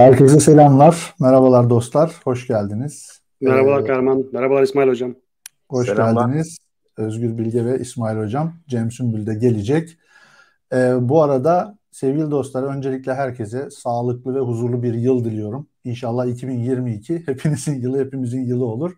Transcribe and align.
Herkese 0.00 0.40
selamlar. 0.40 1.14
Merhabalar 1.20 1.70
dostlar. 1.70 2.12
Hoş 2.24 2.46
geldiniz. 2.46 3.20
Merhabalar 3.40 3.80
ee, 3.80 3.84
Kahraman. 3.84 4.24
Merhabalar 4.32 4.62
İsmail 4.62 4.88
Hocam. 4.88 5.14
Hoş 5.68 5.88
Selamlar. 5.88 6.26
geldiniz. 6.26 6.58
Özgür 6.96 7.38
Bilge 7.38 7.64
ve 7.64 7.78
İsmail 7.78 8.18
Hocam. 8.18 8.52
Cem 8.68 8.90
Sümbül 8.90 9.26
de 9.26 9.34
gelecek. 9.34 9.98
Ee, 10.72 10.94
bu 11.00 11.22
arada 11.22 11.78
sevgili 11.90 12.30
dostlar 12.30 12.62
öncelikle 12.62 13.14
herkese 13.14 13.70
sağlıklı 13.70 14.34
ve 14.34 14.38
huzurlu 14.38 14.82
bir 14.82 14.94
yıl 14.94 15.24
diliyorum. 15.24 15.66
İnşallah 15.84 16.26
2022 16.26 17.26
hepinizin 17.26 17.80
yılı, 17.80 17.98
hepimizin 17.98 18.44
yılı 18.44 18.64
olur. 18.64 18.96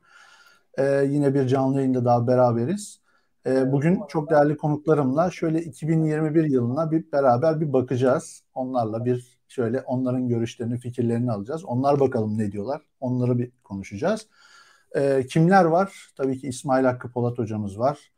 Ee, 0.79 1.07
yine 1.09 1.35
bir 1.35 1.47
canlı 1.47 1.77
yayında 1.77 2.05
daha 2.05 2.27
beraberiz. 2.27 3.01
Ee, 3.47 3.73
bugün 3.73 4.01
çok 4.09 4.31
değerli 4.31 4.57
konuklarımla 4.57 5.31
şöyle 5.31 5.63
2021 5.63 6.45
yılına 6.45 6.91
bir 6.91 7.13
beraber 7.13 7.61
bir 7.61 7.73
bakacağız. 7.73 8.43
Onlarla 8.55 9.05
bir 9.05 9.32
şöyle 9.53 9.81
onların 9.81 10.29
görüşlerini, 10.29 10.79
fikirlerini 10.79 11.33
alacağız. 11.33 11.65
Onlar 11.65 12.01
bakalım 12.01 12.39
ne 12.39 12.53
diyorlar. 12.53 12.83
Onları 13.01 13.39
bir 13.39 13.51
konuşacağız. 13.65 14.27
E, 14.97 15.27
kimler 15.27 15.65
var? 15.65 16.11
Tabii 16.17 16.39
ki 16.39 16.49
İsmail 16.49 16.85
Hakkı 16.85 17.13
Polat 17.13 17.39
hocamız 17.39 17.79
var. 17.79 18.13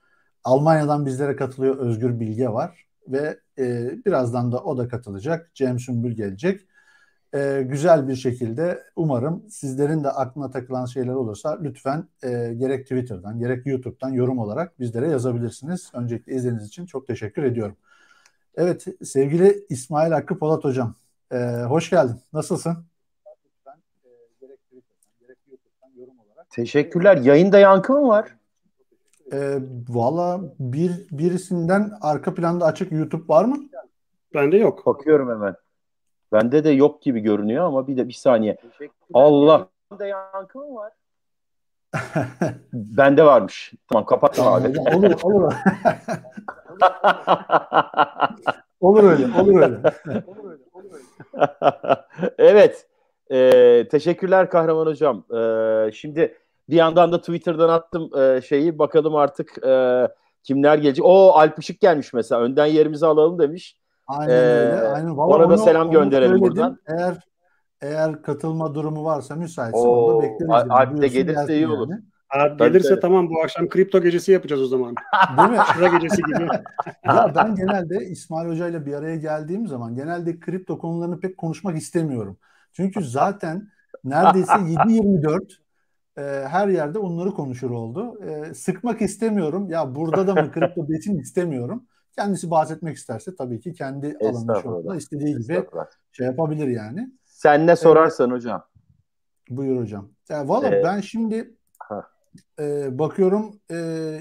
Almanya'dan 0.45 1.07
bizlere 1.07 1.37
katılıyor 1.37 1.77
Özgür 1.77 2.21
Bilge 2.21 2.49
var. 2.49 2.87
Ve 3.09 3.41
e, 3.59 3.91
birazdan 4.07 4.53
da 4.53 4.65
o 4.65 4.79
da 4.79 4.89
katılacak. 4.89 5.51
Cem 5.55 5.79
Sümbül 5.79 6.13
gelecek. 6.13 6.61
E, 7.35 7.63
güzel 7.69 8.09
bir 8.09 8.17
şekilde 8.17 8.85
umarım 8.97 9.51
sizlerin 9.51 10.05
de 10.05 10.11
aklına 10.11 10.51
takılan 10.51 10.87
şeyler 10.87 11.15
olursa 11.15 11.59
lütfen 11.63 12.09
e, 12.23 12.55
gerek 12.55 12.83
Twitter'dan 12.83 13.39
gerek 13.39 13.67
YouTube'dan 13.67 14.11
yorum 14.11 14.39
olarak 14.39 14.81
bizlere 14.81 15.11
yazabilirsiniz. 15.11 15.91
Öncelikle 15.95 16.35
izlediğiniz 16.35 16.67
için 16.67 16.87
çok 16.87 17.07
teşekkür 17.07 17.43
ediyorum. 17.43 17.77
Evet 18.57 18.85
sevgili 19.03 19.67
İsmail 19.69 20.13
Hakkı 20.13 20.39
Polat 20.39 20.65
hocam 20.65 20.95
ee, 21.33 21.37
hoş 21.69 21.91
geldin. 21.91 22.21
Nasılsın? 22.33 22.87
Teşekkürler. 26.51 27.17
Yayında 27.17 27.59
yankı 27.59 27.93
mı 27.93 28.09
var? 28.09 28.37
Ee, 29.33 29.59
Valla 29.89 30.41
bir, 30.59 31.07
birisinden 31.11 31.93
arka 32.01 32.35
planda 32.35 32.65
açık 32.65 32.93
YouTube 32.93 33.29
var 33.29 33.45
mı? 33.45 33.57
Bende 34.35 34.57
yok. 34.57 34.87
Bakıyorum 34.87 35.31
hemen. 35.31 35.57
Bende 36.33 36.65
de 36.65 36.71
yok 36.71 37.03
gibi 37.03 37.21
görünüyor 37.21 37.65
ama 37.65 37.87
bir 37.89 37.97
de 37.97 38.09
bir 38.09 38.13
saniye. 38.13 38.57
Allah. 39.15 39.69
Bende 39.91 40.07
yankı 40.07 40.59
mı 40.59 40.75
var? 40.75 40.93
Bende 42.73 43.25
varmış. 43.25 43.73
Tamam 43.89 44.07
kapattım 44.07 44.45
tamam, 44.45 44.63
abi. 44.63 44.81
Olur 44.81 45.23
olur. 45.23 45.55
olur 48.81 49.05
öyle. 49.11 49.41
Olur 49.41 49.61
öyle. 49.61 49.81
Öyle. 51.35 52.35
evet. 52.39 52.87
E, 53.31 53.89
teşekkürler 53.91 54.51
Kahraman 54.51 54.87
Hocam. 54.87 55.25
E, 55.37 55.93
şimdi 55.93 56.39
bir 56.69 56.77
yandan 56.77 57.13
da 57.13 57.19
Twitter'dan 57.19 57.69
attım 57.69 58.19
e, 58.19 58.41
şeyi. 58.41 58.79
Bakalım 58.79 59.15
artık 59.15 59.65
e, 59.67 60.09
kimler 60.43 60.79
gelecek. 60.79 61.05
O 61.05 61.33
Alp 61.33 61.59
Işık 61.59 61.81
gelmiş 61.81 62.13
mesela. 62.13 62.41
Önden 62.41 62.67
yerimizi 62.67 63.07
alalım 63.07 63.39
demiş. 63.39 63.79
Aynen 64.07 64.35
öyle. 64.35 64.89
Aynen. 64.89 65.17
Vallahi 65.17 65.37
ona 65.37 65.51
da 65.51 65.59
selam 65.59 65.91
gönderelim 65.91 66.41
buradan. 66.41 66.79
Eğer 66.87 67.15
eğer 67.81 68.23
katılma 68.23 68.75
durumu 68.75 69.05
varsa 69.05 69.37
müsaitse 69.37 69.79
onu 69.79 70.19
da 70.19 70.23
bekleriz. 70.23 70.71
Alp 70.71 71.03
de 71.03 71.09
gelirse 71.09 71.57
iyi 71.57 71.69
olur. 71.69 71.91
Yani. 71.91 72.03
Abi 72.35 72.59
gelirse 72.59 72.89
tabii. 72.89 73.01
tamam 73.01 73.31
bu 73.31 73.43
akşam 73.43 73.69
kripto 73.69 74.03
gecesi 74.03 74.33
yapacağız 74.33 74.63
o 74.63 74.67
zaman. 74.67 74.95
Değil 75.39 75.51
mi? 75.51 75.59
Şura 75.75 75.89
gecesi 75.89 76.23
gibi. 76.23 76.49
ya 77.05 77.33
ben 77.35 77.55
genelde 77.55 78.07
İsmail 78.07 78.49
Hoca 78.49 78.69
ile 78.69 78.87
bir 78.87 78.95
araya 78.95 79.17
geldiğim 79.17 79.67
zaman 79.67 79.95
genelde 79.95 80.41
kripto 80.41 80.79
konularını 80.79 81.21
pek 81.21 81.39
konuşmak 81.39 81.77
istemiyorum. 81.77 82.39
Çünkü 82.73 83.05
zaten 83.05 83.69
neredeyse 84.05 84.53
7-24 84.53 85.41
e, 86.19 86.23
her 86.49 86.69
yerde 86.69 86.99
onları 86.99 87.31
konuşur 87.31 87.71
oldu. 87.71 88.19
E, 88.25 88.55
sıkmak 88.55 89.03
istemiyorum. 89.03 89.71
Ya 89.71 89.95
burada 89.95 90.27
da 90.27 90.35
mı 90.35 90.53
kripto 90.53 90.89
besin 90.89 91.19
istemiyorum. 91.19 91.87
Kendisi 92.17 92.51
bahsetmek 92.51 92.97
isterse 92.97 93.37
tabii 93.37 93.61
ki 93.61 93.75
kendi 93.75 94.17
alanı 94.23 94.63
şortunda 94.63 94.97
istediği 94.97 95.39
gibi 95.39 95.65
şey 96.13 96.27
yapabilir 96.27 96.69
yani. 96.69 97.11
Sen 97.25 97.67
ne 97.67 97.77
sorarsan 97.77 98.31
ee, 98.31 98.33
hocam. 98.33 98.65
Buyur 99.51 99.81
hocam. 99.81 100.09
Ya, 100.29 100.49
Valla 100.49 100.69
ee, 100.69 100.85
ben 100.85 101.01
şimdi 101.01 101.55
e, 102.61 102.99
bakıyorum 102.99 103.61
e, 103.71 103.77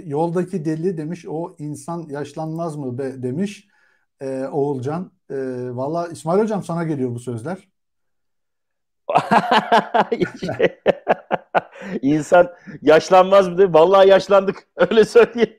yoldaki 0.05 0.66
deli 0.66 0.97
demiş 0.97 1.25
o 1.29 1.55
insan 1.59 2.07
yaşlanmaz 2.09 2.75
mı 2.75 2.97
be 2.97 3.23
demiş 3.23 3.67
e, 4.21 4.45
Oğulcan. 4.51 5.11
E, 5.29 5.35
Valla 5.75 6.07
İsmail 6.07 6.41
Hocam 6.41 6.63
sana 6.63 6.83
geliyor 6.83 7.16
bu 7.16 7.19
sözler. 7.19 7.57
İnsan 12.01 12.49
yaşlanmaz 12.81 13.47
mı? 13.47 13.57
Diye. 13.57 13.73
Vallahi 13.73 14.09
yaşlandık. 14.09 14.67
Öyle 14.75 15.05
söyleyeyim. 15.05 15.57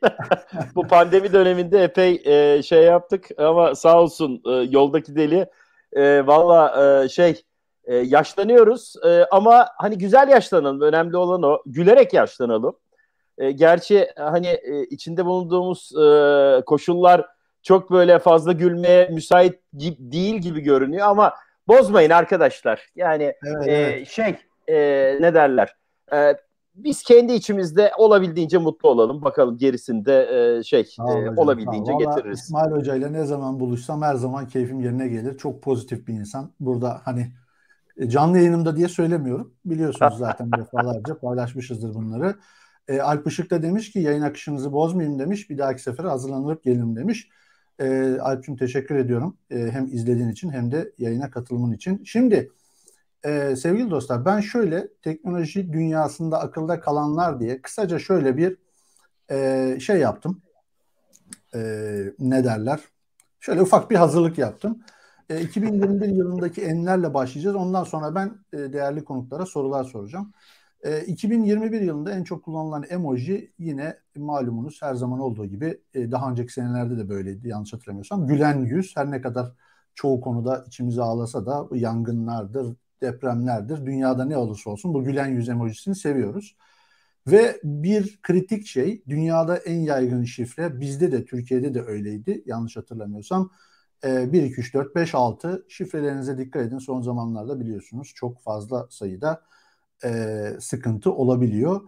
bu 0.74 0.86
pandemi 0.86 1.32
döneminde 1.32 1.82
epey 1.84 2.22
e, 2.24 2.62
şey 2.62 2.82
yaptık 2.82 3.30
ama 3.38 3.74
sağ 3.74 4.00
olsun 4.02 4.42
e, 4.46 4.50
yoldaki 4.50 5.16
deli. 5.16 5.46
E, 5.92 6.26
Valla 6.26 6.84
e, 7.04 7.08
şey 7.08 7.44
e, 7.86 7.96
yaşlanıyoruz 7.96 8.94
e, 9.06 9.24
ama 9.30 9.68
hani 9.78 9.98
güzel 9.98 10.28
yaşlanalım. 10.28 10.80
Önemli 10.80 11.16
olan 11.16 11.42
o. 11.42 11.62
Gülerek 11.66 12.12
yaşlanalım. 12.14 12.76
E, 13.38 13.50
gerçi 13.52 14.08
hani 14.16 14.46
e, 14.46 14.84
içinde 14.84 15.24
bulunduğumuz 15.24 15.92
e, 15.96 16.62
koşullar 16.66 17.26
çok 17.62 17.90
böyle 17.90 18.18
fazla 18.18 18.52
gülmeye 18.52 19.08
müsait 19.08 19.60
gibi, 19.78 19.96
değil 19.98 20.34
gibi 20.34 20.60
görünüyor 20.60 21.06
ama 21.06 21.34
bozmayın 21.68 22.10
arkadaşlar. 22.10 22.88
Yani 22.96 23.34
evet, 23.46 23.68
e, 23.68 23.72
evet. 23.72 24.08
şey 24.08 24.36
e, 24.68 24.76
ne 25.20 25.34
derler? 25.34 25.76
E, 26.12 26.34
biz 26.74 27.02
kendi 27.02 27.32
içimizde 27.32 27.92
olabildiğince 27.98 28.58
mutlu 28.58 28.88
olalım. 28.88 29.22
Bakalım 29.22 29.58
gerisinde 29.58 30.28
e, 30.58 30.62
şey 30.62 30.88
tamam, 30.96 31.26
e, 31.26 31.40
olabildiğince 31.40 31.92
tamam. 31.92 32.16
getiririz. 32.16 32.40
İsmail 32.40 32.70
Hoca 32.70 32.94
ile 32.94 33.12
ne 33.12 33.24
zaman 33.24 33.60
buluşsam 33.60 34.02
her 34.02 34.14
zaman 34.14 34.48
keyfim 34.48 34.80
yerine 34.80 35.08
gelir. 35.08 35.38
Çok 35.38 35.62
pozitif 35.62 36.06
bir 36.06 36.14
insan. 36.14 36.52
Burada 36.60 37.00
hani 37.04 37.32
canlı 38.06 38.38
yayınımda 38.38 38.76
diye 38.76 38.88
söylemiyorum. 38.88 39.54
Biliyorsunuz 39.64 40.14
zaten 40.18 40.52
defalarca 40.52 41.18
paylaşmışızdır 41.18 41.94
bunları. 41.94 42.36
E, 42.88 43.00
Alp 43.00 43.26
Işık 43.26 43.50
da 43.50 43.62
demiş 43.62 43.92
ki 43.92 43.98
yayın 43.98 44.22
akışınızı 44.22 44.72
bozmayayım 44.72 45.18
demiş. 45.18 45.50
Bir 45.50 45.58
dahaki 45.58 45.82
sefere 45.82 46.08
hazırlanıp 46.08 46.62
gelirim 46.64 46.96
demiş. 46.96 47.28
E, 47.78 48.16
Alp'cim 48.20 48.56
teşekkür 48.56 48.96
ediyorum. 48.96 49.36
E, 49.50 49.58
hem 49.58 49.86
izlediğin 49.86 50.30
için 50.30 50.50
hem 50.50 50.72
de 50.72 50.92
yayına 50.98 51.30
katılımın 51.30 51.72
için. 51.72 52.04
Şimdi 52.04 52.50
e, 53.24 53.56
sevgili 53.56 53.90
dostlar 53.90 54.24
ben 54.24 54.40
şöyle 54.40 54.88
teknoloji 55.02 55.72
dünyasında 55.72 56.40
akılda 56.40 56.80
kalanlar 56.80 57.40
diye 57.40 57.62
kısaca 57.62 57.98
şöyle 57.98 58.36
bir 58.36 58.56
e, 59.30 59.78
şey 59.80 59.98
yaptım. 59.98 60.42
E, 61.54 61.60
ne 62.18 62.44
derler? 62.44 62.80
Şöyle 63.40 63.62
ufak 63.62 63.90
bir 63.90 63.96
hazırlık 63.96 64.38
yaptım. 64.38 64.82
E, 65.30 65.40
2021 65.40 66.08
yılındaki 66.08 66.62
enlerle 66.62 67.14
başlayacağız. 67.14 67.56
Ondan 67.56 67.84
sonra 67.84 68.14
ben 68.14 68.38
e, 68.52 68.72
değerli 68.72 69.04
konuklara 69.04 69.46
sorular 69.46 69.84
soracağım. 69.84 70.32
E, 70.84 71.00
2021 71.04 71.80
yılında 71.80 72.12
en 72.12 72.24
çok 72.24 72.44
kullanılan 72.44 72.84
emoji 72.90 73.52
yine 73.58 73.98
malumunuz 74.16 74.82
her 74.82 74.94
zaman 74.94 75.20
olduğu 75.20 75.46
gibi 75.46 75.80
e, 75.94 76.10
daha 76.10 76.30
önceki 76.30 76.52
senelerde 76.52 76.98
de 76.98 77.08
böyleydi 77.08 77.48
yanlış 77.48 77.72
hatırlamıyorsam. 77.72 78.26
Gülen 78.26 78.60
yüz 78.64 78.96
her 78.96 79.10
ne 79.10 79.20
kadar 79.20 79.52
çoğu 79.94 80.20
konuda 80.20 80.64
içimizi 80.66 81.02
ağlasa 81.02 81.46
da 81.46 81.68
yangınlardır, 81.72 82.76
depremlerdir, 83.02 83.86
dünyada 83.86 84.24
ne 84.24 84.36
olursa 84.36 84.70
olsun 84.70 84.94
bu 84.94 85.04
gülen 85.04 85.26
yüz 85.28 85.48
emojisini 85.48 85.94
seviyoruz. 85.94 86.56
Ve 87.26 87.60
bir 87.64 88.18
kritik 88.22 88.66
şey 88.66 89.02
dünyada 89.08 89.56
en 89.56 89.80
yaygın 89.80 90.24
şifre 90.24 90.80
bizde 90.80 91.12
de 91.12 91.24
Türkiye'de 91.24 91.74
de 91.74 91.82
öyleydi 91.82 92.42
yanlış 92.46 92.76
hatırlamıyorsam. 92.76 93.50
1, 94.04 94.42
2, 94.42 94.60
3, 94.60 94.74
4, 94.74 94.96
5, 94.96 95.14
6 95.14 95.66
şifrelerinize 95.68 96.38
dikkat 96.38 96.62
edin. 96.66 96.78
Son 96.78 97.02
zamanlarda 97.02 97.60
biliyorsunuz 97.60 98.12
çok 98.14 98.42
fazla 98.42 98.86
sayıda 98.90 99.42
e, 100.04 100.50
sıkıntı 100.60 101.12
olabiliyor. 101.12 101.80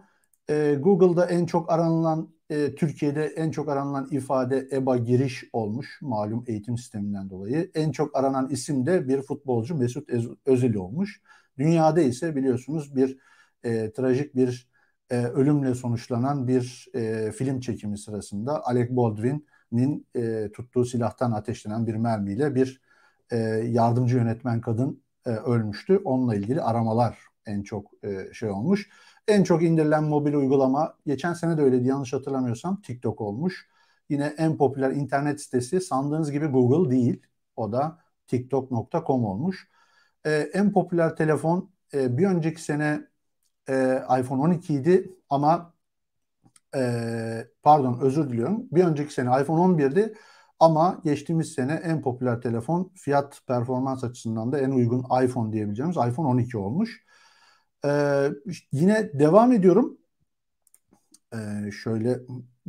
E, 0.49 0.75
Google'da 0.79 1.25
en 1.25 1.45
çok 1.45 1.71
aranılan, 1.71 2.29
e, 2.49 2.75
Türkiye'de 2.75 3.25
en 3.25 3.51
çok 3.51 3.69
aranılan 3.69 4.07
ifade 4.11 4.67
EBA 4.71 4.97
giriş 4.97 5.43
olmuş 5.53 5.99
malum 6.01 6.43
eğitim 6.47 6.77
sisteminden 6.77 7.29
dolayı. 7.29 7.71
En 7.75 7.91
çok 7.91 8.17
aranan 8.17 8.49
isim 8.49 8.85
de 8.85 9.07
bir 9.07 9.21
futbolcu 9.21 9.75
Mesut 9.75 10.09
Özil 10.45 10.75
olmuş. 10.75 11.21
Dünyada 11.57 12.01
ise 12.01 12.35
biliyorsunuz 12.35 12.95
bir 12.95 13.17
e, 13.63 13.91
trajik 13.91 14.35
bir 14.35 14.69
e, 15.09 15.17
ölümle 15.17 15.75
sonuçlanan 15.75 16.47
bir 16.47 16.87
e, 16.95 17.31
film 17.31 17.59
çekimi 17.59 17.97
sırasında 17.97 18.65
Alec 18.65 18.89
Baldwin'in 19.71 20.07
e, 20.15 20.51
tuttuğu 20.51 20.85
silahtan 20.85 21.31
ateşlenen 21.31 21.87
bir 21.87 21.95
mermiyle 21.95 22.55
bir 22.55 22.81
e, 23.31 23.37
yardımcı 23.65 24.17
yönetmen 24.17 24.61
kadın 24.61 25.03
e, 25.25 25.29
ölmüştü. 25.29 26.01
Onunla 26.05 26.35
ilgili 26.35 26.61
aramalar 26.61 27.17
en 27.45 27.63
çok 27.63 27.91
e, 28.03 28.33
şey 28.33 28.49
olmuş. 28.49 28.89
En 29.27 29.43
çok 29.43 29.63
indirilen 29.63 30.03
mobil 30.03 30.33
uygulama 30.33 30.97
geçen 31.05 31.33
sene 31.33 31.57
de 31.57 31.61
öyleydi 31.61 31.87
yanlış 31.87 32.13
hatırlamıyorsam 32.13 32.81
TikTok 32.81 33.21
olmuş. 33.21 33.67
Yine 34.09 34.33
en 34.37 34.57
popüler 34.57 34.91
internet 34.91 35.41
sitesi 35.41 35.81
sandığınız 35.81 36.31
gibi 36.31 36.47
Google 36.47 36.91
değil. 36.91 37.21
O 37.55 37.71
da 37.71 37.99
tiktok.com 38.27 39.25
olmuş. 39.25 39.67
e, 40.25 40.31
en 40.53 40.73
popüler 40.73 41.15
telefon 41.15 41.71
e, 41.93 42.17
bir 42.17 42.27
önceki 42.27 42.61
sene 42.63 43.07
e, 43.69 44.03
iPhone 44.19 44.41
12 44.41 44.73
idi 44.73 45.11
ama 45.29 45.73
e, 46.77 47.47
pardon 47.63 47.99
özür 48.01 48.29
diliyorum. 48.29 48.67
Bir 48.71 48.83
önceki 48.83 49.13
sene 49.13 49.41
iPhone 49.41 49.61
11'di 49.61 50.13
ama 50.59 51.01
geçtiğimiz 51.03 51.53
sene 51.53 51.73
en 51.73 52.01
popüler 52.01 52.41
telefon 52.41 52.91
fiyat 52.95 53.41
performans 53.47 54.03
açısından 54.03 54.51
da 54.51 54.59
en 54.59 54.71
uygun 54.71 55.03
iPhone 55.23 55.53
diyebileceğimiz 55.53 55.97
iPhone 55.97 56.27
12 56.27 56.57
olmuş. 56.57 57.03
E, 57.85 57.89
yine 58.71 59.19
devam 59.19 59.51
ediyorum. 59.53 59.97
E, 61.33 61.71
şöyle 61.71 62.19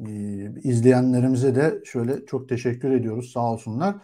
e, 0.06 0.12
izleyenlerimize 0.62 1.54
de 1.54 1.82
şöyle 1.84 2.26
çok 2.26 2.48
teşekkür 2.48 2.90
ediyoruz 2.90 3.32
sağ 3.32 3.52
olsunlar. 3.52 3.96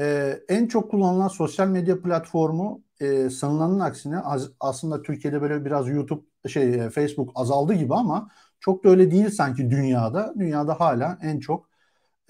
E, 0.00 0.38
en 0.48 0.66
çok 0.66 0.90
kullanılan 0.90 1.28
sosyal 1.28 1.68
medya 1.68 2.02
platformu 2.02 2.82
e, 3.00 3.30
sanılanın 3.30 3.80
aksine 3.80 4.18
az, 4.18 4.50
aslında 4.60 5.02
Türkiye'de 5.02 5.42
böyle 5.42 5.64
biraz 5.64 5.88
YouTube 5.88 6.22
şey 6.48 6.74
e, 6.74 6.90
Facebook 6.90 7.30
azaldı 7.34 7.74
gibi 7.74 7.94
ama 7.94 8.28
çok 8.60 8.84
da 8.84 8.88
öyle 8.90 9.10
değil 9.10 9.30
sanki 9.30 9.70
dünyada. 9.70 10.34
Dünyada 10.38 10.80
hala 10.80 11.18
en 11.22 11.40
çok 11.40 11.70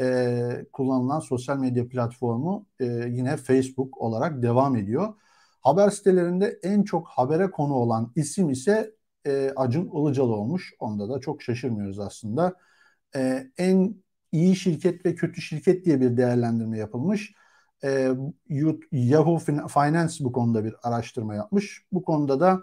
e, 0.01 0.67
kullanılan 0.73 1.21
sosyal 1.21 1.59
medya 1.59 1.89
platformu 1.89 2.67
e, 2.81 2.85
yine 2.87 3.37
Facebook 3.37 3.99
olarak 4.01 4.43
devam 4.43 4.77
ediyor. 4.77 5.15
Haber 5.63 5.91
sitelerinde 5.91 6.59
en 6.63 6.83
çok 6.83 7.09
habere 7.09 7.51
konu 7.51 7.75
olan 7.75 8.13
isim 8.17 8.51
ise 8.51 8.95
e, 9.27 9.53
Acun 9.57 9.91
Ilıcalı 9.95 10.35
olmuş. 10.35 10.75
Onda 10.79 11.09
da 11.11 11.21
çok 11.21 11.43
şaşırmıyoruz 11.43 11.99
aslında. 11.99 12.55
E, 13.17 13.47
en 13.59 13.97
iyi 14.33 14.57
şirket 14.57 15.07
ve 15.07 15.15
kötü 15.15 15.41
şirket 15.41 15.85
diye 15.85 16.01
bir 16.01 16.17
değerlendirme 16.17 16.79
yapılmış. 16.79 17.35
E, 17.85 18.11
Yahoo 18.93 19.39
Finance 19.69 20.25
bu 20.25 20.33
konuda 20.33 20.65
bir 20.65 20.75
araştırma 20.83 21.35
yapmış. 21.35 21.87
Bu 21.93 22.03
konuda 22.05 22.41
da 22.41 22.61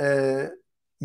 e, 0.00 0.50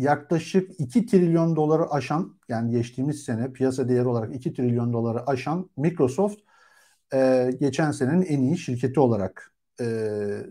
yaklaşık 0.00 0.80
2 0.80 1.06
trilyon 1.06 1.56
doları 1.56 1.90
aşan 1.90 2.38
yani 2.48 2.70
geçtiğimiz 2.70 3.22
sene 3.24 3.52
piyasa 3.52 3.88
değeri 3.88 4.08
olarak 4.08 4.34
2 4.34 4.52
trilyon 4.52 4.92
doları 4.92 5.26
aşan 5.26 5.70
Microsoft 5.76 6.40
e, 7.14 7.50
geçen 7.60 7.90
senenin 7.90 8.22
en 8.22 8.42
iyi 8.42 8.58
şirketi 8.58 9.00
olarak 9.00 9.52
e, 9.80 9.86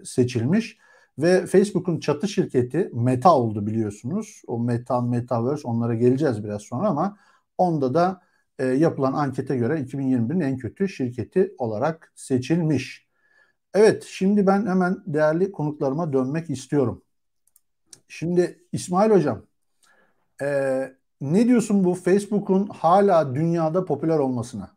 seçilmiş. 0.05 0.77
Ve 1.19 1.45
Facebook'un 1.45 1.99
çatı 1.99 2.27
şirketi 2.27 2.89
Meta 2.93 3.35
oldu 3.35 3.67
biliyorsunuz. 3.67 4.41
O 4.47 4.59
Meta, 4.59 5.01
Metaverse 5.01 5.67
onlara 5.67 5.95
geleceğiz 5.95 6.43
biraz 6.43 6.61
sonra 6.61 6.87
ama 6.87 7.17
onda 7.57 7.93
da 7.93 8.21
e, 8.59 8.65
yapılan 8.65 9.13
ankete 9.13 9.57
göre 9.57 9.79
2021'in 9.81 10.39
en 10.39 10.57
kötü 10.57 10.89
şirketi 10.89 11.55
olarak 11.57 12.13
seçilmiş. 12.15 13.07
Evet 13.73 14.03
şimdi 14.03 14.47
ben 14.47 14.65
hemen 14.67 14.97
değerli 15.07 15.51
konuklarıma 15.51 16.13
dönmek 16.13 16.49
istiyorum. 16.49 17.03
Şimdi 18.09 18.59
İsmail 18.71 19.11
Hocam 19.11 19.41
e, 20.41 20.47
ne 21.21 21.47
diyorsun 21.47 21.83
bu 21.83 21.93
Facebook'un 21.93 22.67
hala 22.67 23.35
dünyada 23.35 23.85
popüler 23.85 24.19
olmasına? 24.19 24.71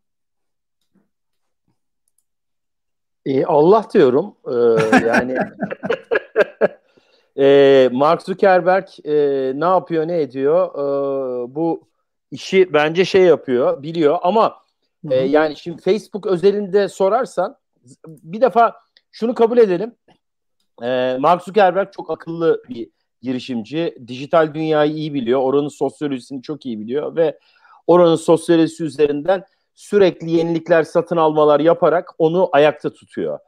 E, 3.27 3.45
Allah 3.45 3.87
diyorum. 3.95 4.35
Ee, 4.47 5.07
yani 5.07 5.37
e, 7.39 7.89
Mark 7.93 8.23
Zuckerberg 8.23 8.89
e, 9.05 9.13
ne 9.61 9.65
yapıyor 9.65 10.09
ne 10.09 10.21
ediyor 10.21 10.69
e, 10.75 11.55
bu 11.55 11.89
işi 12.31 12.73
bence 12.73 13.05
şey 13.05 13.23
yapıyor 13.23 13.83
biliyor 13.83 14.19
ama 14.23 14.57
e, 15.11 15.15
yani 15.15 15.57
şimdi 15.57 15.83
Facebook 15.83 16.27
özelinde 16.27 16.89
sorarsan 16.89 17.57
bir 18.07 18.41
defa 18.41 18.81
şunu 19.13 19.35
kabul 19.35 19.59
edelim 19.59 19.95
e, 20.83 21.17
Mark 21.21 21.43
Zuckerberg 21.43 21.93
çok 21.93 22.11
akıllı 22.11 22.63
bir 22.69 22.91
girişimci 23.23 23.97
dijital 24.07 24.55
dünyayı 24.55 24.93
iyi 24.93 25.15
biliyor 25.15 25.41
oranın 25.41 25.69
sosyolojisini 25.69 26.43
çok 26.43 26.67
iyi 26.67 26.81
biliyor 26.81 27.17
ve 27.17 27.39
oranın 27.87 28.17
sosyolojisi 28.17 28.85
üzerinden 28.85 29.45
sürekli 29.75 30.31
yenilikler 30.31 30.83
satın 30.83 31.17
almalar 31.17 31.61
yaparak 31.61 32.11
onu 32.19 32.49
ayakta 32.53 32.91
tutuyor. 32.91 33.39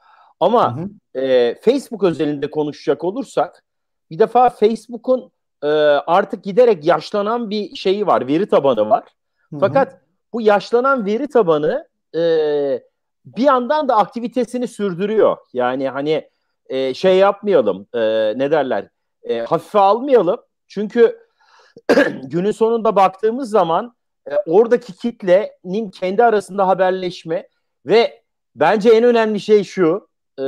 Ama 0.40 0.76
hı 0.76 0.80
hı. 0.80 1.20
E, 1.20 1.54
Facebook 1.60 2.02
özelinde 2.02 2.50
konuşacak 2.50 3.04
olursak 3.04 3.64
bir 4.10 4.18
defa 4.18 4.50
Facebook'un 4.50 5.30
e, 5.62 5.66
artık 6.06 6.44
giderek 6.44 6.84
yaşlanan 6.84 7.50
bir 7.50 7.76
şeyi 7.76 8.06
var, 8.06 8.26
veri 8.26 8.48
tabanı 8.48 8.90
var. 8.90 9.04
Hı 9.50 9.56
hı. 9.56 9.60
Fakat 9.60 10.00
bu 10.32 10.40
yaşlanan 10.40 11.06
veri 11.06 11.28
tabanı 11.28 11.88
e, 12.14 12.20
bir 13.24 13.42
yandan 13.42 13.88
da 13.88 13.96
aktivitesini 13.96 14.68
sürdürüyor. 14.68 15.36
Yani 15.52 15.88
hani 15.88 16.28
e, 16.66 16.94
şey 16.94 17.16
yapmayalım, 17.16 17.86
e, 17.94 17.98
ne 18.38 18.50
derler, 18.50 18.88
e, 19.24 19.38
hafife 19.40 19.78
almayalım. 19.78 20.40
Çünkü 20.68 21.18
günün 22.22 22.50
sonunda 22.50 22.96
baktığımız 22.96 23.50
zaman 23.50 23.94
e, 24.30 24.36
oradaki 24.46 24.92
kitlenin 24.92 25.90
kendi 25.90 26.24
arasında 26.24 26.68
haberleşme 26.68 27.48
ve 27.86 28.22
bence 28.56 28.90
en 28.90 29.04
önemli 29.04 29.40
şey 29.40 29.64
şu, 29.64 30.08
e, 30.38 30.42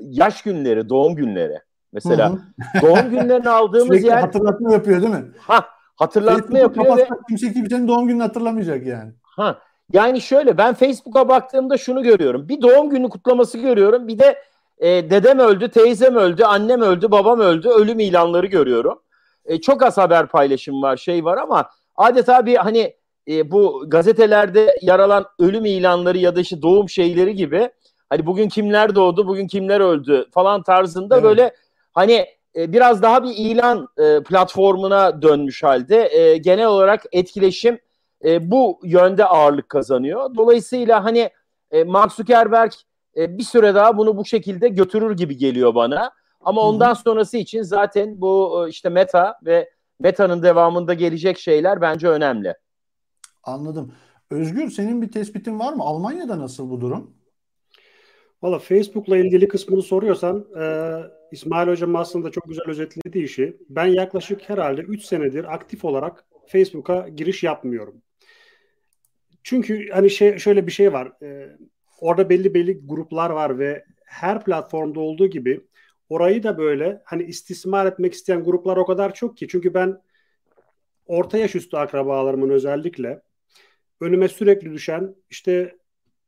yaş 0.00 0.42
günleri, 0.42 0.88
doğum 0.88 1.16
günleri. 1.16 1.58
Mesela 1.92 2.32
doğum 2.82 3.10
günlerini 3.10 3.48
aldığımız 3.48 3.86
Sürekli 3.86 4.06
yer 4.06 4.20
hatırlatma 4.20 4.72
yapıyor 4.72 5.02
değil 5.02 5.14
mi? 5.14 5.24
Ha, 5.38 5.66
hatırlatma 5.96 6.58
Facebook 6.58 6.76
yapıyor 6.76 6.98
ve 6.98 7.08
kimse 7.28 7.52
kimsenin 7.52 7.88
doğum 7.88 8.08
gününü 8.08 8.22
hatırlamayacak 8.22 8.86
yani. 8.86 9.12
Ha. 9.22 9.58
Yani 9.92 10.20
şöyle 10.20 10.58
ben 10.58 10.74
Facebook'a 10.74 11.28
baktığımda 11.28 11.78
şunu 11.78 12.02
görüyorum. 12.02 12.48
Bir 12.48 12.62
doğum 12.62 12.90
günü 12.90 13.08
kutlaması 13.08 13.58
görüyorum. 13.58 14.08
Bir 14.08 14.18
de 14.18 14.38
e, 14.80 15.10
dedem 15.10 15.38
öldü, 15.38 15.68
teyzem 15.70 16.16
öldü, 16.16 16.44
annem 16.44 16.80
öldü, 16.80 17.10
babam 17.10 17.40
öldü. 17.40 17.68
Ölüm 17.68 17.98
ilanları 17.98 18.46
görüyorum. 18.46 19.02
E, 19.44 19.60
çok 19.60 19.82
az 19.82 19.98
haber 19.98 20.26
paylaşım 20.26 20.82
var, 20.82 20.96
şey 20.96 21.24
var 21.24 21.38
ama 21.38 21.70
adeta 21.96 22.46
bir 22.46 22.56
hani 22.56 22.94
e, 23.28 23.50
bu 23.50 23.84
gazetelerde 23.88 24.76
yer 24.82 24.98
alan 24.98 25.24
ölüm 25.38 25.64
ilanları 25.64 26.18
ya 26.18 26.36
da 26.36 26.40
işte 26.40 26.62
doğum 26.62 26.88
şeyleri 26.88 27.34
gibi 27.34 27.70
hani 28.10 28.26
bugün 28.26 28.48
kimler 28.48 28.94
doğdu, 28.94 29.26
bugün 29.26 29.46
kimler 29.46 29.80
öldü 29.80 30.26
falan 30.34 30.62
tarzında 30.62 31.14
evet. 31.14 31.24
böyle 31.24 31.54
hani 31.92 32.26
e, 32.56 32.72
biraz 32.72 33.02
daha 33.02 33.24
bir 33.24 33.34
ilan 33.36 33.88
e, 33.98 34.22
platformuna 34.22 35.22
dönmüş 35.22 35.62
halde 35.62 36.08
e, 36.16 36.36
genel 36.36 36.66
olarak 36.66 37.02
etkileşim 37.12 37.78
e, 38.24 38.50
bu 38.50 38.80
yönde 38.84 39.24
ağırlık 39.24 39.68
kazanıyor. 39.68 40.34
Dolayısıyla 40.36 41.04
hani 41.04 41.30
e, 41.70 41.84
Mark 41.84 42.12
Zuckerberg 42.12 42.72
e, 43.16 43.38
bir 43.38 43.42
süre 43.42 43.74
daha 43.74 43.98
bunu 43.98 44.16
bu 44.16 44.24
şekilde 44.24 44.68
götürür 44.68 45.16
gibi 45.16 45.36
geliyor 45.36 45.74
bana. 45.74 46.10
Ama 46.40 46.60
ondan 46.60 46.94
sonrası 46.94 47.36
için 47.36 47.62
zaten 47.62 48.20
bu 48.20 48.64
e, 48.66 48.70
işte 48.70 48.88
Meta 48.88 49.38
ve 49.44 49.70
Meta'nın 50.00 50.42
devamında 50.42 50.94
gelecek 50.94 51.38
şeyler 51.38 51.80
bence 51.80 52.08
önemli. 52.08 52.54
Anladım. 53.42 53.92
Özgür 54.30 54.70
senin 54.70 55.02
bir 55.02 55.12
tespitin 55.12 55.58
var 55.58 55.72
mı? 55.72 55.82
Almanya'da 55.82 56.38
nasıl 56.38 56.70
bu 56.70 56.80
durum? 56.80 57.14
Valla 58.42 58.58
Facebook'la 58.58 59.16
ilgili 59.16 59.48
kısmını 59.48 59.82
soruyorsan 59.82 60.46
e, 60.60 60.64
İsmail 61.32 61.68
Hocam 61.68 61.96
aslında 61.96 62.30
çok 62.30 62.48
güzel 62.48 62.64
özetledi 62.68 63.18
işi. 63.18 63.56
Ben 63.68 63.86
yaklaşık 63.86 64.48
herhalde 64.48 64.80
3 64.80 65.04
senedir 65.04 65.54
aktif 65.54 65.84
olarak 65.84 66.24
Facebook'a 66.46 67.08
giriş 67.08 67.42
yapmıyorum. 67.42 68.02
Çünkü 69.42 69.88
hani 69.92 70.10
şey 70.10 70.38
şöyle 70.38 70.66
bir 70.66 70.72
şey 70.72 70.92
var. 70.92 71.12
E, 71.22 71.56
orada 72.00 72.30
belli 72.30 72.54
belli 72.54 72.86
gruplar 72.86 73.30
var 73.30 73.58
ve 73.58 73.84
her 74.04 74.44
platformda 74.44 75.00
olduğu 75.00 75.26
gibi 75.26 75.60
orayı 76.08 76.42
da 76.42 76.58
böyle 76.58 77.02
hani 77.04 77.22
istismar 77.22 77.86
etmek 77.86 78.14
isteyen 78.14 78.44
gruplar 78.44 78.76
o 78.76 78.86
kadar 78.86 79.14
çok 79.14 79.36
ki. 79.36 79.48
Çünkü 79.48 79.74
ben 79.74 80.02
orta 81.06 81.38
yaş 81.38 81.54
üstü 81.54 81.76
akrabalarımın 81.76 82.50
özellikle 82.50 83.22
önüme 84.00 84.28
sürekli 84.28 84.72
düşen 84.72 85.14
işte 85.30 85.78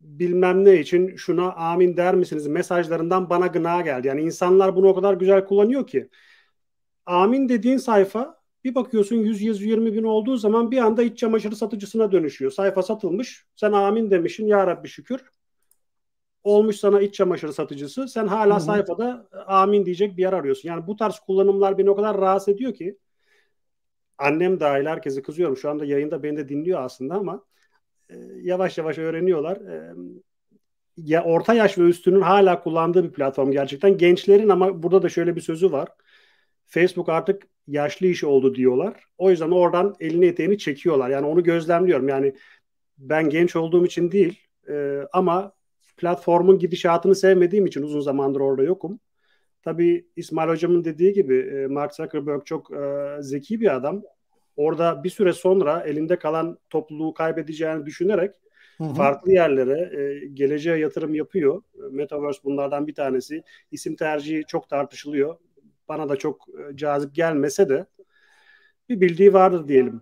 bilmem 0.00 0.64
ne 0.64 0.80
için 0.80 1.16
şuna 1.16 1.52
amin 1.52 1.96
der 1.96 2.14
misiniz 2.14 2.46
mesajlarından 2.46 3.30
bana 3.30 3.46
gına 3.46 3.80
geldi. 3.80 4.08
Yani 4.08 4.22
insanlar 4.22 4.76
bunu 4.76 4.88
o 4.88 4.94
kadar 4.94 5.14
güzel 5.14 5.44
kullanıyor 5.44 5.86
ki. 5.86 6.08
Amin 7.06 7.48
dediğin 7.48 7.76
sayfa 7.76 8.42
bir 8.64 8.74
bakıyorsun 8.74 9.16
100-120 9.16 9.92
bin 9.92 10.02
olduğu 10.02 10.36
zaman 10.36 10.70
bir 10.70 10.78
anda 10.78 11.02
iç 11.02 11.18
çamaşırı 11.18 11.56
satıcısına 11.56 12.12
dönüşüyor. 12.12 12.50
Sayfa 12.50 12.82
satılmış. 12.82 13.46
Sen 13.56 13.72
amin 13.72 14.10
demişsin 14.10 14.46
ya 14.46 14.66
Rabbi 14.66 14.88
şükür. 14.88 15.20
Olmuş 16.44 16.76
sana 16.76 17.00
iç 17.00 17.14
çamaşırı 17.14 17.52
satıcısı. 17.52 18.08
Sen 18.08 18.26
hala 18.26 18.54
Hı-hı. 18.54 18.64
sayfada 18.64 19.28
amin 19.46 19.86
diyecek 19.86 20.16
bir 20.16 20.22
yer 20.22 20.32
arıyorsun. 20.32 20.68
Yani 20.68 20.86
bu 20.86 20.96
tarz 20.96 21.18
kullanımlar 21.18 21.78
beni 21.78 21.90
o 21.90 21.96
kadar 21.96 22.18
rahatsız 22.18 22.54
ediyor 22.54 22.74
ki 22.74 22.98
annem 24.18 24.60
dahil 24.60 24.86
herkese 24.86 25.22
kızıyorum. 25.22 25.56
Şu 25.56 25.70
anda 25.70 25.84
yayında 25.84 26.22
beni 26.22 26.36
de 26.36 26.48
dinliyor 26.48 26.82
aslında 26.82 27.14
ama 27.14 27.44
e, 28.10 28.16
yavaş 28.42 28.78
yavaş 28.78 28.98
öğreniyorlar. 28.98 29.56
E, 29.56 29.94
ya 30.96 31.24
orta 31.24 31.54
yaş 31.54 31.78
ve 31.78 31.82
üstünün 31.82 32.20
hala 32.20 32.62
kullandığı 32.62 33.04
bir 33.04 33.12
platform 33.12 33.50
gerçekten. 33.50 33.98
Gençlerin 33.98 34.48
ama 34.48 34.82
burada 34.82 35.02
da 35.02 35.08
şöyle 35.08 35.36
bir 35.36 35.40
sözü 35.40 35.72
var. 35.72 35.88
Facebook 36.66 37.08
artık 37.08 37.42
yaşlı 37.66 38.06
işi 38.06 38.26
oldu 38.26 38.54
diyorlar. 38.54 39.04
O 39.18 39.30
yüzden 39.30 39.50
oradan 39.50 39.94
elini 40.00 40.26
eteğini 40.26 40.58
çekiyorlar. 40.58 41.10
Yani 41.10 41.26
onu 41.26 41.42
gözlemliyorum. 41.42 42.08
Yani 42.08 42.34
ben 42.98 43.28
genç 43.28 43.56
olduğum 43.56 43.86
için 43.86 44.12
değil 44.12 44.40
e, 44.68 45.00
ama 45.12 45.52
platformun 46.02 46.58
gidişatını 46.58 47.14
sevmediğim 47.14 47.66
için 47.66 47.82
uzun 47.82 48.00
zamandır 48.00 48.40
orada 48.40 48.62
yokum. 48.62 49.00
Tabii 49.62 50.06
İsmail 50.16 50.48
Hocam'ın 50.48 50.84
dediği 50.84 51.12
gibi 51.12 51.38
e, 51.38 51.66
Mark 51.66 51.94
Zuckerberg 51.94 52.44
çok 52.44 52.72
e, 52.72 53.16
zeki 53.20 53.60
bir 53.60 53.74
adam. 53.76 54.02
Orada 54.56 55.04
bir 55.04 55.10
süre 55.10 55.32
sonra 55.32 55.80
elinde 55.80 56.18
kalan 56.18 56.58
topluluğu 56.70 57.14
kaybedeceğini 57.14 57.86
düşünerek 57.86 58.34
hı 58.78 58.84
hı. 58.84 58.94
farklı 58.94 59.32
yerlere 59.32 60.00
e, 60.00 60.26
geleceğe 60.26 60.78
yatırım 60.78 61.14
yapıyor. 61.14 61.62
Metaverse 61.90 62.40
bunlardan 62.44 62.86
bir 62.86 62.94
tanesi. 62.94 63.42
İsim 63.70 63.96
tercihi 63.96 64.44
çok 64.46 64.68
tartışılıyor. 64.68 65.36
Bana 65.88 66.08
da 66.08 66.16
çok 66.16 66.46
e, 66.48 66.76
cazip 66.76 67.14
gelmese 67.14 67.68
de 67.68 67.86
bir 68.88 69.00
bildiği 69.00 69.32
vardır 69.32 69.68
diyelim. 69.68 70.00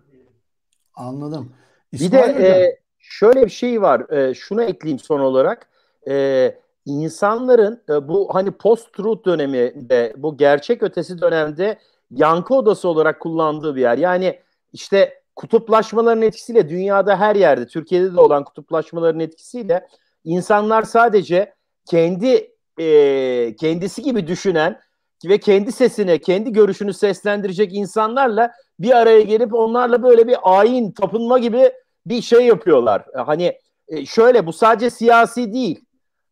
Anladım. 0.93 1.53
İsmail 1.91 2.11
bir 2.11 2.17
de 2.17 2.35
Hocam, 2.35 2.61
e, 2.61 2.77
şöyle 2.99 3.45
bir 3.45 3.51
şey 3.51 3.81
var. 3.81 4.09
E, 4.09 4.33
şunu 4.33 4.63
ekleyeyim 4.63 4.99
son 4.99 5.19
olarak. 5.19 5.70
E, 6.07 6.55
insanların 6.85 7.83
e, 7.89 8.07
bu 8.07 8.29
hani 8.33 8.51
post-truth 8.51 9.25
döneminde, 9.25 10.13
bu 10.17 10.37
gerçek 10.37 10.83
ötesi 10.83 11.21
dönemde 11.21 11.79
yankı 12.11 12.55
odası 12.55 12.87
olarak 12.87 13.19
kullandığı 13.19 13.75
bir 13.75 13.81
yer. 13.81 13.97
Yani 13.97 14.39
işte 14.73 15.21
kutuplaşmaların 15.35 16.21
etkisiyle 16.21 16.69
dünyada 16.69 17.19
her 17.19 17.35
yerde, 17.35 17.67
Türkiye'de 17.67 18.13
de 18.13 18.19
olan 18.19 18.43
kutuplaşmaların 18.43 19.19
etkisiyle 19.19 19.87
insanlar 20.23 20.83
sadece 20.83 21.53
kendi 21.85 22.51
e, 22.79 23.55
kendisi 23.55 24.01
gibi 24.01 24.27
düşünen 24.27 24.79
ve 25.25 25.37
kendi 25.37 25.71
sesine, 25.71 26.17
kendi 26.17 26.53
görüşünü 26.53 26.93
seslendirecek 26.93 27.73
insanlarla 27.73 28.51
bir 28.79 28.91
araya 28.91 29.21
gelip 29.21 29.53
onlarla 29.53 30.03
böyle 30.03 30.27
bir 30.27 30.37
ayin, 30.43 30.91
tapınma 30.91 31.39
gibi 31.39 31.71
bir 32.05 32.21
şey 32.21 32.45
yapıyorlar. 32.45 33.05
Hani 33.13 33.59
e, 33.87 34.05
şöyle 34.05 34.45
bu 34.45 34.53
sadece 34.53 34.89
siyasi 34.89 35.53
değil. 35.53 35.85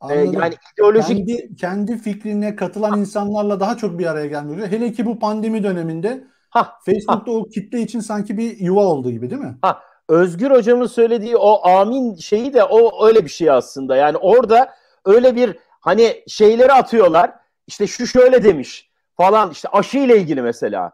Ee, 0.09 0.15
yani 0.15 0.55
ideolojik 0.73 1.27
kendi, 1.27 1.55
kendi 1.55 1.97
fikrine 1.97 2.55
katılan 2.55 2.99
insanlarla 2.99 3.59
daha 3.59 3.77
çok 3.77 3.99
bir 3.99 4.05
araya 4.05 4.27
gelmiyor. 4.27 4.67
Hele 4.67 4.91
ki 4.91 5.05
bu 5.05 5.19
pandemi 5.19 5.63
döneminde 5.63 6.27
ha, 6.49 6.79
Facebook'ta 6.85 7.31
ha. 7.31 7.35
o 7.35 7.43
kitle 7.43 7.81
için 7.81 7.99
sanki 7.99 8.37
bir 8.37 8.57
yuva 8.59 8.81
oldu 8.81 9.11
gibi 9.11 9.29
değil 9.29 9.41
mi? 9.41 9.57
Ha, 9.61 9.81
Özgür 10.09 10.51
hocamın 10.51 10.87
söylediği 10.87 11.37
o 11.37 11.67
amin 11.67 12.15
şeyi 12.15 12.53
de 12.53 12.63
o 12.63 13.07
öyle 13.07 13.25
bir 13.25 13.29
şey 13.29 13.51
aslında. 13.51 13.95
Yani 13.95 14.17
orada 14.17 14.75
öyle 15.05 15.35
bir 15.35 15.57
hani 15.79 16.23
şeyleri 16.27 16.73
atıyorlar. 16.73 17.31
İşte 17.67 17.87
şu 17.87 18.07
şöyle 18.07 18.43
demiş 18.43 18.91
falan 19.17 19.51
işte 19.51 19.69
aşı 19.69 19.97
ile 19.97 20.17
ilgili 20.17 20.41
mesela. 20.41 20.91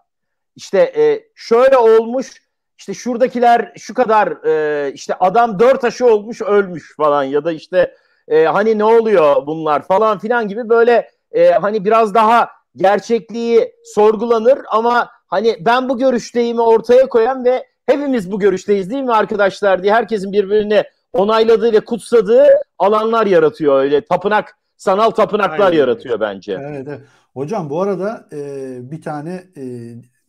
İşte 0.56 0.80
e, 0.80 1.30
şöyle 1.36 1.78
olmuş 1.78 2.42
işte 2.78 2.94
şuradakiler 2.94 3.74
şu 3.78 3.94
kadar 3.94 4.46
e, 4.46 4.92
işte 4.94 5.14
adam 5.20 5.60
dört 5.60 5.84
aşı 5.84 6.06
olmuş 6.06 6.42
ölmüş 6.42 6.96
falan 6.96 7.24
ya 7.24 7.46
da 7.46 7.52
işte 7.52 7.96
e, 8.28 8.46
hani 8.46 8.78
ne 8.78 8.84
oluyor 8.84 9.48
bunlar 9.48 9.88
falan 9.88 10.20
filan 10.20 10.48
gibi 10.48 10.70
böyle 10.70 11.10
e, 11.32 11.52
hani 11.52 11.86
biraz 11.86 12.14
daha 12.14 12.50
gerçekliği 12.76 13.72
sorgulanır 13.84 14.60
ama 14.72 15.10
hani 15.28 15.58
ben 15.60 15.90
bu 15.90 15.98
görüşteyimi 15.98 16.62
ortaya 16.62 17.10
koyan 17.10 17.46
ve 17.46 17.66
hepimiz 17.86 18.32
bu 18.32 18.40
görüşteyiz 18.40 18.90
değil 18.90 19.04
mi 19.04 19.14
arkadaşlar 19.14 19.84
diye 19.84 19.94
herkesin 19.94 20.32
birbirini 20.32 20.84
onayladığı 21.14 21.74
ve 21.74 21.80
kutsadığı 21.80 22.48
alanlar 22.80 23.26
yaratıyor 23.26 23.80
öyle 23.80 24.06
tapınak 24.06 24.58
sanal 24.78 25.12
tapınaklar 25.12 25.66
Aynen. 25.66 25.78
yaratıyor 25.78 26.20
bence. 26.20 26.60
Evet, 26.62 26.88
evet. 26.88 27.02
Hocam 27.34 27.70
bu 27.70 27.82
arada 27.82 28.28
e, 28.32 28.92
bir 28.92 29.02
tane 29.02 29.44
e, 29.58 29.64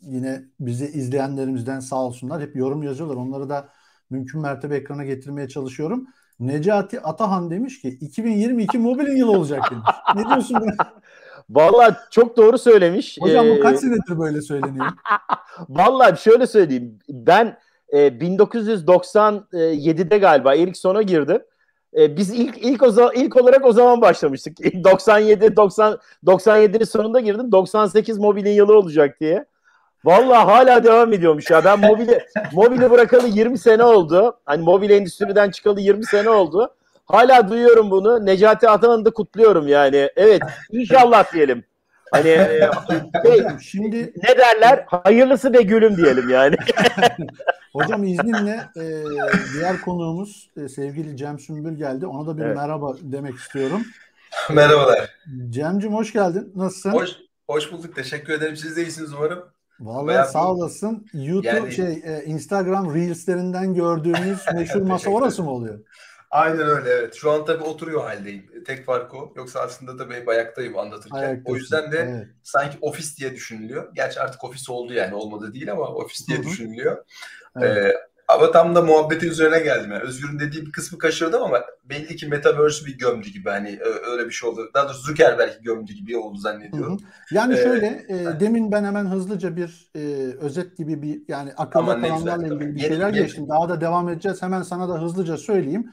yine 0.00 0.42
bizi 0.60 0.84
izleyenlerimizden 0.86 1.80
sağ 1.80 1.96
olsunlar 1.96 2.42
hep 2.42 2.56
yorum 2.56 2.82
yazıyorlar. 2.82 3.16
Onları 3.16 3.48
da 3.48 3.68
mümkün 4.10 4.40
mertebe 4.40 4.76
ekrana 4.76 5.04
getirmeye 5.04 5.48
çalışıyorum. 5.48 6.06
Necati 6.40 7.00
Atahan 7.00 7.50
demiş 7.50 7.81
ki 7.81 7.88
2022 7.88 8.78
mobilin 8.78 9.16
yılı 9.16 9.31
olacak 9.31 9.71
demiş. 9.71 9.87
ne 10.14 10.25
diyorsun 10.25 10.61
buna? 10.61 10.73
Vallahi 11.50 11.95
çok 12.11 12.37
doğru 12.37 12.59
söylemiş. 12.59 13.19
Hocam 13.21 13.47
bu 13.49 13.61
kaç 13.61 13.75
ee, 13.75 13.78
senedir 13.78 14.19
böyle 14.19 14.43
söyleniyor? 14.43 14.87
Vallahi 15.69 16.23
şöyle 16.23 16.47
söyleyeyim. 16.47 16.99
Ben 17.09 17.59
e, 17.88 17.99
1997'de 17.99 20.19
galiba 20.19 20.55
Ericsson'a 20.55 21.02
girdim. 21.02 21.43
E, 21.97 22.16
biz 22.16 22.31
ilk 22.31 22.59
ilk 22.59 22.83
o 22.83 23.12
ilk 23.14 23.37
olarak 23.37 23.66
o 23.66 23.73
zaman 23.73 24.00
başlamıştık. 24.00 24.85
97 24.85 25.57
90 25.57 25.99
97'nin 26.26 26.85
sonunda 26.85 27.21
girdim. 27.21 27.52
98 27.52 28.19
mobilin 28.19 28.50
yılı 28.50 28.78
olacak 28.78 29.21
diye. 29.21 29.45
Vallahi 30.06 30.44
hala 30.44 30.84
devam 30.84 31.12
ediyormuş 31.12 31.50
ya. 31.50 31.64
Ben 31.64 31.80
mobili 31.80 32.26
mobili 32.52 32.90
bırakalı 32.90 33.28
20 33.28 33.58
sene 33.58 33.82
oldu. 33.82 34.38
Hani 34.44 34.62
mobil 34.62 34.90
endüstriden 34.90 35.50
çıkalı 35.50 35.80
20 35.80 36.06
sene 36.06 36.30
oldu. 36.30 36.75
Hala 37.06 37.48
duyuyorum 37.48 37.90
bunu. 37.90 38.26
Necati 38.26 38.68
Atan'ı 38.68 39.04
da 39.04 39.10
kutluyorum 39.10 39.68
yani. 39.68 40.10
Evet 40.16 40.42
inşallah 40.70 41.32
diyelim. 41.32 41.64
Hani 42.12 42.28
e, 42.28 42.70
şey, 43.26 43.42
şimdi 43.62 44.12
ne 44.22 44.38
derler? 44.38 44.84
Hayırlısı 44.86 45.52
be 45.52 45.62
gülüm 45.62 45.96
diyelim 45.96 46.28
yani. 46.28 46.56
Hocam 47.72 48.04
izninle 48.04 48.60
e, 48.76 48.84
diğer 49.52 49.80
konuğumuz 49.80 50.50
e, 50.56 50.68
sevgili 50.68 51.16
Cem 51.16 51.38
Sümbül 51.38 51.78
geldi. 51.78 52.06
Ona 52.06 52.26
da 52.26 52.36
bir 52.36 52.42
evet. 52.42 52.56
merhaba 52.56 52.96
demek 53.00 53.34
istiyorum. 53.34 53.82
Merhabalar. 54.50 55.10
Cem'cim 55.50 55.94
hoş 55.94 56.12
geldin. 56.12 56.52
Nasılsın? 56.56 56.90
Hoş, 56.90 57.10
hoş 57.48 57.72
bulduk. 57.72 57.96
Teşekkür 57.96 58.32
ederim. 58.32 58.56
Siz 58.56 58.76
de 58.76 58.82
iyisiniz 58.82 59.12
umarım. 59.12 59.55
Vallahi 59.80 60.06
Bayağı 60.06 60.28
sağ 60.28 60.52
olasın. 60.52 61.06
YouTube 61.14 61.49
yani... 61.49 61.73
şey 61.73 62.02
e, 62.04 62.23
Instagram 62.25 62.95
Reels'lerinden 62.95 63.75
gördüğümüz 63.75 64.38
meşhur 64.54 64.83
masa 64.83 65.11
orası 65.11 65.42
mı 65.42 65.50
oluyor? 65.50 65.80
Aynen 66.30 66.68
öyle 66.68 66.90
evet. 66.90 67.14
Şu 67.14 67.30
an 67.30 67.45
tabii 67.45 67.64
oturuyor 67.64 68.04
haldeyim. 68.04 68.47
Tek 68.66 68.85
farkı 68.85 69.16
o. 69.16 69.33
Yoksa 69.37 69.61
aslında 69.61 69.97
tabii 69.97 70.14
hep 70.14 70.28
ayaktayım 70.28 70.78
anlatırken. 70.78 71.16
Ayaktasın. 71.18 71.52
O 71.52 71.56
yüzden 71.56 71.92
de 71.92 71.99
evet. 71.99 72.26
sanki 72.42 72.78
ofis 72.80 73.18
diye 73.18 73.35
düşünülüyor. 73.35 73.95
Gerçi 73.95 74.21
artık 74.21 74.45
ofis 74.45 74.71
oldu 74.71 74.92
yani 74.92 75.14
olmadı 75.14 75.54
değil 75.54 75.73
ama 75.73 75.87
ofis 75.87 76.28
diye 76.28 76.38
Hı-hı. 76.38 76.47
düşünülüyor. 76.47 77.04
Evet. 77.56 77.76
Ee, 77.76 78.15
ama 78.28 78.50
tam 78.50 78.75
da 78.75 78.83
muhabbetin 78.83 79.30
üzerine 79.30 79.59
geldim. 79.59 79.90
Yani 79.92 80.02
Özgür'ün 80.02 80.38
dediği 80.38 80.66
bir 80.66 80.73
kısmı 80.73 80.99
kaçırdım 80.99 81.42
ama 81.42 81.61
belli 81.85 82.16
ki 82.16 82.26
Metaverse 82.26 82.87
bir 82.87 82.99
gömdü 82.99 83.28
gibi. 83.28 83.50
Hani 83.50 83.78
öyle 84.11 84.26
bir 84.26 84.30
şey 84.30 84.50
oldu. 84.50 84.71
Daha 84.75 84.85
doğrusu 84.85 85.02
Zuckerberg 85.02 85.62
gömdü 85.62 85.92
gibi 85.92 86.16
oldu 86.16 86.38
zannediyorum. 86.38 86.99
Hı 86.99 87.04
hı. 87.04 87.35
Yani 87.35 87.54
ee, 87.54 87.62
şöyle 87.62 87.87
e, 88.09 88.40
demin 88.40 88.73
ben 88.73 88.85
hemen 88.85 89.06
hızlıca 89.06 89.56
bir 89.56 89.90
e, 89.97 90.00
özet 90.40 90.76
gibi 90.76 91.02
bir 91.02 91.23
yani 91.28 91.52
akılda 91.56 92.00
kalanlarla 92.00 92.47
ilgili 92.47 92.75
bir 92.75 92.80
şeyler 92.80 93.06
yeni, 93.06 93.23
geçtim. 93.23 93.42
Yeni. 93.42 93.50
Daha 93.50 93.68
da 93.68 93.80
devam 93.80 94.09
edeceğiz. 94.09 94.42
Hemen 94.42 94.62
sana 94.62 94.88
da 94.88 95.02
hızlıca 95.02 95.37
söyleyeyim. 95.37 95.92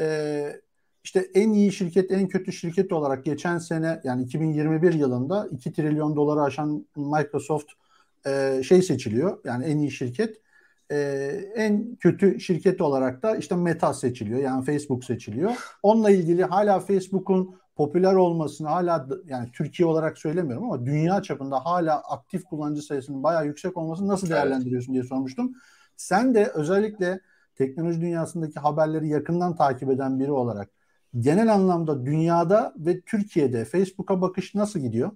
E, 0.00 0.60
işte 1.04 1.26
en 1.34 1.50
iyi 1.50 1.72
şirket, 1.72 2.10
en 2.10 2.28
kötü 2.28 2.52
şirket 2.52 2.92
olarak 2.92 3.24
geçen 3.24 3.58
sene 3.58 4.00
yani 4.04 4.22
2021 4.22 4.92
yılında 4.92 5.48
2 5.52 5.72
trilyon 5.72 6.16
doları 6.16 6.40
aşan 6.40 6.86
Microsoft 6.96 7.70
e, 8.26 8.62
şey 8.64 8.82
seçiliyor. 8.82 9.38
Yani 9.44 9.64
en 9.64 9.78
iyi 9.78 9.90
şirket 9.90 10.40
e, 10.90 10.96
en 11.54 11.96
kötü 11.96 12.40
şirket 12.40 12.80
olarak 12.80 13.22
da 13.22 13.36
işte 13.36 13.56
Meta 13.56 13.94
seçiliyor. 13.94 14.40
Yani 14.40 14.64
Facebook 14.64 15.04
seçiliyor. 15.04 15.52
Onunla 15.82 16.10
ilgili 16.10 16.44
hala 16.44 16.80
Facebook'un 16.80 17.54
popüler 17.76 18.14
olmasını 18.14 18.68
hala 18.68 19.06
yani 19.26 19.52
Türkiye 19.52 19.86
olarak 19.86 20.18
söylemiyorum 20.18 20.64
ama 20.64 20.86
dünya 20.86 21.22
çapında 21.22 21.64
hala 21.64 22.00
aktif 22.00 22.44
kullanıcı 22.44 22.82
sayısının 22.82 23.22
bayağı 23.22 23.46
yüksek 23.46 23.76
olmasını 23.76 24.08
nasıl 24.08 24.30
değerlendiriyorsun 24.30 24.94
diye 24.94 25.04
sormuştum. 25.04 25.52
Sen 25.96 26.34
de 26.34 26.50
özellikle 26.54 27.20
teknoloji 27.54 28.00
dünyasındaki 28.00 28.60
haberleri 28.60 29.08
yakından 29.08 29.56
takip 29.56 29.90
eden 29.90 30.20
biri 30.20 30.32
olarak 30.32 30.70
genel 31.18 31.52
anlamda 31.52 32.06
dünyada 32.06 32.74
ve 32.76 33.00
Türkiye'de 33.00 33.64
Facebook'a 33.64 34.20
bakış 34.20 34.54
nasıl 34.54 34.80
gidiyor? 34.80 35.10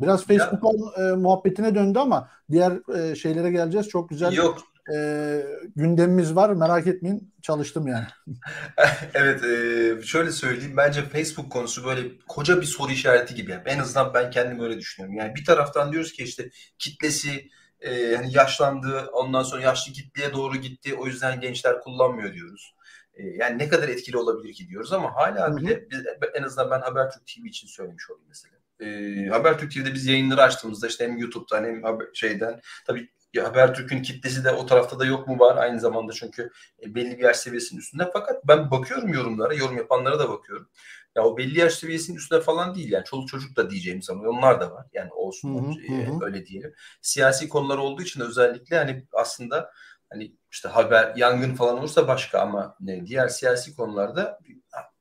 Biraz 0.00 0.24
Facebook 0.24 0.74
e, 0.98 1.02
muhabbetine 1.02 1.74
döndü 1.74 1.98
ama 1.98 2.28
diğer 2.50 2.94
e, 2.96 3.14
şeylere 3.14 3.50
geleceğiz. 3.50 3.88
Çok 3.88 4.08
güzel 4.08 4.32
Yok 4.32 4.58
e, 4.94 5.42
gündemimiz 5.76 6.36
var. 6.36 6.50
Merak 6.50 6.86
etmeyin. 6.86 7.34
Çalıştım 7.42 7.86
yani. 7.86 8.06
evet. 9.14 9.44
E, 9.44 10.02
şöyle 10.02 10.32
söyleyeyim. 10.32 10.76
Bence 10.76 11.02
Facebook 11.02 11.52
konusu 11.52 11.84
böyle 11.84 12.18
koca 12.28 12.60
bir 12.60 12.66
soru 12.66 12.92
işareti 12.92 13.34
gibi. 13.34 13.58
En 13.66 13.78
azından 13.78 14.14
ben 14.14 14.30
kendim 14.30 14.60
öyle 14.60 14.78
düşünüyorum. 14.78 15.16
Yani 15.16 15.34
bir 15.34 15.44
taraftan 15.44 15.92
diyoruz 15.92 16.12
ki 16.12 16.22
işte 16.22 16.50
kitlesi 16.78 17.48
e, 17.80 18.16
hani 18.16 18.36
yaşlandı. 18.36 19.06
Ondan 19.12 19.42
sonra 19.42 19.62
yaşlı 19.62 19.92
kitleye 19.92 20.32
doğru 20.32 20.56
gitti. 20.56 20.94
O 20.94 21.06
yüzden 21.06 21.40
gençler 21.40 21.80
kullanmıyor 21.80 22.34
diyoruz. 22.34 22.74
E, 23.14 23.22
yani 23.26 23.58
ne 23.58 23.68
kadar 23.68 23.88
etkili 23.88 24.16
olabilir 24.16 24.54
ki 24.54 24.68
diyoruz 24.68 24.92
ama 24.92 25.14
hala 25.14 25.56
bile 25.56 25.90
biz, 25.90 26.00
en 26.34 26.42
azından 26.42 26.70
ben 26.70 26.80
Habertürk 26.80 27.26
TV 27.26 27.46
için 27.46 27.66
söylemiş 27.66 28.10
olayım 28.10 28.28
mesela. 28.28 28.54
E, 28.80 29.26
Habertürk 29.28 29.72
TV'de 29.72 29.94
biz 29.94 30.06
yayınları 30.06 30.42
açtığımızda 30.42 30.86
işte 30.86 31.04
hem 31.04 31.18
YouTube'dan 31.18 31.64
hem 31.64 31.82
haber, 31.82 32.06
şeyden 32.14 32.60
tabii 32.86 33.10
Habertürk'ün 33.38 34.02
kitlesi 34.02 34.44
de 34.44 34.50
o 34.50 34.66
tarafta 34.66 34.98
da 34.98 35.04
yok 35.04 35.28
mu 35.28 35.38
var 35.38 35.56
aynı 35.56 35.80
zamanda 35.80 36.12
çünkü 36.12 36.50
e, 36.82 36.94
belli 36.94 37.18
bir 37.18 37.24
yaş 37.24 37.36
seviyesinin 37.36 37.80
üstünde. 37.80 38.10
Fakat 38.12 38.48
ben 38.48 38.70
bakıyorum 38.70 39.12
yorumlara, 39.12 39.54
yorum 39.54 39.76
yapanlara 39.76 40.18
da 40.18 40.28
bakıyorum. 40.28 40.68
Ya 41.16 41.24
o 41.24 41.36
belli 41.36 41.58
yaş 41.58 41.74
seviyesinin 41.74 42.16
üstünde 42.16 42.40
falan 42.40 42.74
değil 42.74 42.92
yani 42.92 43.04
çoluk 43.04 43.28
çocuk 43.28 43.56
da 43.56 43.70
diyeceğim 43.70 44.02
zaman 44.02 44.26
onlar 44.26 44.60
da 44.60 44.70
var. 44.70 44.86
Yani 44.92 45.12
olsun 45.12 45.54
hı 45.54 45.92
hı, 45.92 45.94
e, 45.94 46.06
hı. 46.06 46.24
öyle 46.24 46.46
diyelim. 46.46 46.74
Siyasi 47.02 47.48
konular 47.48 47.78
olduğu 47.78 48.02
için 48.02 48.20
özellikle 48.20 48.76
hani 48.78 49.06
aslında 49.12 49.70
hani 50.10 50.36
işte 50.50 50.68
haber 50.68 51.16
yangın 51.16 51.54
falan 51.54 51.78
olursa 51.78 52.08
başka 52.08 52.40
ama 52.40 52.76
ne, 52.80 53.06
diğer 53.06 53.28
siyasi 53.28 53.76
konularda 53.76 54.38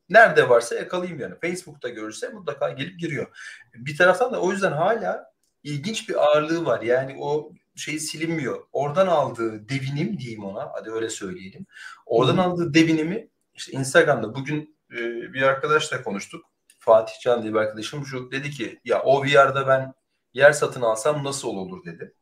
nerede 0.09 0.49
varsa 0.49 0.75
yakalayayım 0.75 1.19
yani. 1.19 1.35
Facebook'ta 1.41 1.89
görürse 1.89 2.29
mutlaka 2.29 2.69
gelip 2.69 2.99
giriyor. 2.99 3.27
Bir 3.73 3.97
taraftan 3.97 4.33
da 4.33 4.41
o 4.41 4.51
yüzden 4.51 4.71
hala 4.71 5.31
ilginç 5.63 6.09
bir 6.09 6.15
ağırlığı 6.15 6.65
var. 6.65 6.81
Yani 6.81 7.15
o 7.19 7.51
şey 7.79 7.99
silinmiyor. 7.99 8.63
Oradan 8.71 9.07
aldığı 9.07 9.69
devinim 9.69 10.19
diyeyim 10.19 10.43
ona. 10.43 10.71
Hadi 10.73 10.91
öyle 10.91 11.09
söyleyelim. 11.09 11.65
Oradan 12.05 12.37
Hı. 12.37 12.41
aldığı 12.41 12.73
devinimi 12.73 13.29
işte 13.53 13.71
Instagram'da 13.71 14.35
bugün 14.35 14.77
e, 14.91 14.97
bir 15.33 15.41
arkadaşla 15.41 16.03
konuştuk. 16.03 16.45
Fatih 16.79 17.13
Can 17.21 17.43
diye 17.43 17.53
bir 17.53 17.59
arkadaşım 17.59 18.05
şu 18.05 18.31
dedi 18.31 18.51
ki 18.51 18.79
ya 18.85 19.01
o 19.01 19.23
VR'da 19.23 19.67
ben 19.67 19.93
yer 20.33 20.51
satın 20.51 20.81
alsam 20.81 21.23
nasıl 21.23 21.47
olur 21.47 21.85
dedi. 21.85 22.13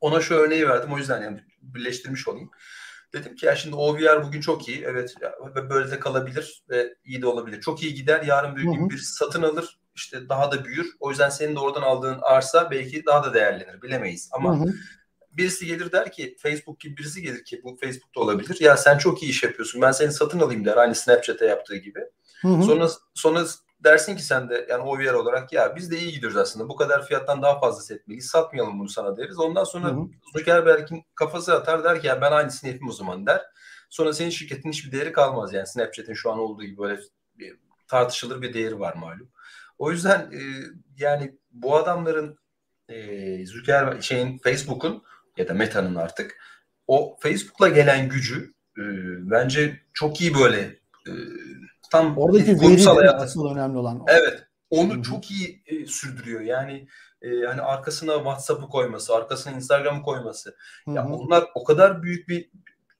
Ona 0.00 0.20
şu 0.20 0.34
örneği 0.34 0.68
verdim 0.68 0.92
o 0.92 0.98
yüzden 0.98 1.22
yani 1.22 1.44
birleştirmiş 1.62 2.28
olayım. 2.28 2.50
Dedim 3.12 3.36
ki 3.36 3.46
ya 3.46 3.56
şimdi 3.56 3.76
OVR 3.76 4.24
bugün 4.24 4.40
çok 4.40 4.68
iyi. 4.68 4.84
Evet 4.84 5.14
ve 5.56 5.70
böyle 5.70 5.90
de 5.90 6.00
kalabilir 6.00 6.64
ve 6.70 6.94
iyi 7.04 7.22
de 7.22 7.26
olabilir. 7.26 7.60
Çok 7.60 7.82
iyi 7.82 7.94
gider. 7.94 8.22
Yarın 8.22 8.54
gün 8.54 8.90
bir 8.90 8.98
satın 8.98 9.42
alır. 9.42 9.78
İşte 9.98 10.28
daha 10.28 10.52
da 10.52 10.64
büyür. 10.64 10.96
O 11.00 11.10
yüzden 11.10 11.28
senin 11.28 11.56
de 11.56 11.60
oradan 11.60 11.82
aldığın 11.82 12.18
arsa 12.22 12.70
belki 12.70 13.06
daha 13.06 13.24
da 13.24 13.34
değerlenir. 13.34 13.82
Bilemeyiz. 13.82 14.28
Ama 14.32 14.58
hı 14.58 14.64
hı. 14.64 14.74
birisi 15.32 15.66
gelir 15.66 15.92
der 15.92 16.12
ki 16.12 16.36
Facebook 16.38 16.80
gibi 16.80 16.96
birisi 16.96 17.22
gelir 17.22 17.44
ki 17.44 17.60
bu 17.64 17.76
Facebook'ta 17.76 18.20
olabilir. 18.20 18.60
Ya 18.60 18.76
sen 18.76 18.98
çok 18.98 19.22
iyi 19.22 19.30
iş 19.30 19.42
yapıyorsun. 19.42 19.82
Ben 19.82 19.92
seni 19.92 20.12
satın 20.12 20.40
alayım 20.40 20.64
der. 20.64 20.76
Aynı 20.76 20.94
Snapchat'e 20.94 21.46
yaptığı 21.46 21.76
gibi. 21.76 22.00
Hı 22.42 22.48
hı. 22.48 22.62
Sonra 22.62 22.88
sonra 23.14 23.44
dersin 23.84 24.16
ki 24.16 24.22
sen 24.22 24.48
de 24.48 24.66
yani 24.70 24.82
OVR 24.82 25.12
olarak 25.12 25.52
ya 25.52 25.76
biz 25.76 25.90
de 25.90 25.98
iyi 25.98 26.12
gidiyoruz 26.12 26.36
aslında. 26.36 26.68
Bu 26.68 26.76
kadar 26.76 27.06
fiyattan 27.06 27.42
daha 27.42 27.60
fazla 27.60 27.94
etmeliyiz. 27.94 28.26
Satmayalım 28.26 28.80
bunu 28.80 28.88
sana 28.88 29.16
deriz. 29.16 29.38
Ondan 29.38 29.64
sonra. 29.64 29.96
Zuckerberg'in 30.36 31.04
kafası 31.14 31.54
atar 31.54 31.84
der 31.84 32.00
ki 32.00 32.06
ya 32.06 32.20
ben 32.20 32.32
aynısını 32.32 32.70
yapayım 32.70 32.88
o 32.88 32.92
zaman 32.92 33.26
der. 33.26 33.42
Sonra 33.90 34.12
senin 34.12 34.30
şirketin 34.30 34.72
hiçbir 34.72 34.92
değeri 34.92 35.12
kalmaz. 35.12 35.54
Yani 35.54 35.66
Snapchat'in 35.66 36.14
şu 36.14 36.30
an 36.32 36.38
olduğu 36.38 36.64
gibi 36.64 36.78
böyle 36.78 37.00
bir 37.38 37.56
tartışılır 37.88 38.42
bir 38.42 38.54
değeri 38.54 38.80
var 38.80 38.94
malum. 38.94 39.28
O 39.78 39.90
yüzden 39.90 40.20
e, 40.20 40.40
yani 40.98 41.38
bu 41.50 41.76
adamların 41.76 42.38
e, 42.88 43.46
Zuckerberg 43.46 44.02
şeyin 44.02 44.38
Facebook'un 44.38 45.02
ya 45.36 45.48
da 45.48 45.54
Meta'nın 45.54 45.94
artık 45.94 46.36
o 46.86 47.16
Facebook'la 47.20 47.68
gelen 47.68 48.08
gücü 48.08 48.54
e, 48.78 48.82
bence 49.30 49.80
çok 49.92 50.20
iyi 50.20 50.34
böyle 50.34 50.60
e, 51.06 51.12
tam 51.90 52.18
oradaki 52.18 52.56
kurumsal 52.56 52.96
hayat 52.96 53.22
asıl 53.22 53.54
önemli 53.54 53.78
olan. 53.78 54.04
Evet. 54.08 54.44
Onu 54.70 54.94
Hı-hı. 54.94 55.02
çok 55.02 55.30
iyi 55.30 55.62
e, 55.66 55.86
sürdürüyor. 55.86 56.40
Yani 56.40 56.88
e, 57.22 57.28
hani 57.46 57.62
arkasına 57.62 58.14
WhatsApp'ı 58.14 58.68
koyması, 58.68 59.14
arkasına 59.14 59.52
Instagram'ı 59.52 60.02
koyması. 60.02 60.56
Hı-hı. 60.84 60.94
Ya 60.94 61.06
onlar 61.06 61.44
o 61.54 61.64
kadar 61.64 62.02
büyük 62.02 62.28
bir 62.28 62.50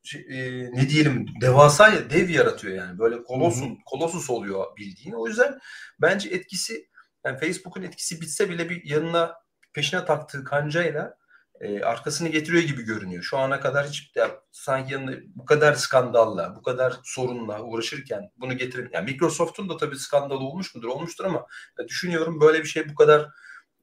şey, 0.02 0.20
e, 0.20 0.70
ne 0.72 0.88
diyelim 0.88 1.26
devasa 1.40 2.10
dev 2.10 2.28
yaratıyor 2.28 2.74
yani. 2.74 2.98
Böyle 2.98 3.22
kolosun 3.22 3.78
kolosus 3.86 4.30
oluyor 4.30 4.76
bildiğin. 4.76 5.12
O 5.12 5.26
yüzden 5.26 5.58
bence 6.00 6.28
etkisi 6.28 6.88
yani 7.24 7.38
Facebook'un 7.38 7.82
etkisi 7.82 8.20
bitse 8.20 8.50
bile 8.50 8.70
bir 8.70 8.84
yanına 8.84 9.34
peşine 9.72 10.04
taktığı 10.04 10.44
kancayla 10.44 11.18
e, 11.60 11.80
arkasını 11.80 12.28
getiriyor 12.28 12.62
gibi 12.62 12.82
görünüyor. 12.82 13.22
Şu 13.22 13.38
ana 13.38 13.60
kadar 13.60 13.86
hiç 13.86 14.12
ya, 14.14 14.40
sanki 14.52 14.92
yanında 14.92 15.12
bu 15.34 15.44
kadar 15.44 15.74
skandalla, 15.74 16.56
bu 16.56 16.62
kadar 16.62 16.96
sorunla 17.04 17.62
uğraşırken 17.62 18.30
bunu 18.36 18.56
getirip 18.56 18.94
yani 18.94 19.04
Microsoft'un 19.04 19.68
da 19.68 19.76
tabii 19.76 19.98
skandalı 19.98 20.38
olmuş 20.38 20.74
mudur? 20.74 20.88
Olmuştur 20.88 21.24
ama 21.24 21.46
ya, 21.78 21.88
düşünüyorum 21.88 22.40
böyle 22.40 22.62
bir 22.62 22.68
şey 22.68 22.88
bu 22.88 22.94
kadar 22.94 23.28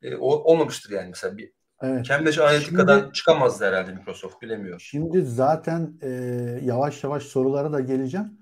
e, 0.01 0.15
olmamıştır 0.15 0.91
yani 0.91 1.09
mesela 1.09 1.37
bir 1.37 1.51
Evet. 1.81 2.05
Cambridge 2.05 2.41
Analytica'dan 2.41 3.11
çıkamazdı 3.11 3.65
herhalde 3.65 3.91
Microsoft 3.91 4.41
bilemiyorum. 4.41 4.79
Şimdi 4.79 5.25
zaten 5.25 5.93
e, 6.01 6.09
yavaş 6.61 7.03
yavaş 7.03 7.23
sorulara 7.23 7.73
da 7.73 7.79
geleceğim. 7.79 8.37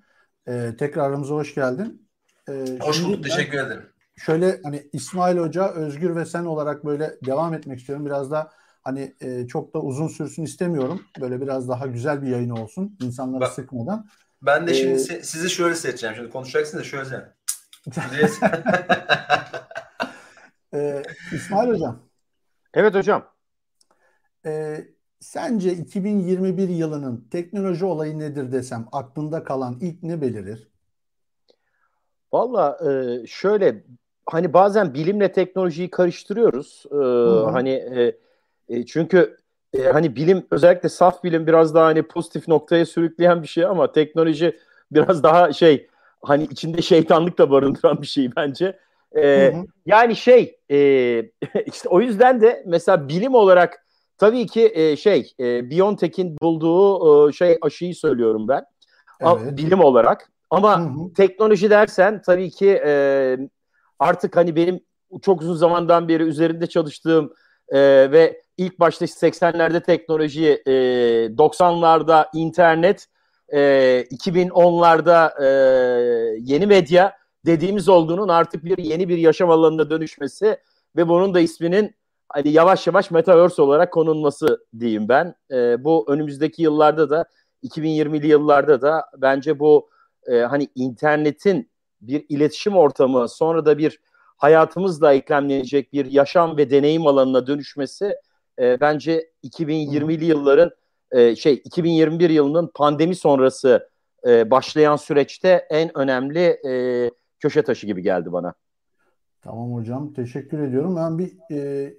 E, 0.48 0.76
tekrar 0.80 1.10
aramıza 1.10 1.34
hoş 1.34 1.56
geldin. 1.56 2.10
E, 2.50 2.66
hoş 2.80 3.04
bulduk 3.04 3.24
teşekkür 3.24 3.58
ederim. 3.58 3.90
Şöyle 4.18 4.60
hani 4.64 4.90
İsmail 4.94 5.38
Hoca, 5.38 5.70
Özgür 5.70 6.16
ve 6.16 6.26
sen 6.26 6.46
olarak 6.46 6.86
böyle 6.86 7.14
devam 7.26 7.54
etmek 7.54 7.80
istiyorum. 7.80 8.06
Biraz 8.06 8.32
da 8.32 8.52
Hani 8.84 9.16
e, 9.22 9.48
çok 9.48 9.74
da 9.74 9.80
uzun 9.80 10.08
sürsün 10.08 10.44
istemiyorum. 10.44 11.06
Böyle 11.22 11.42
biraz 11.42 11.70
daha 11.70 11.88
güzel 11.88 12.22
bir 12.22 12.28
yayın 12.28 12.50
olsun. 12.50 12.98
insanları 13.02 13.42
Bak, 13.42 13.54
sıkmadan. 13.54 14.10
Ben 14.42 14.68
de 14.68 14.74
şimdi 14.74 14.94
ee, 14.94 15.24
sizi 15.24 15.50
şöyle 15.50 15.76
seçeceğim. 15.76 16.16
Şimdi 16.16 16.30
konuşacaksın 16.30 16.80
da 16.80 16.84
şöyle. 16.84 17.34
ee, 20.74 21.04
İsmail 21.32 21.70
Hocam. 21.70 22.00
Evet 22.74 22.96
hocam. 22.96 23.26
E, 24.46 24.78
sence 25.20 25.74
2021 25.74 26.70
yılının 26.70 27.28
teknoloji 27.32 27.86
olayı 27.86 28.20
nedir 28.20 28.52
desem 28.52 28.86
aklında 28.92 29.44
kalan 29.44 29.78
ilk 29.82 30.04
ne 30.04 30.22
belirir? 30.22 30.68
Valla 32.34 32.78
e, 32.90 33.28
şöyle 33.28 33.84
hani 34.26 34.54
bazen 34.54 34.94
bilimle 34.94 35.32
teknolojiyi 35.32 35.90
karıştırıyoruz. 35.90 36.84
E, 36.92 36.96
hani 37.52 37.70
e, 37.70 38.18
e, 38.70 38.86
çünkü 38.86 39.38
e, 39.74 39.84
hani 39.84 40.16
bilim 40.16 40.48
özellikle 40.52 40.90
saf 40.90 41.24
bilim 41.24 41.48
biraz 41.48 41.76
daha 41.76 41.86
hani 41.86 42.04
pozitif 42.04 42.48
noktaya 42.48 42.86
sürükleyen 42.86 43.42
bir 43.42 43.48
şey 43.48 43.66
ama 43.66 43.92
teknoloji 43.92 44.60
biraz 44.92 45.24
daha 45.24 45.54
şey 45.54 45.88
hani 46.22 46.44
içinde 46.44 46.82
şeytanlık 46.82 47.38
da 47.38 47.52
barındıran 47.52 48.02
bir 48.02 48.08
şey 48.08 48.36
bence. 48.36 48.80
E, 49.18 49.52
hı 49.54 49.58
hı. 49.58 49.66
Yani 49.86 50.16
şey 50.16 50.60
e, 50.72 50.78
işte 51.66 51.90
o 51.90 52.02
yüzden 52.02 52.42
de 52.42 52.64
mesela 52.66 53.10
bilim 53.10 53.36
olarak 53.36 53.86
tabii 54.18 54.48
ki 54.48 54.72
e, 54.76 54.96
şey 54.96 55.34
e, 55.40 55.70
Biontech'in 55.70 56.38
bulduğu 56.42 57.30
e, 57.30 57.34
şey 57.34 57.58
aşıyı 57.62 57.96
söylüyorum 57.96 58.48
ben. 58.48 58.66
Evet. 59.22 59.58
bilim 59.58 59.80
olarak. 59.80 60.32
Ama 60.50 60.80
hı 60.80 60.84
hı. 60.84 61.14
teknoloji 61.14 61.70
dersen 61.70 62.22
tabii 62.22 62.50
ki 62.50 62.82
e, 62.86 63.38
artık 64.00 64.36
hani 64.36 64.56
benim 64.56 64.80
çok 65.22 65.42
uzun 65.42 65.56
zamandan 65.56 66.08
beri 66.08 66.24
üzerinde 66.24 66.68
çalıştığım 66.68 67.34
e, 67.70 67.80
ve 68.12 68.42
ilk 68.58 68.80
başta 68.80 69.06
80'lerde 69.06 69.84
teknoloji, 69.84 70.62
e, 70.66 70.72
90'larda 71.38 72.26
internet, 72.34 73.08
e, 73.50 73.60
2010'larda 74.12 75.44
e, 75.44 75.48
yeni 76.40 76.66
medya 76.66 77.23
dediğimiz 77.46 77.90
olduğunun 77.90 78.28
artık 78.28 78.66
bir 78.66 78.78
yeni 78.78 79.10
bir 79.10 79.18
yaşam 79.18 79.50
alanına 79.50 79.90
dönüşmesi 79.90 80.58
ve 80.96 81.08
bunun 81.08 81.34
da 81.34 81.40
isminin 81.40 81.96
hani 82.30 82.50
yavaş 82.50 82.88
yavaş 82.88 83.12
metaverse 83.12 83.62
olarak 83.62 83.94
konulması 83.94 84.66
diyeyim 84.80 85.10
ben. 85.10 85.36
E, 85.52 85.84
bu 85.84 86.06
önümüzdeki 86.08 86.62
yıllarda 86.62 87.10
da 87.10 87.26
2020'li 87.64 88.28
yıllarda 88.28 88.82
da 88.82 89.06
bence 89.18 89.60
bu 89.60 89.90
e, 90.28 90.40
hani 90.40 90.68
internetin 90.76 91.70
bir 92.02 92.26
iletişim 92.30 92.78
ortamı 92.78 93.30
sonra 93.30 93.66
da 93.66 93.78
bir 93.78 94.00
hayatımızla 94.38 95.14
eklemlenecek 95.14 95.94
bir 95.94 96.06
yaşam 96.06 96.58
ve 96.58 96.70
deneyim 96.70 97.08
alanına 97.08 97.48
dönüşmesi 97.48 98.16
e, 98.60 98.82
bence 98.82 99.30
2020'li 99.44 100.26
yılların 100.26 100.72
e, 101.12 101.36
şey 101.36 101.54
2021 101.54 102.30
yılının 102.30 102.72
pandemi 102.76 103.16
sonrası 103.16 103.90
e, 104.28 104.52
başlayan 104.52 104.96
süreçte 104.96 105.68
en 105.70 105.98
önemli 105.98 106.60
e, 106.68 106.72
köşe 107.44 107.64
taşı 107.64 107.88
gibi 107.88 108.02
geldi 108.02 108.32
bana. 108.32 108.54
Tamam 109.42 109.74
hocam 109.74 110.14
teşekkür 110.14 110.60
ediyorum. 110.60 110.96
Ben 110.96 111.20
bir 111.20 111.32
e, 111.52 111.94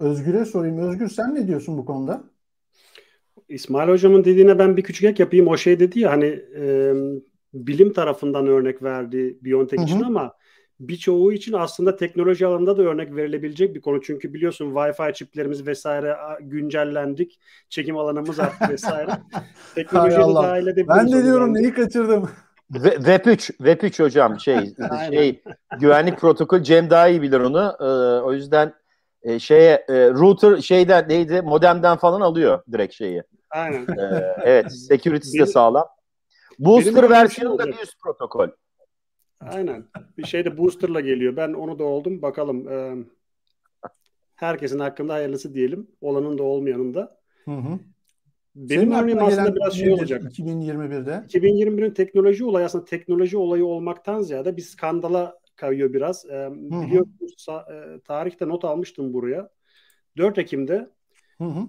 Özgür'e 0.00 0.44
sorayım. 0.44 0.78
Özgür 0.78 1.08
sen 1.08 1.34
ne 1.34 1.46
diyorsun 1.46 1.78
bu 1.78 1.84
konuda? 1.84 2.24
İsmail 3.48 3.88
hocamın 3.88 4.24
dediğine 4.24 4.58
ben 4.58 4.76
bir 4.76 4.82
küçük 4.82 5.04
ek 5.04 5.22
yapayım. 5.22 5.48
O 5.48 5.56
şey 5.56 5.80
dedi 5.80 6.00
ya 6.00 6.10
hani 6.10 6.42
e, 6.56 6.92
bilim 7.54 7.92
tarafından 7.92 8.46
örnek 8.46 8.82
verdi 8.82 9.38
Biontech 9.42 9.82
için 9.82 10.00
ama 10.00 10.32
birçoğu 10.80 11.32
için 11.32 11.52
aslında 11.52 11.96
teknoloji 11.96 12.46
alanında 12.46 12.76
da 12.76 12.82
örnek 12.82 13.16
verilebilecek 13.16 13.74
bir 13.74 13.80
konu. 13.80 14.02
Çünkü 14.02 14.34
biliyorsun 14.34 14.74
Wi-Fi 14.74 15.14
çiplerimiz 15.14 15.66
vesaire 15.66 16.16
güncellendik. 16.40 17.40
Çekim 17.68 17.96
alanımız 17.96 18.40
arttı 18.40 18.68
vesaire. 18.70 19.10
Teknolojiyi 19.74 20.28
de 20.28 20.34
dahil 20.34 20.66
edebiliriz. 20.66 20.88
Ben 20.88 21.12
de 21.12 21.24
diyorum 21.24 21.54
yani. 21.54 21.62
neyi 21.62 21.74
kaçırdım. 21.74 22.28
Web 22.72 23.26
3, 23.26 23.46
Web 23.46 23.82
3 23.82 24.00
hocam 24.00 24.40
şey 24.40 24.74
şey 25.10 25.42
güvenlik 25.80 26.18
protokol 26.18 26.62
Cem 26.62 26.90
daha 26.90 27.08
iyi 27.08 27.22
bilir 27.22 27.40
onu. 27.40 27.76
Ee, 27.80 27.84
o 28.22 28.32
yüzden 28.32 28.74
e, 29.22 29.38
şeye 29.38 29.84
e, 29.88 30.10
router 30.10 30.56
şeyden 30.56 31.08
neydi 31.08 31.42
modemden 31.42 31.96
falan 31.96 32.20
alıyor 32.20 32.62
direkt 32.72 32.94
şeyi. 32.94 33.22
Aynen. 33.50 33.86
Ee, 33.98 34.36
evet 34.44 34.72
security'si 34.72 35.38
de 35.38 35.46
sağlam. 35.46 35.86
Booster 36.58 37.10
versiyonu 37.10 37.58
da 37.58 37.66
bir 37.66 37.82
üst 37.82 38.00
protokol. 38.02 38.48
Aynen. 39.40 39.84
Bir 40.18 40.26
şey 40.26 40.44
de 40.44 40.58
booster'la 40.58 41.00
geliyor. 41.00 41.36
Ben 41.36 41.52
onu 41.52 41.78
da 41.78 41.84
oldum. 41.84 42.22
Bakalım. 42.22 42.68
E, 42.68 42.94
herkesin 44.34 44.78
hakkında 44.78 45.14
hayırlısı 45.14 45.54
diyelim. 45.54 45.90
Olanın 46.00 46.38
da 46.38 46.42
olmayanın 46.42 46.94
da. 46.94 47.20
Hı 47.44 47.50
hı. 47.50 47.78
Benim 48.56 48.92
örneğim 48.92 49.22
aslında 49.22 49.54
biraz 49.54 49.78
şey 49.78 49.92
olacak. 49.92 50.22
2021'de. 50.22 51.10
2021'in 51.10 51.94
teknoloji 51.94 52.44
olayı 52.44 52.66
aslında 52.66 52.84
teknoloji 52.84 53.36
olayı 53.36 53.66
olmaktan 53.66 54.22
ziyade 54.22 54.56
bir 54.56 54.62
skandala 54.62 55.38
kayıyor 55.56 55.92
biraz. 55.92 56.26
E, 56.26 56.48
biliyorsunuz 56.52 57.46
tarihte 58.04 58.48
not 58.48 58.64
almıştım 58.64 59.12
buraya. 59.12 59.50
4 60.16 60.38
Ekim'de 60.38 60.90
hı 61.38 61.44
hı. 61.44 61.68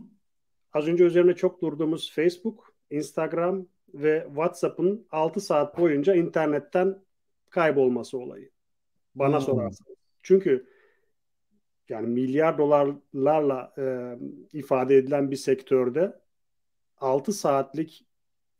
az 0.74 0.88
önce 0.88 1.04
üzerine 1.04 1.34
çok 1.34 1.62
durduğumuz 1.62 2.12
Facebook, 2.16 2.76
Instagram 2.90 3.68
ve 3.94 4.24
WhatsApp'ın 4.28 5.08
6 5.12 5.42
saat 5.42 5.78
boyunca 5.78 6.16
internetten 6.16 7.00
kaybolması 7.50 8.18
olayı. 8.18 8.50
Bana 9.16 9.38
hmm. 9.38 9.46
sorarsanız. 9.46 9.98
Çünkü 10.24 10.68
yani 11.90 12.08
milyar 12.08 12.58
dolarlarla 12.58 13.74
e, 13.78 14.16
ifade 14.54 14.98
edilen 14.98 15.32
bir 15.32 15.36
sektörde 15.36 16.25
6 16.98 17.34
saatlik 17.34 18.06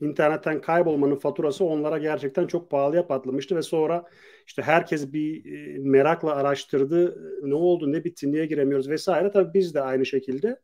internetten 0.02 0.62
kaybolmanın 0.62 1.16
faturası 1.16 1.66
onlara 1.66 1.98
gerçekten 1.98 2.48
çok 2.48 2.72
pahalıya 2.72 3.08
patlamıştı 3.08 3.56
ve 3.56 3.62
sonra 3.62 4.06
işte 4.48 4.62
herkes 4.62 5.14
bir 5.14 5.46
e, 5.54 5.78
merakla 5.80 6.36
araştırdı. 6.36 7.22
Ne 7.44 7.56
oldu, 7.56 7.92
ne 7.92 8.04
bitti, 8.04 8.32
niye 8.32 8.46
giremiyoruz 8.46 8.90
vesaire. 8.90 9.32
Tabii 9.32 9.54
biz 9.54 9.76
de 9.76 9.82
aynı 9.82 10.06
şekilde. 10.06 10.60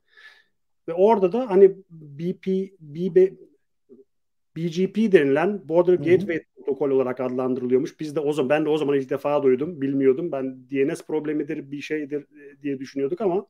Ve 0.88 0.94
orada 0.94 1.32
da 1.32 1.50
hani 1.50 1.76
BP, 1.90 2.48
BB, 2.80 3.32
BGP 4.56 5.12
denilen 5.12 5.70
Border 5.70 5.94
Hı-hı. 5.94 6.04
Gateway 6.04 6.44
protokol 6.56 6.90
olarak 6.90 7.20
adlandırılıyormuş. 7.20 8.00
Biz 8.00 8.16
de 8.16 8.20
o 8.20 8.34
zaman 8.34 8.50
ben 8.50 8.66
de 8.66 8.70
o 8.70 8.78
zaman 8.78 8.98
ilk 8.98 9.10
defa 9.10 9.44
duydum, 9.44 9.82
bilmiyordum. 9.82 10.32
Ben 10.32 10.70
DNS 10.70 11.06
problemidir, 11.08 11.72
bir 11.72 11.82
şeydir 11.82 12.22
e, 12.22 12.62
diye 12.62 12.80
düşünüyorduk 12.80 13.22
ama 13.22 13.46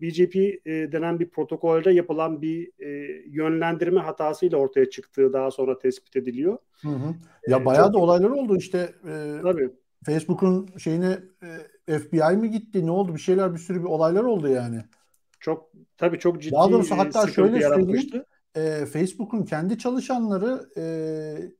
BGP 0.00 0.36
e, 0.36 0.92
denen 0.92 1.20
bir 1.20 1.30
protokolde 1.30 1.90
yapılan 1.90 2.42
bir 2.42 2.70
e, 2.78 2.88
yönlendirme 3.26 4.00
hatasıyla 4.00 4.58
ortaya 4.58 4.90
çıktığı 4.90 5.32
daha 5.32 5.50
sonra 5.50 5.78
tespit 5.78 6.16
ediliyor. 6.16 6.58
Hı 6.82 6.88
hı. 6.88 7.14
Ya 7.48 7.58
e, 7.58 7.64
bayağı 7.64 7.92
da 7.92 7.98
olaylar 7.98 8.30
oldu 8.30 8.56
işte. 8.56 8.78
E, 9.08 9.40
Tabii. 9.42 9.70
Facebook'un 10.06 10.68
şeyine 10.78 11.18
e, 11.88 11.98
FBI 11.98 12.36
mi 12.36 12.50
gitti? 12.50 12.86
Ne 12.86 12.90
oldu? 12.90 13.14
Bir 13.14 13.20
şeyler 13.20 13.54
bir 13.54 13.58
sürü 13.58 13.80
bir 13.80 13.88
olaylar 13.88 14.24
oldu 14.24 14.48
yani. 14.48 14.80
Çok 15.40 15.70
tabii 15.96 16.18
çok 16.18 16.42
ciddi 16.42 16.54
Daha 16.54 16.70
doğrusu 16.70 16.98
hatta 16.98 17.26
şöyle 17.26 17.60
söyleyeyim 17.60 18.24
e, 18.56 18.86
Facebook'un 18.86 19.42
kendi 19.42 19.78
çalışanları 19.78 20.68
e, 20.76 20.84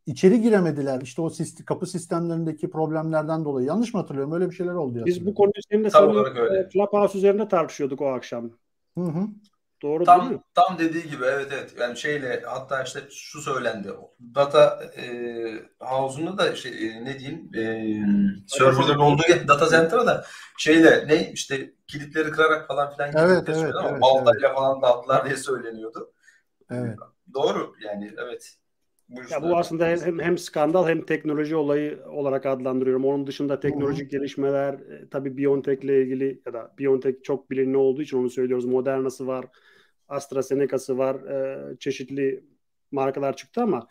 içeri 0.07 0.43
giremediler. 0.43 1.01
İşte 1.01 1.23
o 1.23 1.31
sistem, 1.31 1.67
kapı 1.67 1.87
sistemlerindeki 1.87 2.71
problemlerden 2.71 3.45
dolayı. 3.45 3.67
Yanlış 3.67 3.95
mı 3.95 4.01
hatırlıyorum? 4.01 4.33
Öyle 4.33 4.51
bir 4.51 4.55
şeyler 4.55 4.75
oldu. 4.75 5.03
Biz 5.07 5.27
bu 5.27 5.35
konu 5.35 5.51
üzerinde 5.57 5.91
sanıyorum 5.91 6.69
Clubhouse 6.73 7.19
üzerinde 7.19 7.49
tartışıyorduk 7.49 8.01
o 8.01 8.07
akşam. 8.07 8.51
Hı 8.99 9.05
hı. 9.05 9.27
Doğru 9.83 10.05
tam, 10.05 10.21
değil 10.21 10.33
mi? 10.33 10.41
Tam 10.55 10.79
dediği 10.79 11.11
gibi 11.11 11.25
evet 11.25 11.49
evet. 11.53 11.75
Yani 11.81 11.97
şeyle 11.97 12.43
hatta 12.47 12.83
işte 12.83 13.01
şu 13.11 13.41
söylendi. 13.41 13.89
Data 14.35 14.85
e, 14.97 15.05
house'unda 15.81 16.39
da 16.39 16.57
şey, 16.57 16.89
e, 16.89 17.05
ne 17.05 17.19
diyeyim 17.19 17.51
e, 17.55 17.63
serverların 18.47 18.99
olduğu 18.99 19.23
data 19.49 19.69
center'a 19.71 20.07
da 20.07 20.25
şeyle 20.59 21.09
ne 21.09 21.33
işte 21.33 21.73
kilitleri 21.87 22.31
kırarak 22.31 22.69
falan 22.69 22.91
filan 22.91 23.11
evet, 23.17 23.43
evet, 23.49 23.59
evet, 23.63 23.75
ama 23.75 24.01
baltayla 24.01 24.49
evet. 24.49 24.57
falan 24.57 24.83
dağıttılar 24.83 25.27
diye 25.27 25.37
söyleniyordu. 25.37 26.13
Evet. 26.75 26.99
Doğru 27.35 27.75
yani 27.85 28.11
evet. 28.19 28.57
Bu, 29.09 29.21
ya 29.31 29.43
bu 29.43 29.57
aslında 29.57 29.87
hem, 29.87 30.19
hem 30.19 30.39
skandal 30.39 30.89
hem 30.89 31.05
teknoloji 31.07 31.57
olayı 31.57 32.03
olarak 32.07 32.47
adlandırıyorum. 32.47 33.05
Onun 33.05 33.27
dışında 33.27 33.61
teknolojik 33.61 34.13
Hı-hı. 34.13 34.19
gelişmeler 34.19 34.75
e, 34.75 35.09
tabii 35.11 35.37
BioNTech 35.37 35.85
ile 35.85 36.03
ilgili 36.03 36.41
ya 36.47 36.53
da 36.53 36.75
BioNTech 36.79 37.23
çok 37.23 37.51
bilinli 37.51 37.77
olduğu 37.77 38.03
için 38.03 38.19
onu 38.19 38.31
söylüyoruz. 38.31 38.65
Moderna'sı 38.65 39.27
var, 39.27 39.47
AstraZeneca'sı 40.09 40.99
var, 40.99 41.15
e, 41.15 41.77
çeşitli 41.79 42.45
markalar 42.93 43.37
çıktı 43.37 43.63
ama 43.63 43.89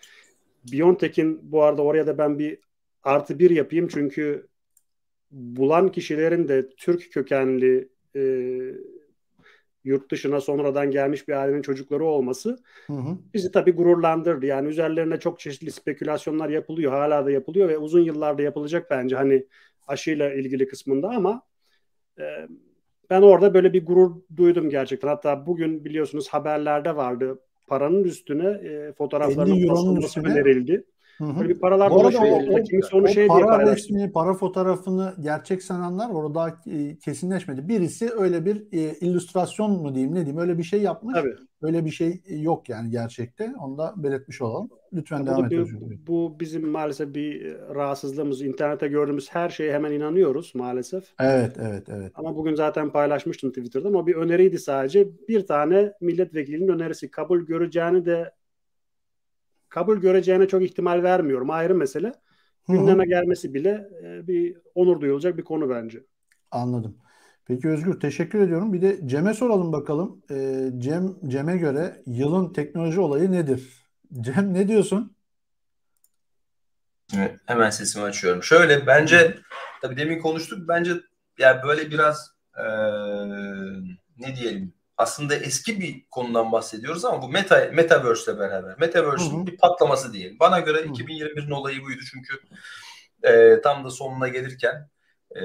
BioNTech'in 0.71 1.51
bu 1.51 1.63
arada 1.63 1.81
oraya 1.81 2.07
da 2.07 2.17
ben 2.17 2.39
bir 2.39 2.59
artı 3.03 3.39
bir 3.39 3.49
yapayım 3.49 3.87
çünkü 3.87 4.47
bulan 5.31 5.91
kişilerin 5.91 6.47
de 6.47 6.69
Türk 6.77 7.11
kökenli 7.11 7.89
e, 8.15 8.21
yurt 9.83 10.11
dışına 10.11 10.41
sonradan 10.41 10.91
gelmiş 10.91 11.27
bir 11.27 11.33
ailenin 11.33 11.61
çocukları 11.61 12.05
olması 12.05 12.57
hı 12.87 12.93
hı. 12.93 13.17
bizi 13.33 13.51
tabii 13.51 13.71
gururlandırdı. 13.71 14.45
Yani 14.45 14.67
üzerlerine 14.67 15.19
çok 15.19 15.39
çeşitli 15.39 15.71
spekülasyonlar 15.71 16.49
yapılıyor. 16.49 16.91
Hala 16.91 17.25
da 17.25 17.31
yapılıyor 17.31 17.69
ve 17.69 17.77
uzun 17.77 18.01
yıllarda 18.01 18.41
yapılacak 18.41 18.91
bence 18.91 19.15
hani 19.15 19.45
aşıyla 19.87 20.33
ilgili 20.33 20.67
kısmında 20.67 21.09
ama 21.09 21.41
e, 22.19 22.23
ben 23.09 23.21
orada 23.21 23.53
böyle 23.53 23.73
bir 23.73 23.85
gurur 23.85 24.15
duydum 24.35 24.69
gerçekten. 24.69 25.07
Hatta 25.07 25.45
bugün 25.45 25.85
biliyorsunuz 25.85 26.27
haberlerde 26.27 26.95
vardı 26.95 27.39
paranın 27.67 28.03
üstüne 28.03 28.49
e, 28.49 28.93
fotoğraflarının 28.93 29.69
basılması 29.69 30.21
önerildi. 30.21 30.83
Hı 31.17 31.39
Böyle 31.39 31.49
bir 31.49 31.59
paralar 31.59 31.91
dolaşıyor. 31.91 32.23
O, 32.23 32.59
o, 32.59 32.63
Kimisi 32.63 32.95
onu 32.95 33.03
o 33.03 33.07
şey 33.07 33.27
para 33.27 33.65
diye 33.65 33.71
resmini, 33.71 34.11
para 34.11 34.33
fotoğrafını 34.33 35.13
gerçek 35.19 35.63
sananlar 35.63 36.09
orada 36.09 36.59
e, 36.67 36.97
kesinleşmedi. 36.97 37.67
Birisi 37.67 38.09
öyle 38.17 38.45
bir 38.45 38.55
e, 38.71 38.93
illüstrasyon 39.01 39.71
mu 39.71 39.95
diyeyim 39.95 40.15
ne 40.15 40.25
diyeyim 40.25 40.37
öyle 40.37 40.57
bir 40.57 40.63
şey 40.63 40.81
yapmış. 40.81 41.15
Tabii. 41.15 41.35
Öyle 41.61 41.85
bir 41.85 41.91
şey 41.91 42.21
yok 42.29 42.69
yani 42.69 42.89
gerçekte. 42.89 43.53
Onu 43.59 43.77
da 43.77 43.93
belirtmiş 43.97 44.41
olalım. 44.41 44.69
Lütfen 44.93 45.19
ya 45.19 45.25
devam 45.25 45.45
et. 45.45 45.51
Bu, 45.51 46.07
bu 46.07 46.39
bizim 46.39 46.67
maalesef 46.67 47.15
bir 47.15 47.45
e, 47.45 47.75
rahatsızlığımız. 47.75 48.41
İnternette 48.41 48.87
gördüğümüz 48.87 49.29
her 49.31 49.49
şeye 49.49 49.73
hemen 49.73 49.91
inanıyoruz 49.91 50.51
maalesef. 50.55 51.03
Evet, 51.19 51.55
evet, 51.61 51.83
evet. 51.89 52.11
Ama 52.15 52.35
bugün 52.35 52.55
zaten 52.55 52.89
paylaşmıştım 52.89 53.49
Twitter'da 53.49 53.87
ama 53.87 54.07
bir 54.07 54.15
öneriydi 54.15 54.59
sadece. 54.59 55.07
Bir 55.27 55.47
tane 55.47 55.93
milletvekilinin 56.01 56.67
önerisi 56.67 57.11
kabul 57.11 57.39
göreceğini 57.41 58.05
de 58.05 58.31
kabul 59.73 59.97
göreceğine 59.97 60.47
çok 60.47 60.63
ihtimal 60.63 61.03
vermiyorum. 61.03 61.49
Ayrı 61.49 61.75
mesele. 61.75 62.13
Gündeme 62.67 63.05
gelmesi 63.05 63.53
bile 63.53 63.89
e, 64.03 64.27
bir 64.27 64.57
onur 64.75 65.01
duyulacak 65.01 65.37
bir 65.37 65.43
konu 65.43 65.69
bence. 65.69 66.03
Anladım. 66.51 66.97
Peki 67.45 67.69
Özgür 67.69 67.99
teşekkür 67.99 68.39
ediyorum. 68.39 68.73
Bir 68.73 68.81
de 68.81 69.07
Cem'e 69.07 69.33
soralım 69.33 69.73
bakalım. 69.73 70.21
E, 70.31 70.69
Cem 70.77 71.15
Cem'e 71.27 71.57
göre 71.57 72.01
yılın 72.05 72.53
teknoloji 72.53 72.99
olayı 72.99 73.31
nedir? 73.31 73.87
Cem 74.21 74.53
ne 74.53 74.67
diyorsun? 74.67 75.15
Evet, 77.17 77.35
hemen 77.45 77.69
sesimi 77.69 78.05
açıyorum. 78.05 78.43
Şöyle 78.43 78.87
bence 78.87 79.37
tabii 79.81 79.97
demin 79.97 80.19
konuştuk. 80.19 80.67
Bence 80.67 80.91
yani 81.39 81.63
böyle 81.63 81.91
biraz 81.91 82.31
e, 82.57 82.65
ne 84.17 84.35
diyelim 84.35 84.73
aslında 84.97 85.35
eski 85.35 85.79
bir 85.79 86.05
konudan 86.11 86.51
bahsediyoruz 86.51 87.05
ama 87.05 87.21
bu 87.21 87.29
meta 87.29 87.69
metaverse 87.73 88.31
ile 88.31 88.39
beraber 88.39 88.79
metaverse'ün 88.79 89.47
bir 89.47 89.57
patlaması 89.57 90.13
diyelim. 90.13 90.39
Bana 90.39 90.59
göre 90.59 90.79
2021'in 90.79 91.51
olayı 91.51 91.81
buydu 91.81 92.01
çünkü 92.11 92.39
e, 93.23 93.61
tam 93.61 93.85
da 93.85 93.89
sonuna 93.89 94.27
gelirken 94.27 94.89
e, 95.35 95.41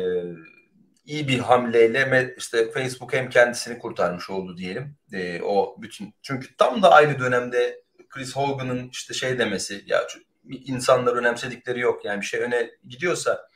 iyi 1.04 1.28
bir 1.28 1.38
hamleyle 1.38 2.34
işte 2.38 2.70
Facebook 2.70 3.12
hem 3.12 3.30
kendisini 3.30 3.78
kurtarmış 3.78 4.30
oldu 4.30 4.56
diyelim. 4.56 4.96
E, 5.12 5.42
o 5.42 5.76
bütün 5.82 6.14
çünkü 6.22 6.56
tam 6.56 6.82
da 6.82 6.90
aynı 6.90 7.18
dönemde 7.18 7.82
Chris 8.08 8.37
Hogan'ın 8.37 8.88
işte 8.92 9.14
şey 9.14 9.38
demesi 9.38 9.84
ya 9.87 10.06
insanlar 10.48 11.16
önemsedikleri 11.16 11.80
yok 11.80 12.04
yani 12.04 12.20
bir 12.20 12.26
şey 12.26 12.40
öne 12.40 12.70
gidiyorsa 12.88 13.48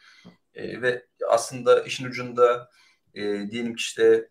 e, 0.55 0.83
ve 0.83 1.07
aslında 1.29 1.83
işin 1.83 2.05
ucunda 2.05 2.71
e, 3.15 3.23
diyelim 3.51 3.75
ki 3.75 3.81
işte 3.81 4.29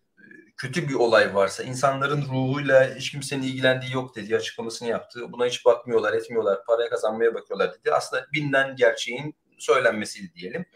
kötü 0.62 0.88
bir 0.88 0.94
olay 0.94 1.34
varsa, 1.34 1.62
insanların 1.62 2.22
ruhuyla 2.22 2.94
hiç 2.94 3.10
kimsenin 3.10 3.42
ilgilendiği 3.42 3.92
yok 3.92 4.16
dedi 4.16 4.36
açıklamasını 4.36 4.88
yaptı. 4.88 5.32
Buna 5.32 5.46
hiç 5.46 5.64
bakmıyorlar, 5.64 6.12
etmiyorlar, 6.12 6.64
paraya 6.64 6.90
kazanmaya 6.90 7.34
bakıyorlar 7.34 7.74
dedi. 7.74 7.92
Aslında 7.92 8.26
bilinen 8.32 8.76
gerçeğin 8.76 9.34
söylenmesiydi 9.58 10.34
diyelim. 10.34 10.66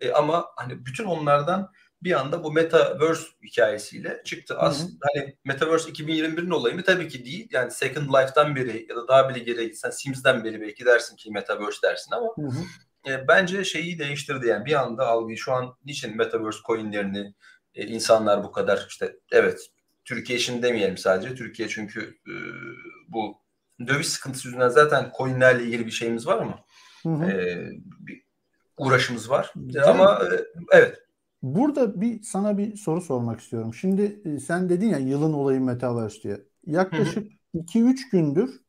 E, 0.00 0.12
ama 0.12 0.46
hani 0.56 0.86
bütün 0.86 1.04
onlardan 1.04 1.72
bir 2.02 2.20
anda 2.20 2.44
bu 2.44 2.52
metaverse 2.52 3.24
hikayesiyle 3.44 4.22
çıktı. 4.24 4.58
Aslında 4.58 5.06
hani 5.14 5.36
metaverse 5.44 5.90
2021'in 5.90 6.50
olayı 6.50 6.74
mı? 6.74 6.82
Tabii 6.82 7.08
ki 7.08 7.24
değil. 7.24 7.48
Yani 7.50 7.70
Second 7.70 8.08
Life'dan 8.08 8.56
beri 8.56 8.86
ya 8.88 8.96
da 8.96 9.08
daha 9.08 9.28
bile 9.28 9.38
geriye 9.38 9.66
gitsen 9.66 9.90
Sims'den 9.90 10.44
beri 10.44 10.60
belki 10.60 10.84
dersin 10.84 11.16
ki 11.16 11.30
metaverse 11.30 11.82
dersin 11.82 12.12
ama 12.12 12.26
hı 12.36 12.42
hı. 12.42 12.62
E, 13.12 13.28
bence 13.28 13.64
şeyi 13.64 13.98
değiştirdi 13.98 14.46
yani 14.46 14.64
bir 14.64 14.74
anda 14.74 15.06
algıyı 15.06 15.38
şu 15.38 15.52
an 15.52 15.76
niçin 15.84 16.16
metaverse 16.16 16.58
coinlerini 16.66 17.34
e, 17.76 17.86
insanlar 17.86 18.44
bu 18.44 18.52
kadar 18.52 18.86
işte 18.88 19.16
evet 19.32 19.70
Türkiye 20.04 20.38
için 20.38 20.62
demeyelim 20.62 20.96
sadece. 20.98 21.34
Türkiye 21.34 21.68
çünkü 21.68 22.00
e, 22.28 22.34
bu 23.08 23.36
döviz 23.86 24.06
sıkıntısı 24.06 24.48
yüzünden 24.48 24.68
zaten 24.68 25.12
coinlerle 25.18 25.64
ilgili 25.64 25.86
bir 25.86 25.90
şeyimiz 25.90 26.26
var 26.26 26.38
ama 26.38 26.58
hı 27.02 27.08
hı. 27.08 27.30
E, 27.30 27.68
bir 27.98 28.22
uğraşımız 28.78 29.30
var. 29.30 29.52
Değil 29.56 29.84
ama 29.84 30.20
e, 30.32 30.44
evet. 30.72 30.98
Burada 31.42 32.00
bir 32.00 32.22
sana 32.22 32.58
bir 32.58 32.76
soru 32.76 33.00
sormak 33.00 33.40
istiyorum. 33.40 33.74
Şimdi 33.74 34.20
e, 34.24 34.40
sen 34.40 34.68
dedin 34.68 34.88
ya 34.88 34.98
yılın 34.98 35.32
olayı 35.32 35.60
Metaverse 35.60 36.22
diye. 36.22 36.40
Yaklaşık 36.66 37.32
2-3 37.54 38.10
gündür 38.12 38.60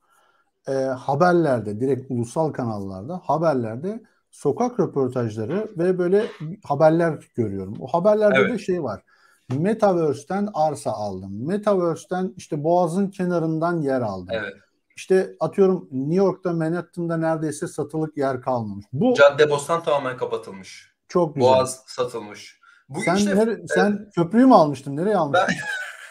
e, 0.67 0.71
haberlerde, 0.73 1.79
direkt 1.79 2.05
ulusal 2.09 2.51
kanallarda, 2.51 3.21
haberlerde 3.23 4.03
sokak 4.37 4.79
röportajları 4.79 5.71
ve 5.77 5.97
böyle 5.97 6.25
haberler 6.63 7.19
görüyorum. 7.35 7.75
O 7.79 7.87
haberlerde 7.87 8.39
evet. 8.39 8.53
de 8.53 8.59
şey 8.59 8.83
var. 8.83 9.03
Metaverse'ten 9.49 10.49
arsa 10.53 10.91
aldım. 10.91 11.47
Metaverse'ten 11.47 12.33
işte 12.37 12.63
Boğaz'ın 12.63 13.07
kenarından 13.07 13.81
yer 13.81 14.01
aldım. 14.01 14.27
Evet. 14.31 14.53
İşte 14.95 15.35
atıyorum 15.39 15.89
New 15.91 16.15
York'ta 16.15 16.53
Manhattan'da 16.53 17.17
neredeyse 17.17 17.67
satılık 17.67 18.17
yer 18.17 18.41
kalmamış. 18.41 18.85
Bu 18.93 19.13
Cadde 19.13 19.49
Bostan 19.49 19.83
tamamen 19.83 20.17
kapatılmış. 20.17 20.93
Çok 21.07 21.35
güzel. 21.35 21.49
Boğaz 21.49 21.83
satılmış. 21.87 22.59
Bu 22.89 23.01
sen 23.01 23.15
işte, 23.15 23.35
nere, 23.35 23.51
evet. 23.51 23.71
sen 23.75 24.09
köprüyü 24.15 24.45
mü 24.45 24.53
almıştın? 24.53 24.95
Nereye 24.95 25.17
almıştın? 25.17 25.55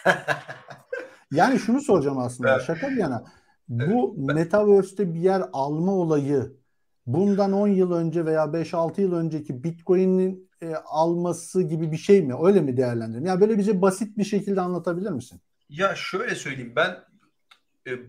Ben... 0.07 0.15
yani 1.33 1.59
şunu 1.59 1.81
soracağım 1.81 2.19
aslında. 2.19 2.55
Evet. 2.55 2.63
Şaka 2.67 2.89
bir 2.89 2.97
yana. 2.97 3.25
Bu 3.69 4.15
evet. 4.19 4.35
Metaverse'te 4.35 5.15
bir 5.15 5.21
yer 5.21 5.43
alma 5.53 5.93
olayı 5.93 6.57
bundan 7.07 7.53
10 7.53 7.69
yıl 7.69 7.93
önce 7.93 8.25
veya 8.27 8.53
5-6 8.53 9.01
yıl 9.01 9.13
önceki 9.13 9.65
Bitcoin'in 9.65 10.51
e, 10.61 10.75
alması 10.75 11.63
gibi 11.63 11.93
bir 11.93 11.97
şey 11.97 12.23
mi? 12.23 12.35
Öyle 12.43 12.61
mi 12.61 12.77
değerlendirin? 12.77 13.25
Yani 13.25 13.41
böyle 13.41 13.59
bize 13.59 13.83
basit 13.83 14.19
bir 14.19 14.25
şekilde 14.25 14.61
anlatabilir 14.61 15.11
misin? 15.11 15.41
Ya 15.69 15.95
şöyle 15.97 16.35
söyleyeyim 16.35 16.73
ben 16.77 16.97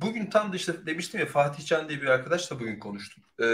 bugün 0.01 0.25
tam 0.25 0.53
da 0.53 0.55
işte 0.55 0.85
demiştim 0.85 1.19
ya 1.19 1.25
Fatih 1.25 1.65
Can 1.65 1.89
diye 1.89 2.01
bir 2.01 2.07
arkadaşla 2.07 2.59
bugün 2.59 2.79
konuştum. 2.79 3.23
E, 3.39 3.45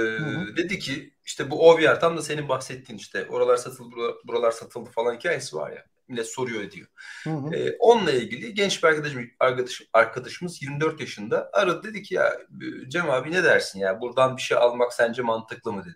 dedi 0.58 0.80
ki 0.80 1.14
işte 1.26 1.52
bu 1.52 1.70
OVR 1.70 2.00
tam 2.00 2.18
da 2.18 2.22
senin 2.22 2.50
bahsettiğin 2.50 3.00
işte 3.00 3.26
oralar 3.30 3.58
satıldı 3.58 3.96
buralar 4.26 4.52
satıldı 4.52 4.90
falan 4.90 5.16
hikayesi 5.16 5.56
var 5.56 5.72
ya 5.72 5.86
millet 6.08 6.28
soruyor 6.28 6.62
ediyor. 6.62 6.88
Hı 7.24 7.30
hı. 7.30 7.56
E, 7.56 7.76
onunla 7.80 8.12
ilgili 8.12 8.54
genç 8.54 8.84
bir 8.84 8.88
arkadaşım, 8.88 9.30
arkadaş, 9.40 9.82
arkadaşımız 9.94 10.62
24 10.62 11.00
yaşında 11.00 11.50
aradı 11.54 11.84
dedi 11.84 12.04
ki 12.04 12.16
ya 12.16 12.38
Cem 12.88 13.10
abi 13.10 13.32
ne 13.32 13.44
dersin 13.44 13.80
ya 13.80 14.02
buradan 14.02 14.38
bir 14.38 14.42
şey 14.42 14.58
almak 14.58 14.94
sence 14.94 15.22
mantıklı 15.22 15.74
mı 15.74 15.86
dedi. 15.86 15.96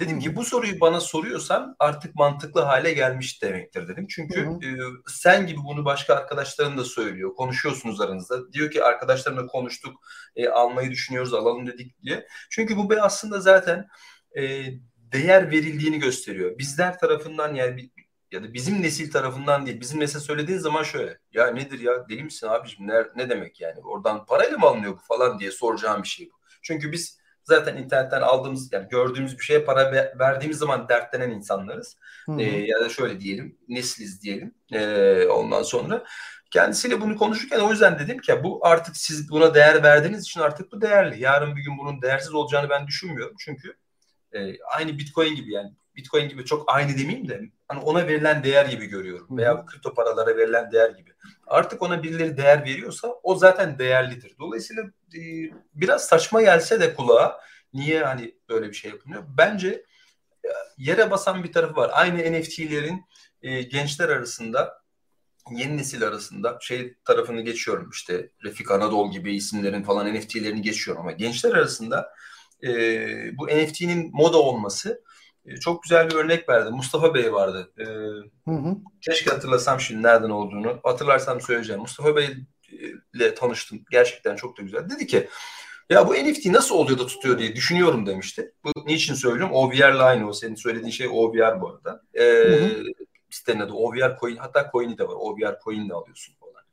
Dedim 0.00 0.20
ki 0.20 0.36
bu 0.36 0.44
soruyu 0.44 0.80
bana 0.80 1.00
soruyorsan 1.00 1.76
artık 1.78 2.14
mantıklı 2.14 2.60
hale 2.60 2.92
gelmiş 2.92 3.42
demektir 3.42 3.88
dedim. 3.88 4.06
Çünkü 4.10 4.40
e, 4.40 4.68
sen 5.06 5.46
gibi 5.46 5.58
bunu 5.64 5.84
başka 5.84 6.14
arkadaşların 6.14 6.78
da 6.78 6.84
söylüyor. 6.84 7.34
Konuşuyorsunuz 7.34 8.00
aranızda. 8.00 8.52
Diyor 8.52 8.70
ki 8.70 8.84
arkadaşlarımla 8.84 9.46
konuştuk. 9.46 10.00
E, 10.36 10.48
almayı 10.48 10.90
düşünüyoruz 10.90 11.34
alalım 11.34 11.66
dedik 11.66 12.02
diye. 12.02 12.26
Çünkü 12.50 12.76
bu 12.76 12.94
aslında 13.00 13.40
zaten 13.40 13.88
e, 14.38 14.64
değer 14.96 15.50
verildiğini 15.50 15.98
gösteriyor. 15.98 16.58
Bizler 16.58 16.98
tarafından 16.98 17.54
yani 17.54 17.90
ya 18.32 18.42
da 18.42 18.54
bizim 18.54 18.82
nesil 18.82 19.10
tarafından 19.10 19.66
değil. 19.66 19.80
Bizim 19.80 20.00
nesil 20.00 20.20
söylediğin 20.20 20.58
zaman 20.58 20.82
şöyle. 20.82 21.18
Ya 21.32 21.46
nedir 21.46 21.80
ya 21.80 22.08
deli 22.08 22.24
misin 22.24 22.46
abiciğim 22.46 22.90
ne, 22.90 22.94
ne 23.16 23.30
demek 23.30 23.60
yani 23.60 23.80
oradan 23.80 24.26
parayla 24.26 24.58
mı 24.58 24.66
alınıyor 24.66 24.92
bu 24.92 25.00
falan 25.08 25.38
diye 25.38 25.50
soracağım 25.50 26.02
bir 26.02 26.08
şey 26.08 26.26
bu. 26.26 26.34
Çünkü 26.62 26.92
biz 26.92 27.18
zaten 27.44 27.76
internetten 27.76 28.20
aldığımız 28.20 28.72
yani 28.72 28.88
gördüğümüz 28.88 29.38
bir 29.38 29.44
şeye 29.44 29.64
para 29.64 29.92
verdiğimiz 30.18 30.58
zaman 30.58 30.88
dertlenen 30.88 31.30
insanlarız. 31.30 31.96
Ee, 32.38 32.42
ya 32.42 32.80
da 32.80 32.88
şöyle 32.88 33.20
diyelim 33.20 33.58
nesiliz 33.68 34.22
diyelim. 34.22 34.54
Ee, 34.72 35.26
ondan 35.26 35.62
sonra 35.62 36.04
kendisiyle 36.50 37.00
bunu 37.00 37.16
konuşurken 37.16 37.60
o 37.60 37.70
yüzden 37.70 37.98
dedim 37.98 38.18
ki 38.18 38.40
bu 38.44 38.66
artık 38.66 38.96
siz 38.96 39.30
buna 39.30 39.54
değer 39.54 39.82
verdiğiniz 39.82 40.22
için 40.22 40.40
artık 40.40 40.72
bu 40.72 40.80
değerli. 40.80 41.22
Yarın 41.22 41.56
bir 41.56 41.62
gün 41.62 41.78
bunun 41.78 42.02
değersiz 42.02 42.34
olacağını 42.34 42.70
ben 42.70 42.86
düşünmüyorum. 42.86 43.36
Çünkü 43.38 43.76
e, 44.32 44.62
aynı 44.62 44.98
Bitcoin 44.98 45.34
gibi 45.34 45.52
yani 45.52 45.72
Bitcoin 45.96 46.28
gibi 46.28 46.44
çok 46.44 46.64
aynı 46.66 46.98
demeyeyim 46.98 47.28
de 47.28 47.40
hani 47.68 47.80
ona 47.80 48.06
verilen 48.06 48.44
değer 48.44 48.66
gibi 48.66 48.86
görüyorum. 48.86 49.38
Veya 49.38 49.58
bu 49.58 49.66
kripto 49.66 49.94
paralara 49.94 50.36
verilen 50.36 50.72
değer 50.72 50.90
gibi. 50.90 51.10
Artık 51.46 51.82
ona 51.82 52.02
birileri 52.02 52.36
değer 52.36 52.64
veriyorsa 52.64 53.08
o 53.22 53.34
zaten 53.34 53.78
değerlidir. 53.78 54.36
Dolayısıyla 54.40 54.82
e, 55.14 55.20
biraz 55.74 56.06
saçma 56.06 56.42
gelse 56.42 56.80
de 56.80 56.94
kulağa 56.94 57.40
niye 57.72 58.04
hani 58.04 58.34
böyle 58.48 58.68
bir 58.68 58.74
şey 58.74 58.90
yapılıyor? 58.90 59.24
Bence 59.38 59.84
e, 60.44 60.48
yere 60.78 61.10
basan 61.10 61.44
bir 61.44 61.52
tarafı 61.52 61.76
var. 61.76 61.90
Aynı 61.92 62.40
NFT'lerin 62.40 63.04
e, 63.42 63.62
gençler 63.62 64.08
arasında 64.08 64.84
yeni 65.50 65.76
nesil 65.76 66.02
arasında 66.02 66.58
şey 66.60 66.94
tarafını 67.04 67.40
geçiyorum 67.40 67.90
işte 67.92 68.30
Refik 68.44 68.70
Anadolu 68.70 69.10
gibi 69.10 69.36
isimlerin 69.36 69.82
falan 69.82 70.14
NFT'lerini 70.14 70.62
geçiyorum 70.62 71.02
ama 71.02 71.12
gençler 71.12 71.52
arasında 71.52 72.12
e, 72.64 72.68
bu 73.38 73.46
NFT'nin 73.46 74.10
moda 74.12 74.38
olması 74.38 75.02
çok 75.60 75.82
güzel 75.82 76.10
bir 76.10 76.14
örnek 76.14 76.48
verdi. 76.48 76.70
Mustafa 76.70 77.14
Bey 77.14 77.32
vardı. 77.32 77.72
E, 77.78 77.84
hı 78.50 78.56
hı. 78.56 78.76
Keşke 79.00 79.30
hatırlasam 79.30 79.80
şimdi 79.80 80.02
nereden 80.02 80.30
olduğunu. 80.30 80.80
Hatırlarsam 80.82 81.40
söyleyeceğim. 81.40 81.80
Mustafa 81.80 82.16
Bey 82.16 82.36
ile 83.14 83.34
tanıştım. 83.34 83.84
Gerçekten 83.90 84.36
çok 84.36 84.58
da 84.58 84.62
güzel. 84.62 84.90
Dedi 84.90 85.06
ki 85.06 85.28
ya 85.90 86.08
bu 86.08 86.14
NFT 86.14 86.46
nasıl 86.46 86.74
oluyor 86.74 86.98
da 86.98 87.06
tutuyor 87.06 87.38
diye 87.38 87.56
düşünüyorum 87.56 88.06
demişti. 88.06 88.52
Bu 88.64 88.72
niçin 88.86 89.14
söylüyorum? 89.14 89.54
OVR 89.54 90.00
aynı 90.00 90.28
o. 90.28 90.32
Senin 90.32 90.54
söylediğin 90.54 90.90
şey 90.90 91.08
OVR 91.08 91.60
bu 91.60 91.68
arada. 91.68 92.02
Ee, 92.14 92.24
hı 92.24 92.64
hı. 92.64 92.84
Sitenin 93.30 93.60
adı 93.60 93.72
OVR 93.72 94.18
Coin. 94.20 94.36
Hatta 94.36 94.70
coin'i 94.72 94.98
de 94.98 95.08
var. 95.08 95.14
OVR 95.18 95.58
Coin 95.64 95.88
de 95.88 95.94
alıyorsun 95.94 96.34
falan. 96.40 96.64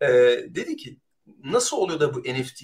Ee, 0.00 0.54
dedi 0.54 0.76
ki 0.76 0.98
nasıl 1.44 1.76
oluyor 1.76 2.00
da 2.00 2.14
bu 2.14 2.20
NFT 2.20 2.62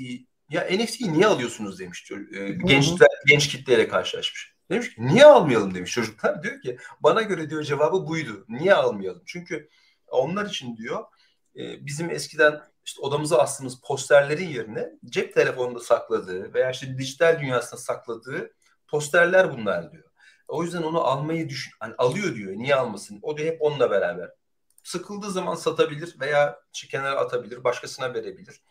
ya 0.51 0.69
NFT'yi 0.71 1.13
niye 1.13 1.27
alıyorsunuz 1.27 1.79
demiş. 1.79 2.13
Ee, 2.13 2.49
gençler, 2.49 3.09
genç 3.27 3.49
kitleyle 3.49 3.89
karşılaşmış. 3.89 4.52
Demiş 4.73 4.95
ki 4.95 5.07
niye 5.07 5.25
almayalım 5.25 5.75
demiş 5.75 5.93
çocuklar. 5.93 6.43
Diyor 6.43 6.61
ki 6.61 6.79
bana 7.01 7.23
göre 7.23 7.51
diyor 7.51 7.63
cevabı 7.63 8.07
buydu. 8.07 8.45
Niye 8.49 8.75
almayalım? 8.75 9.23
Çünkü 9.27 9.69
onlar 10.09 10.47
için 10.47 10.77
diyor 10.77 11.05
e, 11.57 11.87
bizim 11.87 12.11
eskiden 12.11 12.61
işte 12.85 13.01
odamıza 13.01 13.39
astığımız 13.39 13.81
posterlerin 13.81 14.49
yerine 14.49 14.91
cep 15.05 15.35
telefonunda 15.35 15.81
sakladığı 15.81 16.55
veya 16.55 16.71
işte 16.71 16.99
dijital 16.99 17.41
dünyasında 17.41 17.81
sakladığı 17.81 18.55
posterler 18.89 19.53
bunlar 19.53 19.93
diyor. 19.93 20.05
O 20.49 20.63
yüzden 20.63 20.83
onu 20.83 21.01
almayı 21.01 21.49
düşün, 21.49 21.73
hani 21.81 21.95
alıyor 21.99 22.35
diyor. 22.35 22.53
Niye 22.53 22.75
almasın? 22.75 23.19
O 23.23 23.39
da 23.39 23.43
hep 23.43 23.63
onunla 23.63 23.91
beraber. 23.91 24.31
Sıkıldığı 24.83 25.31
zaman 25.31 25.55
satabilir 25.55 26.17
veya 26.21 26.61
kenara 26.73 27.21
atabilir, 27.21 27.65
başkasına 27.65 28.15
verebilir. 28.15 28.63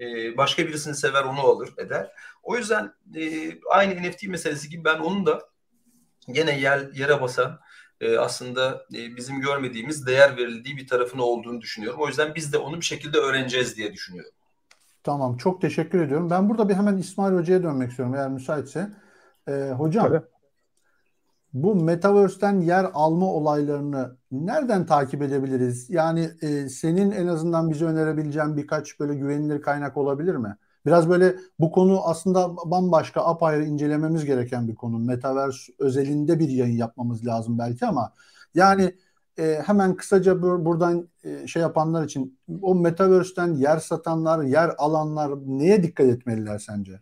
Ee, 0.00 0.36
başka 0.36 0.66
birisini 0.66 0.94
sever 0.94 1.22
onu 1.22 1.40
alır 1.40 1.74
eder. 1.78 2.10
O 2.42 2.56
yüzden 2.56 2.92
e, 3.16 3.52
aynı 3.70 4.02
NFT 4.02 4.28
meselesi 4.28 4.68
gibi 4.68 4.84
ben 4.84 4.98
onun 4.98 5.26
da 5.26 5.42
gene 6.32 6.60
yer, 6.60 6.92
yere 6.94 7.20
basan 7.20 7.60
e, 8.00 8.18
aslında 8.18 8.86
e, 8.94 9.16
bizim 9.16 9.40
görmediğimiz 9.40 10.06
değer 10.06 10.36
verildiği 10.36 10.76
bir 10.76 10.86
tarafını 10.86 11.22
olduğunu 11.22 11.60
düşünüyorum. 11.60 12.00
O 12.00 12.08
yüzden 12.08 12.34
biz 12.34 12.52
de 12.52 12.58
onu 12.58 12.76
bir 12.76 12.84
şekilde 12.84 13.18
öğreneceğiz 13.18 13.76
diye 13.76 13.92
düşünüyorum. 13.92 14.32
Tamam 15.02 15.36
çok 15.36 15.60
teşekkür 15.60 16.00
ediyorum. 16.00 16.30
Ben 16.30 16.48
burada 16.48 16.68
bir 16.68 16.74
hemen 16.74 16.96
İsmail 16.96 17.34
Hoca'ya 17.34 17.62
dönmek 17.62 17.90
istiyorum 17.90 18.14
eğer 18.14 18.30
müsaitse. 18.30 18.90
Ee, 19.48 19.52
hocam 19.52 20.08
Tabii. 20.08 20.33
Bu 21.54 21.74
Metaverse'ten 21.74 22.60
yer 22.60 22.86
alma 22.94 23.26
olaylarını 23.26 24.16
nereden 24.32 24.86
takip 24.86 25.22
edebiliriz? 25.22 25.90
Yani 25.90 26.30
e, 26.42 26.68
senin 26.68 27.10
en 27.10 27.26
azından 27.26 27.70
bize 27.70 27.84
önerebileceğin 27.84 28.56
birkaç 28.56 29.00
böyle 29.00 29.14
güvenilir 29.14 29.62
kaynak 29.62 29.96
olabilir 29.96 30.36
mi? 30.36 30.56
Biraz 30.86 31.08
böyle 31.08 31.36
bu 31.60 31.70
konu 31.72 32.00
aslında 32.04 32.56
bambaşka 32.56 33.24
apayrı 33.24 33.64
incelememiz 33.64 34.24
gereken 34.24 34.68
bir 34.68 34.74
konu. 34.74 34.98
Metaverse 34.98 35.72
özelinde 35.78 36.38
bir 36.38 36.48
yayın 36.48 36.76
yapmamız 36.76 37.26
lazım 37.26 37.58
belki 37.58 37.86
ama 37.86 38.12
yani 38.54 38.94
e, 39.38 39.62
hemen 39.66 39.96
kısaca 39.96 40.32
bur- 40.32 40.64
buradan 40.64 41.08
e, 41.24 41.46
şey 41.46 41.62
yapanlar 41.62 42.04
için 42.04 42.38
o 42.62 42.74
Metaverse'ten 42.74 43.54
yer 43.54 43.78
satanlar, 43.78 44.42
yer 44.42 44.70
alanlar 44.78 45.32
neye 45.46 45.82
dikkat 45.82 46.06
etmeliler 46.06 46.58
sence? 46.58 47.00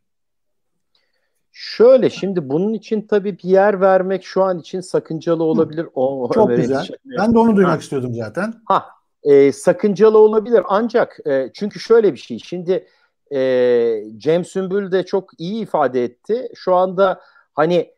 Şöyle 1.53 2.11
şimdi 2.11 2.49
bunun 2.49 2.73
için 2.73 3.03
tabii 3.03 3.39
bir 3.39 3.49
yer 3.49 3.81
vermek 3.81 4.25
şu 4.25 4.43
an 4.43 4.59
için 4.59 4.81
sakıncalı 4.81 5.45
olabilir. 5.45 5.87
O, 5.95 6.31
Çok 6.35 6.51
Ömer 6.51 6.59
güzel. 6.59 6.89
Ben 7.19 7.35
de 7.35 7.39
onu 7.39 7.57
duymak 7.57 7.75
ha. 7.75 7.79
istiyordum 7.79 8.15
zaten. 8.15 8.55
Ha, 8.65 8.87
e, 9.23 9.53
sakıncalı 9.53 10.19
olabilir 10.19 10.63
ancak 10.69 11.19
e, 11.27 11.51
çünkü 11.55 11.81
şöyle 11.81 12.13
bir 12.13 12.19
şey. 12.19 12.39
Şimdi 12.39 12.87
e, 13.35 14.03
Cem 14.17 14.45
Sümbül 14.45 14.93
de 14.93 15.07
çok 15.07 15.31
iyi 15.39 15.63
ifade 15.63 16.05
etti. 16.05 16.49
Şu 16.55 16.75
anda 16.75 17.21
hani 17.55 17.93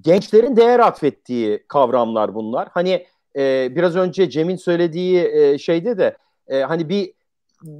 gençlerin 0.00 0.56
değer 0.56 0.80
atfettiği 0.80 1.64
kavramlar 1.68 2.34
bunlar. 2.34 2.68
Hani 2.72 3.06
e, 3.36 3.68
biraz 3.76 3.96
önce 3.96 4.30
Cem'in 4.30 4.56
söylediği 4.56 5.24
e, 5.32 5.58
şeyde 5.58 5.98
de 5.98 6.16
e, 6.48 6.60
hani 6.60 6.88
bir 6.88 7.12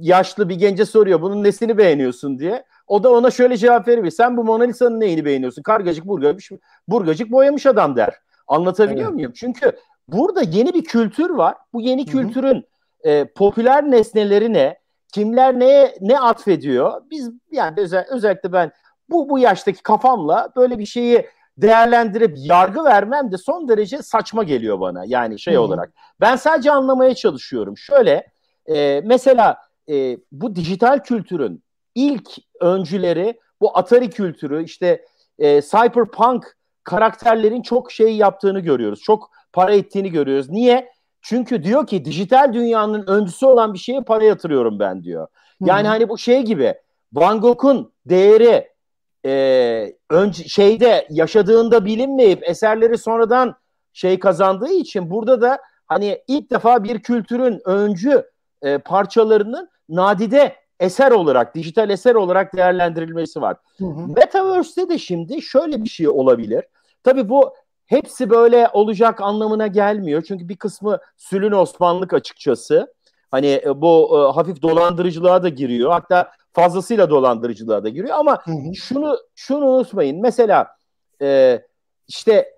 yaşlı 0.01 0.49
bir 0.49 0.55
gence 0.55 0.85
soruyor 0.85 1.21
bunun 1.21 1.43
nesini 1.43 1.77
beğeniyorsun 1.77 2.39
diye. 2.39 2.63
O 2.89 3.03
da 3.03 3.11
ona 3.11 3.31
şöyle 3.31 3.57
cevap 3.57 3.87
veriyor. 3.87 4.09
Sen 4.09 4.37
bu 4.37 4.43
Mona 4.43 4.63
Lisa'nın 4.63 4.99
neyini 4.99 5.25
beğeniyorsun? 5.25 5.63
Kargacık 5.63 6.05
burgacık, 6.05 6.61
burgacık 6.87 7.31
boyamış 7.31 7.65
adam 7.65 7.95
der. 7.95 8.15
Anlatabiliyor 8.47 9.05
evet. 9.05 9.15
muyum? 9.15 9.31
Çünkü 9.35 9.71
burada 10.07 10.41
yeni 10.41 10.73
bir 10.73 10.83
kültür 10.83 11.29
var. 11.29 11.55
Bu 11.73 11.81
yeni 11.81 12.05
Hı-hı. 12.05 12.11
kültürün 12.11 12.65
e, 13.03 13.25
popüler 13.25 13.91
nesneleri 13.91 14.53
ne? 14.53 14.79
kimler 15.13 15.59
neye 15.59 15.95
ne 16.01 16.19
atfediyor? 16.19 17.01
Biz 17.11 17.31
yani 17.51 17.73
özel, 17.79 18.05
özellikle 18.09 18.53
ben 18.53 18.71
bu 19.09 19.29
bu 19.29 19.39
yaştaki 19.39 19.83
kafamla 19.83 20.49
böyle 20.55 20.79
bir 20.79 20.85
şeyi 20.85 21.25
değerlendirip 21.57 22.33
yargı 22.37 22.83
vermem 22.83 23.31
de 23.31 23.37
son 23.37 23.69
derece 23.69 24.01
saçma 24.01 24.43
geliyor 24.43 24.79
bana. 24.79 25.03
Yani 25.05 25.39
şey 25.39 25.53
Hı-hı. 25.53 25.61
olarak. 25.61 25.93
Ben 26.21 26.35
sadece 26.35 26.71
anlamaya 26.71 27.15
çalışıyorum. 27.15 27.77
Şöyle 27.77 28.27
e, 28.65 29.01
mesela 29.05 29.57
e, 29.89 30.17
bu 30.31 30.55
dijital 30.55 30.99
kültürün 30.99 31.63
ilk 31.99 32.29
öncüleri 32.61 33.39
bu 33.61 33.77
Atari 33.77 34.09
kültürü 34.09 34.63
işte 34.63 35.05
e, 35.39 35.61
cyberpunk 35.61 36.57
karakterlerin 36.83 37.61
çok 37.61 37.91
şey 37.91 38.15
yaptığını 38.15 38.59
görüyoruz. 38.59 39.01
Çok 39.01 39.31
para 39.53 39.73
ettiğini 39.73 40.11
görüyoruz. 40.11 40.49
Niye? 40.49 40.89
Çünkü 41.21 41.63
diyor 41.63 41.87
ki 41.87 42.05
dijital 42.05 42.53
dünyanın 42.53 43.07
öncüsü 43.07 43.45
olan 43.45 43.73
bir 43.73 43.79
şeye 43.79 44.01
para 44.01 44.23
yatırıyorum 44.23 44.79
ben 44.79 45.03
diyor. 45.03 45.27
Yani 45.65 45.81
hmm. 45.81 45.89
hani 45.89 46.09
bu 46.09 46.17
şey 46.17 46.41
gibi 46.41 46.75
Van 47.13 47.41
Gogh'un 47.41 47.93
değeri 48.05 48.69
e, 49.25 49.93
önce 50.09 50.43
şeyde 50.43 51.07
yaşadığında 51.09 51.85
bilinmeyip 51.85 52.49
eserleri 52.49 52.97
sonradan 52.97 53.55
şey 53.93 54.19
kazandığı 54.19 54.71
için 54.71 55.11
burada 55.11 55.41
da 55.41 55.59
hani 55.87 56.21
ilk 56.27 56.51
defa 56.51 56.83
bir 56.83 56.99
kültürün 56.99 57.61
öncü 57.65 58.23
e, 58.61 58.77
parçalarının 58.77 59.69
nadide 59.89 60.55
eser 60.79 61.11
olarak, 61.11 61.55
dijital 61.55 61.89
eser 61.89 62.15
olarak 62.15 62.55
değerlendirilmesi 62.55 63.41
var. 63.41 63.57
Hı 63.77 63.85
hı. 63.85 64.07
Metaverse'de 64.07 64.89
de 64.89 64.97
şimdi 64.97 65.41
şöyle 65.41 65.83
bir 65.83 65.89
şey 65.89 66.09
olabilir. 66.09 66.63
Tabii 67.03 67.29
bu 67.29 67.53
hepsi 67.85 68.29
böyle 68.29 68.69
olacak 68.73 69.21
anlamına 69.21 69.67
gelmiyor. 69.67 70.23
Çünkü 70.27 70.49
bir 70.49 70.57
kısmı 70.57 70.99
Sülün 71.17 71.51
Osmanlık 71.51 72.13
açıkçası. 72.13 72.93
Hani 73.31 73.61
e, 73.65 73.81
bu 73.81 74.09
e, 74.17 74.33
hafif 74.33 74.61
dolandırıcılığa 74.61 75.43
da 75.43 75.49
giriyor. 75.49 75.91
Hatta 75.91 76.31
fazlasıyla 76.53 77.09
dolandırıcılığa 77.09 77.83
da 77.83 77.89
giriyor. 77.89 78.15
Ama 78.17 78.45
hı 78.45 78.51
hı. 78.51 78.75
şunu 78.75 79.17
şunu 79.35 79.65
unutmayın. 79.65 80.21
Mesela 80.21 80.67
e, 81.21 81.59
işte 82.07 82.53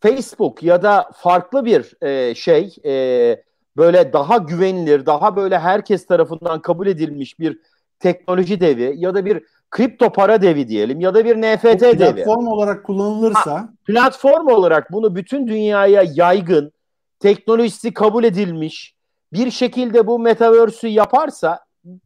Facebook 0.00 0.62
ya 0.62 0.82
da 0.82 1.10
farklı 1.14 1.64
bir 1.64 2.04
e, 2.06 2.34
şey 2.34 2.76
e, 2.84 3.42
böyle 3.78 4.12
daha 4.12 4.36
güvenilir, 4.36 5.06
daha 5.06 5.36
böyle 5.36 5.58
herkes 5.58 6.06
tarafından 6.06 6.62
kabul 6.62 6.86
edilmiş 6.86 7.38
bir 7.38 7.58
teknoloji 7.98 8.60
devi 8.60 8.94
ya 8.96 9.14
da 9.14 9.24
bir 9.24 9.44
kripto 9.70 10.12
para 10.12 10.42
devi 10.42 10.68
diyelim 10.68 11.00
ya 11.00 11.14
da 11.14 11.24
bir 11.24 11.36
NFT 11.36 11.62
platform 11.62 11.98
devi. 11.98 12.14
Platform 12.14 12.46
olarak 12.46 12.84
kullanılırsa. 12.84 13.54
Ha, 13.54 13.68
platform 13.84 14.46
olarak 14.46 14.92
bunu 14.92 15.16
bütün 15.16 15.46
dünyaya 15.46 16.04
yaygın, 16.14 16.72
teknolojisi 17.20 17.94
kabul 17.94 18.24
edilmiş 18.24 18.94
bir 19.32 19.50
şekilde 19.50 20.06
bu 20.06 20.18
metaverse'ü 20.18 20.90
yaparsa 20.90 21.60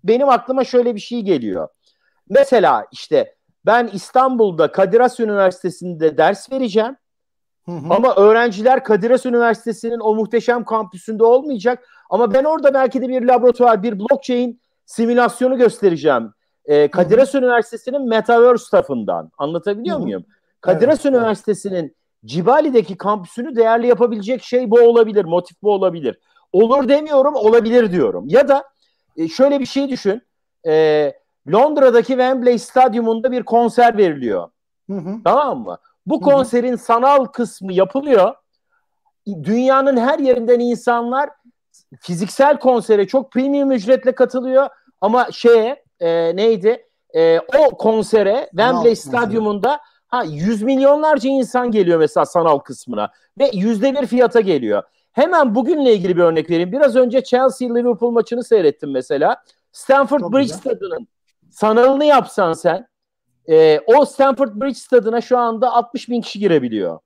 benim 0.05 0.29
aklıma 0.29 0.65
şöyle 0.65 0.95
bir 0.95 1.01
şey 1.01 1.21
geliyor. 1.21 1.69
Mesela 2.29 2.87
işte 2.93 3.35
ben 3.67 3.91
İstanbul'da 3.93 4.73
Kadir 4.73 5.01
Has 5.01 5.21
Üniversitesi'nde 5.21 6.17
ders 6.17 6.53
vereceğim. 6.53 6.97
Hı 7.67 7.73
hı. 7.73 7.95
Ama 7.95 8.15
öğrenciler 8.15 8.85
Kadir 8.85 9.11
Has 9.11 9.27
Üniversitesi'nin 9.27 10.01
o 10.01 10.15
muhteşem 10.15 10.65
kampüsünde 10.65 11.25
olmayacak. 11.25 11.89
Ama 12.11 12.35
ben 12.35 12.45
orada 12.45 12.75
belki 12.75 13.03
de 13.03 13.09
bir 13.09 13.23
laboratuvar, 13.23 13.83
bir 13.83 13.99
blockchain 13.99 14.61
simülasyonu 14.87 15.59
göstereceğim. 15.59 16.33
Ee, 16.65 16.91
Kadir 16.91 17.19
Has 17.19 17.35
Üniversitesi'nin 17.35 18.09
Metaverse 18.09 18.71
tarafından. 18.71 19.31
Anlatabiliyor 19.39 19.97
hı 19.97 20.01
hı. 20.01 20.05
muyum? 20.05 20.25
Kadir 20.61 20.89
Has 20.89 21.07
evet, 21.07 21.15
Üniversitesi'nin 21.15 21.97
Cibali'deki 22.25 22.97
kampüsünü 22.97 23.57
değerli 23.57 23.87
yapabilecek 23.87 24.43
şey 24.43 24.71
bu 24.71 24.81
olabilir, 24.81 25.25
motif 25.25 25.63
bu 25.63 25.73
olabilir. 25.73 26.19
Olur 26.53 26.89
demiyorum, 26.89 27.35
olabilir 27.35 27.93
diyorum. 27.93 28.25
Ya 28.29 28.49
da 28.49 28.65
e, 29.17 29.29
şöyle 29.29 29.61
bir 29.61 29.67
şey 29.67 29.89
düşün. 29.89 30.23
E, 30.67 31.13
Londra'daki 31.53 32.09
Wembley 32.09 32.59
Stadyumunda 32.59 33.33
bir 33.33 33.43
konser 33.43 33.99
veriliyor. 33.99 34.49
Hı 34.91 34.97
hı. 34.97 35.17
Tamam 35.25 35.63
mı? 35.63 35.79
Bu 36.07 36.21
konserin 36.21 36.77
sanal 36.77 37.25
kısmı 37.25 37.73
yapılıyor. 37.73 38.35
Dünyanın 39.27 39.97
her 39.97 40.19
yerinden 40.19 40.61
insanlar 40.61 41.31
fiziksel 42.01 42.59
konsere 42.59 43.07
çok 43.07 43.33
premium 43.33 43.73
ücretle 43.73 44.15
katılıyor. 44.15 44.69
Ama 45.01 45.29
şeye 45.33 45.85
e, 46.01 46.37
neydi? 46.37 46.87
E, 47.15 47.39
o 47.41 47.71
konsere 47.71 48.49
Wembley 48.51 48.97
Stadyumunda 48.97 49.81
ha 50.09 50.25
yüz 50.25 50.63
milyonlarca 50.63 51.31
insan 51.31 51.71
geliyor 51.71 51.99
mesela 51.99 52.27
sanal 52.27 52.59
kısmına 52.59 53.11
ve 53.39 53.51
yüzde 53.55 53.95
bir 53.95 54.07
fiyata 54.07 54.41
geliyor. 54.41 54.83
Hemen 55.13 55.55
bugünle 55.55 55.95
ilgili 55.95 56.17
bir 56.17 56.23
örnek 56.23 56.51
vereyim. 56.51 56.73
Biraz 56.73 56.97
önce 56.97 57.19
Chelsea-Liverpool 57.19 58.13
maçını 58.13 58.45
seyrettim 58.45 58.91
mesela. 58.91 59.37
Stanford 59.73 60.21
Çok 60.21 60.33
Bridge 60.33 60.53
stadının 60.53 61.09
sanalını 61.51 62.05
yapsan 62.05 62.53
sen 62.53 62.87
e, 63.49 63.81
o 63.87 64.05
Stanford 64.05 64.61
Bridge 64.61 64.75
stadına 64.75 65.21
şu 65.21 65.39
anda 65.39 65.73
60 65.73 66.09
bin 66.09 66.21
kişi 66.21 66.39
girebiliyor. 66.39 66.99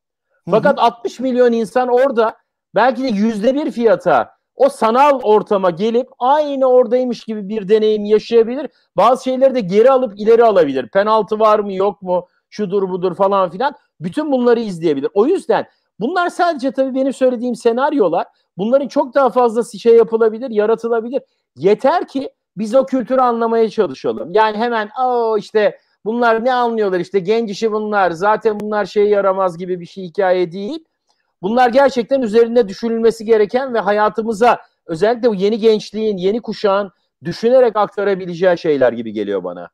Fakat 0.50 0.78
hı 0.78 0.80
hı. 0.80 0.84
60 0.84 1.20
milyon 1.20 1.52
insan 1.52 1.88
orada 1.88 2.36
belki 2.74 3.02
de 3.02 3.08
yüzde 3.08 3.54
bir 3.54 3.70
fiyata 3.70 4.36
o 4.54 4.68
sanal 4.68 5.20
ortama 5.22 5.70
gelip 5.70 6.08
aynı 6.18 6.66
oradaymış 6.66 7.24
gibi 7.24 7.48
bir 7.48 7.68
deneyim 7.68 8.04
yaşayabilir. 8.04 8.70
Bazı 8.96 9.24
şeyleri 9.24 9.54
de 9.54 9.60
geri 9.60 9.90
alıp 9.90 10.20
ileri 10.20 10.44
alabilir. 10.44 10.88
Penaltı 10.88 11.38
var 11.38 11.58
mı 11.58 11.72
yok 11.72 12.02
mu 12.02 12.26
şudur 12.50 12.88
budur 12.88 13.14
falan 13.14 13.50
filan. 13.50 13.74
Bütün 14.00 14.32
bunları 14.32 14.60
izleyebilir. 14.60 15.10
O 15.14 15.26
yüzden 15.26 15.66
Bunlar 16.00 16.28
sadece 16.28 16.70
tabii 16.70 16.94
benim 16.94 17.12
söylediğim 17.12 17.54
senaryolar. 17.54 18.26
Bunların 18.58 18.88
çok 18.88 19.14
daha 19.14 19.30
fazlası 19.30 19.78
şey 19.78 19.96
yapılabilir, 19.96 20.50
yaratılabilir. 20.50 21.22
Yeter 21.56 22.08
ki 22.08 22.30
biz 22.56 22.74
o 22.74 22.86
kültürü 22.86 23.20
anlamaya 23.20 23.70
çalışalım. 23.70 24.30
Yani 24.32 24.56
hemen 24.56 24.90
o 25.04 25.38
işte 25.38 25.78
bunlar 26.06 26.44
ne 26.44 26.52
anlıyorlar 26.52 27.00
işte 27.00 27.18
genç 27.18 27.50
işi 27.50 27.72
bunlar 27.72 28.10
zaten 28.10 28.60
bunlar 28.60 28.84
şeye 28.84 29.08
yaramaz 29.08 29.58
gibi 29.58 29.80
bir 29.80 29.86
şey 29.86 30.04
hikaye 30.04 30.52
değil. 30.52 30.84
Bunlar 31.42 31.70
gerçekten 31.70 32.22
üzerinde 32.22 32.68
düşünülmesi 32.68 33.24
gereken 33.24 33.74
ve 33.74 33.78
hayatımıza 33.80 34.58
özellikle 34.86 35.28
bu 35.28 35.34
yeni 35.34 35.58
gençliğin, 35.58 36.16
yeni 36.16 36.42
kuşağın 36.42 36.92
düşünerek 37.24 37.76
aktarabileceği 37.76 38.58
şeyler 38.58 38.92
gibi 38.92 39.12
geliyor 39.12 39.44
bana. 39.44 39.70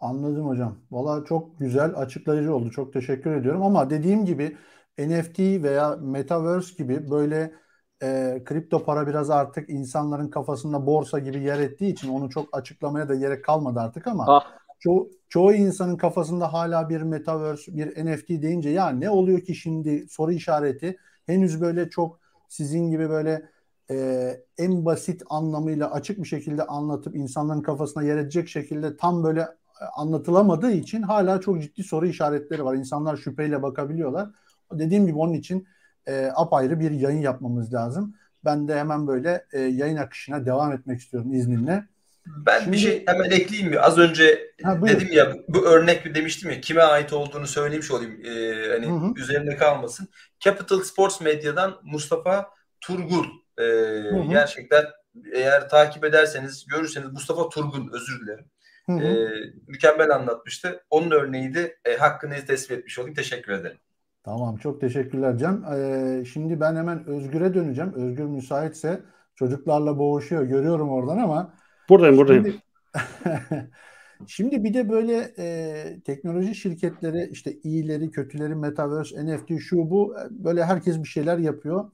Anladım 0.00 0.48
hocam. 0.48 0.74
Valla 0.90 1.24
çok 1.24 1.58
güzel 1.58 1.92
açıklayıcı 1.96 2.54
oldu. 2.54 2.70
Çok 2.70 2.92
teşekkür 2.92 3.32
ediyorum 3.36 3.62
ama 3.62 3.90
dediğim 3.90 4.24
gibi 4.24 4.56
NFT 4.98 5.38
veya 5.38 5.96
Metaverse 6.00 6.74
gibi 6.78 7.10
böyle 7.10 7.54
e, 8.02 8.42
kripto 8.44 8.84
para 8.84 9.06
biraz 9.06 9.30
artık 9.30 9.70
insanların 9.70 10.28
kafasında 10.28 10.86
borsa 10.86 11.18
gibi 11.18 11.42
yer 11.42 11.58
ettiği 11.58 11.92
için 11.92 12.08
onu 12.08 12.30
çok 12.30 12.56
açıklamaya 12.56 13.08
da 13.08 13.14
gerek 13.14 13.44
kalmadı 13.44 13.80
artık 13.80 14.06
ama 14.06 14.24
ah. 14.28 14.44
ço- 14.86 15.10
çoğu 15.28 15.52
insanın 15.52 15.96
kafasında 15.96 16.52
hala 16.52 16.88
bir 16.88 17.02
Metaverse, 17.02 17.76
bir 17.76 18.06
NFT 18.06 18.28
deyince 18.28 18.70
ya 18.70 18.88
ne 18.88 19.10
oluyor 19.10 19.40
ki 19.40 19.54
şimdi 19.54 20.06
soru 20.08 20.32
işareti 20.32 20.96
henüz 21.26 21.60
böyle 21.60 21.90
çok 21.90 22.20
sizin 22.48 22.90
gibi 22.90 23.10
böyle 23.10 23.50
e, 23.90 24.30
en 24.58 24.84
basit 24.84 25.22
anlamıyla 25.30 25.90
açık 25.90 26.18
bir 26.18 26.28
şekilde 26.28 26.66
anlatıp 26.66 27.16
insanların 27.16 27.62
kafasına 27.62 28.02
yer 28.02 28.16
edecek 28.16 28.48
şekilde 28.48 28.96
tam 28.96 29.24
böyle 29.24 29.48
anlatılamadığı 29.96 30.70
için 30.70 31.02
hala 31.02 31.40
çok 31.40 31.62
ciddi 31.62 31.82
soru 31.82 32.06
işaretleri 32.06 32.64
var. 32.64 32.74
İnsanlar 32.74 33.16
şüpheyle 33.16 33.62
bakabiliyorlar. 33.62 34.30
Dediğim 34.72 35.06
gibi 35.06 35.18
onun 35.18 35.32
için 35.32 35.66
e, 36.06 36.32
apayrı 36.34 36.80
bir 36.80 36.90
yayın 36.90 37.20
yapmamız 37.20 37.74
lazım. 37.74 38.14
Ben 38.44 38.68
de 38.68 38.78
hemen 38.78 39.06
böyle 39.06 39.46
e, 39.52 39.60
yayın 39.60 39.96
akışına 39.96 40.46
devam 40.46 40.72
etmek 40.72 41.00
istiyorum 41.00 41.32
izninle. 41.32 41.88
Ben 42.26 42.60
Şimdi, 42.60 42.72
bir 42.72 42.78
şey 42.78 43.04
hemen 43.06 43.30
ekleyeyim 43.30 43.70
mi? 43.70 43.80
Az 43.80 43.98
önce 43.98 44.50
ha, 44.62 44.80
dedim 44.86 45.08
ya 45.12 45.36
bu 45.48 45.66
örnek 45.66 46.14
demiştim 46.14 46.50
ya 46.50 46.60
kime 46.60 46.82
ait 46.82 47.12
olduğunu 47.12 47.46
söylemiş 47.46 47.90
olayım. 47.90 48.20
Ee, 48.24 48.68
hani 48.72 48.86
hı 48.86 48.90
hı. 48.90 49.12
üzerinde 49.16 49.56
kalmasın. 49.56 50.08
Capital 50.40 50.80
Sports 50.80 51.20
Medya'dan 51.20 51.80
Mustafa 51.82 52.50
Turgul. 52.80 53.24
Ee, 53.58 53.62
hı 53.62 54.16
hı. 54.16 54.30
Gerçekten 54.30 54.84
eğer 55.32 55.68
takip 55.68 56.04
ederseniz 56.04 56.66
görürseniz 56.66 57.12
Mustafa 57.12 57.48
Turgul 57.48 57.92
özür 57.92 58.20
dilerim. 58.20 58.46
Hı 58.86 58.92
hı. 58.92 59.02
Ee, 59.02 59.52
mükemmel 59.66 60.10
anlatmıştı. 60.10 60.84
Onun 60.90 61.10
örneğiydi. 61.10 61.78
E, 61.84 61.96
hakkını 61.96 62.34
tespit 62.46 62.78
etmiş 62.78 62.98
olayım. 62.98 63.14
Teşekkür 63.14 63.52
ederim. 63.52 63.78
Tamam 64.24 64.56
çok 64.56 64.80
teşekkürler 64.80 65.38
Cem. 65.38 65.64
Ee, 65.64 66.24
şimdi 66.24 66.60
ben 66.60 66.76
hemen 66.76 67.06
Özgür'e 67.06 67.54
döneceğim. 67.54 67.92
Özgür 67.94 68.24
müsaitse 68.24 69.00
çocuklarla 69.34 69.98
boğuşuyor. 69.98 70.42
Görüyorum 70.42 70.90
oradan 70.90 71.18
ama. 71.18 71.54
Buradayım 71.88 72.16
buradayım. 72.16 72.44
Şimdi, 72.44 72.60
şimdi 74.26 74.64
bir 74.64 74.74
de 74.74 74.88
böyle 74.88 75.34
e, 75.38 76.00
teknoloji 76.04 76.54
şirketleri 76.54 77.28
işte 77.32 77.52
iyileri 77.62 78.10
kötüleri 78.10 78.54
Metaverse, 78.54 79.26
NFT 79.26 79.60
şu 79.60 79.90
bu 79.90 80.14
e, 80.18 80.44
böyle 80.44 80.64
herkes 80.64 80.98
bir 80.98 81.08
şeyler 81.08 81.38
yapıyor. 81.38 81.90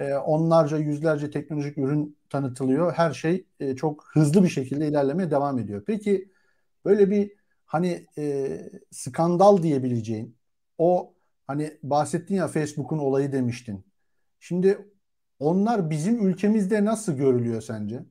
E, 0.00 0.14
onlarca 0.14 0.78
yüzlerce 0.78 1.30
teknolojik 1.30 1.78
ürün 1.78 2.16
tanıtılıyor. 2.30 2.92
Her 2.92 3.12
şey 3.12 3.46
e, 3.60 3.76
çok 3.76 4.04
hızlı 4.12 4.44
bir 4.44 4.48
şekilde 4.48 4.88
ilerlemeye 4.88 5.30
devam 5.30 5.58
ediyor. 5.58 5.82
Peki 5.86 6.28
böyle 6.84 7.10
bir 7.10 7.32
hani 7.64 8.06
e, 8.18 8.58
skandal 8.90 9.62
diyebileceğin 9.62 10.36
o 10.78 11.12
Hani 11.52 11.78
bahsettin 11.82 12.34
ya 12.34 12.48
Facebook'un 12.48 12.98
olayı 12.98 13.32
demiştin. 13.32 13.84
Şimdi 14.40 14.88
onlar 15.38 15.90
bizim 15.90 16.26
ülkemizde 16.26 16.84
nasıl 16.84 17.12
görülüyor 17.12 17.62
sence? 17.62 18.04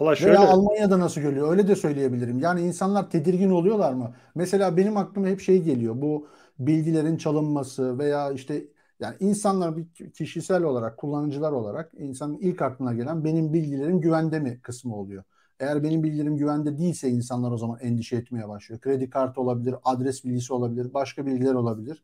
Valla 0.00 0.16
şöyle... 0.16 0.38
Veya 0.38 0.48
Almanya'da 0.48 0.98
nasıl 0.98 1.20
görülüyor? 1.20 1.50
Öyle 1.50 1.68
de 1.68 1.76
söyleyebilirim. 1.76 2.38
Yani 2.38 2.60
insanlar 2.60 3.10
tedirgin 3.10 3.50
oluyorlar 3.50 3.92
mı? 3.92 4.14
Mesela 4.34 4.76
benim 4.76 4.96
aklıma 4.96 5.26
hep 5.26 5.40
şey 5.40 5.62
geliyor. 5.62 5.94
Bu 6.02 6.28
bilgilerin 6.58 7.16
çalınması 7.16 7.98
veya 7.98 8.32
işte 8.32 8.64
yani 9.00 9.16
insanlar 9.20 9.76
bir 9.76 10.12
kişisel 10.12 10.62
olarak, 10.62 10.96
kullanıcılar 10.96 11.52
olarak 11.52 11.92
insanın 11.98 12.38
ilk 12.38 12.62
aklına 12.62 12.94
gelen 12.94 13.24
benim 13.24 13.52
bilgilerim 13.52 14.00
güvende 14.00 14.40
mi 14.40 14.60
kısmı 14.62 14.96
oluyor. 14.96 15.24
Eğer 15.60 15.82
benim 15.82 16.02
bilgilerim 16.02 16.36
güvende 16.36 16.78
değilse 16.78 17.08
insanlar 17.08 17.50
o 17.50 17.58
zaman 17.58 17.78
endişe 17.80 18.16
etmeye 18.16 18.48
başlıyor. 18.48 18.80
Kredi 18.80 19.10
kartı 19.10 19.40
olabilir, 19.40 19.74
adres 19.84 20.24
bilgisi 20.24 20.52
olabilir, 20.52 20.94
başka 20.94 21.26
bilgiler 21.26 21.54
olabilir. 21.54 22.02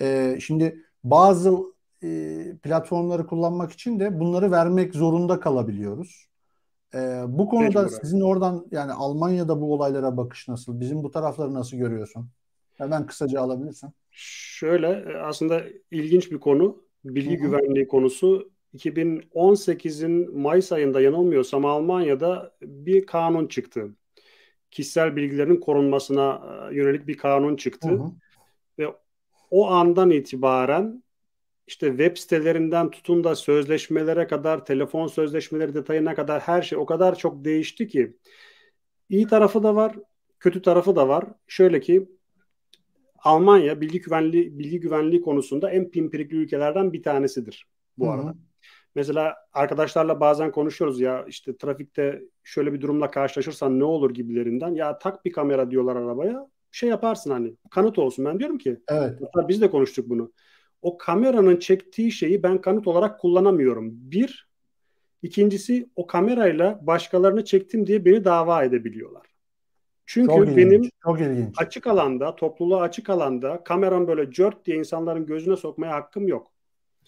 Ee, 0.00 0.38
şimdi 0.40 0.84
bazı 1.04 1.58
e, 2.02 2.56
platformları 2.62 3.26
kullanmak 3.26 3.72
için 3.72 4.00
de 4.00 4.20
bunları 4.20 4.50
vermek 4.50 4.94
zorunda 4.94 5.40
kalabiliyoruz. 5.40 6.29
Ee, 6.94 7.22
bu 7.28 7.48
konuda 7.48 7.82
Mecbur. 7.82 7.96
sizin 8.02 8.20
oradan 8.20 8.66
yani 8.70 8.92
Almanya'da 8.92 9.60
bu 9.60 9.74
olaylara 9.74 10.16
bakış 10.16 10.48
nasıl? 10.48 10.80
Bizim 10.80 11.02
bu 11.02 11.10
tarafları 11.10 11.54
nasıl 11.54 11.76
görüyorsun? 11.76 12.28
Hemen 12.74 13.06
kısaca 13.06 13.40
alabilirsin. 13.40 13.90
Şöyle 14.10 15.18
aslında 15.18 15.62
ilginç 15.90 16.30
bir 16.30 16.40
konu. 16.40 16.82
Bilgi 17.04 17.38
Hı-hı. 17.38 17.42
güvenliği 17.42 17.88
konusu 17.88 18.50
2018'in 18.74 20.38
Mayıs 20.38 20.72
ayında 20.72 21.00
yanılmıyorsam 21.00 21.64
Almanya'da 21.64 22.52
bir 22.62 23.06
kanun 23.06 23.46
çıktı. 23.46 23.90
Kişisel 24.70 25.16
bilgilerin 25.16 25.56
korunmasına 25.56 26.42
e, 26.70 26.74
yönelik 26.74 27.06
bir 27.06 27.16
kanun 27.16 27.56
çıktı. 27.56 27.88
Hı 27.88 27.94
hı. 27.94 28.10
Ve 28.78 28.86
o 29.50 29.66
andan 29.70 30.10
itibaren 30.10 31.02
işte 31.70 31.88
web 31.88 32.16
sitelerinden 32.16 32.90
tutun 32.90 33.24
da 33.24 33.34
sözleşmelere 33.34 34.26
kadar, 34.26 34.64
telefon 34.64 35.06
sözleşmeleri 35.06 35.74
detayına 35.74 36.14
kadar 36.14 36.40
her 36.40 36.62
şey 36.62 36.78
o 36.78 36.86
kadar 36.86 37.18
çok 37.18 37.44
değişti 37.44 37.88
ki 37.88 38.16
iyi 39.08 39.26
tarafı 39.26 39.62
da 39.62 39.74
var, 39.74 39.96
kötü 40.40 40.62
tarafı 40.62 40.96
da 40.96 41.08
var. 41.08 41.24
Şöyle 41.46 41.80
ki 41.80 42.08
Almanya 43.18 43.80
bilgi 43.80 44.00
güvenliği 44.00 44.58
bilgi 44.58 44.80
güvenliği 44.80 45.22
konusunda 45.22 45.70
en 45.70 45.90
pimpirikli 45.90 46.36
ülkelerden 46.36 46.92
bir 46.92 47.02
tanesidir 47.02 47.66
bu 47.98 48.06
Hı-hı. 48.06 48.12
arada. 48.12 48.34
Mesela 48.94 49.36
arkadaşlarla 49.52 50.20
bazen 50.20 50.52
konuşuyoruz 50.52 51.00
ya 51.00 51.24
işte 51.28 51.56
trafikte 51.56 52.22
şöyle 52.44 52.72
bir 52.72 52.80
durumla 52.80 53.10
karşılaşırsan 53.10 53.78
ne 53.78 53.84
olur 53.84 54.14
gibilerinden. 54.14 54.74
Ya 54.74 54.98
tak 54.98 55.24
bir 55.24 55.32
kamera 55.32 55.70
diyorlar 55.70 55.96
arabaya. 55.96 56.48
Şey 56.70 56.88
yaparsın 56.88 57.30
hani 57.30 57.56
kanıt 57.70 57.98
olsun. 57.98 58.24
Ben 58.24 58.38
diyorum 58.38 58.58
ki 58.58 58.80
evet. 58.88 59.18
biz 59.48 59.60
de 59.60 59.70
konuştuk 59.70 60.08
bunu. 60.08 60.32
O 60.82 60.98
kameranın 60.98 61.56
çektiği 61.56 62.12
şeyi 62.12 62.42
ben 62.42 62.60
kanıt 62.60 62.86
olarak 62.86 63.20
kullanamıyorum. 63.20 63.90
Bir, 63.92 64.48
ikincisi 65.22 65.90
o 65.96 66.06
kamerayla 66.06 66.78
başkalarını 66.82 67.44
çektim 67.44 67.86
diye 67.86 68.04
beni 68.04 68.24
dava 68.24 68.64
edebiliyorlar. 68.64 69.26
Çünkü 70.06 70.34
çok 70.34 70.56
benim 70.56 70.72
ilginç, 70.72 70.92
çok 71.02 71.20
ilginç. 71.20 71.54
açık 71.58 71.86
alanda, 71.86 72.36
topluluğa 72.36 72.82
açık 72.82 73.10
alanda 73.10 73.64
kameram 73.64 74.08
böyle 74.08 74.30
cört 74.30 74.66
diye 74.66 74.76
insanların 74.76 75.26
gözüne 75.26 75.56
sokmaya 75.56 75.92
hakkım 75.92 76.28
yok. 76.28 76.52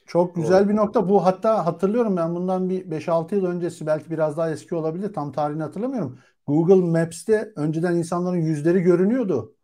Çok 0.07 0.35
güzel 0.35 0.69
bir 0.69 0.77
nokta. 0.77 1.09
Bu 1.09 1.25
hatta 1.25 1.67
hatırlıyorum 1.67 2.17
ben 2.17 2.35
bundan 2.35 2.71
bir 2.71 2.91
5-6 2.91 3.35
yıl 3.35 3.47
öncesi 3.47 3.87
belki 3.87 4.11
biraz 4.11 4.37
daha 4.37 4.51
eski 4.51 4.75
olabilir. 4.75 5.13
Tam 5.13 5.33
tarihini 5.33 5.63
hatırlamıyorum. 5.63 6.19
Google 6.47 7.01
Maps'te 7.01 7.53
önceden 7.57 7.95
insanların 7.95 8.37
yüzleri 8.37 8.81
görünüyordu. 8.81 9.55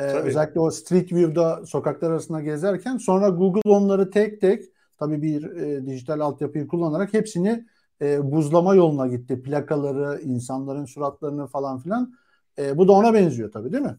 Ee, 0.00 0.02
özellikle 0.02 0.60
o 0.60 0.70
Street 0.70 1.12
View'da 1.12 1.66
sokaklar 1.66 2.10
arasında 2.10 2.40
gezerken 2.40 2.96
sonra 2.96 3.28
Google 3.28 3.70
onları 3.70 4.10
tek 4.10 4.40
tek 4.40 4.64
tabii 4.98 5.22
bir 5.22 5.42
e, 5.42 5.86
dijital 5.86 6.20
altyapıyı 6.20 6.66
kullanarak 6.66 7.14
hepsini 7.14 7.66
e, 8.02 8.32
buzlama 8.32 8.74
yoluna 8.74 9.06
gitti. 9.06 9.42
Plakaları, 9.42 10.20
insanların 10.20 10.84
suratlarını 10.84 11.46
falan 11.46 11.78
filan. 11.78 12.14
E, 12.58 12.76
bu 12.76 12.88
da 12.88 12.92
ona 12.92 13.14
benziyor 13.14 13.52
tabii 13.52 13.72
değil 13.72 13.84
mi? 13.84 13.96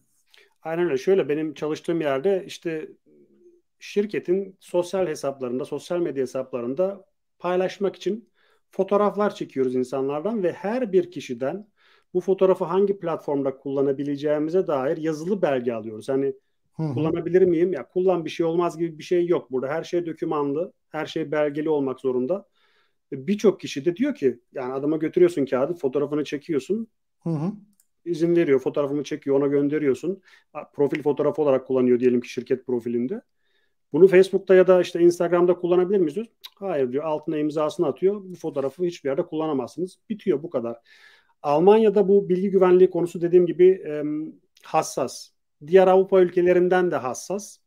Aynen 0.64 0.86
öyle. 0.86 0.98
Şöyle 0.98 1.30
benim 1.30 1.54
çalıştığım 1.54 2.02
yerde 2.02 2.44
işte 2.46 2.90
şirketin 3.80 4.58
sosyal 4.60 5.08
hesaplarında, 5.08 5.66
sosyal 5.66 6.00
medya 6.00 6.22
hesaplarında 6.22 7.06
paylaşmak 7.40 7.96
için 7.96 8.30
fotoğraflar 8.72 9.36
çekiyoruz 9.36 9.76
insanlardan 9.76 10.44
ve 10.44 10.52
her 10.52 10.92
bir 10.92 11.12
kişiden 11.12 11.68
bu 12.14 12.22
fotoğrafı 12.22 12.66
hangi 12.66 13.00
platformda 13.00 13.58
kullanabileceğimize 13.58 14.68
dair 14.68 14.98
yazılı 14.98 15.42
belge 15.42 15.74
alıyoruz. 15.74 16.10
Hani 16.10 16.34
Hı-hı. 16.74 16.94
kullanabilir 16.94 17.42
miyim? 17.42 17.74
Ya 17.74 17.88
kullan 17.88 18.26
bir 18.26 18.30
şey 18.30 18.46
olmaz 18.46 18.78
gibi 18.78 19.00
bir 19.00 19.04
şey 19.04 19.28
yok 19.28 19.52
burada. 19.52 19.68
Her 19.68 19.84
şey 19.84 20.06
dokümanlı, 20.06 20.74
her 20.90 21.06
şey 21.06 21.32
belgeli 21.32 21.70
olmak 21.70 22.00
zorunda. 22.00 22.48
Birçok 23.12 23.60
kişi 23.60 23.86
de 23.86 23.96
diyor 23.96 24.16
ki 24.16 24.40
yani 24.54 24.74
adama 24.74 24.98
götürüyorsun 24.98 25.46
kağıdı, 25.46 25.74
fotoğrafını 25.74 26.24
çekiyorsun. 26.24 26.88
Hı 27.24 27.30
hı. 27.30 27.52
izin 28.06 28.36
veriyor, 28.36 28.60
fotoğrafımı 28.60 29.04
çekiyor, 29.04 29.40
ona 29.40 29.48
gönderiyorsun. 29.48 30.22
Profil 30.74 31.02
fotoğrafı 31.02 31.42
olarak 31.42 31.68
kullanıyor 31.68 32.00
diyelim 32.00 32.22
ki 32.22 32.30
şirket 32.30 32.66
profilinde. 32.66 33.22
Bunu 33.94 34.08
Facebook'ta 34.08 34.56
ya 34.56 34.68
da 34.68 34.82
işte 34.82 35.00
Instagram'da 35.00 35.54
kullanabilir 35.54 36.00
miyiz? 36.00 36.18
Hayır 36.56 36.92
diyor. 36.92 37.04
Altına 37.04 37.38
imzasını 37.38 37.88
atıyor. 37.88 38.22
Bu 38.24 38.36
fotoğrafı 38.36 38.84
hiçbir 38.84 39.10
yerde 39.10 39.26
kullanamazsınız. 39.26 40.00
Bitiyor 40.10 40.44
bu 40.44 40.50
kadar. 40.50 40.78
Almanya'da 41.44 42.08
bu 42.08 42.30
bilgi 42.30 42.50
güvenliği 42.50 42.90
konusu 42.90 43.22
dediğim 43.22 43.46
gibi 43.46 43.68
e, 43.88 44.04
hassas. 44.64 45.30
Diğer 45.68 45.88
Avrupa 45.88 46.22
ülkelerinden 46.22 46.92
de 46.92 46.96
hassas. 46.96 47.58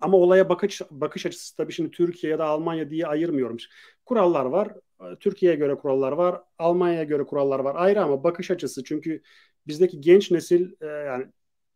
Ama 0.00 0.16
olaya 0.16 0.48
bakış 0.48 0.82
bakış 0.90 1.26
açısı 1.26 1.56
tabii 1.56 1.72
şimdi 1.72 1.90
Türkiye 1.90 2.32
ya 2.32 2.38
da 2.38 2.44
Almanya 2.44 2.90
diye 2.90 3.06
ayırmıyorum. 3.06 3.56
Kurallar 4.06 4.44
var. 4.44 4.68
Türkiye'ye 5.20 5.58
göre 5.58 5.74
kurallar 5.74 6.12
var. 6.12 6.40
Almanya'ya 6.58 7.04
göre 7.04 7.24
kurallar 7.24 7.60
var. 7.60 7.74
Ayrı 7.78 8.02
ama 8.02 8.24
bakış 8.24 8.50
açısı 8.50 8.84
çünkü 8.84 9.22
bizdeki 9.66 10.00
genç 10.00 10.30
nesil 10.30 10.72
e, 10.80 10.86
yani 10.86 11.26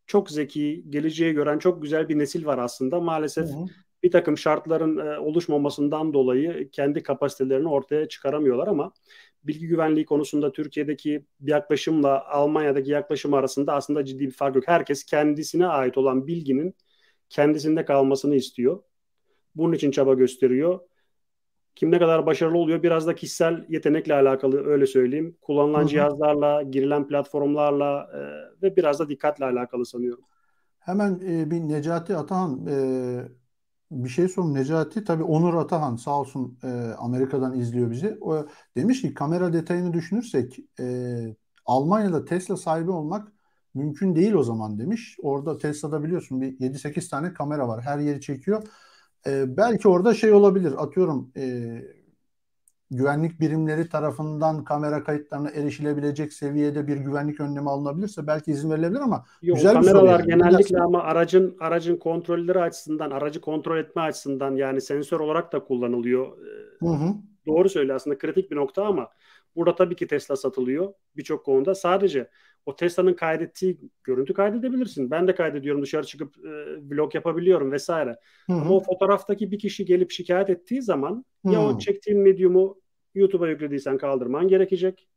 çok 0.07 0.31
zeki, 0.31 0.83
geleceğe 0.89 1.33
gören 1.33 1.59
çok 1.59 1.81
güzel 1.81 2.09
bir 2.09 2.17
nesil 2.17 2.45
var 2.45 2.57
aslında. 2.57 2.99
Maalesef 2.99 3.45
hı 3.45 3.53
hı. 3.53 3.65
bir 4.03 4.11
takım 4.11 4.37
şartların 4.37 4.97
e, 4.97 5.19
oluşmamasından 5.19 6.13
dolayı 6.13 6.69
kendi 6.71 7.03
kapasitelerini 7.03 7.69
ortaya 7.69 8.07
çıkaramıyorlar 8.07 8.67
ama 8.67 8.91
bilgi 9.47 9.67
güvenliği 9.67 10.05
konusunda 10.05 10.51
Türkiye'deki 10.51 11.25
yaklaşımla 11.41 12.25
Almanya'daki 12.27 12.91
yaklaşım 12.91 13.33
arasında 13.33 13.73
aslında 13.73 14.05
ciddi 14.05 14.19
bir 14.19 14.31
fark 14.31 14.55
yok. 14.55 14.67
Herkes 14.67 15.03
kendisine 15.03 15.67
ait 15.67 15.97
olan 15.97 16.27
bilginin 16.27 16.75
kendisinde 17.29 17.85
kalmasını 17.85 18.35
istiyor. 18.35 18.83
Bunun 19.55 19.73
için 19.73 19.91
çaba 19.91 20.13
gösteriyor. 20.13 20.79
Kim 21.75 21.91
ne 21.91 21.99
kadar 21.99 22.25
başarılı 22.25 22.57
oluyor 22.57 22.83
biraz 22.83 23.07
da 23.07 23.15
kişisel 23.15 23.65
yetenekle 23.69 24.13
alakalı 24.13 24.65
öyle 24.65 24.87
söyleyeyim. 24.87 25.37
Kullanılan 25.41 25.79
Hı-hı. 25.79 25.87
cihazlarla, 25.87 26.61
girilen 26.63 27.07
platformlarla 27.07 28.09
e, 28.13 28.19
ve 28.61 28.75
biraz 28.75 28.99
da 28.99 29.09
dikkatle 29.09 29.45
alakalı 29.45 29.85
sanıyorum. 29.85 30.23
Hemen 30.79 31.19
e, 31.27 31.51
bir 31.51 31.59
Necati 31.59 32.15
Atahan 32.15 32.67
e, 32.67 32.75
bir 33.91 34.09
şey 34.09 34.27
sorun. 34.27 34.53
Necati 34.53 35.03
tabii 35.03 35.23
Onur 35.23 35.53
Atahan 35.53 35.95
sağ 35.95 36.19
olsun 36.19 36.59
e, 36.63 36.67
Amerika'dan 36.97 37.59
izliyor 37.59 37.91
bizi. 37.91 38.17
O 38.21 38.47
demiş 38.77 39.01
ki 39.01 39.13
kamera 39.13 39.53
detayını 39.53 39.93
düşünürsek 39.93 40.59
e, 40.79 41.35
Almanya'da 41.65 42.25
Tesla 42.25 42.57
sahibi 42.57 42.91
olmak 42.91 43.31
mümkün 43.73 44.15
değil 44.15 44.33
o 44.33 44.43
zaman 44.43 44.79
demiş. 44.79 45.17
Orada 45.21 45.57
Tesla'da 45.57 46.03
biliyorsun 46.03 46.41
bir 46.41 46.59
7-8 46.59 47.09
tane 47.09 47.33
kamera 47.33 47.67
var. 47.67 47.81
Her 47.81 47.99
yeri 47.99 48.21
çekiyor. 48.21 48.63
E, 49.27 49.57
belki 49.57 49.87
orada 49.87 50.13
şey 50.13 50.33
olabilir. 50.33 50.83
Atıyorum 50.83 51.31
e, 51.37 51.81
güvenlik 52.91 53.39
birimleri 53.39 53.89
tarafından 53.89 54.63
kamera 54.63 55.03
kayıtlarına 55.03 55.49
erişilebilecek 55.49 56.33
seviyede 56.33 56.87
bir 56.87 56.97
güvenlik 56.97 57.39
önlemi 57.39 57.69
alınabilirse 57.69 58.27
belki 58.27 58.51
izin 58.51 58.71
verilebilir 58.71 58.99
ama 58.99 59.25
Yok, 59.41 59.57
güzel 59.57 59.73
kameralar 59.73 60.19
yani. 60.19 60.27
genellikle 60.27 60.79
ama 60.79 61.03
aracın 61.03 61.57
aracın 61.59 61.97
kontrolleri 61.97 62.61
açısından, 62.61 63.11
aracı 63.11 63.41
kontrol 63.41 63.77
etme 63.77 64.01
açısından 64.01 64.55
yani 64.55 64.81
sensör 64.81 65.19
olarak 65.19 65.53
da 65.53 65.63
kullanılıyor. 65.63 66.37
Hı 66.79 66.89
hı. 66.89 67.13
Doğru 67.47 67.69
söylüyor 67.69 67.95
aslında 67.95 68.17
kritik 68.17 68.51
bir 68.51 68.55
nokta 68.55 68.85
ama 68.85 69.09
burada 69.55 69.75
tabii 69.75 69.95
ki 69.95 70.07
Tesla 70.07 70.35
satılıyor 70.35 70.93
birçok 71.17 71.45
konuda. 71.45 71.75
Sadece 71.75 72.29
o 72.67 72.75
Tesla'nın 72.75 73.13
kaydettiği 73.13 73.77
görüntü 74.03 74.33
kaydedebilirsin. 74.33 75.11
Ben 75.11 75.27
de 75.27 75.35
kaydediyorum 75.35 75.81
dışarı 75.81 76.05
çıkıp 76.05 76.37
e, 76.37 76.49
vlog 76.89 77.15
yapabiliyorum 77.15 77.71
vesaire. 77.71 78.17
Hı 78.47 78.53
hı. 78.53 78.57
Ama 78.57 78.75
o 78.75 78.79
fotoğraftaki 78.79 79.51
bir 79.51 79.59
kişi 79.59 79.85
gelip 79.85 80.11
şikayet 80.11 80.49
ettiği 80.49 80.81
zaman 80.81 81.25
hı. 81.45 81.51
ya 81.51 81.61
o 81.61 81.79
çektiğin 81.79 82.19
medyumu 82.19 82.77
YouTube'a 83.15 83.47
yüklediysen 83.47 83.97
kaldırman 83.97 84.47
gerekecek 84.47 85.07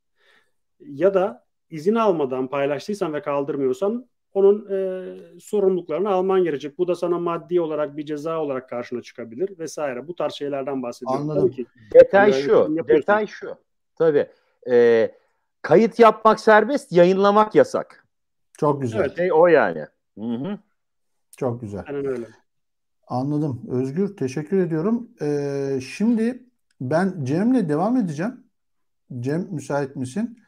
ya 0.81 1.15
da 1.15 1.45
izin 1.71 1.95
almadan 1.95 2.49
paylaştıysan 2.49 3.15
ve 3.15 3.23
kaldırmıyorsan 3.23 4.07
onun 4.33 4.71
e, 4.71 5.05
sorumluluklarını 5.41 6.09
alman 6.09 6.45
gerekecek. 6.45 6.79
Bu 6.79 6.89
da 6.89 6.95
sana 6.95 7.19
maddi 7.19 7.61
olarak 7.61 7.97
bir 7.97 8.05
ceza 8.05 8.41
olarak 8.41 8.69
karşına 8.69 9.03
çıkabilir 9.03 9.59
vesaire. 9.59 10.09
Bu 10.09 10.15
tarz 10.15 10.33
şeylerden 10.33 10.83
bahsediyorum. 10.83 11.31
Anladım. 11.31 11.43
Tabii 11.43 11.57
ki. 11.57 11.67
Detay 11.95 12.33
şu. 12.33 12.77
Detay 12.89 13.27
şu. 13.27 13.55
Tabii. 13.99 14.27
Ee, 14.71 15.20
kayıt 15.63 15.99
yapmak 15.99 16.41
serbest, 16.41 16.93
yayınlamak 16.93 17.55
yasak. 17.55 18.07
Çok 18.59 18.83
güzel. 18.83 19.01
Evet, 19.01 19.17
şey 19.17 19.33
o 19.33 19.47
yani. 19.47 19.87
Hı-hı. 20.19 20.59
Çok 21.37 21.61
güzel. 21.61 21.85
Aynen 21.87 22.07
öyle. 22.07 22.27
Anladım. 23.07 23.63
Özgür 23.69 24.17
teşekkür 24.17 24.59
ediyorum. 24.59 25.11
Ee, 25.23 25.81
şimdi 25.83 26.45
ben 26.81 27.25
Cem'le 27.25 27.69
devam 27.69 27.97
edeceğim. 27.97 28.45
Cem 29.21 29.49
müsait 29.51 29.97
misin? 29.97 30.39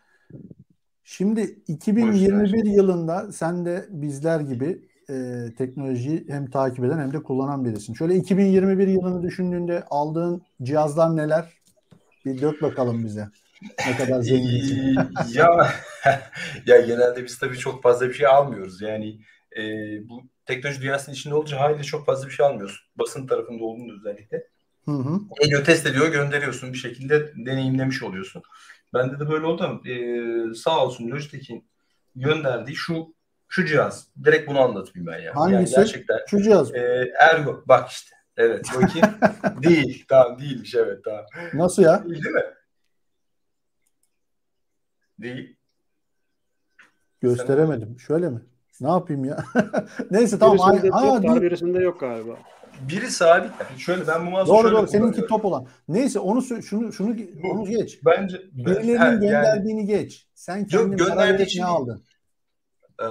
Şimdi 1.04 1.40
2021 1.68 2.64
yılında 2.64 3.32
sen 3.32 3.64
de 3.66 3.86
bizler 3.90 4.40
gibi 4.40 4.88
e, 5.10 5.46
teknolojiyi 5.58 6.24
hem 6.28 6.50
takip 6.50 6.84
eden 6.84 6.98
hem 6.98 7.12
de 7.12 7.22
kullanan 7.22 7.64
birisin. 7.64 7.94
Şöyle 7.94 8.14
2021 8.14 8.88
yılını 8.88 9.22
düşündüğünde 9.22 9.84
aldığın 9.90 10.42
cihazlar 10.62 11.16
neler? 11.16 11.52
Bir 12.24 12.40
dök 12.40 12.62
bakalım 12.62 13.04
bize. 13.04 13.28
Ne 13.86 13.96
kadar 13.96 14.20
zenginsin. 14.20 14.98
ya 15.34 15.72
ya 16.66 16.80
genelde 16.80 17.24
biz 17.24 17.38
tabii 17.38 17.58
çok 17.58 17.82
fazla 17.82 18.08
bir 18.08 18.14
şey 18.14 18.26
almıyoruz. 18.26 18.82
Yani 18.82 19.20
e, 19.56 19.62
bu 20.08 20.22
teknoloji 20.46 20.82
dünyasının 20.82 21.14
içinde 21.14 21.34
olunca 21.34 21.60
haliyle 21.60 21.82
çok 21.82 22.06
fazla 22.06 22.26
bir 22.28 22.32
şey 22.32 22.46
almıyoruz. 22.46 22.90
Basın 22.96 23.26
tarafında 23.26 23.64
olduğunda 23.64 23.92
özellikle. 23.92 24.46
Hı 24.84 24.90
hı. 24.90 25.20
Geliyor 25.40 25.64
test 25.64 25.86
ediyor 25.86 26.12
gönderiyorsun 26.12 26.72
bir 26.72 26.78
şekilde 26.78 27.32
deneyimlemiş 27.46 28.02
oluyorsun. 28.02 28.42
Bende 28.94 29.20
de 29.20 29.28
böyle 29.28 29.46
oldu. 29.46 29.82
Ee, 29.88 30.54
sağ 30.54 30.84
olsun 30.84 31.10
Logitech'in 31.10 31.64
gönderdiği 32.16 32.76
şu 32.76 33.14
şu 33.48 33.64
cihaz. 33.66 34.06
Direkt 34.24 34.48
bunu 34.48 34.60
anlatayım 34.60 35.06
ben 35.06 35.18
ya. 35.18 35.36
Hangisi? 35.36 35.54
Yani 35.54 35.86
gerçekten, 35.86 36.18
şu 36.26 36.42
cihaz. 36.42 36.74
E, 36.74 37.12
Ergo. 37.20 37.64
Bak 37.66 37.90
işte. 37.90 38.16
Evet 38.36 38.66
bakayım. 38.74 39.08
değil. 39.62 40.04
Tamam 40.08 40.38
değilmiş 40.38 40.74
evet 40.74 41.04
tamam. 41.04 41.24
Nasıl 41.54 41.82
ya? 41.82 42.04
Değil 42.04 42.24
değil 42.24 42.34
mi? 42.34 42.44
Değil. 45.22 45.56
Gösteremedim. 47.20 48.00
Şöyle 48.00 48.30
mi? 48.30 48.40
Ne 48.80 48.88
yapayım 48.88 49.24
ya? 49.24 49.44
Neyse 50.10 50.38
tamam. 50.38 50.56
Birisinde 50.72 50.90
Ay, 50.96 51.06
yok, 51.08 51.18
aa, 51.18 51.22
değil. 51.22 51.40
birisinde 51.42 51.78
yok 51.78 52.00
galiba. 52.00 52.32
Biri 52.88 53.10
sabit. 53.10 53.50
Yani 53.60 53.80
şöyle 53.80 54.06
ben 54.06 54.26
bu 54.26 54.30
mouse'u 54.30 54.54
Doğru 54.54 54.62
şöyle 54.62 54.76
doğru. 54.76 54.86
Seninki 54.88 55.26
top 55.26 55.44
olan. 55.44 55.66
Neyse 55.88 56.18
onu 56.18 56.42
şunu 56.42 56.92
şunu 56.92 57.16
Bu. 57.42 57.50
onu 57.52 57.64
geç. 57.64 58.00
Bence 58.04 58.40
Birilerinin 58.52 58.96
Ha, 58.96 59.04
yani, 59.06 59.20
gönderdiğini 59.20 59.86
geç. 59.86 60.26
Sen 60.34 60.66
kendin 60.66 60.98
verip 61.16 61.40
için 61.40 61.60
ne 61.60 61.64
aldın? 61.64 62.02
eee, 63.00 63.06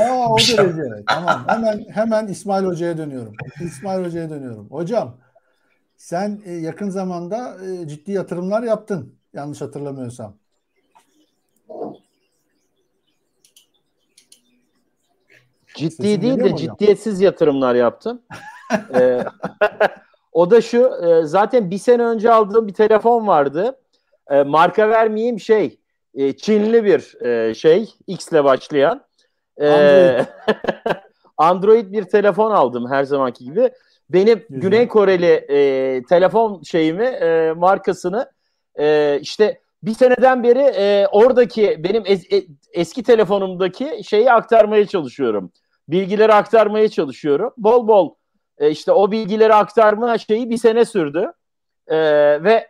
Aa, 0.00 0.28
o 0.32 0.38
şey- 0.38 0.58
derece. 0.58 1.04
Tamam. 1.06 1.44
Hemen 1.48 1.84
hemen 1.90 2.26
İsmail 2.26 2.64
Hoca'ya 2.64 2.98
dönüyorum. 2.98 3.32
İsmail 3.60 4.04
Hoca'ya 4.04 4.30
dönüyorum. 4.30 4.70
Hocam 4.70 5.16
sen 6.04 6.42
e, 6.44 6.52
yakın 6.52 6.90
zamanda 6.90 7.56
e, 7.64 7.88
ciddi 7.88 8.12
yatırımlar 8.12 8.62
yaptın. 8.62 9.14
Yanlış 9.34 9.60
hatırlamıyorsam. 9.60 10.36
Ciddi 15.74 15.90
Sesim 15.90 16.22
değil 16.22 16.38
de 16.38 16.56
ciddiyetsiz 16.56 17.20
yatırımlar 17.20 17.74
yaptım. 17.74 18.22
Ee, 18.94 19.24
o 20.32 20.50
da 20.50 20.60
şu 20.60 20.90
e, 21.04 21.24
zaten 21.24 21.70
bir 21.70 21.78
sene 21.78 22.02
önce 22.02 22.32
aldığım 22.32 22.66
bir 22.66 22.74
telefon 22.74 23.26
vardı. 23.26 23.80
E, 24.30 24.42
marka 24.42 24.88
vermeyeyim 24.88 25.40
şey 25.40 25.78
e, 26.14 26.36
Çinli 26.36 26.84
bir 26.84 27.24
e, 27.24 27.54
şey 27.54 27.94
X 28.06 28.28
ile 28.28 28.44
başlayan. 28.44 29.04
E, 29.56 29.68
Android. 29.68 30.26
Android 31.38 31.92
bir 31.92 32.04
telefon 32.04 32.50
aldım 32.50 32.90
her 32.90 33.04
zamanki 33.04 33.44
gibi. 33.44 33.70
Benim 34.10 34.38
Güzel. 34.48 34.60
Güney 34.62 34.88
Koreli 34.88 35.26
e, 35.48 36.02
telefon 36.08 36.62
şeyimi 36.62 37.04
e, 37.04 37.52
markasını 37.56 38.30
e, 38.78 39.18
işte 39.20 39.60
bir 39.82 39.94
seneden 39.94 40.42
beri 40.42 40.58
e, 40.76 41.06
oradaki 41.12 41.84
benim 41.84 42.02
es- 42.02 42.36
e- 42.36 42.46
eski 42.72 43.02
telefonumdaki 43.02 44.00
şeyi 44.04 44.32
aktarmaya 44.32 44.86
çalışıyorum. 44.86 45.52
Bilgileri 45.88 46.34
aktarmaya 46.34 46.88
çalışıyorum. 46.88 47.52
Bol 47.56 47.88
bol 47.88 48.14
e, 48.58 48.70
işte 48.70 48.92
o 48.92 49.10
bilgileri 49.10 49.54
aktarma 49.54 50.18
şeyi 50.18 50.50
bir 50.50 50.56
sene 50.56 50.84
sürdü. 50.84 51.32
E, 51.86 51.96
ve 52.44 52.68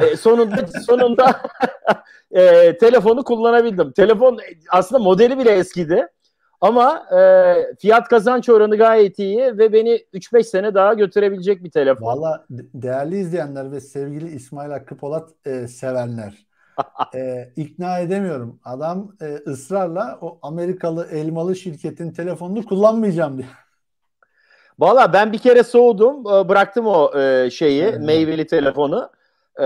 e, 0.00 0.16
sonunda 0.16 0.66
sonunda 0.86 1.42
e, 2.30 2.76
telefonu 2.78 3.24
kullanabildim. 3.24 3.92
Telefon 3.92 4.38
aslında 4.70 5.02
modeli 5.02 5.38
bile 5.38 5.50
eskidi. 5.50 6.06
Ama 6.60 7.06
e, 7.18 7.54
fiyat 7.80 8.08
kazanç 8.08 8.48
oranı 8.48 8.76
gayet 8.76 9.18
iyi 9.18 9.58
ve 9.58 9.72
beni 9.72 10.04
3-5 10.14 10.42
sene 10.44 10.74
daha 10.74 10.94
götürebilecek 10.94 11.64
bir 11.64 11.70
telefon. 11.70 12.06
Valla 12.06 12.44
de- 12.50 12.66
değerli 12.74 13.18
izleyenler 13.18 13.72
ve 13.72 13.80
sevgili 13.80 14.30
İsmail 14.34 14.70
Hakkı 14.70 14.96
Polat 14.96 15.30
e, 15.46 15.68
sevenler. 15.68 16.46
E, 17.14 17.48
ikna 17.56 17.98
edemiyorum. 17.98 18.60
Adam 18.64 19.12
e, 19.22 19.34
ısrarla 19.50 20.18
o 20.20 20.38
Amerikalı 20.42 21.06
elmalı 21.12 21.56
şirketin 21.56 22.10
telefonunu 22.12 22.64
kullanmayacağım 22.66 23.38
diyor. 23.38 23.48
Valla 24.78 25.12
ben 25.12 25.32
bir 25.32 25.38
kere 25.38 25.62
soğudum. 25.62 26.20
e, 26.26 26.48
Bıraktım 26.48 26.86
o 26.86 27.18
e, 27.18 27.50
şeyi, 27.50 27.82
Evet. 27.82 28.00
meyveli 28.00 28.46
telefonu. 28.46 29.10
E, 29.56 29.64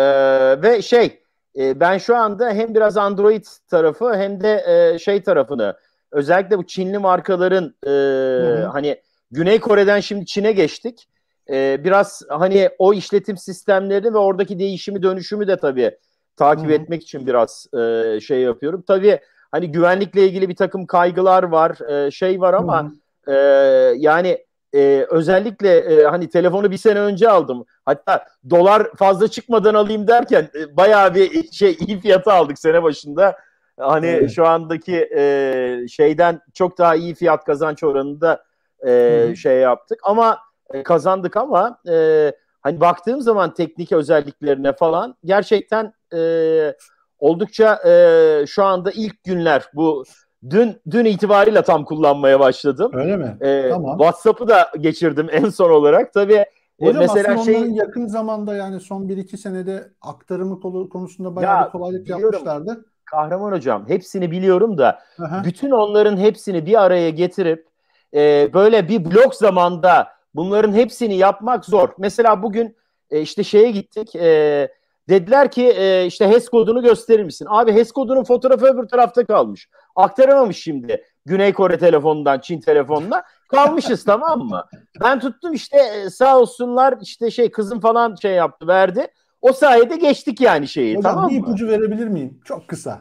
ve 0.63 0.83
şey, 0.83 1.23
ben 1.57 1.99
şu 1.99 2.17
anda 2.17 2.51
hem 2.51 2.75
biraz 2.75 2.97
Android 2.97 3.45
tarafı 3.71 4.15
hem 4.15 4.41
de 4.41 4.97
şey 5.01 5.23
tarafını, 5.23 5.75
özellikle 6.13 6.59
bu 6.59 6.67
Çinli 6.67 6.99
markaların 6.99 7.75
e, 7.87 7.91
hı. 7.91 8.67
hani 8.73 9.01
Güney 9.31 9.61
Kore'den 9.61 10.01
şimdi 10.01 10.27
Çin'e 10.27 10.53
geçtik. 10.53 11.09
E, 11.51 11.85
biraz 11.85 12.23
hani 12.29 12.71
o 12.79 12.93
işletim 12.95 13.37
sistemlerini 13.37 14.15
ve 14.15 14.19
oradaki 14.19 14.59
değişimi 14.59 15.03
dönüşümü 15.03 15.49
de 15.49 15.57
tabii 15.57 15.99
takip 16.37 16.67
Hı 16.67 16.69
hı. 16.69 16.75
etmek 16.75 17.03
için 17.03 17.27
biraz 17.27 17.67
e, 17.75 18.21
şey 18.21 18.41
yapıyorum. 18.41 18.85
Tabii 18.87 19.19
hani 19.51 19.73
güvenlikle 19.73 20.27
ilgili 20.27 20.49
bir 20.49 20.57
takım 20.57 20.87
kaygılar 20.87 21.43
var, 21.43 21.91
e, 21.91 22.11
şey 22.11 22.41
var 22.41 22.55
ama 22.55 22.83
Hı 22.83 22.87
hı. 22.87 22.93
ee, 23.27 23.95
yani 23.97 24.39
e, 24.75 25.07
özellikle 25.11 25.77
e, 25.79 26.05
hani 26.05 26.29
telefonu 26.29 26.71
bir 26.71 26.77
sene 26.77 27.01
önce 27.01 27.31
aldım. 27.31 27.65
Hatta 27.85 28.27
dolar 28.51 28.95
fazla 28.97 29.29
çıkmadan 29.29 29.75
alayım 29.75 30.09
derken 30.09 30.49
e, 30.55 30.77
bayağı 30.77 31.15
bir 31.15 31.53
şey 31.53 31.77
iyi 31.87 32.01
fiyata 32.01 32.33
aldık 32.33 32.59
sene 32.59 32.83
başında. 32.83 33.37
Hani 33.81 34.07
Evet. 34.07 34.31
şu 34.31 34.47
andaki 34.47 35.09
e, 35.17 35.87
şeyden 35.89 36.41
çok 36.55 36.79
daha 36.79 36.95
iyi 36.95 37.15
fiyat 37.15 37.45
kazanç 37.45 37.85
oranında 37.85 38.45
e, 38.87 39.35
şey 39.37 39.57
yaptık 39.59 40.01
ama 40.05 40.39
e, 40.75 40.83
kazandık 40.83 41.37
ama 41.37 41.79
e, 41.89 42.33
hani 42.61 42.81
baktığım 42.81 43.21
zaman 43.21 43.55
teknik 43.55 43.93
özelliklerine 43.93 44.73
falan 44.73 45.15
gerçekten 45.25 45.93
e, 46.15 46.75
oldukça 47.19 47.79
e, 47.89 48.47
şu 48.47 48.65
anda 48.65 48.91
ilk 48.91 49.25
günler 49.25 49.65
bu 49.75 50.05
dün 50.51 50.81
dün 50.91 51.05
itibariyle 51.05 51.63
tam 51.63 51.85
kullanmaya 51.85 52.41
başladım. 52.41 52.91
Öyle 52.95 53.17
mi? 53.17 53.37
Ee, 53.41 53.69
Tamam. 53.71 53.99
WhatsApp'ı 53.99 54.49
da 54.49 54.71
geçirdim 54.81 55.29
en 55.33 55.49
son 55.49 55.71
olarak. 55.71 56.13
Tabii 56.13 56.35
e, 56.35 56.47
Hocam 56.87 57.01
mesela 57.01 57.33
aslında 57.33 57.45
şey 57.45 57.57
onların 57.57 57.75
yakın 57.75 58.07
zamanda 58.07 58.55
yani 58.57 58.81
son 58.81 59.09
1-2 59.09 59.37
senede 59.37 59.93
aktarımı 60.01 60.61
konusunda 60.89 61.37
bayağı 61.37 61.61
Ya, 61.61 61.67
bir 61.67 61.71
kolaylık 61.71 62.05
biliyorum. 62.05 62.25
yapmışlardı. 62.33 62.85
Kahraman 63.11 63.53
hocam 63.53 63.89
hepsini 63.89 64.31
biliyorum 64.31 64.79
da 64.79 65.01
Aha. 65.23 65.43
bütün 65.45 65.71
onların 65.71 66.17
hepsini 66.17 66.67
bir 66.67 66.83
araya 66.83 67.11
getirip 67.11 67.67
e, 68.15 68.51
böyle 68.55 68.89
bir 68.89 69.05
blok 69.05 69.35
zamanda 69.35 70.09
bunların 70.35 70.73
hepsini 70.73 71.17
yapmak 71.17 71.65
zor. 71.65 71.89
Mesela 71.99 72.43
bugün 72.43 72.77
e, 73.11 73.21
işte 73.21 73.45
şeye 73.45 73.71
gittik. 73.71 74.17
e, 74.17 74.69
dediler 75.09 75.51
ki 75.51 75.69
e, 75.69 76.07
işte 76.07 76.29
HES 76.29 76.49
kodunu 76.49 76.83
gösterir 76.83 77.25
misin? 77.25 77.47
Abi 77.51 77.73
HES 77.73 77.93
kodunun 77.93 78.25
fotoğrafı 78.25 78.67
öbür 78.67 78.89
tarafta 78.89 79.25
kalmış. 79.25 79.69
Aktaramamış 79.97 80.63
şimdi. 80.63 81.05
Güney 81.27 81.53
Kore 81.53 81.79
telefonundan 81.79 82.39
Çin 82.39 82.61
telefonuna 82.61 83.23
kalmışız 83.49 84.05
tamam 84.07 84.39
mı? 84.41 84.65
Ben 85.03 85.21
tuttum 85.21 85.53
işte 85.53 85.79
e, 85.79 86.11
sağ 86.11 86.39
olsunlar 86.39 86.95
işte 87.03 87.31
şey 87.31 87.51
kızım 87.51 87.81
falan 87.81 88.15
şey 88.15 88.33
yaptı 88.33 88.67
verdi. 88.67 89.07
O 89.43 89.53
sayede 89.53 89.97
geçtik 89.97 90.41
yani 90.41 90.69
şeyi 90.69 90.97
Hocam 90.97 91.15
tamam 91.15 91.31
bir 91.31 91.41
mı? 91.41 91.47
ipucu 91.47 91.69
verebilir 91.69 92.09
miyim? 92.09 92.41
Çok 92.45 92.69
kısa. 92.69 93.01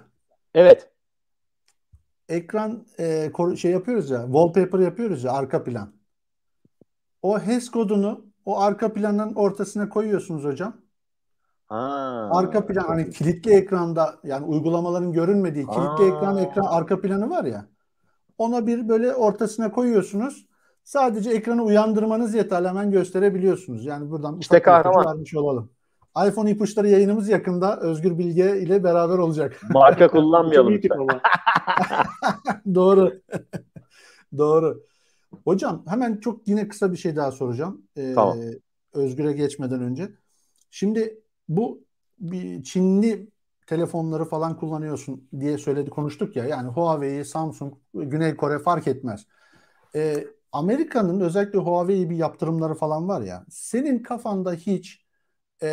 Evet. 0.54 0.90
Ekran 2.30 2.86
e, 3.00 3.32
şey 3.58 3.72
yapıyoruz 3.72 4.10
ya, 4.10 4.22
wallpaper 4.26 4.80
yapıyoruz 4.80 5.24
ya, 5.24 5.32
arka 5.32 5.64
plan. 5.64 5.94
O 7.22 7.40
HES 7.40 7.70
kodunu 7.72 8.26
o 8.46 8.60
arka 8.60 8.94
planın 8.94 9.36
ortasına 9.36 9.90
koyuyorsunuz 9.90 10.44
hocam. 10.44 10.74
Ha. 11.68 12.30
Arka 12.34 12.66
plan 12.66 12.84
hani 12.88 13.10
kilitli 13.10 13.52
ekranda 13.52 14.16
yani 14.24 14.46
uygulamaların 14.46 15.12
görünmediği 15.12 15.66
kilitli 15.66 16.04
Aa. 16.04 16.18
ekran 16.18 16.38
ekran 16.38 16.66
arka 16.66 17.02
planı 17.02 17.30
var 17.30 17.44
ya. 17.44 17.66
Ona 18.38 18.68
bir 18.68 18.90
böyle 18.90 19.14
ortasına 19.16 19.72
koyuyorsunuz. 19.72 20.48
Sadece 20.84 21.32
ekranı 21.32 21.64
uyandırmanız 21.64 22.34
yeterli 22.34 22.68
hemen 22.68 22.92
gösterebiliyorsunuz. 22.92 23.86
Yani 23.86 24.10
buradan 24.10 24.38
İşte 24.40 24.62
kahraman. 24.62 25.06
vermiş 25.06 25.36
olalım. 25.36 25.72
iPhone 26.28 26.52
ipuçları 26.52 26.90
yayınımız 26.90 27.30
yakında 27.30 27.80
Özgür 27.80 28.18
Bilge 28.18 28.62
ile 28.62 28.84
beraber 28.84 29.18
olacak. 29.18 29.62
Marka 29.70 30.08
kullanmayalım. 30.08 30.82
Doğru. 32.76 33.22
Doğru. 34.38 34.84
Hocam 35.44 35.84
hemen 35.88 36.18
çok 36.18 36.48
yine 36.48 36.68
kısa 36.68 36.92
bir 36.92 36.98
şey 36.98 37.16
daha 37.16 37.32
soracağım. 37.32 37.82
Ee, 37.98 38.14
Tamam. 38.16 38.38
Özgür'e 38.94 39.34
geçmeden 39.34 39.82
önce. 39.82 40.10
Şimdi 40.72 41.20
bu 41.50 41.84
bir 42.20 42.64
Çinli 42.64 43.30
telefonları 43.68 44.26
falan 44.26 44.58
kullanıyorsun 44.58 45.28
diye 45.40 45.58
söyledi 45.58 45.90
konuştuk 45.90 46.36
ya. 46.36 46.46
Yani 46.46 46.68
Huawei, 46.68 47.26
Samsung, 47.26 47.74
Güney 47.94 48.36
Kore 48.36 48.60
fark 48.60 48.88
etmez. 48.88 49.26
Ee, 49.96 50.28
Amerika'nın 50.52 51.20
özellikle 51.20 51.60
Huawei 51.60 52.10
bir 52.10 52.16
yaptırımları 52.16 52.74
falan 52.74 53.08
var 53.08 53.22
ya. 53.22 53.46
Senin 53.50 54.04
kafanda 54.04 54.54
hiç 54.54 55.06
e, 55.64 55.70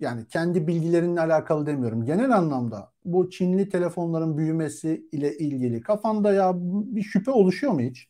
yani 0.00 0.26
kendi 0.28 0.66
bilgilerinle 0.66 1.20
alakalı 1.20 1.66
demiyorum. 1.66 2.04
Genel 2.04 2.30
anlamda 2.36 2.92
bu 3.04 3.30
Çinli 3.30 3.68
telefonların 3.68 4.36
büyümesi 4.38 5.06
ile 5.12 5.38
ilgili 5.38 5.80
kafanda 5.80 6.32
ya 6.32 6.52
bir 6.56 7.02
şüphe 7.02 7.30
oluşuyor 7.30 7.72
mu 7.72 7.80
hiç? 7.80 8.08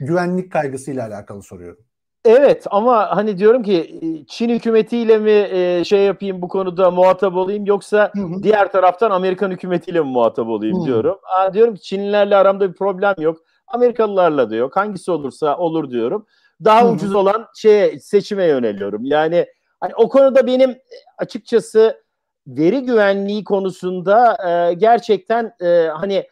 Güvenlik 0.00 0.52
kaygısıyla 0.52 1.06
alakalı 1.06 1.42
soruyorum. 1.42 1.84
Evet 2.24 2.66
ama 2.70 3.16
hani 3.16 3.38
diyorum 3.38 3.62
ki 3.62 3.98
e, 4.02 4.26
Çin 4.26 4.48
hükümetiyle 4.48 5.18
mi 5.18 5.30
e, 5.30 5.84
şey 5.84 6.00
yapayım 6.04 6.42
bu 6.42 6.48
konuda 6.48 6.90
muhatap 6.90 7.34
olayım 7.36 7.66
yoksa 7.66 8.12
Hı 8.14 8.20
hı. 8.22 8.42
diğer 8.42 8.72
taraftan 8.72 9.10
Amerikan 9.10 9.50
hükümetiyle 9.50 10.00
mi 10.00 10.06
muhatap 10.10 10.48
olayım 10.48 10.78
Hmm. 10.78 10.84
diyorum. 10.86 11.18
Aa, 11.38 11.54
diyorum 11.54 11.74
ki 11.74 11.82
Çinlilerle 11.82 12.36
aramda 12.36 12.68
bir 12.68 12.74
problem 12.76 13.14
yok. 13.18 13.38
Amerikalılarla 13.66 14.50
da 14.50 14.56
yok. 14.56 14.76
Hangisi 14.76 15.10
olursa 15.10 15.56
olur 15.58 15.90
diyorum. 15.90 16.26
Daha 16.64 16.84
Hı 16.84 16.88
hı. 16.88 16.92
ucuz 16.92 17.14
olan 17.14 17.46
şeye 17.56 18.00
seçime 18.00 18.44
yöneliyorum. 18.44 19.04
Yani 19.04 19.46
hani 19.80 19.94
o 19.94 20.08
konuda 20.08 20.46
benim 20.46 20.70
e, 20.70 20.78
açıkçası 21.18 22.02
veri 22.46 22.82
güvenliği 22.82 23.44
konusunda 23.44 24.36
e, 24.48 24.74
gerçekten 24.74 25.54
e, 25.60 25.88
hani 25.88 26.26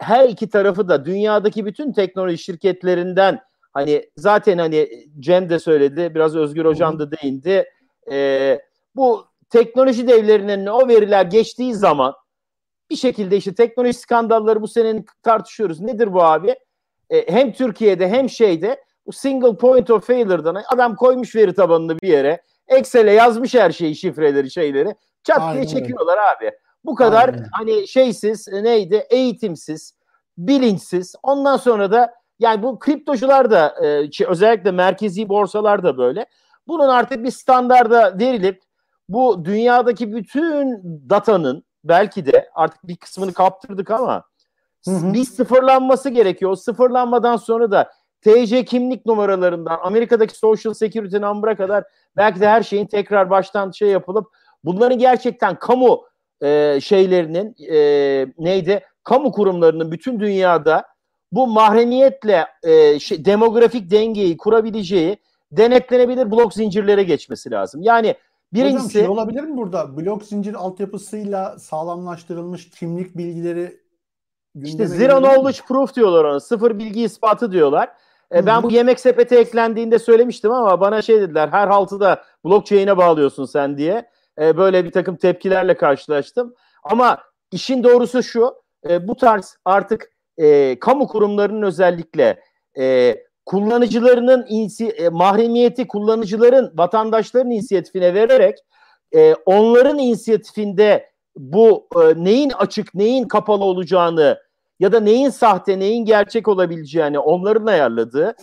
her 0.00 0.28
iki 0.28 0.48
tarafı 0.48 0.88
da 0.88 1.04
dünyadaki 1.04 1.66
bütün 1.66 1.92
teknoloji 1.92 2.38
şirketlerinden 2.38 3.40
hani 3.72 4.10
zaten 4.16 4.58
hani 4.58 4.88
Cem 5.20 5.50
de 5.50 5.58
söyledi, 5.58 6.14
biraz 6.14 6.36
Özgür 6.36 6.64
Hocam 6.64 6.98
da 6.98 7.10
değindi. 7.10 7.64
E, 8.12 8.58
bu 8.96 9.26
teknoloji 9.50 10.08
devlerinin 10.08 10.66
o 10.66 10.88
veriler 10.88 11.24
geçtiği 11.24 11.74
zaman 11.74 12.14
bir 12.90 12.96
şekilde 12.96 13.36
işte 13.36 13.54
teknoloji 13.54 13.98
skandalları 13.98 14.62
bu 14.62 14.68
senenin 14.68 15.06
tartışıyoruz. 15.22 15.80
Nedir 15.80 16.14
bu 16.14 16.24
abi? 16.24 16.54
E, 17.10 17.32
hem 17.32 17.52
Türkiye'de 17.52 18.08
hem 18.08 18.30
şeyde 18.30 18.84
bu 19.06 19.12
single 19.12 19.56
point 19.56 19.90
of 19.90 20.06
failure'dan 20.06 20.62
adam 20.68 20.96
koymuş 20.96 21.36
veri 21.36 21.54
tabanını 21.54 21.98
bir 21.98 22.08
yere 22.08 22.42
Excel'e 22.68 23.12
yazmış 23.12 23.54
her 23.54 23.70
şeyi, 23.70 23.96
şifreleri, 23.96 24.50
şeyleri. 24.50 24.94
Çat 25.22 25.40
Aynen 25.40 25.54
diye 25.54 25.66
çekiyorlar 25.66 26.18
abi. 26.18 26.50
Bu 26.84 26.94
kadar 26.94 27.28
Aynen. 27.28 27.46
hani 27.52 27.88
şeysiz, 27.88 28.48
neydi, 28.48 29.06
eğitimsiz, 29.10 29.94
bilinçsiz. 30.38 31.14
Ondan 31.22 31.56
sonra 31.56 31.92
da 31.92 32.14
yani 32.38 32.62
bu 32.62 32.78
kriptocular 32.78 33.50
da 33.50 33.74
e, 33.84 34.26
özellikle 34.26 34.70
merkezi 34.70 35.28
borsalar 35.28 35.82
da 35.82 35.98
böyle. 35.98 36.26
Bunun 36.68 36.88
artık 36.88 37.24
bir 37.24 37.30
standarda 37.30 38.18
verilip 38.18 38.62
bu 39.08 39.44
dünyadaki 39.44 40.14
bütün 40.14 40.82
datanın 41.10 41.64
belki 41.84 42.26
de 42.26 42.50
artık 42.54 42.88
bir 42.88 42.96
kısmını 42.96 43.32
kaptırdık 43.32 43.90
ama 43.90 44.24
hı 44.84 44.90
hı. 44.90 45.12
bir 45.12 45.24
sıfırlanması 45.24 46.10
gerekiyor. 46.10 46.50
O 46.50 46.56
sıfırlanmadan 46.56 47.36
sonra 47.36 47.70
da 47.70 47.92
TC 48.24 48.64
kimlik 48.64 49.06
numaralarından 49.06 49.78
Amerika'daki 49.82 50.38
Social 50.38 50.74
Security 50.74 51.16
number'a 51.16 51.56
kadar 51.56 51.84
belki 52.16 52.40
de 52.40 52.48
her 52.48 52.62
şeyin 52.62 52.86
tekrar 52.86 53.30
baştan 53.30 53.70
şey 53.70 53.88
yapılıp 53.88 54.26
bunların 54.64 54.98
gerçekten 54.98 55.58
kamu 55.58 56.04
e, 56.42 56.80
şeylerinin 56.80 57.56
e, 57.72 57.78
neydi? 58.38 58.80
Kamu 59.04 59.32
kurumlarının 59.32 59.92
bütün 59.92 60.20
dünyada 60.20 60.84
bu 61.32 61.46
mahremiyetle 61.46 62.46
e, 62.62 62.98
şey, 62.98 63.24
demografik 63.24 63.90
dengeyi 63.90 64.36
kurabileceği 64.36 65.16
denetlenebilir 65.52 66.30
blok 66.30 66.54
zincirlere 66.54 67.02
geçmesi 67.02 67.50
lazım. 67.50 67.82
Yani 67.82 68.14
birincisi 68.52 68.84
Hocam 68.84 68.90
şey 68.90 69.08
olabilir 69.08 69.42
mi 69.42 69.56
burada? 69.56 69.96
Blok 69.96 70.24
zincir 70.24 70.54
altyapısıyla 70.54 71.58
sağlamlaştırılmış 71.58 72.70
kimlik 72.70 73.16
bilgileri 73.16 73.80
işte 74.62 74.86
zero 74.86 75.18
knowledge 75.18 75.58
proof 75.68 75.94
diyorlar 75.94 76.24
ona. 76.24 76.40
Sıfır 76.40 76.78
bilgi 76.78 77.02
ispatı 77.02 77.52
diyorlar. 77.52 77.90
E, 78.34 78.46
ben 78.46 78.62
bu 78.62 78.70
yemek 78.70 79.00
sepeti 79.00 79.36
eklendiğinde 79.36 79.98
söylemiştim 79.98 80.52
ama 80.52 80.80
bana 80.80 81.02
şey 81.02 81.20
dediler 81.20 81.48
her 81.48 81.68
haltı 81.68 82.00
da 82.00 82.22
blockchain'e 82.44 82.96
bağlıyorsun 82.96 83.44
sen 83.44 83.78
diye. 83.78 84.08
E, 84.40 84.56
böyle 84.56 84.84
bir 84.84 84.90
takım 84.90 85.16
tepkilerle 85.16 85.76
karşılaştım. 85.76 86.54
Ama 86.84 87.18
işin 87.52 87.84
doğrusu 87.84 88.22
şu 88.22 88.54
e, 88.88 89.08
bu 89.08 89.16
tarz 89.16 89.56
artık 89.64 90.10
e, 90.38 90.78
kamu 90.78 91.08
kurumlarının 91.08 91.62
özellikle 91.62 92.40
e, 92.78 93.16
kullanıcılarının 93.46 94.46
insi, 94.48 94.88
e, 94.88 95.08
mahremiyeti 95.08 95.88
kullanıcıların 95.88 96.72
vatandaşların 96.74 97.50
inisiyatifine 97.50 98.14
vererek 98.14 98.58
e, 99.14 99.34
onların 99.34 99.98
inisiyatifinde 99.98 101.10
bu 101.36 101.88
e, 101.96 102.24
neyin 102.24 102.50
açık 102.50 102.94
neyin 102.94 103.28
kapalı 103.28 103.64
olacağını 103.64 104.38
ya 104.84 104.92
da 104.92 105.00
neyin 105.00 105.30
sahte 105.30 105.78
neyin 105.78 106.04
gerçek 106.04 106.48
olabileceğini 106.48 107.18
onların 107.18 107.66
ayarladığı 107.66 108.34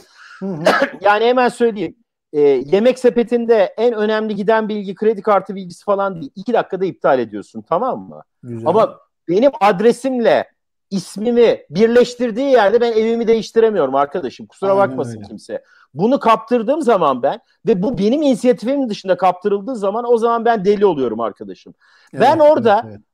yani 1.01 1.25
hemen 1.25 1.49
söyleyeyim 1.49 1.95
e, 2.33 2.41
yemek 2.41 2.99
sepetinde 2.99 3.73
en 3.77 3.93
önemli 3.93 4.35
giden 4.35 4.69
bilgi 4.69 4.95
kredi 4.95 5.21
kartı 5.21 5.55
bilgisi 5.55 5.83
falan 5.83 6.21
değil. 6.21 6.31
İki 6.35 6.53
dakikada 6.53 6.85
iptal 6.85 7.19
ediyorsun 7.19 7.61
tamam 7.69 7.99
mı? 8.09 8.21
Güzel. 8.43 8.69
Ama 8.69 8.99
benim 9.29 9.51
adresimle 9.61 10.47
ismimi 10.89 11.61
birleştirdiği 11.69 12.51
yerde 12.51 12.81
ben 12.81 12.91
evimi 12.91 13.27
değiştiremiyorum 13.27 13.95
arkadaşım. 13.95 14.45
Kusura 14.45 14.71
Aynen 14.71 14.89
bakmasın 14.89 15.17
öyle. 15.17 15.27
kimse. 15.27 15.63
Bunu 15.93 16.19
kaptırdığım 16.19 16.81
zaman 16.81 17.23
ben 17.23 17.39
ve 17.67 17.83
bu 17.83 17.97
benim 17.97 18.21
inisiyatifimin 18.21 18.89
dışında 18.89 19.17
kaptırıldığı 19.17 19.75
zaman 19.75 20.05
o 20.11 20.17
zaman 20.17 20.45
ben 20.45 20.65
deli 20.65 20.85
oluyorum 20.85 21.19
arkadaşım. 21.19 21.73
Evet, 22.13 22.21
ben 22.21 22.39
orada 22.39 22.81
evet, 22.83 22.95
evet. 22.95 23.10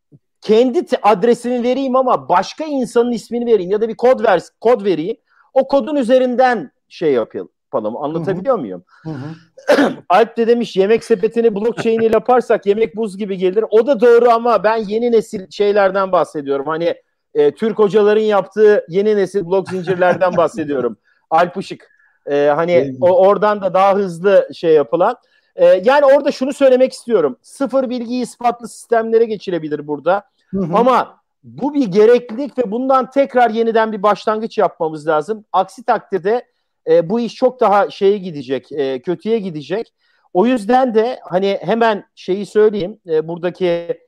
Kendi 0.47 0.85
adresimi 1.01 1.63
vereyim 1.63 1.95
ama 1.95 2.29
başka 2.29 2.63
insanın 2.65 3.11
ismini 3.11 3.45
vereyim 3.45 3.71
ya 3.71 3.81
da 3.81 3.89
bir 3.89 3.95
kod 3.95 4.23
ver 4.23 4.41
kod 4.61 4.85
vereyim. 4.85 5.17
O 5.53 5.67
kodun 5.67 5.95
üzerinden 5.95 6.71
şey 6.89 7.13
yapalım. 7.13 7.97
Anlatabiliyor 7.97 8.55
Hı-hı. 8.55 8.61
muyum? 8.61 8.83
Hı-hı. 9.03 9.93
Alp 10.09 10.37
de 10.37 10.47
demiş 10.47 10.75
yemek 10.75 11.03
sepetini 11.03 11.55
blockchain 11.55 11.99
ile 11.99 12.13
yaparsak 12.13 12.65
yemek 12.65 12.95
buz 12.95 13.17
gibi 13.17 13.37
gelir. 13.37 13.65
O 13.69 13.87
da 13.87 14.01
doğru 14.01 14.29
ama 14.29 14.63
ben 14.63 14.77
yeni 14.77 15.11
nesil 15.11 15.51
şeylerden 15.51 16.11
bahsediyorum. 16.11 16.65
Hani 16.67 16.95
e, 17.33 17.51
Türk 17.51 17.79
hocaların 17.79 18.21
yaptığı 18.21 18.85
yeni 18.89 19.15
nesil 19.15 19.45
blok 19.45 19.69
zincirlerden 19.69 20.37
bahsediyorum. 20.37 20.97
Alp 21.29 21.57
Işık. 21.57 21.91
E, 22.31 22.51
hani 22.55 22.95
o, 23.01 23.27
oradan 23.27 23.61
da 23.61 23.73
daha 23.73 23.95
hızlı 23.95 24.49
şey 24.53 24.73
yapılan. 24.73 25.17
E, 25.55 25.65
yani 25.65 26.05
orada 26.05 26.31
şunu 26.31 26.53
söylemek 26.53 26.93
istiyorum. 26.93 27.37
Sıfır 27.41 27.89
bilgi 27.89 28.19
ispatlı 28.19 28.67
sistemlere 28.67 29.25
geçilebilir 29.25 29.87
burada. 29.87 30.23
Hı 30.47 30.59
hı. 30.59 30.77
Ama 30.77 31.17
bu 31.43 31.73
bir 31.73 31.87
gereklilik 31.87 32.57
ve 32.57 32.71
bundan 32.71 33.09
tekrar 33.09 33.49
yeniden 33.49 33.91
bir 33.91 34.03
başlangıç 34.03 34.57
yapmamız 34.57 35.07
lazım. 35.07 35.45
Aksi 35.53 35.83
takdirde 35.83 36.45
e, 36.89 37.09
bu 37.09 37.19
iş 37.19 37.35
çok 37.35 37.59
daha 37.59 37.89
şeye 37.89 38.17
gidecek, 38.17 38.71
e, 38.71 39.01
kötüye 39.01 39.39
gidecek. 39.39 39.93
O 40.33 40.45
yüzden 40.45 40.95
de 40.95 41.19
hani 41.23 41.57
hemen 41.61 42.03
şeyi 42.15 42.45
söyleyeyim, 42.45 42.99
e, 43.09 43.27
buradaki 43.27 43.99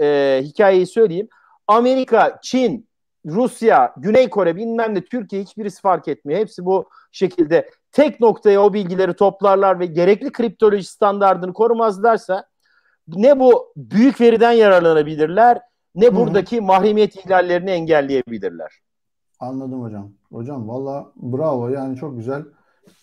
e, 0.00 0.40
hikayeyi 0.44 0.86
söyleyeyim. 0.86 1.28
Amerika, 1.66 2.38
Çin, 2.42 2.88
Rusya, 3.26 3.94
Güney 3.96 4.30
Kore 4.30 4.56
bilmem 4.56 4.94
ne 4.94 5.04
Türkiye 5.04 5.42
hiçbirisi 5.42 5.80
fark 5.80 6.08
etmiyor. 6.08 6.40
Hepsi 6.40 6.64
bu 6.64 6.88
şekilde 7.12 7.70
tek 7.92 8.20
noktaya 8.20 8.62
o 8.62 8.72
bilgileri 8.72 9.14
toplarlar 9.14 9.80
ve 9.80 9.86
gerekli 9.86 10.32
kriptoloji 10.32 10.84
standartını 10.84 11.52
korumazlarsa 11.52 12.44
ne 13.08 13.40
bu 13.40 13.72
büyük 13.76 14.20
veriden 14.20 14.52
yararlanabilirler 14.52 15.60
ne 15.98 16.14
buradaki 16.16 16.56
Hı-hı. 16.56 16.66
mahremiyet 16.66 17.16
ihlallerini 17.16 17.70
engelleyebilirler. 17.70 18.72
Anladım 19.40 19.82
hocam. 19.82 20.12
Hocam 20.32 20.68
valla 20.68 21.12
bravo 21.16 21.68
yani 21.68 21.96
çok 21.96 22.16
güzel 22.16 22.44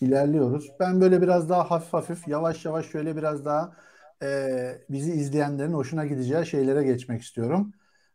ilerliyoruz. 0.00 0.70
Ben 0.80 1.00
böyle 1.00 1.22
biraz 1.22 1.48
daha 1.48 1.70
hafif 1.70 1.92
hafif 1.92 2.28
yavaş 2.28 2.64
yavaş 2.64 2.86
şöyle 2.86 3.16
biraz 3.16 3.44
daha 3.44 3.72
e, 4.22 4.58
bizi 4.90 5.12
izleyenlerin 5.12 5.72
hoşuna 5.72 6.06
gideceği 6.06 6.46
şeylere 6.46 6.84
geçmek 6.84 7.22
istiyorum. 7.22 7.72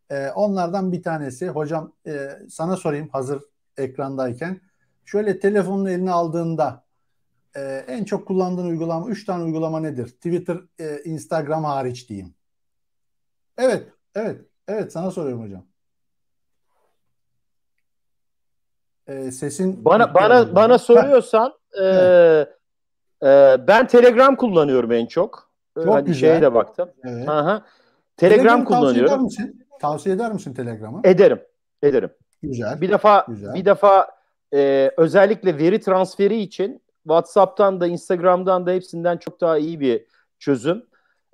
E, 0.09 0.29
onlardan 0.29 0.91
bir 0.91 1.03
tanesi 1.03 1.49
hocam 1.49 1.93
e, 2.07 2.29
sana 2.49 2.77
sorayım 2.77 3.09
hazır 3.09 3.41
ekrandayken. 3.77 4.61
Şöyle 5.05 5.39
telefonun 5.39 5.86
eline 5.86 6.11
aldığında 6.11 6.84
e, 7.55 7.61
en 7.88 8.03
çok 8.03 8.27
kullandığın 8.27 8.67
uygulama 8.67 9.09
3 9.09 9.25
tane 9.25 9.43
uygulama 9.43 9.79
nedir? 9.79 10.07
Twitter, 10.07 10.57
e, 10.79 11.01
Instagram 11.03 11.63
hariç 11.63 12.09
diyeyim. 12.09 12.34
Evet, 13.57 13.88
evet, 14.15 14.41
evet 14.68 14.91
sana 14.91 15.12
soruyorum 15.12 15.43
hocam. 15.43 15.64
E, 19.07 19.32
sesin 19.32 19.86
bana 19.86 20.14
bana 20.14 20.55
bana 20.55 20.78
soruyorsan 20.78 21.53
e, 21.82 21.86
e, 23.24 23.57
ben 23.68 23.88
Telegram 23.88 24.36
kullanıyorum 24.36 24.91
en 24.91 25.05
çok. 25.05 25.51
Çok 25.76 25.93
hani 25.93 26.05
güzel. 26.05 26.20
Şeye 26.20 26.41
de 26.41 26.53
baktım. 26.53 26.89
Evet. 27.03 27.30
Aha. 27.30 27.66
Telegram, 28.18 28.38
Telegram 28.38 28.66
kullanıyorum. 28.66 29.28
Tavsiye 29.82 30.16
eder 30.16 30.32
misin 30.32 30.53
Telegram'ı? 30.53 31.01
Ederim. 31.03 31.41
Ederim. 31.84 32.09
Güzel. 32.41 32.82
Bir 32.82 32.89
defa 32.89 33.26
güzel. 33.28 33.53
bir 33.53 33.66
defa 33.66 34.07
e, 34.53 34.91
özellikle 34.97 35.57
veri 35.57 35.80
transferi 35.80 36.41
için 36.41 36.82
WhatsApp'tan 37.03 37.82
da 37.82 37.88
Instagram'dan 37.88 38.66
da 38.66 38.72
hepsinden 38.72 39.18
çok 39.18 39.41
daha 39.41 39.57
iyi 39.57 39.80
bir 39.80 40.05
çözüm. 40.39 40.86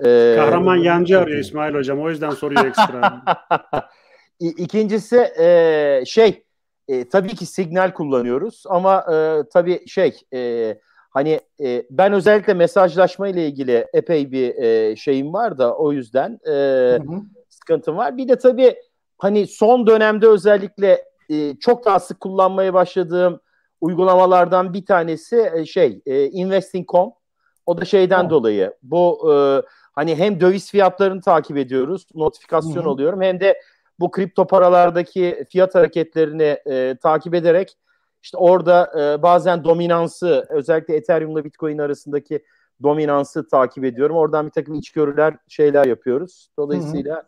Ee, 0.06 0.34
Kahraman 0.38 0.76
yancı 0.76 1.20
arıyor 1.20 1.40
İsmail 1.40 1.74
Hocam. 1.74 2.02
O 2.02 2.10
yüzden 2.10 2.30
soruyor 2.30 2.66
ekstra. 2.66 3.22
İkincisi 4.40 5.18
e, 5.40 6.04
şey 6.06 6.44
e, 6.88 7.10
tabii 7.10 7.36
ki 7.36 7.46
signal 7.46 7.94
kullanıyoruz 7.94 8.64
ama 8.70 9.06
e, 9.14 9.44
tabii 9.54 9.88
şey 9.88 10.20
e, 10.34 10.74
hani 11.10 11.40
e, 11.64 11.84
ben 11.92 12.14
özellikle 12.14 12.54
mesajlaşma 12.54 13.28
ile 13.28 13.48
ilgili 13.48 13.88
epey 13.94 14.32
bir 14.32 14.56
e, 14.56 14.96
şeyim 14.96 15.34
var 15.34 15.58
da 15.58 15.76
o 15.76 15.94
yüzden 15.94 16.40
e, 16.48 16.52
hı 16.52 16.96
hı 16.96 17.22
sıkıntım 17.68 17.98
var. 17.98 18.18
Bir 18.18 18.28
de 18.28 18.38
tabii 18.38 18.76
hani 19.18 19.48
son 19.48 19.88
dönemde 19.88 20.28
özellikle 20.28 21.04
e, 21.30 21.56
çok 21.56 21.86
daha 21.86 22.00
sık 22.00 22.20
kullanmaya 22.20 22.74
başladığım 22.74 23.40
uygulamalardan 23.82 24.74
bir 24.74 24.86
tanesi 24.86 25.52
e, 25.56 25.66
şey 25.66 26.02
e, 26.06 26.26
Investing.com. 26.26 27.14
O 27.66 27.78
da 27.78 27.86
şeyden 27.86 28.26
oh. 28.26 28.30
dolayı 28.30 28.74
bu 28.84 29.34
e, 29.34 29.36
hani 29.98 30.16
hem 30.16 30.42
döviz 30.42 30.72
fiyatlarını 30.72 31.22
takip 31.22 31.58
ediyoruz, 31.58 32.08
notifikasyon 32.16 32.84
Hı-hı. 32.84 32.90
alıyorum 32.90 33.22
hem 33.22 33.40
de 33.40 33.62
bu 34.00 34.12
kripto 34.12 34.48
paralardaki 34.48 35.46
fiyat 35.50 35.76
hareketlerini 35.76 36.58
e, 36.66 36.96
takip 37.02 37.34
ederek 37.34 37.78
işte 38.24 38.38
orada 38.38 38.92
e, 39.02 39.22
bazen 39.22 39.64
dominansı 39.64 40.46
özellikle 40.50 40.96
Ethereum'la 40.96 41.44
Bitcoin 41.44 41.78
arasındaki 41.78 42.44
dominansı 42.84 43.48
takip 43.48 43.84
ediyorum. 43.84 44.16
Oradan 44.16 44.46
bir 44.46 44.52
takım 44.52 44.76
içgörüler 44.76 45.36
şeyler 45.48 45.86
yapıyoruz. 45.86 46.50
Dolayısıyla 46.58 47.24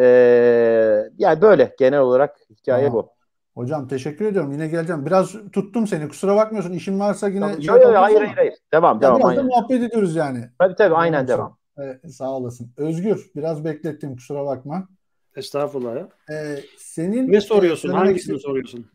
ee, 0.00 1.10
yani 1.18 1.40
böyle 1.40 1.74
genel 1.78 2.00
olarak 2.00 2.36
hikaye 2.50 2.88
Aa, 2.88 2.92
bu. 2.92 3.10
Hocam 3.54 3.88
teşekkür 3.88 4.24
ediyorum. 4.24 4.52
Yine 4.52 4.68
geleceğim. 4.68 5.06
Biraz 5.06 5.32
tuttum 5.52 5.86
seni. 5.86 6.08
Kusura 6.08 6.36
bakmıyorsun. 6.36 6.72
İşin 6.72 7.00
varsa 7.00 7.28
yine 7.28 7.50
Yok 7.50 7.62
şey 7.62 7.74
yok 7.74 7.84
hayır 7.84 8.20
hayır 8.20 8.36
hayır. 8.36 8.54
Devam 8.72 8.96
ya 8.96 9.00
devam 9.00 9.18
biraz 9.18 9.24
da 9.24 9.28
aynen. 9.28 9.46
muhabbet 9.46 9.82
ediyoruz 9.82 10.16
yani. 10.16 10.50
Tabii 10.58 10.74
tabii 10.74 10.94
aynen 10.94 11.26
Tamam, 11.26 11.38
devam. 11.38 11.56
Ee, 11.80 12.08
sağ 12.08 12.30
olasın. 12.30 12.70
Özgür 12.76 13.30
biraz 13.36 13.64
beklettim 13.64 14.16
kusura 14.16 14.46
bakma. 14.46 14.88
Estağfurullah 15.36 15.96
ya. 15.96 16.08
Ee, 16.30 16.60
senin 16.76 17.32
Ne 17.32 17.40
soruyorsun? 17.40 17.88
e, 17.88 17.92
söylemek 17.92 18.08
Hangisini 18.08 18.40
soruyorsun? 18.40 18.86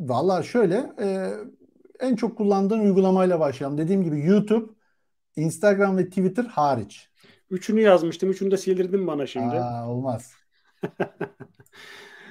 Valla 0.00 0.42
şöyle 0.42 0.92
e, 1.02 1.30
en 2.00 2.16
çok 2.16 2.36
kullandığın 2.38 2.78
uygulamayla 2.80 3.40
başlayalım. 3.40 3.78
Dediğim 3.78 4.02
gibi 4.04 4.26
YouTube, 4.26 4.72
Instagram 5.36 5.96
ve 5.98 6.08
Twitter 6.08 6.44
hariç. 6.44 7.10
Üçünü 7.50 7.80
yazmıştım. 7.80 8.30
Üçünü 8.30 8.50
de 8.50 8.56
sildirdin 8.56 9.06
bana 9.06 9.26
şimdi. 9.26 9.54
Aa, 9.56 9.88
olmaz. 9.90 10.32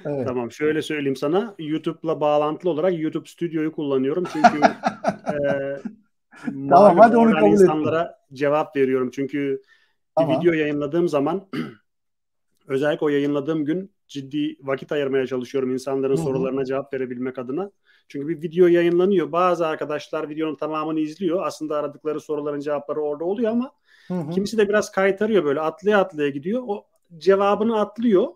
Evet. 0.04 0.28
Tamam 0.28 0.52
şöyle 0.52 0.82
söyleyeyim 0.82 1.16
sana. 1.16 1.54
YouTube'la 1.58 2.20
bağlantılı 2.20 2.70
olarak 2.70 2.98
YouTube 2.98 3.28
Studio'yu 3.28 3.72
kullanıyorum. 3.72 4.24
Çünkü 4.32 4.58
e, 5.32 5.36
malum 6.52 6.98
hadi 6.98 7.16
onu 7.16 7.30
kabul 7.30 7.46
ettim. 7.46 7.52
insanlara 7.52 8.18
cevap 8.32 8.76
veriyorum. 8.76 9.10
Çünkü 9.14 9.62
Tamam. 10.20 10.40
bir 10.40 10.46
video 10.46 10.52
yayınladığım 10.60 11.08
zaman 11.08 11.48
özellikle 12.66 13.06
o 13.06 13.08
yayınladığım 13.08 13.64
gün 13.64 13.92
ciddi 14.08 14.56
vakit 14.60 14.92
ayırmaya 14.92 15.26
çalışıyorum 15.26 15.72
insanların 15.72 16.16
Hı 16.16 16.20
hı. 16.20 16.24
sorularına 16.24 16.64
cevap 16.64 16.94
verebilmek 16.94 17.38
adına. 17.38 17.70
Çünkü 18.08 18.28
bir 18.28 18.42
video 18.42 18.66
yayınlanıyor. 18.66 19.32
Bazı 19.32 19.66
arkadaşlar 19.66 20.28
videonun 20.28 20.56
tamamını 20.56 21.00
izliyor. 21.00 21.46
Aslında 21.46 21.76
aradıkları 21.76 22.20
soruların 22.20 22.60
cevapları 22.60 23.00
orada 23.00 23.24
oluyor 23.24 23.50
ama 23.50 23.72
Hı 24.10 24.14
hı. 24.14 24.30
Kimisi 24.30 24.58
de 24.58 24.68
biraz 24.68 24.92
kaytarıyor 24.92 25.44
böyle 25.44 25.60
atlaya 25.60 25.98
atlaya 26.00 26.28
gidiyor. 26.28 26.62
O 26.66 26.86
cevabını 27.18 27.80
atlıyor. 27.80 28.28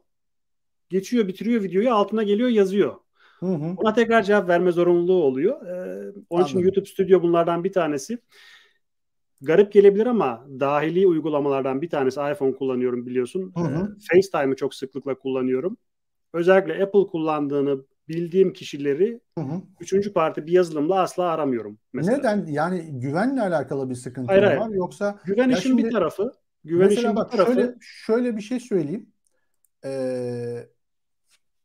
Geçiyor 0.90 1.28
bitiriyor 1.28 1.62
videoyu 1.62 1.94
altına 1.94 2.22
geliyor 2.22 2.48
yazıyor. 2.48 2.94
Hı 3.40 3.46
hı. 3.46 3.74
Ona 3.76 3.94
tekrar 3.94 4.22
cevap 4.22 4.48
verme 4.48 4.72
zorunluluğu 4.72 5.24
oluyor. 5.24 5.66
Ee, 5.66 6.12
onun 6.30 6.44
için 6.44 6.56
Anladım. 6.56 6.62
YouTube 6.62 6.86
Studio 6.86 7.22
bunlardan 7.22 7.64
bir 7.64 7.72
tanesi. 7.72 8.18
Garip 9.42 9.72
gelebilir 9.72 10.06
ama 10.06 10.46
dahili 10.60 11.06
uygulamalardan 11.06 11.82
bir 11.82 11.90
tanesi 11.90 12.20
iPhone 12.32 12.54
kullanıyorum 12.54 13.06
biliyorsun. 13.06 13.52
Hı 13.56 13.60
hı. 13.60 13.96
Ee, 13.96 14.20
FaceTime'ı 14.22 14.56
çok 14.56 14.74
sıklıkla 14.74 15.14
kullanıyorum. 15.18 15.76
Özellikle 16.32 16.84
Apple 16.84 17.06
kullandığını 17.06 17.84
bildiğim 18.08 18.52
kişileri 18.52 19.20
Hı 19.38 19.44
hı. 19.44 19.62
üçüncü 19.80 20.12
parti 20.12 20.46
bir 20.46 20.52
yazılımla 20.52 21.00
asla 21.00 21.24
aramıyorum. 21.24 21.78
Mesela. 21.92 22.16
Neden? 22.16 22.46
Yani 22.46 23.00
güvenle 23.00 23.40
alakalı 23.42 23.90
bir 23.90 23.94
sıkıntı 23.94 24.26
Hayır, 24.32 24.42
hayır. 24.42 24.60
var 24.60 24.68
yoksa 24.70 25.18
Güven 25.24 25.48
işin 25.50 25.60
şimdi- 25.60 25.84
bir 25.84 25.90
tarafı. 25.90 26.32
Güven 26.64 26.88
işin 26.88 27.16
bak 27.16 27.32
bir 27.32 27.36
tarafı. 27.36 27.54
şöyle 27.54 27.74
şöyle 27.80 28.36
bir 28.36 28.42
şey 28.42 28.60
söyleyeyim. 28.60 29.06
Ee, 29.84 30.68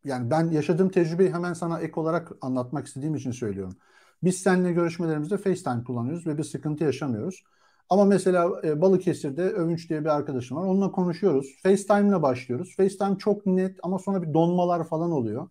yani 0.05 0.31
ben 0.31 0.49
yaşadığım 0.51 0.89
tecrübeyi 0.89 1.33
hemen 1.33 1.53
sana 1.53 1.79
ek 1.79 1.93
olarak 1.95 2.31
anlatmak 2.41 2.87
istediğim 2.87 3.15
için 3.15 3.31
söylüyorum. 3.31 3.77
Biz 4.23 4.37
seninle 4.37 4.71
görüşmelerimizde 4.71 5.37
FaceTime 5.37 5.83
kullanıyoruz 5.83 6.27
ve 6.27 6.37
bir 6.37 6.43
sıkıntı 6.43 6.83
yaşamıyoruz. 6.83 7.43
Ama 7.89 8.05
mesela 8.05 8.61
e, 8.63 8.81
Balıkesir'de 8.81 9.41
Övünç 9.43 9.89
diye 9.89 10.01
bir 10.01 10.09
arkadaşım 10.09 10.57
var. 10.57 10.65
Onunla 10.65 10.91
konuşuyoruz. 10.91 11.55
FaceTime'la 11.63 12.21
başlıyoruz. 12.21 12.75
FaceTime 12.77 13.17
çok 13.17 13.45
net 13.45 13.77
ama 13.83 13.99
sonra 13.99 14.21
bir 14.23 14.33
donmalar 14.33 14.87
falan 14.87 15.11
oluyor. 15.11 15.49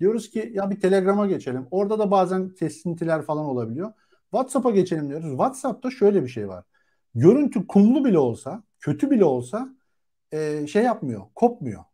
Diyoruz 0.00 0.30
ki 0.30 0.52
ya 0.54 0.70
bir 0.70 0.80
Telegram'a 0.80 1.26
geçelim. 1.26 1.66
Orada 1.70 1.98
da 1.98 2.10
bazen 2.10 2.50
kesintiler 2.50 3.22
falan 3.22 3.44
olabiliyor. 3.44 3.92
WhatsApp'a 4.30 4.70
geçelim 4.70 5.08
diyoruz. 5.08 5.30
WhatsApp'ta 5.30 5.90
şöyle 5.90 6.22
bir 6.22 6.28
şey 6.28 6.48
var. 6.48 6.64
Görüntü 7.14 7.66
kumlu 7.66 8.04
bile 8.04 8.18
olsa, 8.18 8.62
kötü 8.80 9.10
bile 9.10 9.24
olsa 9.24 9.68
e, 10.32 10.66
şey 10.66 10.82
yapmıyor, 10.82 11.22
kopmuyor. 11.34 11.84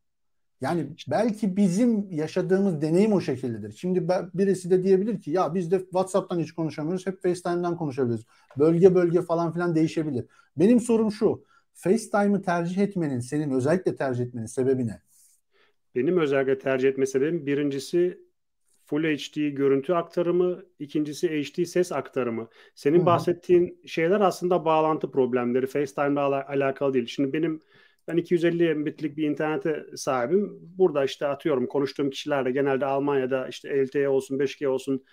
Yani 0.63 0.87
belki 1.11 1.57
bizim 1.57 2.11
yaşadığımız 2.11 2.83
deneyim 2.83 3.13
o 3.13 3.21
şekildedir. 3.21 3.73
Şimdi 3.73 4.09
birisi 4.35 4.71
de 4.71 4.85
diyebilir 4.85 5.21
ki 5.21 5.31
ya 5.31 5.55
biz 5.55 5.71
de 5.71 5.79
WhatsApp'tan 5.79 6.39
hiç 6.39 6.53
konuşamıyoruz, 6.53 7.07
hep 7.07 7.23
FaceTime'dan 7.23 7.77
konuşabiliriz. 7.77 8.25
Bölge 8.59 8.95
bölge 8.95 9.23
falan 9.23 9.53
filan 9.53 9.75
değişebilir. 9.75 10.25
Benim 10.57 10.81
sorum 10.81 11.13
şu, 11.13 11.45
FaceTime'ı 11.73 12.43
tercih 12.43 12.79
etmenin, 12.79 13.21
senin 13.21 13.51
özellikle 13.51 13.97
tercih 13.97 14.25
etmenin 14.25 14.47
sebebi 14.47 14.87
ne? 14.87 15.01
Benim 15.95 16.19
özellikle 16.19 16.59
tercih 16.59 16.89
etme 16.89 17.07
sebebim 17.07 17.47
birincisi 17.47 18.19
Full 18.85 19.05
HD 19.05 19.49
görüntü 19.51 19.93
aktarımı, 19.93 20.63
ikincisi 20.79 21.29
HD 21.29 21.65
ses 21.65 21.93
aktarımı. 21.93 22.49
Senin 22.75 22.99
Hı 22.99 23.03
hı. 23.03 23.07
bahsettiğin 23.07 23.81
şeyler 23.87 24.21
aslında 24.21 24.65
bağlantı 24.65 25.11
problemleri. 25.11 25.67
FaceTime'la 25.67 26.21
ala- 26.21 26.49
alakalı 26.49 26.95
değil. 26.95 27.07
Şimdi 27.07 27.33
benim 27.33 27.61
ben 28.09 28.17
250 28.17 28.75
Mbit'lik 28.75 29.17
bir 29.17 29.31
internete 29.31 29.87
sahibim. 29.97 30.59
Burada 30.61 31.05
işte 31.05 31.27
atıyorum 31.27 31.67
konuştuğum 31.67 32.11
kişiler 32.11 32.45
de 32.45 32.51
genelde 32.51 32.87
Almanya'da 32.87 33.49
işte 33.49 33.87
LTE 33.87 34.09
olsun 34.09 34.39
5G 34.39 34.69
olsun. 34.69 35.05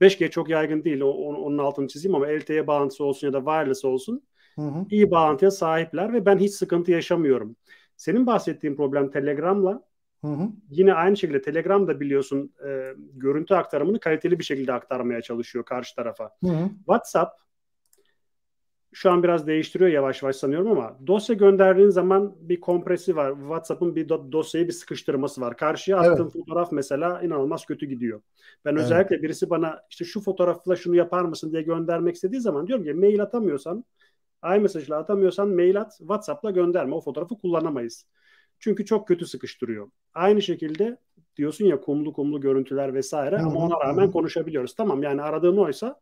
5G 0.00 0.30
çok 0.30 0.48
yaygın 0.48 0.84
değil. 0.84 1.00
Onun 1.00 1.58
altını 1.58 1.88
çizeyim 1.88 2.14
ama 2.14 2.26
LTE 2.26 2.66
bağlantısı 2.66 3.04
olsun 3.04 3.26
ya 3.26 3.32
da 3.32 3.38
wireless 3.38 3.84
olsun 3.84 4.22
Hı 4.54 4.62
hı. 4.62 4.86
iyi 4.90 5.10
bağlantıya 5.10 5.50
sahipler 5.50 6.12
ve 6.12 6.26
ben 6.26 6.38
hiç 6.38 6.52
sıkıntı 6.52 6.90
yaşamıyorum. 6.90 7.56
Senin 7.96 8.26
bahsettiğin 8.26 8.76
problem 8.76 9.10
Telegram'la 9.10 9.88
Hı 10.24 10.28
hı. 10.28 10.48
Yine 10.70 10.94
aynı 10.94 11.16
şekilde 11.16 11.40
Telegram 11.40 11.86
da 11.86 12.00
biliyorsun 12.00 12.54
e, 12.68 12.94
görüntü 13.14 13.54
aktarımını 13.54 14.00
kaliteli 14.00 14.38
bir 14.38 14.44
şekilde 14.44 14.72
aktarmaya 14.72 15.22
çalışıyor 15.22 15.64
karşı 15.64 15.96
tarafa. 15.96 16.30
Hı 16.44 16.50
hı. 16.50 16.68
WhatsApp 16.68 17.40
şu 18.92 19.10
an 19.10 19.22
biraz 19.22 19.46
değiştiriyor 19.46 19.90
yavaş 19.90 20.22
yavaş 20.22 20.36
sanıyorum 20.36 20.70
ama 20.70 20.98
dosya 21.06 21.34
gönderdiğin 21.34 21.88
zaman 21.90 22.34
bir 22.40 22.60
kompresi 22.60 23.16
var. 23.16 23.34
WhatsApp'ın 23.40 23.96
bir 23.96 24.08
do- 24.08 24.32
dosyayı 24.32 24.66
bir 24.66 24.72
sıkıştırması 24.72 25.40
var. 25.40 25.56
Karşıya 25.56 25.98
Evet. 26.04 26.10
attığın 26.12 26.28
fotoğraf 26.28 26.72
mesela 26.72 27.22
inanılmaz 27.22 27.66
kötü 27.66 27.86
gidiyor. 27.86 28.20
Ben 28.64 28.72
Evet. 28.72 28.82
özellikle 28.82 29.22
birisi 29.22 29.50
bana 29.50 29.80
işte 29.90 30.04
şu 30.04 30.20
fotoğrafla 30.20 30.76
şunu 30.76 30.96
yapar 30.96 31.22
mısın 31.24 31.52
diye 31.52 31.62
göndermek 31.62 32.14
istediği 32.14 32.40
zaman 32.40 32.66
diyorum 32.66 32.84
ki 32.84 32.94
mail 32.94 33.22
atamıyorsan 33.22 33.84
iMessage'la 34.56 34.98
atamıyorsan 34.98 35.48
mail 35.48 35.80
at, 35.80 35.96
WhatsApp'la 35.98 36.50
gönderme. 36.50 36.94
O 36.94 37.00
fotoğrafı 37.00 37.38
kullanamayız. 37.38 38.06
Çünkü 38.58 38.84
çok 38.84 39.08
kötü 39.08 39.26
sıkıştırıyor. 39.26 39.90
Aynı 40.14 40.42
şekilde 40.42 40.96
diyorsun 41.36 41.64
ya 41.64 41.80
kumlu 41.80 42.12
kumlu 42.12 42.40
görüntüler 42.40 42.94
vesaire 42.94 43.38
ama 43.38 43.60
ona 43.60 43.80
rağmen 43.80 44.10
konuşabiliyoruz. 44.10 44.74
Tamam 44.74 45.02
yani 45.02 45.22
aradığın 45.22 45.56
oysa 45.56 46.00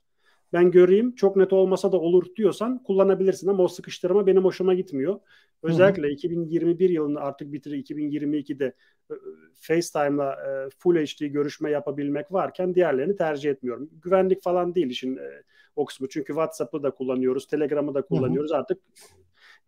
ben 0.52 0.70
göreyim 0.70 1.14
çok 1.14 1.36
net 1.36 1.52
olmasa 1.52 1.92
da 1.92 1.96
olur 1.96 2.26
diyorsan 2.36 2.82
kullanabilirsin 2.82 3.48
ama 3.48 3.62
o 3.62 3.68
sıkıştırma 3.68 4.26
benim 4.26 4.44
hoşuma 4.44 4.74
gitmiyor. 4.74 5.20
Özellikle 5.62 6.10
2021 6.10 6.90
yılında 6.90 7.20
artık 7.20 7.52
bitirir 7.52 7.84
2022'de 7.84 8.74
e, 9.10 9.14
FaceTime'la 9.54 10.32
e, 10.32 10.70
Full 10.78 10.96
HD 10.96 11.26
görüşme 11.26 11.70
yapabilmek 11.70 12.32
varken 12.32 12.74
diğerlerini 12.74 13.16
tercih 13.16 13.50
etmiyorum. 13.50 13.90
Güvenlik 14.02 14.42
falan 14.42 14.74
değil 14.74 14.90
işin 14.90 15.16
e, 15.16 15.42
o 15.76 15.84
kısmı. 15.84 16.08
Çünkü 16.08 16.26
WhatsApp'ı 16.26 16.82
da 16.82 16.90
kullanıyoruz, 16.90 17.46
Telegram'ı 17.46 17.94
da 17.94 18.02
kullanıyoruz. 18.02 18.52
Artık 18.52 18.78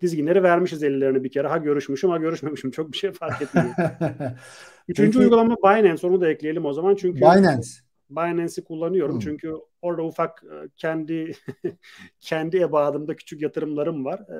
dizginleri 0.01 0.43
vermişiz 0.43 0.83
ellerine 0.83 1.25
bir 1.25 1.31
kere. 1.31 1.49
Ha 1.49 1.57
görüşmüşüm 1.57 2.11
ha 2.11 2.17
görüşmemişim. 2.17 2.71
Çok 2.71 2.93
bir 2.93 2.97
şey 2.97 3.13
fark 3.13 3.43
etmiyor. 3.43 3.69
Üçüncü 4.89 5.11
Peki- 5.11 5.19
uygulama 5.19 5.57
Binance. 5.57 6.07
Onu 6.07 6.21
da 6.21 6.29
ekleyelim 6.29 6.65
o 6.65 6.73
zaman. 6.73 6.95
Çünkü 6.95 7.21
Binance. 7.21 7.69
Binance'i 8.11 8.65
kullanıyorum. 8.65 9.15
Hmm. 9.15 9.21
Çünkü 9.21 9.55
orada 9.83 10.03
ufak 10.03 10.45
e, 10.45 10.69
kendi 10.77 11.33
kendi 12.21 12.57
ebadımda 12.57 13.17
küçük 13.17 13.43
yatırımlarım 13.43 14.05
var. 14.05 14.19
E, 14.19 14.37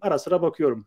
ara 0.00 0.18
sıra 0.18 0.42
bakıyorum. 0.42 0.86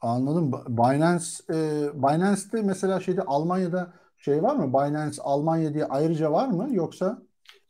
Anladım. 0.00 0.52
Binance 0.68 1.26
e, 1.50 1.54
Binance'te 1.94 2.62
mesela 2.62 3.00
şeyde 3.00 3.22
Almanya'da 3.22 3.92
şey 4.18 4.42
var 4.42 4.56
mı? 4.56 4.68
Binance 4.68 5.22
Almanya 5.22 5.74
diye 5.74 5.84
ayrıca 5.84 6.32
var 6.32 6.48
mı 6.48 6.68
yoksa? 6.70 7.22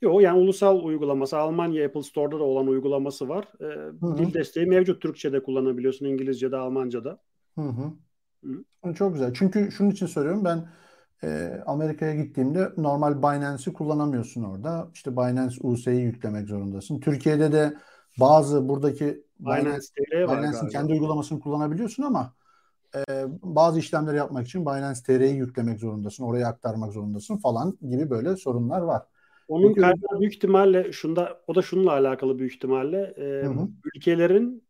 Yok 0.02 0.22
yani 0.22 0.38
ulusal 0.38 0.84
uygulaması 0.84 1.38
Almanya 1.38 1.86
Apple 1.86 2.02
Store'da 2.02 2.38
da 2.38 2.44
olan 2.44 2.66
uygulaması 2.66 3.28
var. 3.28 3.48
E, 3.60 3.64
hı. 4.00 4.18
dil 4.18 4.34
desteği 4.34 4.66
mevcut. 4.66 5.02
Türkçe'de 5.02 5.42
kullanabiliyorsun, 5.42 6.06
İngilizce'de, 6.06 6.56
Almanca'da. 6.56 7.18
Hı 7.54 7.62
hı. 7.62 7.92
Çok 8.94 9.12
güzel. 9.12 9.34
Çünkü 9.34 9.72
şunun 9.72 9.90
için 9.90 10.06
soruyorum 10.06 10.44
ben 10.44 10.68
e, 11.24 11.62
Amerika'ya 11.66 12.14
gittiğimde 12.14 12.72
normal 12.76 13.18
Binance'i 13.18 13.74
kullanamıyorsun 13.74 14.42
orada. 14.42 14.88
İşte 14.94 15.12
Binance 15.12 15.56
US'yi 15.62 16.00
yüklemek 16.00 16.48
zorundasın. 16.48 17.00
Türkiye'de 17.00 17.52
de 17.52 17.74
bazı 18.20 18.68
buradaki 18.68 19.04
Binance, 19.40 19.66
Binance 19.66 19.86
TR 19.96 20.26
var 20.28 20.38
Binance'in 20.38 20.68
kendi 20.68 20.92
uygulamasını 20.92 21.40
kullanabiliyorsun 21.40 22.02
ama 22.02 22.32
e, 22.96 23.24
bazı 23.42 23.78
işlemleri 23.78 24.16
yapmak 24.16 24.46
için 24.46 24.66
Binance 24.66 25.00
TR'yi 25.06 25.36
yüklemek 25.36 25.78
zorundasın. 25.80 26.24
Oraya 26.24 26.48
aktarmak 26.48 26.92
zorundasın 26.92 27.36
falan 27.36 27.78
gibi 27.88 28.10
böyle 28.10 28.36
sorunlar 28.36 28.80
var. 28.80 29.02
Onun 29.48 29.68
Peki- 29.68 29.80
kaynağı 29.80 30.20
büyük 30.20 30.34
ihtimalle 30.34 30.92
şunda 30.92 31.40
o 31.46 31.54
da 31.54 31.62
şununla 31.62 31.92
alakalı 31.92 32.38
büyük 32.38 32.54
ihtimalle 32.54 33.14
e, 33.18 33.46
hı. 33.46 33.68
ülkelerin 33.94 34.66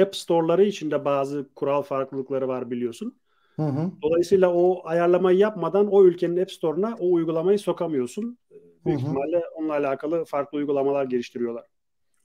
App 0.00 0.16
Store'ları 0.16 0.64
içinde 0.64 1.04
bazı 1.04 1.46
kural 1.54 1.82
farklılıkları 1.82 2.48
var 2.48 2.70
biliyorsun. 2.70 3.16
Hı 3.56 3.62
hı. 3.62 3.90
Dolayısıyla 4.02 4.52
o 4.52 4.86
ayarlamayı 4.88 5.38
yapmadan 5.38 5.86
o 5.86 6.04
ülkenin 6.04 6.42
App 6.42 6.52
Store'una 6.52 6.96
o 7.00 7.12
uygulamayı 7.12 7.58
sokamıyorsun. 7.58 8.38
Büyük 8.86 9.00
Hı 9.00 9.04
hı. 9.04 9.08
ihtimalle 9.08 9.42
onunla 9.54 9.72
alakalı 9.72 10.24
farklı 10.24 10.58
uygulamalar 10.58 11.04
geliştiriyorlar. 11.04 11.64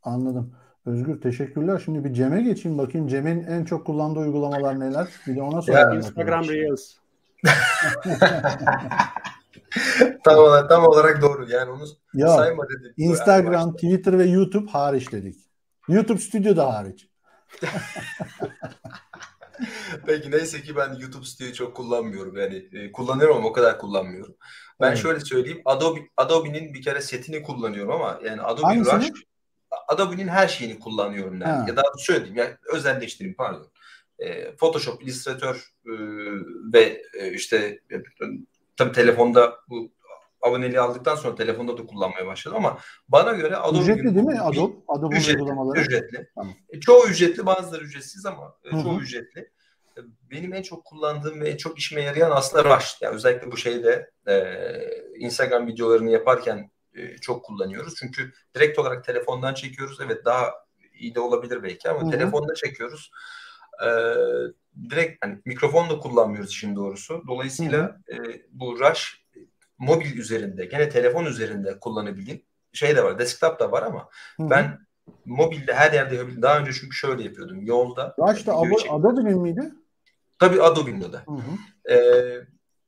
Anladım. 0.04 0.54
Özgür 0.86 1.22
teşekkürler. 1.22 1.82
Şimdi 1.86 2.04
bir 2.04 2.14
Cem'e 2.14 2.42
geçeyim 2.42 2.78
bakayım. 2.78 3.08
Cem'in 3.08 3.44
en 3.44 3.66
çok 3.66 3.86
kullandığı 3.86 4.20
uygulamalar 4.20 4.80
neler? 4.80 5.08
Bir 5.28 5.36
de 5.36 5.42
ona 5.42 5.62
soralım. 5.62 5.98
Instagram. 5.98 6.44
Reels. 6.44 6.94
tam, 10.24 10.38
olarak, 10.38 10.70
tam 10.70 10.86
olarak 10.86 11.22
doğru. 11.22 11.50
Yani 11.50 11.72
onu 11.72 11.84
ya, 12.14 12.28
sayma 12.28 12.64
dedik. 12.70 12.94
Instagram, 12.98 13.74
Twitter 13.74 14.20
ve 14.20 14.26
YouTube 14.26 14.72
hariç 14.72 15.12
dedik. 15.12 15.36
YouTube 15.88 16.20
Studio 16.20 16.56
da 16.56 16.74
hariç. 16.74 17.08
Peki 20.06 20.32
neyse 20.32 20.62
ki 20.62 20.76
ben 20.76 20.94
YouTube 21.00 21.26
Studio'yu 21.26 21.54
çok 21.54 21.76
kullanmıyorum. 21.76 22.38
Yani 22.38 22.68
e, 22.74 22.92
kullanıyorum 22.92 23.38
ama 23.38 23.48
o 23.48 23.54
kadar 23.54 23.80
kullanmıyorum. 23.80 24.36
Ben 24.82 24.88
evet. 24.88 24.98
şöyle 24.98 25.20
söyleyeyim. 25.20 25.62
Adobe 25.66 26.00
Adobe'nin 26.18 26.74
bir 26.74 26.82
kere 26.82 27.02
setini 27.02 27.44
kullanıyorum 27.44 27.92
ama 27.92 28.20
yani 28.26 28.42
Adobe 28.42 28.68
Hangisini? 28.68 29.12
Rush 29.12 29.24
Adobe'nin 29.88 30.28
her 30.28 30.48
şeyini 30.48 30.80
kullanıyorum 30.80 31.42
yani. 31.42 31.54
Ha. 31.54 31.66
Ya 31.68 31.78
da 31.78 31.84
şöyle 32.00 32.20
diyeyim 32.20 32.38
yani 32.38 32.56
özelleştireyim 32.74 33.36
pardon. 33.36 33.72
E, 34.20 34.56
Photoshop, 34.56 35.04
Illustrator 35.04 35.56
e, 35.86 35.94
ve 36.74 37.02
e, 37.20 37.34
işte 37.34 37.80
e, 37.92 37.96
tabii 38.78 38.92
telefonda 38.92 39.58
bu 39.70 39.92
aboneliği 40.42 40.80
aldıktan 40.80 41.16
sonra 41.16 41.36
telefonda 41.36 41.78
da 41.78 41.86
kullanmaya 41.86 42.26
başladım 42.26 42.58
ama 42.58 42.80
bana 43.08 43.32
göre 43.32 43.56
Adobe 43.58 43.82
ücretli 43.82 44.16
değil 44.16 44.26
mi 44.26 44.42
Adobe? 44.42 44.76
Adobe 44.88 45.16
ücretli, 45.16 45.42
uygulamaları. 45.42 45.80
Ücretli. 45.82 46.30
Tamam. 46.36 46.54
E, 46.70 46.80
çoğu 46.80 47.08
ücretli, 47.08 47.46
bazıları 47.46 47.84
ücretsiz 47.84 48.26
ama 48.26 48.56
e, 48.64 48.72
çoğu 48.72 48.94
Hı-hı. 48.94 49.04
ücretli. 49.04 49.40
E, 49.98 50.00
benim 50.32 50.54
en 50.54 50.62
çok 50.62 50.86
kullandığım 50.86 51.42
ve 51.42 51.50
en 51.50 51.58
çok 51.58 51.80
işime 51.80 52.02
yarayan 52.02 52.32
aslında 52.32 52.76
Rush. 52.76 52.98
Yani 53.02 53.16
özellikle 53.16 53.52
bu 53.52 53.58
şeyde 53.58 54.12
e, 54.28 54.56
Instagram 55.18 55.68
videolarını 55.68 56.12
yaparken 56.12 56.72
e, 56.94 57.18
çok 57.18 57.46
kullanıyoruz. 57.46 57.96
Çünkü 58.00 58.32
direkt 58.56 58.80
olarak 58.80 59.06
telefondan 59.06 59.54
çekiyoruz. 59.54 60.00
Evet 60.06 60.26
daha 60.26 60.52
iyi 60.94 61.16
de 61.16 61.20
olabilir 61.20 61.64
belki 61.64 61.90
ama 61.90 62.02
Hı-hı. 62.02 62.12
telefonda 62.12 62.54
çekiyoruz. 62.54 63.12
E, 63.86 63.90
direkt 64.90 65.26
hani 65.26 65.40
mikrofon 65.46 65.90
da 65.90 66.00
kullanmıyoruz 66.00 66.52
işin 66.52 66.76
doğrusu. 66.76 67.24
Dolayısıyla 67.28 67.98
e, 68.12 68.18
bu 68.52 68.80
Rush 68.80 69.21
mobil 69.82 70.18
üzerinde, 70.18 70.66
gene 70.66 70.90
telefon 70.90 71.26
üzerinde 71.26 71.80
kullanabildiğim 71.80 72.42
şey 72.74 72.96
de 72.96 73.04
var. 73.04 73.20
Desktop 73.20 73.60
da 73.60 73.72
var 73.72 73.84
ama 73.84 74.10
Hı-hı. 74.38 74.50
ben 74.50 74.80
mobilde 75.26 75.74
her 75.74 75.94
yerde 75.94 76.16
yapabildim. 76.16 76.42
Daha 76.42 76.60
önce 76.60 76.72
çünkü 76.74 76.96
şöyle 76.96 77.24
yapıyordum. 77.24 77.66
Yolda. 77.66 78.16
Başta 78.18 78.54
Adobe'nin 78.90 79.42
miydi? 79.42 79.72
Tabii 80.40 80.62
Adobe'nin 80.62 81.02
de. 81.02 81.18
Ee, 81.94 82.38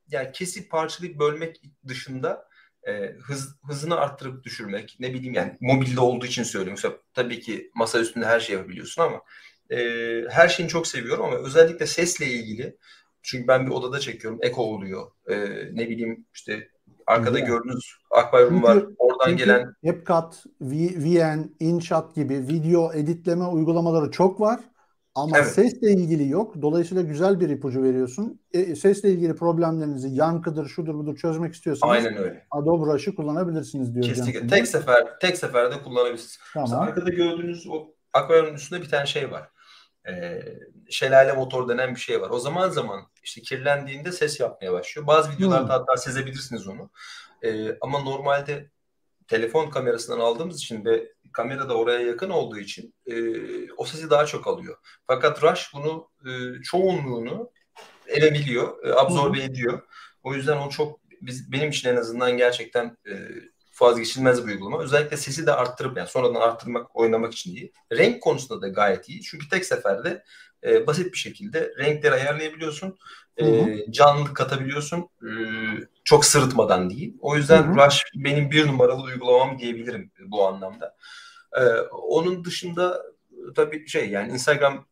yani 0.08 0.32
kesip 0.32 0.70
parçalayıp 0.70 1.18
bölmek 1.18 1.60
dışında 1.88 2.48
e, 2.88 3.12
hız, 3.22 3.56
hızını 3.68 3.96
arttırıp 3.96 4.44
düşürmek 4.44 4.96
ne 5.00 5.14
bileyim 5.14 5.34
yani 5.34 5.56
mobilde 5.60 6.00
olduğu 6.00 6.26
için 6.26 6.42
söylüyorum. 6.42 6.78
Mesela, 6.82 7.00
tabii 7.14 7.40
ki 7.40 7.70
masa 7.74 8.00
üstünde 8.00 8.26
her 8.26 8.40
şey 8.40 8.56
yapabiliyorsun 8.56 9.02
ama 9.02 9.22
e, 9.70 9.78
her 10.30 10.48
şeyini 10.48 10.70
çok 10.70 10.86
seviyorum 10.86 11.24
ama 11.24 11.36
özellikle 11.36 11.86
sesle 11.86 12.26
ilgili 12.26 12.76
çünkü 13.22 13.48
ben 13.48 13.66
bir 13.66 13.72
odada 13.72 14.00
çekiyorum. 14.00 14.38
Eko 14.42 14.62
oluyor. 14.62 15.10
E, 15.28 15.36
ne 15.72 15.88
bileyim 15.88 16.26
işte 16.34 16.68
Arkada 17.06 17.34
Değil 17.34 17.46
gördüğünüz 17.46 17.94
akvaryum 18.10 18.62
var. 18.62 18.84
Oradan 18.98 19.30
çünkü 19.30 19.44
gelen 19.44 19.74
CapCut, 19.84 20.44
VN, 20.60 21.50
InShot 21.60 22.14
gibi 22.14 22.34
video 22.34 22.92
editleme 22.92 23.44
uygulamaları 23.44 24.10
çok 24.10 24.40
var. 24.40 24.60
Ama 25.14 25.38
evet. 25.38 25.48
sesle 25.48 25.90
ilgili 25.90 26.28
yok. 26.28 26.62
Dolayısıyla 26.62 27.02
güzel 27.02 27.40
bir 27.40 27.48
ipucu 27.48 27.82
veriyorsun. 27.82 28.40
E, 28.52 28.76
sesle 28.76 29.10
ilgili 29.10 29.36
problemlerinizi 29.36 30.08
yankıdır, 30.08 30.68
şudur 30.68 30.94
budur 30.94 31.16
çözmek 31.16 31.54
istiyorsanız 31.54 31.94
Aynen 31.94 32.16
öyle. 32.16 32.46
Adobe 32.50 32.92
Rush'ı 32.92 33.14
kullanabilirsiniz 33.14 33.94
diyor. 33.94 34.06
Kesinlikle. 34.06 34.46
Tek 34.46 34.68
sefer 34.68 35.18
tek 35.20 35.38
seferde 35.38 35.82
kullanabilirsiniz. 35.82 36.38
Tamam. 36.52 36.68
Mesela 36.68 36.82
arkada 36.82 37.10
gördüğünüz 37.10 37.66
o 37.70 37.94
akvaryumun 38.12 38.54
üstünde 38.54 38.82
bir 38.82 38.88
tane 38.88 39.06
şey 39.06 39.30
var. 39.30 39.50
Ee, 40.08 40.42
şelale 40.90 41.32
motor 41.32 41.68
denen 41.68 41.94
bir 41.94 42.00
şey 42.00 42.20
var. 42.20 42.30
O 42.30 42.38
zaman 42.38 42.68
zaman 42.68 43.00
işte 43.24 43.40
kirlendiğinde 43.42 44.12
ses 44.12 44.40
yapmaya 44.40 44.72
başlıyor. 44.72 45.06
Bazı 45.06 45.32
videolarda 45.32 45.62
hmm. 45.62 45.68
hatta 45.68 45.96
sezebilirsiniz 45.96 46.68
onu. 46.68 46.90
Ee, 47.42 47.78
ama 47.80 47.98
normalde 47.98 48.70
telefon 49.28 49.70
kamerasından 49.70 50.20
aldığımız 50.20 50.56
için 50.56 50.84
ve 50.84 51.12
kamera 51.32 51.68
da 51.68 51.76
oraya 51.76 52.00
yakın 52.00 52.30
olduğu 52.30 52.58
için 52.58 52.94
e, 53.06 53.14
o 53.72 53.84
sesi 53.84 54.10
daha 54.10 54.26
çok 54.26 54.46
alıyor. 54.46 54.76
Fakat 55.06 55.42
Rush 55.42 55.70
bunu 55.74 56.10
e, 56.26 56.62
çoğunluğunu 56.62 57.50
emebiliyor, 58.06 58.84
e, 58.84 58.94
absorbe 58.94 59.38
hmm. 59.38 59.44
ediyor. 59.44 59.82
O 60.22 60.34
yüzden 60.34 60.56
o 60.56 60.68
çok 60.70 61.00
biz 61.20 61.52
benim 61.52 61.70
için 61.70 61.88
en 61.88 61.96
azından 61.96 62.36
gerçekten 62.36 62.96
e, 63.08 63.12
vazgeçilmez 63.80 64.46
bir 64.46 64.52
uygulama. 64.52 64.82
Özellikle 64.82 65.16
sesi 65.16 65.46
de 65.46 65.52
arttırıp 65.52 65.96
yani 65.96 66.08
sonradan 66.08 66.40
arttırmak, 66.40 66.96
oynamak 66.96 67.32
için 67.32 67.56
iyi. 67.56 67.72
Renk 67.92 68.22
konusunda 68.22 68.62
da 68.62 68.68
gayet 68.68 69.08
iyi. 69.08 69.22
Çünkü 69.22 69.48
tek 69.48 69.64
seferde 69.64 70.24
e, 70.64 70.86
basit 70.86 71.12
bir 71.12 71.18
şekilde 71.18 71.72
renkleri 71.78 72.14
ayarlayabiliyorsun. 72.14 72.98
E, 73.36 73.76
canlılık 73.90 74.36
katabiliyorsun. 74.36 75.08
E, 75.22 75.30
çok 76.04 76.24
sırıtmadan 76.24 76.90
değil. 76.90 77.16
O 77.20 77.36
yüzden 77.36 77.62
hı 77.62 77.72
hı. 77.72 77.86
Rush 77.86 78.04
benim 78.14 78.50
bir 78.50 78.66
numaralı 78.66 79.02
uygulamam 79.02 79.58
diyebilirim 79.58 80.10
bu 80.26 80.46
anlamda. 80.46 80.96
E, 81.52 81.62
onun 81.90 82.44
dışında 82.44 83.02
tabii 83.56 83.88
şey 83.88 84.10
yani 84.10 84.32
Instagram 84.32 84.86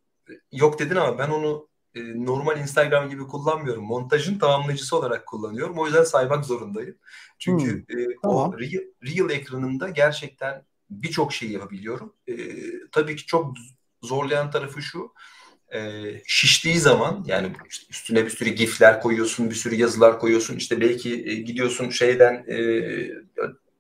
yok 0.52 0.78
dedin 0.78 0.96
ama 0.96 1.18
ben 1.18 1.28
onu 1.28 1.68
e, 1.94 2.24
normal 2.24 2.60
Instagram 2.60 3.10
gibi 3.10 3.22
kullanmıyorum. 3.22 3.84
Montajın 3.84 4.38
tamamlayıcısı 4.38 4.96
olarak 4.96 5.26
kullanıyorum. 5.26 5.78
O 5.78 5.86
yüzden 5.86 6.04
saymak 6.04 6.44
zorundayım. 6.44 6.96
Çünkü 7.38 7.84
hmm. 7.88 7.98
e, 7.98 8.06
tamam. 8.22 8.50
o 8.50 8.58
real, 8.58 8.82
real 9.02 9.30
ekranında 9.30 9.88
gerçekten 9.88 10.64
birçok 10.90 11.32
şey 11.32 11.50
yapabiliyorum. 11.50 12.14
E, 12.28 12.34
tabii 12.92 13.16
ki 13.16 13.26
çok 13.26 13.54
zorlayan 14.02 14.50
tarafı 14.50 14.82
şu. 14.82 15.12
E, 15.74 15.80
şiştiği 16.26 16.78
zaman 16.78 17.24
yani 17.26 17.52
üstüne 17.90 18.24
bir 18.24 18.30
sürü 18.30 18.50
gifler 18.50 19.00
koyuyorsun, 19.00 19.50
bir 19.50 19.54
sürü 19.54 19.74
yazılar 19.74 20.18
koyuyorsun. 20.18 20.56
İşte 20.56 20.80
belki 20.80 21.12
e, 21.26 21.34
gidiyorsun 21.34 21.90
şeyden 21.90 22.44
e, 22.48 22.56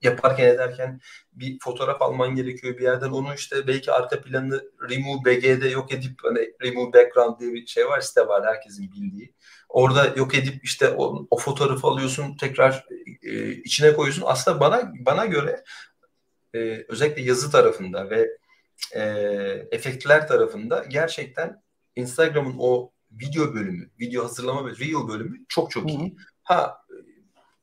yaparken 0.02 0.48
ederken 0.48 1.00
bir 1.32 1.58
fotoğraf 1.58 2.02
alman 2.02 2.34
gerekiyor 2.34 2.78
bir 2.78 2.82
yerden. 2.82 3.10
Onu 3.10 3.34
işte 3.34 3.66
belki 3.66 3.92
arka 3.92 4.20
planını 4.20 4.62
Remove 4.90 5.24
BG'de 5.24 5.68
yok 5.68 5.92
edip 5.92 6.12
hani 6.22 6.52
Remove 6.62 6.92
Background 6.92 7.40
diye 7.40 7.52
bir 7.52 7.66
şey 7.66 7.86
var 7.86 8.00
site 8.00 8.28
var 8.28 8.46
herkesin 8.46 8.92
bildiği. 8.92 9.34
Orada 9.68 10.12
yok 10.16 10.34
edip 10.34 10.64
işte 10.64 10.88
o, 10.88 11.26
o 11.30 11.38
fotoğrafı 11.38 11.86
alıyorsun 11.86 12.36
tekrar 12.36 12.86
e, 13.22 13.52
içine 13.52 13.92
koyuyorsun. 13.94 14.24
Aslında 14.26 14.60
bana 14.60 14.92
bana 15.06 15.26
göre 15.26 15.64
e, 16.54 16.84
özellikle 16.88 17.22
yazı 17.22 17.50
tarafında 17.50 18.10
ve 18.10 18.28
e, 18.94 19.02
efektler 19.70 20.28
tarafında 20.28 20.84
gerçekten 20.88 21.62
Instagram'ın 21.96 22.56
o 22.58 22.92
video 23.10 23.54
bölümü, 23.54 23.90
video 24.00 24.24
hazırlama 24.24 24.66
ve 24.66 24.70
reel 24.70 25.08
bölümü 25.08 25.38
çok 25.48 25.70
çok 25.70 25.90
iyi. 25.90 26.16
Ha 26.42 26.82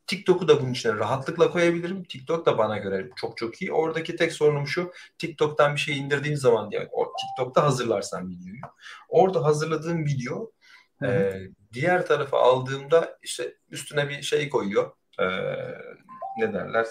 TikTok'u 0.10 0.48
da 0.48 0.62
bunun 0.62 0.72
içine 0.72 0.94
rahatlıkla 0.94 1.52
koyabilirim. 1.52 2.04
TikTok 2.04 2.46
da 2.46 2.58
bana 2.58 2.78
göre 2.78 3.10
çok 3.16 3.38
çok 3.38 3.62
iyi. 3.62 3.72
Oradaki 3.74 4.16
tek 4.16 4.34
sorunum 4.34 4.68
şu. 4.68 4.92
TikTok'tan 5.18 5.76
bir 5.76 5.80
şey 5.80 5.98
indirdiğim 5.98 6.38
zaman 6.38 6.70
yani 6.72 6.88
o 6.92 7.14
TikTok'ta 7.22 7.64
hazırlarsam 7.64 8.30
videoyu. 8.30 8.62
Orada 9.10 9.46
hazırladığım 9.46 10.06
video 10.06 10.52
e, 11.04 11.34
diğer 11.74 12.06
tarafa 12.08 12.40
aldığımda 12.40 13.18
işte 13.22 13.56
üstüne 13.70 14.10
bir 14.10 14.22
şey 14.22 14.50
koyuyor. 14.50 14.92
E, 15.20 15.26
ne 16.38 16.54
derler? 16.54 16.86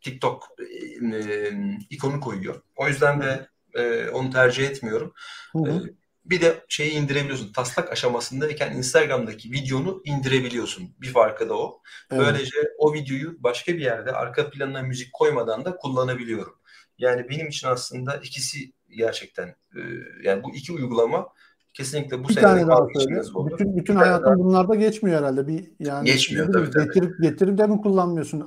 TikTok 0.00 0.48
e, 0.58 1.16
e, 1.16 1.52
ikonu 1.90 2.20
koyuyor. 2.20 2.62
O 2.76 2.88
yüzden 2.88 3.22
de 3.22 3.48
e, 3.74 4.08
onu 4.08 4.30
tercih 4.30 4.68
etmiyorum. 4.68 5.12
Hı 5.52 5.58
hı. 5.58 5.86
E, 5.88 6.01
bir 6.24 6.40
de 6.40 6.64
şeyi 6.68 6.92
indirebiliyorsun. 6.92 7.52
Taslak 7.52 7.92
aşamasındayken 7.92 8.72
Instagram'daki 8.72 9.52
videonu 9.52 10.02
indirebiliyorsun. 10.04 10.94
Bir 11.00 11.12
farkı 11.12 11.48
da 11.48 11.54
o. 11.54 11.80
Evet. 12.10 12.22
Böylece 12.26 12.56
o 12.78 12.94
videoyu 12.94 13.42
başka 13.42 13.72
bir 13.72 13.80
yerde 13.80 14.12
arka 14.12 14.50
planına 14.50 14.82
müzik 14.82 15.12
koymadan 15.12 15.64
da 15.64 15.76
kullanabiliyorum. 15.76 16.54
Yani 16.98 17.28
benim 17.28 17.48
için 17.48 17.68
aslında 17.68 18.16
ikisi 18.16 18.72
gerçekten 18.96 19.48
e, 19.48 19.80
yani 20.22 20.42
bu 20.42 20.54
iki 20.54 20.72
uygulama 20.72 21.28
kesinlikle 21.74 22.24
bu 22.24 22.28
bir 22.28 22.34
tane 22.34 22.66
daha 22.66 22.86
söyle. 22.94 23.22
Bütün 23.52 23.76
bütün 23.76 23.96
hayatın 23.96 24.38
bunlarda 24.38 24.74
geçmiyor 24.74 25.18
herhalde. 25.18 25.46
Bir 25.46 25.70
yani 25.78 26.06
geçmiyor 26.06 26.52
tabii, 26.52 26.70
tabii. 26.70 26.84
Getirip 26.84 27.12
getirip 27.22 27.58
de 27.58 27.66
mi 27.66 27.80
kullanmıyorsun? 27.80 28.46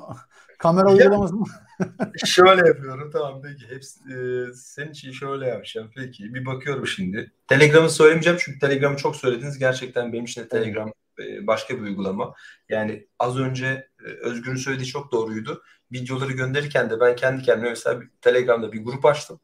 Kamera 0.57 0.91
uygulaması 0.91 1.35
mı? 1.35 1.45
şöyle 2.25 2.67
yapıyorum 2.67 3.09
tamam 3.13 3.41
peki. 3.43 3.75
Hepsi, 3.75 3.99
e, 3.99 4.53
senin 4.53 4.91
için 4.91 5.11
şöyle 5.11 5.47
yapacağım. 5.47 5.91
Peki 5.95 6.33
bir 6.33 6.45
bakıyorum 6.45 6.87
şimdi. 6.87 7.31
Telegram'ı 7.47 7.89
söylemeyeceğim 7.89 8.39
çünkü 8.41 8.59
Telegram'ı 8.59 8.97
çok 8.97 9.15
söylediniz. 9.15 9.57
Gerçekten 9.57 10.13
benim 10.13 10.25
için 10.25 10.41
de 10.41 10.47
Telegram 10.47 10.91
e, 11.19 11.47
başka 11.47 11.75
bir 11.75 11.81
uygulama. 11.81 12.33
Yani 12.69 13.07
az 13.19 13.37
önce 13.37 13.87
e, 14.05 14.07
Özgür'ün 14.27 14.55
söylediği 14.55 14.87
çok 14.87 15.11
doğruydu. 15.11 15.61
Videoları 15.91 16.31
gönderirken 16.31 16.89
de 16.89 16.99
ben 16.99 17.15
kendi 17.15 17.43
kendime 17.43 17.69
mesela 17.69 18.01
bir, 18.01 18.09
Telegram'da 18.21 18.71
bir 18.71 18.83
grup 18.83 19.05
açtım. 19.05 19.39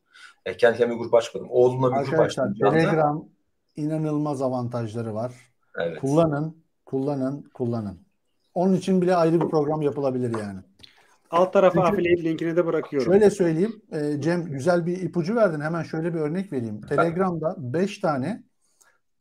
E, 0.45 0.57
kendi 0.57 0.77
kendime 0.77 0.97
grup 0.97 1.13
açmadım. 1.13 1.47
Oğlumla 1.49 1.91
bir 1.91 1.95
Arkadaşlar, 1.95 2.45
grup 2.45 2.55
açtım. 2.55 2.71
Telegram 2.71 3.25
inanılmaz 3.75 4.41
avantajları 4.41 5.13
var. 5.13 5.33
Evet. 5.79 5.99
Kullanın, 5.99 6.63
kullanın, 6.85 7.49
kullanın. 7.53 7.99
Onun 8.53 8.73
için 8.73 9.01
bile 9.01 9.15
ayrı 9.15 9.41
bir 9.41 9.49
program 9.49 9.81
yapılabilir 9.81 10.39
yani. 10.39 10.59
Alt 11.31 11.53
tarafa 11.53 11.73
Çünkü, 11.73 11.87
affiliate 11.87 12.23
linkini 12.23 12.55
de 12.55 12.65
bırakıyorum. 12.65 13.13
Şöyle 13.13 13.29
söyleyeyim. 13.29 13.81
E, 13.91 14.21
Cem 14.21 14.45
güzel 14.45 14.85
bir 14.85 15.01
ipucu 15.01 15.35
verdin. 15.35 15.61
Hemen 15.61 15.83
şöyle 15.83 16.13
bir 16.13 16.19
örnek 16.19 16.53
vereyim. 16.53 16.81
Telegram'da 16.81 17.55
5 17.57 17.99
tane 17.99 18.43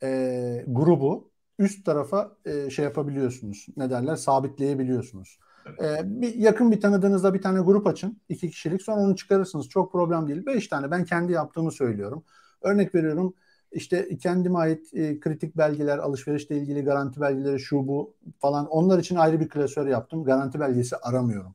e, 0.02 0.64
grubu 0.66 1.30
üst 1.58 1.86
tarafa 1.86 2.36
e, 2.44 2.70
şey 2.70 2.84
yapabiliyorsunuz. 2.84 3.66
Ne 3.76 3.90
derler? 3.90 4.16
Sabitleyebiliyorsunuz. 4.16 5.38
E, 5.82 6.00
bir, 6.04 6.34
yakın 6.34 6.72
bir 6.72 6.80
tanıdığınızda 6.80 7.34
bir 7.34 7.42
tane 7.42 7.60
grup 7.60 7.86
açın. 7.86 8.20
iki 8.28 8.50
kişilik. 8.50 8.82
Sonra 8.82 9.00
onu 9.00 9.16
çıkarırsınız. 9.16 9.68
Çok 9.68 9.92
problem 9.92 10.28
değil. 10.28 10.46
Beş 10.46 10.68
tane. 10.68 10.90
Ben 10.90 11.04
kendi 11.04 11.32
yaptığımı 11.32 11.72
söylüyorum. 11.72 12.24
Örnek 12.62 12.94
veriyorum. 12.94 13.34
İşte 13.72 14.18
kendime 14.18 14.58
ait 14.58 14.94
e, 14.94 15.20
kritik 15.20 15.56
belgeler, 15.56 15.98
alışverişle 15.98 16.56
ilgili 16.56 16.84
garanti 16.84 17.20
belgeleri, 17.20 17.60
şu 17.60 17.88
bu 17.88 18.14
falan. 18.38 18.66
Onlar 18.66 18.98
için 18.98 19.16
ayrı 19.16 19.40
bir 19.40 19.48
klasör 19.48 19.86
yaptım. 19.86 20.24
Garanti 20.24 20.60
belgesi 20.60 20.96
aramıyorum. 20.96 21.54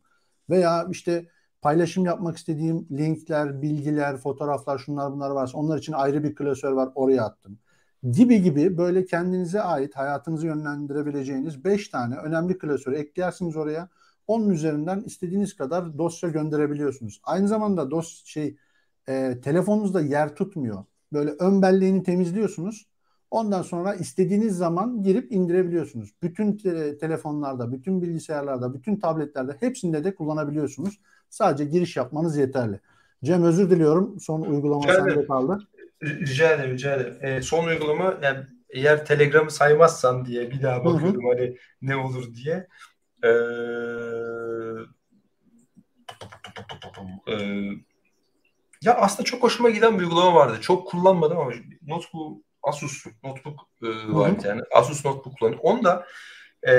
Veya 0.49 0.87
işte 0.91 1.25
paylaşım 1.61 2.05
yapmak 2.05 2.37
istediğim 2.37 2.87
linkler, 2.91 3.61
bilgiler, 3.61 4.17
fotoğraflar, 4.17 4.77
şunlar 4.77 5.11
bunlar 5.11 5.29
varsa 5.29 5.57
onlar 5.57 5.77
için 5.77 5.93
ayrı 5.93 6.23
bir 6.23 6.35
klasör 6.35 6.71
var. 6.71 6.89
Oraya 6.95 7.23
attım 7.23 7.59
gibi 8.11 8.41
gibi 8.41 8.77
böyle 8.77 9.05
kendinize 9.05 9.61
ait 9.61 9.95
hayatınızı 9.95 10.47
yönlendirebileceğiniz 10.47 11.63
5 11.63 11.89
tane 11.89 12.15
önemli 12.15 12.57
klasörü 12.57 12.95
eklersiniz 12.95 13.55
oraya. 13.55 13.89
Onun 14.27 14.49
üzerinden 14.49 15.01
istediğiniz 15.01 15.55
kadar 15.55 15.97
dosya 15.97 16.29
gönderebiliyorsunuz. 16.29 17.21
Aynı 17.23 17.47
zamanda 17.47 17.91
dos 17.91 18.25
şey 18.25 18.57
e, 19.09 19.39
telefonunuzda 19.43 20.01
yer 20.01 20.35
tutmuyor. 20.35 20.85
Böyle 21.13 21.31
ön 21.31 21.61
belleğini 21.61 22.03
temizliyorsunuz. 22.03 22.87
Ondan 23.35 23.61
sonra 23.61 23.95
istediğiniz 23.95 24.57
zaman 24.57 25.03
girip 25.03 25.31
indirebiliyorsunuz. 25.31 26.09
Bütün 26.23 26.57
te- 26.57 26.97
telefonlarda, 26.97 27.71
bütün 27.71 28.01
bilgisayarlarda, 28.01 28.73
bütün 28.73 28.95
tabletlerde 28.95 29.55
hepsinde 29.59 30.03
de 30.03 30.15
kullanabiliyorsunuz. 30.15 30.99
Sadece 31.29 31.65
giriş 31.65 31.97
yapmanız 31.97 32.37
yeterli. 32.37 32.79
Cem 33.23 33.43
özür 33.43 33.69
diliyorum. 33.69 34.19
Son 34.19 34.41
uygulama 34.41 34.93
sende 34.93 35.25
kaldı. 35.25 35.59
Rica 36.03 36.51
ederim, 36.51 36.73
rica 36.73 36.95
ederim. 36.95 37.17
E, 37.21 37.41
son 37.41 37.67
uygulama 37.67 38.17
yani 38.23 38.39
eğer 38.69 39.05
Telegram'ı 39.05 39.51
saymazsan 39.51 40.25
diye 40.25 40.51
bir 40.51 40.61
daha 40.61 40.85
bakıyorum 40.85 41.23
hı 41.23 41.27
hı. 41.27 41.37
hani 41.37 41.57
ne 41.81 41.95
olur 41.95 42.35
diye. 42.35 42.67
Ee, 43.23 43.29
e, 47.27 47.35
ya 48.81 48.95
aslında 48.95 49.23
çok 49.23 49.43
hoşuma 49.43 49.69
giden 49.69 49.99
bir 49.99 50.03
uygulama 50.03 50.35
vardı. 50.35 50.57
Çok 50.61 50.87
kullanmadım 50.87 51.37
ama 51.37 51.51
notebook 51.87 52.44
Asus 52.65 53.05
notebook 53.23 53.59
e, 53.83 53.87
var 54.13 54.33
yani. 54.43 54.61
Asus 54.75 55.05
notebook 55.05 55.39
kullanıyorum. 55.39 55.65
Onda 55.65 56.07
e, 56.63 56.73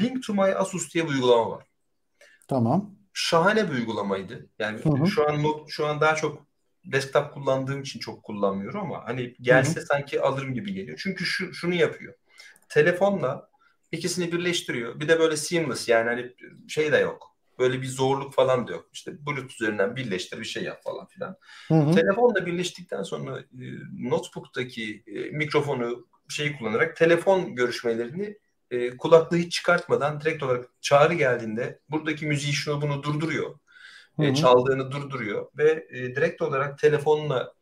Link 0.00 0.26
to 0.26 0.34
My 0.34 0.54
Asus 0.54 0.94
diye 0.94 1.04
bir 1.04 1.10
uygulama 1.10 1.50
var. 1.50 1.66
Tamam. 2.48 2.94
Şahane 3.12 3.70
bir 3.70 3.74
uygulamaydı. 3.74 4.48
Yani 4.58 4.78
hı 4.78 4.88
hı. 4.88 5.06
şu 5.06 5.28
an 5.28 5.44
şu 5.68 5.86
an 5.86 6.00
daha 6.00 6.14
çok 6.14 6.46
desktop 6.84 7.34
kullandığım 7.34 7.80
için 7.80 8.00
çok 8.00 8.22
kullanmıyorum 8.22 8.80
ama 8.80 9.04
hani 9.06 9.34
gelse 9.40 9.76
Hı-hı. 9.76 9.86
sanki 9.86 10.20
alırım 10.20 10.54
gibi 10.54 10.74
geliyor. 10.74 10.98
Çünkü 11.02 11.24
şu 11.24 11.54
şunu 11.54 11.74
yapıyor. 11.74 12.14
Telefonla 12.68 13.50
ikisini 13.92 14.32
birleştiriyor. 14.32 15.00
Bir 15.00 15.08
de 15.08 15.18
böyle 15.18 15.36
seamless 15.36 15.88
yani 15.88 16.08
hani 16.08 16.32
şey 16.68 16.92
de 16.92 16.96
yok. 16.96 17.29
Böyle 17.60 17.82
bir 17.82 17.86
zorluk 17.86 18.34
falan 18.34 18.68
da 18.68 18.72
yok. 18.72 18.88
İşte 18.92 19.26
Bluetooth 19.26 19.54
üzerinden 19.54 19.96
birleştir 19.96 20.40
bir 20.40 20.44
şey 20.44 20.62
yap 20.62 20.82
falan 20.84 21.06
filan. 21.06 21.36
Telefonla 21.68 22.46
birleştikten 22.46 23.02
sonra 23.02 23.38
e, 23.40 23.64
notebook'taki 24.10 25.02
e, 25.06 25.20
mikrofonu 25.20 26.06
şeyi 26.28 26.56
kullanarak 26.56 26.96
telefon 26.96 27.54
görüşmelerini 27.54 28.38
e, 28.70 28.96
kulaklığı 28.96 29.36
hiç 29.36 29.52
çıkartmadan 29.52 30.20
direkt 30.20 30.42
olarak 30.42 30.64
çağrı 30.80 31.14
geldiğinde 31.14 31.80
buradaki 31.90 32.26
müziği 32.26 32.52
şunu 32.52 32.82
bunu 32.82 33.02
durduruyor 33.02 33.54
e, 34.18 34.34
çaldığını 34.34 34.92
durduruyor 34.92 35.46
ve 35.58 35.86
e, 35.90 36.16
direkt 36.16 36.42
olarak 36.42 36.78
telefonla 36.78 37.52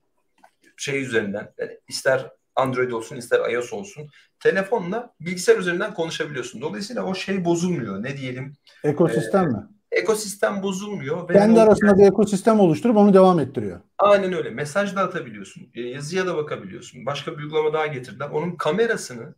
şey 0.76 1.03
üzerinden 1.03 1.55
yani 1.59 1.78
ister 1.88 2.30
Android 2.57 2.90
olsun 2.90 3.16
ister 3.16 3.51
iOS 3.51 3.72
olsun 3.72 4.11
telefonla 4.40 5.14
bilgisayar 5.20 5.59
üzerinden 5.59 5.94
konuşabiliyorsun. 5.94 6.61
Dolayısıyla 6.61 7.03
o 7.03 7.14
şey 7.14 7.44
bozulmuyor. 7.44 8.03
Ne 8.03 8.16
diyelim? 8.16 8.57
Ekosistem 8.84 9.44
e, 9.44 9.49
mi? 9.49 9.62
Ekosistem 9.99 10.62
bozulmuyor. 10.62 11.28
Kendi 11.28 11.61
arasında 11.61 11.99
bir 11.99 12.05
ekosistem 12.05 12.61
oluşturup 12.61 12.96
onu 12.96 13.14
devam 13.14 13.40
ettiriyor. 13.40 13.80
Aynen 13.99 14.32
öyle. 14.32 14.51
Mesaj 14.51 14.96
da 14.96 15.01
atabiliyorsun. 15.01 15.62
E, 15.74 15.80
yazıya 15.80 16.26
da 16.26 16.36
bakabiliyorsun. 16.36 17.07
Başka 17.07 17.32
bir 17.32 17.42
uygulama 17.42 17.72
daha 17.72 17.86
getirdiler. 17.86 18.28
Onun 18.28 18.57
kamerasını 18.57 19.34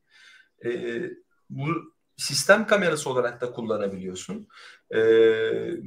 e, 0.64 0.70
bu 1.50 1.66
sistem 2.20 2.66
kamerası 2.66 3.10
olarak 3.10 3.40
da 3.40 3.52
kullanabiliyorsun. 3.52 4.48
Ee, 4.90 4.98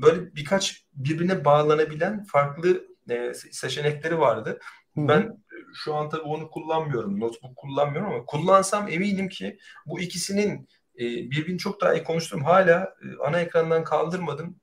böyle 0.01 0.35
birkaç 0.35 0.85
birbirine 0.93 1.45
bağlanabilen 1.45 2.23
farklı 2.23 2.87
e, 3.09 3.33
seçenekleri 3.33 4.19
vardı. 4.19 4.59
Hı-hı. 4.95 5.07
Ben 5.07 5.43
şu 5.73 5.95
an 5.95 6.09
tabii 6.09 6.21
onu 6.21 6.49
kullanmıyorum. 6.49 7.19
Notebook 7.19 7.55
kullanmıyorum 7.55 8.11
ama 8.11 8.25
kullansam 8.25 8.87
eminim 8.89 9.29
ki 9.29 9.57
bu 9.85 9.99
ikisinin 9.99 10.67
e, 10.95 11.01
birbirini 11.05 11.57
çok 11.57 11.81
daha 11.81 11.93
iyi 11.93 12.03
konuşturum. 12.03 12.43
Hala 12.43 12.95
e, 13.03 13.05
ana 13.27 13.39
ekrandan 13.39 13.83
kaldırmadım 13.83 14.59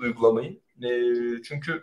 uygulamayı. 0.00 0.60
E, 0.82 0.90
çünkü 1.42 1.82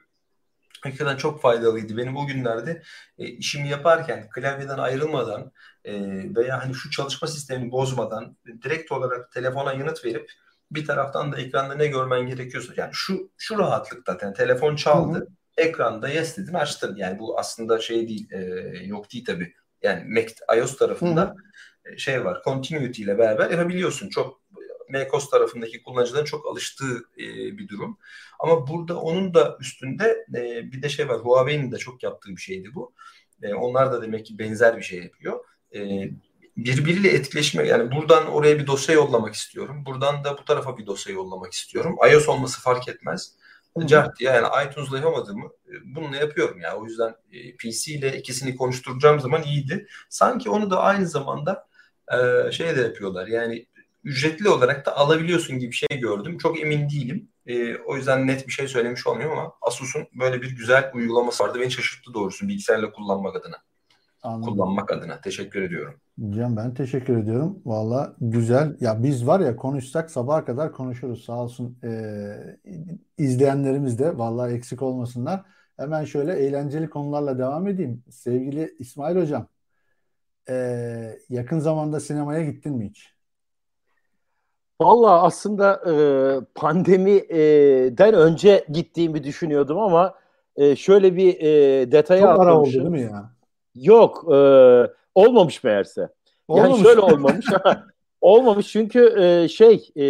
hakikaten 0.85 1.17
çok 1.17 1.41
faydalıydı. 1.41 1.97
Benim 1.97 2.17
o 2.17 2.27
günlerde 2.27 2.81
e, 3.17 3.25
işimi 3.25 3.69
yaparken 3.69 4.29
klavyeden 4.29 4.77
ayrılmadan 4.77 5.51
e, 5.85 5.93
veya 6.35 6.63
hani 6.63 6.73
şu 6.73 6.89
çalışma 6.89 7.27
sistemini 7.27 7.71
bozmadan 7.71 8.37
direkt 8.63 8.91
olarak 8.91 9.31
telefona 9.31 9.73
yanıt 9.73 10.05
verip 10.05 10.31
bir 10.71 10.85
taraftan 10.85 11.31
da 11.31 11.37
ekranda 11.37 11.75
ne 11.75 11.87
görmen 11.87 12.27
gerekiyorsa 12.27 12.73
yani 12.77 12.89
şu 12.93 13.31
şu 13.37 13.59
rahatlıkta 13.59 14.17
yani 14.21 14.33
telefon 14.33 14.75
çaldı 14.75 15.17
Hı-hı. 15.17 15.27
ekranda 15.57 16.09
yes 16.09 16.37
dedin 16.37 16.53
açtın 16.53 16.95
yani 16.95 17.19
bu 17.19 17.39
aslında 17.39 17.79
şey 17.79 18.07
değil 18.07 18.31
e, 18.31 18.39
yok 18.85 19.13
değil 19.13 19.25
tabi 19.25 19.53
yani 19.83 20.03
Mac 20.13 20.33
iOS 20.57 20.77
tarafında 20.77 21.35
Hı-hı. 21.83 21.99
şey 21.99 22.25
var 22.25 22.41
continuity 22.43 23.01
ile 23.01 23.17
beraber 23.17 23.49
yapabiliyorsun 23.49 24.09
çok 24.09 24.41
macOS 24.89 25.29
tarafındaki 25.29 25.83
kullanıcıların 25.83 26.25
çok 26.25 26.47
alıştığı 26.47 26.97
e, 27.17 27.23
bir 27.57 27.67
durum. 27.67 27.97
Ama 28.39 28.67
burada 28.67 28.99
onun 28.99 29.33
da 29.33 29.57
üstünde 29.59 30.25
e, 30.35 30.71
bir 30.71 30.81
de 30.81 30.89
şey 30.89 31.09
var. 31.09 31.17
Huawei'nin 31.17 31.71
de 31.71 31.77
çok 31.77 32.03
yaptığı 32.03 32.29
bir 32.29 32.41
şeydi 32.41 32.69
bu. 32.75 32.93
E, 33.43 33.53
onlar 33.53 33.91
da 33.91 34.01
demek 34.01 34.25
ki 34.25 34.39
benzer 34.39 34.77
bir 34.77 34.83
şey 34.83 35.03
yapıyor. 35.03 35.45
E, 35.75 36.09
birbiriyle 36.57 37.09
etkileşme 37.09 37.67
yani 37.67 37.91
buradan 37.91 38.27
oraya 38.27 38.59
bir 38.59 38.67
dosya 38.67 38.95
yollamak 38.95 39.33
istiyorum. 39.33 39.83
Buradan 39.85 40.23
da 40.23 40.37
bu 40.37 40.45
tarafa 40.45 40.77
bir 40.77 40.85
dosya 40.85 41.13
yollamak 41.13 41.53
istiyorum. 41.53 41.95
iOS 42.11 42.29
olması 42.29 42.61
fark 42.61 42.87
etmez. 42.87 43.35
Cart 43.87 44.19
diye 44.19 44.31
yani 44.31 44.47
iTunes'la 44.67 44.97
yapamadığımı 44.97 45.45
e, 45.45 45.73
bununla 45.95 46.17
yapıyorum 46.17 46.59
yani. 46.59 46.75
O 46.75 46.85
yüzden 46.85 47.15
e, 47.31 47.55
PC 47.55 47.91
ile 47.91 48.17
ikisini 48.17 48.55
konuşturacağım 48.55 49.19
zaman 49.19 49.43
iyiydi. 49.43 49.87
Sanki 50.09 50.49
onu 50.49 50.71
da 50.71 50.79
aynı 50.79 51.07
zamanda 51.07 51.67
e, 52.13 52.51
şey 52.51 52.75
de 52.75 52.81
yapıyorlar. 52.81 53.27
Yani 53.27 53.65
ücretli 54.05 54.49
olarak 54.49 54.85
da 54.85 54.97
alabiliyorsun 54.97 55.59
gibi 55.59 55.71
bir 55.71 55.75
şey 55.75 55.99
gördüm. 55.99 56.37
Çok 56.37 56.61
emin 56.61 56.89
değilim. 56.89 57.29
E, 57.45 57.77
o 57.77 57.95
yüzden 57.95 58.27
net 58.27 58.47
bir 58.47 58.51
şey 58.51 58.67
söylemiş 58.67 59.07
olmuyorum 59.07 59.37
ama 59.37 59.53
Asus'un 59.61 60.07
böyle 60.19 60.41
bir 60.41 60.57
güzel 60.57 60.91
uygulaması 60.93 61.43
vardı. 61.43 61.59
Beni 61.61 61.71
şaşırttı 61.71 62.13
doğrusu 62.13 62.47
bilgisayarla 62.47 62.91
kullanmak 62.91 63.35
adına. 63.35 63.57
Anladım. 64.23 64.53
Kullanmak 64.53 64.91
adına. 64.91 65.21
Teşekkür 65.21 65.61
ediyorum. 65.61 65.99
Can 66.29 66.57
ben 66.57 66.73
teşekkür 66.73 67.17
ediyorum. 67.17 67.59
Valla 67.65 68.15
güzel. 68.21 68.77
Ya 68.79 69.03
biz 69.03 69.27
var 69.27 69.39
ya 69.39 69.55
konuşsak 69.55 70.11
sabaha 70.11 70.45
kadar 70.45 70.71
konuşuruz. 70.71 71.25
Sağ 71.25 71.43
olsun 71.43 71.77
e, 71.83 71.89
izleyenlerimiz 73.17 73.99
de 73.99 74.17
valla 74.17 74.51
eksik 74.51 74.81
olmasınlar. 74.81 75.45
Hemen 75.77 76.05
şöyle 76.05 76.33
eğlenceli 76.33 76.89
konularla 76.89 77.39
devam 77.39 77.67
edeyim. 77.67 78.03
Sevgili 78.11 78.75
İsmail 78.79 79.15
Hocam, 79.15 79.47
e, 80.49 80.55
yakın 81.29 81.59
zamanda 81.59 81.99
sinemaya 81.99 82.51
gittin 82.51 82.73
mi 82.73 82.89
hiç? 82.89 83.14
Valla 84.81 85.23
aslında 85.23 85.81
e, 85.87 85.93
pandemiden 86.55 88.13
önce 88.13 88.65
gittiğimi 88.69 89.23
düşünüyordum 89.23 89.79
ama 89.79 90.13
e, 90.55 90.75
şöyle 90.75 91.15
bir 91.15 91.39
e, 91.39 91.91
detaya 91.91 92.21
Çok 92.21 92.39
ara 92.39 92.59
oldu 92.59 92.71
değil 92.71 92.83
mi 92.83 93.01
ya? 93.01 93.31
Yok, 93.75 94.25
e, 94.33 94.37
olmamış 95.15 95.63
meğerse. 95.63 96.09
Olmamış. 96.47 96.69
Yani 96.69 96.83
şöyle 96.83 96.99
olmamış. 96.99 97.45
olmamış 98.21 98.67
çünkü 98.67 99.15
e, 99.19 99.47
şey 99.47 99.89
e, 99.97 100.01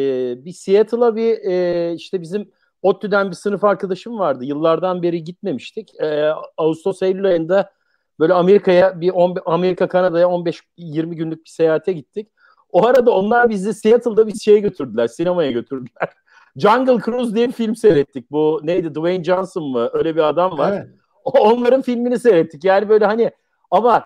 bir 0.45 0.51
Seattle'a 0.51 1.15
bir 1.15 1.37
e, 1.37 1.93
işte 1.93 2.21
bizim 2.21 2.51
ODTÜ'den 2.81 3.29
bir 3.29 3.35
sınıf 3.35 3.63
arkadaşım 3.63 4.19
vardı. 4.19 4.45
Yıllardan 4.45 5.03
beri 5.03 5.23
gitmemiştik. 5.23 6.01
E, 6.01 6.31
Ağustos 6.57 7.01
Eylül 7.01 7.25
ayında 7.25 7.71
böyle 8.19 8.33
Amerika'ya 8.33 9.01
bir 9.01 9.09
on, 9.09 9.35
Amerika 9.45 9.87
Kanada'ya 9.87 10.25
15-20 10.25 11.15
günlük 11.15 11.45
bir 11.45 11.49
seyahate 11.49 11.93
gittik. 11.93 12.31
O 12.75 12.85
arada 12.85 13.11
onlar 13.11 13.49
bizi 13.49 13.73
Seattle'da 13.73 14.27
bir 14.27 14.35
şeye 14.35 14.59
götürdüler. 14.59 15.07
Sinemaya 15.07 15.51
götürdüler. 15.51 16.09
Jungle 16.55 16.99
Cruise 17.05 17.35
diye 17.35 17.47
bir 17.47 17.53
film 17.53 17.75
seyrettik. 17.75 18.31
Bu 18.31 18.61
neydi? 18.63 18.95
Dwayne 18.95 19.23
Johnson 19.23 19.63
mı? 19.63 19.89
Öyle 19.93 20.15
bir 20.15 20.21
adam 20.21 20.57
var. 20.57 20.71
Evet. 20.71 20.87
Onların 21.23 21.81
filmini 21.81 22.19
seyrettik. 22.19 22.63
Yani 22.63 22.89
böyle 22.89 23.05
hani 23.05 23.31
ama 23.71 24.05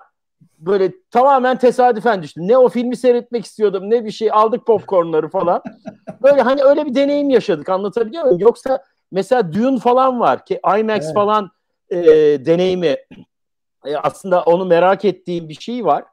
böyle 0.57 0.93
tamamen 1.11 1.57
tesadüfen 1.57 2.24
düştüm. 2.24 2.47
Ne 2.47 2.57
o 2.57 2.70
filmi 2.70 2.95
seyretmek 2.97 3.45
istiyordum 3.45 3.89
ne 3.89 4.05
bir 4.05 4.11
şey 4.11 4.32
aldık 4.32 4.65
popcornları 4.65 5.30
falan. 5.30 5.61
Böyle 6.24 6.41
hani 6.41 6.63
öyle 6.63 6.86
bir 6.86 6.95
deneyim 6.95 7.30
yaşadık 7.30 7.70
anlatabiliyor 7.70 8.24
muyum? 8.24 8.39
Yoksa 8.39 8.84
mesela 9.11 9.53
Dune 9.53 9.80
falan 9.80 10.20
var 10.20 10.45
ki 10.45 10.59
IMAX 10.80 11.05
evet. 11.05 11.13
falan 11.13 11.51
e, 11.89 11.97
deneyimi 12.45 12.95
e, 13.86 13.95
aslında 13.95 14.43
onu 14.43 14.65
merak 14.65 15.05
ettiğim 15.05 15.49
bir 15.49 15.53
şey 15.53 15.86
var. 15.86 16.03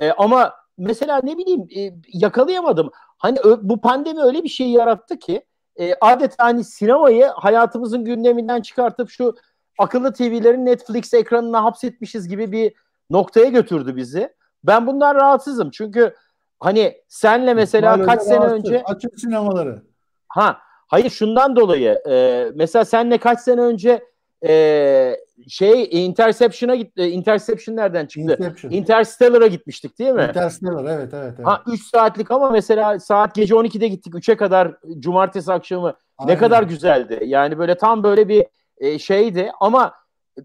E, 0.00 0.12
ama 0.12 0.63
mesela 0.78 1.20
ne 1.24 1.38
bileyim 1.38 1.66
e, 1.76 1.94
yakalayamadım. 2.12 2.90
Hani 3.18 3.38
ö, 3.40 3.56
bu 3.62 3.80
pandemi 3.80 4.20
öyle 4.22 4.42
bir 4.44 4.48
şey 4.48 4.70
yarattı 4.70 5.18
ki 5.18 5.44
e, 5.76 5.94
adeta 6.00 6.44
hani 6.44 6.64
sinemayı 6.64 7.26
hayatımızın 7.26 8.04
gündeminden 8.04 8.60
çıkartıp 8.62 9.10
şu 9.10 9.34
akıllı 9.78 10.12
TV'lerin 10.12 10.66
Netflix 10.66 11.14
ekranına 11.14 11.64
hapsetmişiz 11.64 12.28
gibi 12.28 12.52
bir 12.52 12.72
noktaya 13.10 13.48
götürdü 13.48 13.96
bizi. 13.96 14.32
Ben 14.64 14.86
bundan 14.86 15.14
rahatsızım 15.14 15.70
çünkü 15.70 16.14
hani 16.60 16.94
senle 17.08 17.54
mesela 17.54 17.92
İsmail 17.92 18.08
kaç 18.08 18.22
sene 18.22 18.36
rahatsız. 18.36 18.58
önce 18.58 18.82
Açık 18.84 19.20
sinemaları. 19.20 19.82
ha 20.28 20.58
hayır 20.86 21.10
şundan 21.10 21.56
dolayı 21.56 22.02
e, 22.08 22.46
mesela 22.54 22.84
senle 22.84 23.18
kaç 23.18 23.40
sene 23.40 23.60
önce 23.60 24.04
e, 24.44 25.16
şey 25.48 25.88
Interception'a 25.90 26.74
gitti. 26.74 27.02
Interception 27.02 27.76
nereden 27.76 28.06
çıktı? 28.06 28.36
Inception. 28.38 28.70
Interstellar'a 28.70 29.46
gitmiştik 29.46 29.98
değil 29.98 30.10
mi? 30.10 30.26
Interstellar 30.28 30.84
evet 30.84 31.14
evet. 31.14 31.34
evet. 31.36 31.46
Ha 31.46 31.62
3 31.66 31.82
saatlik 31.82 32.30
ama 32.30 32.50
mesela 32.50 33.00
saat 33.00 33.34
gece 33.34 33.54
12'de 33.54 33.88
gittik 33.88 34.14
3'e 34.14 34.36
kadar 34.36 34.74
cumartesi 34.98 35.52
akşamı. 35.52 35.88
Ne 35.88 35.94
Aynen. 36.18 36.38
kadar 36.38 36.62
güzeldi. 36.62 37.20
Yani 37.24 37.58
böyle 37.58 37.74
tam 37.74 38.02
böyle 38.02 38.28
bir 38.28 38.46
e, 38.78 38.98
şeydi 38.98 39.52
ama 39.60 39.94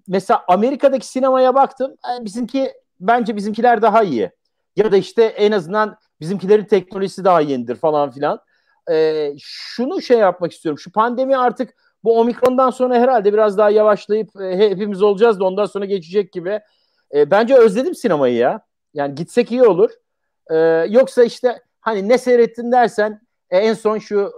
mesela 0.07 0.43
Amerika'daki 0.47 1.07
sinemaya 1.07 1.55
baktım. 1.55 1.91
e, 1.91 2.25
bizimki 2.25 2.73
bence 2.99 3.35
bizimkiler 3.35 3.81
daha 3.81 4.03
iyi. 4.03 4.31
Ya 4.75 4.91
da 4.91 4.97
işte 4.97 5.23
en 5.23 5.51
azından 5.51 5.97
bizimkilerin 6.21 6.65
teknolojisi 6.65 7.23
daha 7.23 7.41
yenidir 7.41 7.75
falan 7.75 8.11
filan. 8.11 8.39
E, 8.91 9.31
şunu 9.39 10.01
şey 10.01 10.17
yapmak 10.17 10.51
istiyorum. 10.51 10.79
Şu 10.79 10.91
pandemi 10.91 11.37
artık 11.37 11.75
bu 12.03 12.19
omikrondan 12.19 12.69
sonra 12.69 12.95
herhalde 12.95 13.33
biraz 13.33 13.57
daha 13.57 13.69
yavaşlayıp 13.69 14.41
e, 14.41 14.57
hepimiz 14.57 15.01
olacağız 15.01 15.39
da 15.39 15.45
ondan 15.45 15.65
sonra 15.65 15.85
geçecek 15.85 16.31
gibi. 16.31 16.59
E, 17.13 17.31
bence 17.31 17.55
özledim 17.55 17.95
sinemayı 17.95 18.35
ya. 18.35 18.61
Yani 18.93 19.15
gitsek 19.15 19.51
iyi 19.51 19.63
olur. 19.63 19.89
E, 20.51 20.57
yoksa 20.89 21.23
işte 21.23 21.59
hani 21.81 22.09
ne 22.09 22.17
seyrettin 22.17 22.71
dersen 22.71 23.21
e, 23.49 23.57
en 23.57 23.73
son 23.73 23.97
şu 23.97 24.33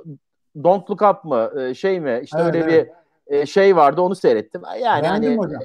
Don't 0.64 0.89
Look 0.89 1.01
Up 1.01 1.24
mı 1.26 1.51
e, 1.62 1.74
şey 1.74 1.99
mi 1.99 2.20
işte 2.24 2.38
Evet, 2.41 2.55
öyle 2.55 2.66
evet. 2.66 2.89
bir 3.28 3.36
e, 3.36 3.45
şey 3.45 3.76
vardı 3.76 4.01
onu 4.01 4.16
seyrettim. 4.16 4.62
Yani 4.82 5.03
Beğendin 5.03 5.28
hani 5.28 5.38
hocam? 5.38 5.62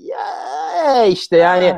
ya 0.00 1.04
işte 1.04 1.36
yani 1.36 1.74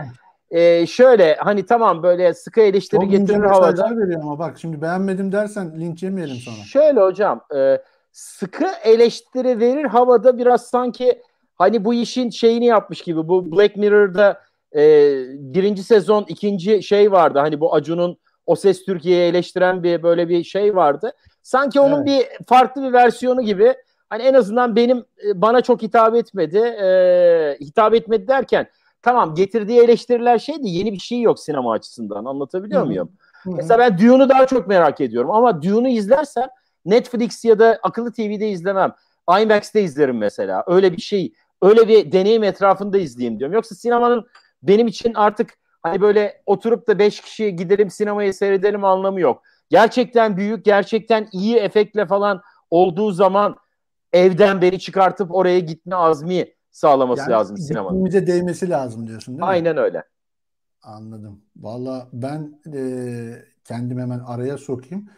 e, 0.50 0.86
şöyle 0.86 1.34
hani 1.34 1.66
tamam 1.66 2.02
böyle 2.02 2.34
sıkı 2.34 2.60
eleştiri 2.60 3.00
Çok 3.00 3.10
getirir 3.10 3.44
havada. 3.44 3.96
veriyor 3.96 4.20
ama 4.22 4.38
bak 4.38 4.58
şimdi 4.58 4.82
beğenmedim 4.82 5.32
dersen 5.32 5.80
linç 5.80 6.02
yemeyelim 6.02 6.36
sonra. 6.36 6.56
Şöyle 6.56 7.00
hocam 7.00 7.40
e, 7.56 7.78
sıkı 8.14 8.66
eleştiri 8.84 9.60
verir 9.60 9.84
havada 9.84 10.38
biraz 10.38 10.66
sanki 10.66 11.22
hani 11.54 11.84
bu 11.84 11.94
işin 11.94 12.30
şeyini 12.30 12.64
yapmış 12.64 13.02
gibi 13.02 13.28
bu 13.28 13.52
Black 13.52 13.76
Mirror'da 13.76 14.40
e, 14.74 14.80
birinci 15.28 15.82
sezon 15.82 16.24
ikinci 16.28 16.82
şey 16.82 17.12
vardı 17.12 17.38
hani 17.38 17.60
bu 17.60 17.74
Acun'un 17.74 18.16
O 18.46 18.56
Ses 18.56 18.84
Türkiye'yi 18.84 19.30
eleştiren 19.30 19.82
bir 19.82 20.02
böyle 20.02 20.28
bir 20.28 20.44
şey 20.44 20.76
vardı. 20.76 21.12
Sanki 21.42 21.80
onun 21.80 22.06
bir 22.06 22.26
farklı 22.46 22.82
bir 22.82 22.92
versiyonu 22.92 23.42
gibi 23.42 23.74
hani 24.10 24.22
en 24.22 24.34
azından 24.34 24.76
benim 24.76 24.98
e, 24.98 25.42
bana 25.42 25.60
çok 25.60 25.82
hitap 25.82 26.14
etmedi. 26.14 26.58
E, 26.58 27.56
hitap 27.60 27.94
etmedi 27.94 28.28
derken 28.28 28.66
tamam 29.02 29.34
getirdiği 29.34 29.80
eleştiriler 29.80 30.38
şeydi 30.38 30.68
yeni 30.68 30.92
bir 30.92 30.98
şey 30.98 31.20
yok 31.20 31.40
sinema 31.40 31.72
açısından 31.72 32.24
anlatabiliyor 32.24 32.80
Hı 32.80 32.84
hı. 32.84 32.88
muyum? 32.88 33.12
Hı 33.42 33.50
hı. 33.50 33.54
Mesela 33.54 33.78
ben 33.78 33.98
Dune'u 33.98 34.28
daha 34.28 34.46
çok 34.46 34.66
merak 34.66 35.00
ediyorum 35.00 35.30
ama 35.30 35.62
Dune'u 35.62 35.88
izlersem 35.88 36.48
Netflix 36.84 37.44
ya 37.44 37.58
da 37.58 37.78
akıllı 37.82 38.12
TV'de 38.12 38.48
izlemem. 38.50 38.94
IMAX'te 39.42 39.82
izlerim 39.82 40.18
mesela. 40.18 40.64
Öyle 40.66 40.92
bir 40.92 41.00
şey, 41.02 41.32
öyle 41.62 41.88
bir 41.88 42.12
deneyim 42.12 42.44
etrafında 42.44 42.98
izleyeyim 42.98 43.38
diyorum. 43.38 43.54
Yoksa 43.54 43.74
sinemanın 43.74 44.26
benim 44.62 44.86
için 44.86 45.14
artık 45.14 45.50
hani 45.82 46.00
böyle 46.00 46.42
oturup 46.46 46.88
da 46.88 46.98
beş 46.98 47.20
kişi 47.20 47.56
gidelim 47.56 47.90
sinemayı 47.90 48.34
seyredelim 48.34 48.84
anlamı 48.84 49.20
yok. 49.20 49.42
Gerçekten 49.70 50.36
büyük, 50.36 50.64
gerçekten 50.64 51.28
iyi 51.32 51.56
efektle 51.56 52.06
falan 52.06 52.42
olduğu 52.70 53.12
zaman 53.12 53.56
evden 54.12 54.62
beni 54.62 54.78
çıkartıp 54.78 55.34
oraya 55.34 55.58
gitme 55.58 55.96
azmi 55.96 56.46
sağlaması 56.70 57.20
Yani 57.22 57.30
lazım 57.30 57.56
sinemanın. 57.56 58.04
dikkatimize 58.04 58.26
değmesi 58.26 58.70
lazım 58.70 59.06
diyorsun 59.06 59.34
değil 59.34 59.40
mi? 59.40 59.44
Aynen 59.46 59.76
öyle. 59.76 60.02
Anladım. 60.82 61.40
Valla 61.56 62.08
ben 62.12 62.60
e, 62.74 62.80
kendim 63.64 63.98
hemen 63.98 64.18
araya 64.18 64.58
sokayım. 64.58 65.08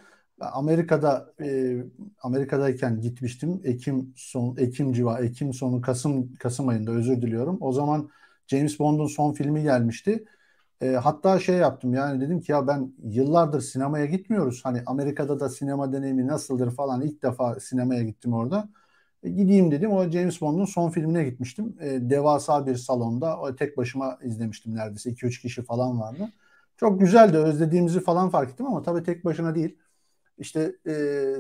Amerika'da 0.41 1.35
e, 1.41 1.77
Amerika'dayken 2.23 3.01
gitmiştim. 3.01 3.61
Ekim 3.65 4.13
son 4.17 4.57
Ekim 4.57 4.93
civa 4.93 5.21
Ekim 5.21 5.53
sonu 5.55 5.81
Kasım 5.81 6.35
Kasım 6.35 6.69
ayında 6.69 6.91
özür 6.93 7.23
diliyorum. 7.23 7.59
O 7.61 7.73
zaman 7.73 8.11
James 8.47 8.79
Bond'un 8.79 9.07
son 9.07 9.33
filmi 9.33 9.63
gelmişti. 9.63 10.25
E, 10.81 10.89
hatta 10.89 11.41
şey 11.41 11.57
yaptım 11.57 11.95
yani 11.95 12.21
dedim 12.21 12.41
ki 12.41 12.53
ya 12.53 12.67
ben 12.67 12.95
yıllardır 13.05 13.61
sinemaya 13.61 14.07
gitmiyoruz. 14.07 14.61
Hani 14.65 14.83
Amerika'da 14.87 15.41
da 15.41 15.49
sinema 15.49 15.93
deneyimi 15.93 16.27
nasıldır 16.27 16.71
falan 16.71 17.03
ilk 17.03 17.23
defa 17.23 17.61
sinemaya 17.61 18.03
gittim 18.03 18.33
orada. 18.35 18.69
E, 19.23 19.31
gideyim 19.31 19.71
dedim. 19.71 19.91
O 19.93 20.11
James 20.11 20.41
Bond'un 20.41 20.65
son 20.65 20.91
filmine 20.91 21.25
gitmiştim. 21.25 21.77
E, 21.81 22.11
devasa 22.11 22.67
bir 22.67 22.77
salonda. 22.77 23.41
O 23.41 23.57
tek 23.57 23.77
başıma 23.77 24.19
izlemiştim 24.23 24.75
neredeyse. 24.75 25.11
2-3 25.11 25.43
kişi 25.43 25.63
falan 25.63 26.01
vardı. 26.01 26.33
Çok 26.77 27.01
güzeldi. 27.01 27.37
Özlediğimizi 27.39 28.01
falan 28.01 28.31
fark 28.31 28.51
ettim 28.51 28.67
ama 28.67 28.83
tabii 28.83 29.03
tek 29.03 29.25
başına 29.25 29.55
değil. 29.55 29.79
İşte 30.39 30.77
e, 30.87 30.93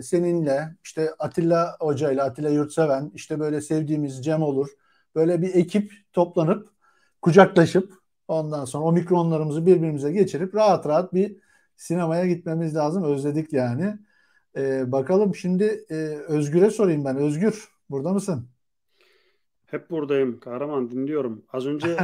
seninle, 0.02 0.76
işte 0.84 1.10
Atilla 1.18 1.76
Hoca 1.80 2.12
ile 2.12 2.22
Atilla 2.22 2.50
Yurtseven, 2.50 3.10
işte 3.14 3.40
böyle 3.40 3.60
sevdiğimiz 3.60 4.24
Cem 4.24 4.42
olur. 4.42 4.68
Böyle 5.14 5.42
bir 5.42 5.54
ekip 5.54 5.92
toplanıp, 6.12 6.68
kucaklaşıp 7.22 7.92
ondan 8.28 8.64
sonra 8.64 8.84
o 8.84 8.92
mikronlarımızı 8.92 9.66
birbirimize 9.66 10.12
geçirip 10.12 10.54
rahat 10.54 10.86
rahat 10.86 11.14
bir 11.14 11.36
sinemaya 11.76 12.26
gitmemiz 12.26 12.76
lazım. 12.76 13.04
Özledik 13.04 13.52
yani. 13.52 13.98
E, 14.56 14.92
bakalım 14.92 15.34
şimdi 15.34 15.84
e, 15.90 15.94
Özgür'e 16.28 16.70
sorayım 16.70 17.04
ben. 17.04 17.16
Özgür, 17.16 17.68
burada 17.90 18.12
mısın? 18.12 18.48
Hep 19.66 19.90
buradayım. 19.90 20.40
Kahraman 20.40 20.90
dinliyorum. 20.90 21.44
Az 21.52 21.66
önce 21.66 21.96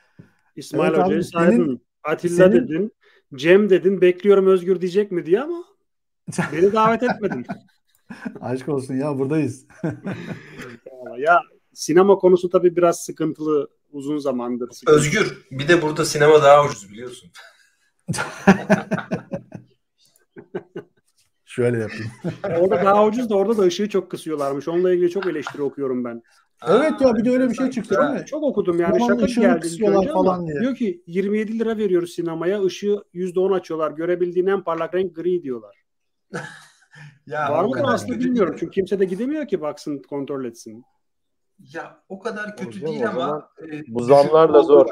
İsmail 0.56 0.94
Evet 0.94 1.04
Hoca'yı 1.04 1.24
saydın. 1.24 1.80
Atilla 2.04 2.36
senin- 2.36 2.52
dedin. 2.52 2.92
Cem 3.34 3.70
dedin. 3.70 4.00
Bekliyorum 4.00 4.46
Özgür 4.46 4.80
diyecek 4.80 5.12
mi 5.12 5.26
diye 5.26 5.40
ama 5.40 5.64
beni 6.52 6.72
davet 6.72 7.02
etmedin. 7.02 7.46
Aşk 8.40 8.68
olsun 8.68 8.94
ya 8.94 9.18
buradayız. 9.18 9.66
ya 11.18 11.40
sinema 11.72 12.18
konusu 12.18 12.50
tabii 12.50 12.76
biraz 12.76 13.04
sıkıntılı 13.04 13.70
uzun 13.92 14.18
zamandır. 14.18 14.70
Sıkıntılı. 14.70 15.00
Özgür. 15.00 15.46
Bir 15.50 15.68
de 15.68 15.82
burada 15.82 16.04
sinema 16.04 16.42
daha 16.42 16.64
ucuz 16.64 16.90
biliyorsun. 16.90 17.30
Şöyle 21.44 21.78
yapayım. 21.78 22.10
Orada 22.44 22.84
daha 22.84 23.06
ucuz 23.06 23.30
da 23.30 23.36
orada 23.36 23.58
da 23.58 23.62
ışığı 23.62 23.88
çok 23.88 24.10
kısıyorlarmış. 24.10 24.68
Onunla 24.68 24.94
ilgili 24.94 25.10
çok 25.10 25.26
eleştiri 25.26 25.62
okuyorum 25.62 26.04
ben. 26.04 26.22
Evet 26.68 27.00
ya 27.00 27.16
bir 27.16 27.24
de 27.24 27.30
öyle 27.30 27.50
bir 27.50 27.54
şey 27.54 27.70
çıktı 27.70 27.96
değil 28.00 28.10
mi? 28.10 28.26
Çok 28.26 28.42
okudum 28.42 28.80
yani 28.80 28.98
şaka 29.00 29.26
geldi 29.26 30.08
falan 30.12 30.46
diye. 30.46 30.60
diyor 30.60 30.74
ki 30.74 31.02
27 31.06 31.58
lira 31.58 31.78
veriyoruz 31.78 32.12
sinemaya 32.12 32.62
ışığı 32.62 33.02
%10 33.14 33.54
açıyorlar. 33.54 33.90
Görebildiğin 33.92 34.46
en 34.46 34.64
parlak 34.64 34.94
renk 34.94 35.16
gri 35.16 35.42
diyorlar. 35.42 35.79
Ya 37.26 37.52
Var 37.52 37.64
mı 37.64 37.74
da 37.74 37.88
aslında 37.88 38.20
bilmiyorum. 38.20 38.56
Çünkü 38.58 38.72
kimse 38.72 38.98
de 38.98 39.04
gidemiyor 39.04 39.48
ki 39.48 39.60
baksın 39.60 40.02
kontrol 40.02 40.44
etsin. 40.44 40.84
Ya 41.72 42.02
o 42.08 42.18
kadar 42.18 42.56
kötü 42.56 42.66
Hocam, 42.66 42.92
değil 42.92 43.08
ama 43.08 43.50
e, 43.72 43.82
bu 43.88 44.04
zamlarla 44.04 44.54
düşük 44.54 44.66
zor. 44.66 44.86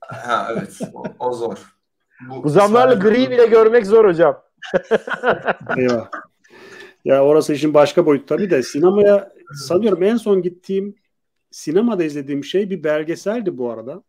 Ha 0.00 0.48
evet. 0.52 0.80
O, 0.94 1.02
o 1.18 1.32
zor. 1.32 1.76
Bu 2.28 2.48
zamlarla 2.48 2.94
gri 2.94 3.30
bile 3.30 3.46
görmek 3.46 3.86
zor 3.86 4.04
hocam. 4.04 4.42
Eyvah. 5.76 6.10
Ya 7.04 7.24
orası 7.24 7.52
işin 7.52 7.74
başka 7.74 8.06
boyutu 8.06 8.26
tabii 8.26 8.50
de 8.50 8.62
sinemaya 8.62 9.32
sanıyorum 9.66 10.02
en 10.02 10.16
son 10.16 10.42
gittiğim 10.42 10.96
sinemada 11.50 12.04
izlediğim 12.04 12.44
şey 12.44 12.70
bir 12.70 12.84
belgeseldi 12.84 13.58
bu 13.58 13.70
arada. 13.70 14.02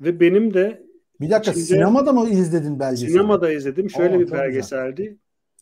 Ve 0.00 0.20
benim 0.20 0.54
de 0.54 0.82
Bir 1.22 1.30
dakika 1.30 1.50
İçinde- 1.52 1.64
sinemada 1.64 2.12
mı 2.12 2.28
izledin 2.30 2.80
belgeseli? 2.80 3.10
sinemada 3.10 3.52
izledim. 3.52 3.90
Şöyle 3.90 4.16
Aa, 4.16 4.20
bir 4.20 4.30
belgeseldi. 4.30 5.18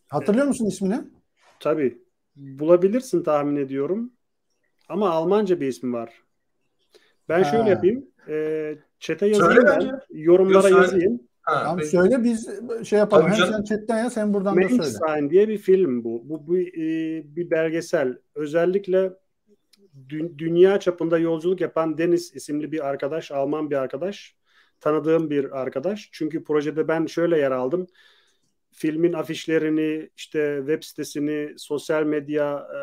Hatırlıyor 0.09 0.47
musun 0.47 0.67
ismini? 0.67 1.01
Tabii. 1.61 1.99
Bulabilirsin 2.37 3.23
tahmin 3.23 3.57
ediyorum. 3.57 4.13
Ama 4.89 5.11
Almanca 5.11 5.61
bir 5.61 5.67
ismi 5.67 5.93
var. 5.93 6.23
Ben 7.29 7.43
Ha. 7.43 7.51
şöyle 7.51 7.71
yapayım. 7.71 8.07
E, 8.29 8.35
chat'e 9.01 9.19
Söyle 9.19 9.37
yazayım 9.37 9.65
ben. 9.67 9.77
bence. 9.81 9.93
Yorumlara 10.11 10.69
Yok, 10.69 10.79
yazayım. 10.83 11.21
Ha, 11.43 11.61
Tamam 11.63 11.77
peki. 11.77 11.89
söyle 11.91 12.25
biz 12.25 12.49
şey 12.89 12.99
yapalım. 12.99 13.23
Tabii 13.27 13.33
Hem 13.33 13.39
canım. 13.51 13.67
sen 13.67 13.77
chatten 13.77 13.99
yaz 13.99 14.17
hem 14.17 14.35
buradan 14.35 14.57
da 14.57 14.69
söyle. 14.69 14.99
Mankind 15.01 15.31
diye 15.31 15.49
bir 15.49 15.59
film 15.59 16.05
bu. 16.05 16.23
Bu, 16.29 16.47
bu 16.47 16.59
e, 16.59 16.65
bir 17.37 17.51
belgesel. 17.51 18.19
Özellikle 18.35 19.13
dü- 20.09 20.39
dünya 20.39 20.81
çapında 20.81 21.19
yolculuk 21.19 21.61
yapan 21.61 21.99
Deniz 21.99 22.37
isimli 22.37 22.73
bir 22.73 22.87
arkadaş, 22.89 23.31
Alman 23.33 23.71
bir 23.71 23.77
arkadaş. 23.77 24.37
Tanıdığım 24.81 25.31
bir 25.31 25.61
arkadaş. 25.61 26.09
Çünkü 26.13 26.45
projede 26.45 26.89
ben 26.89 27.07
şöyle 27.07 27.39
yer 27.39 27.51
aldım. 27.51 27.87
Filmin 28.73 29.13
afişlerini, 29.13 30.11
işte 30.17 30.57
web 30.59 30.83
sitesini, 30.83 31.55
sosyal 31.57 32.05
medya 32.05 32.59
e, 32.59 32.79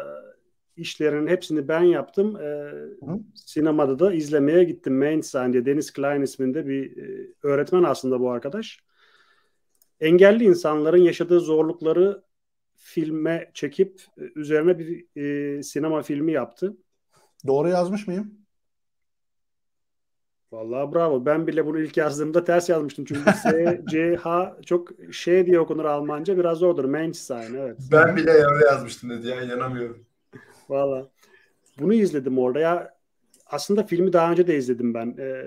işlerinin 0.81 1.27
hepsini 1.27 1.67
ben 1.67 1.81
yaptım. 1.83 2.35
E, 2.35 2.71
Hı. 3.05 3.19
sinemada 3.35 3.99
da 3.99 4.13
izlemeye 4.13 4.63
gittim. 4.63 4.97
Main 4.97 5.21
Sign 5.21 5.53
diye 5.53 5.65
Deniz 5.65 5.93
Klein 5.93 6.21
isminde 6.21 6.67
bir 6.67 6.97
e, 6.97 7.27
öğretmen 7.43 7.83
aslında 7.83 8.19
bu 8.19 8.31
arkadaş. 8.31 8.79
engelli 9.99 10.43
insanların 10.43 11.01
yaşadığı 11.01 11.39
zorlukları 11.39 12.23
filme 12.75 13.51
çekip 13.53 14.01
e, 14.17 14.21
üzerine 14.35 14.79
bir 14.79 15.05
e, 15.21 15.63
sinema 15.63 16.01
filmi 16.01 16.31
yaptı. 16.31 16.77
Doğru 17.47 17.69
yazmış 17.69 18.07
mıyım? 18.07 18.46
Vallahi 20.57 20.93
bravo. 20.93 21.25
Ben 21.25 21.47
bile 21.47 21.65
bunu 21.65 21.79
ilk 21.79 21.97
yazdığımda 21.97 22.43
ters 22.43 22.69
yazmıştım. 22.69 23.05
Çünkü 23.05 23.31
S, 23.43 23.81
C, 23.89 24.15
H 24.15 24.55
çok 24.65 24.89
şey 25.11 25.45
diye 25.45 25.59
okunur 25.59 25.85
Almanca. 25.85 26.37
Biraz 26.37 26.57
zordur. 26.57 26.85
Menschsein 26.85 27.55
evet. 27.55 27.77
Ben 27.91 28.15
bile 28.15 28.31
öyle 28.31 28.65
yazmıştım 28.65 29.09
dedi 29.09 29.27
ya 29.27 29.41
inanamıyorum. 29.41 30.05
Valla. 30.69 31.09
Bunu 31.79 31.93
izledim 31.93 32.37
orada 32.37 32.59
ya. 32.59 32.97
Aslında 33.45 33.83
filmi 33.83 34.13
daha 34.13 34.31
önce 34.31 34.47
de 34.47 34.57
izledim 34.57 34.93
ben. 34.93 35.15
E, 35.19 35.43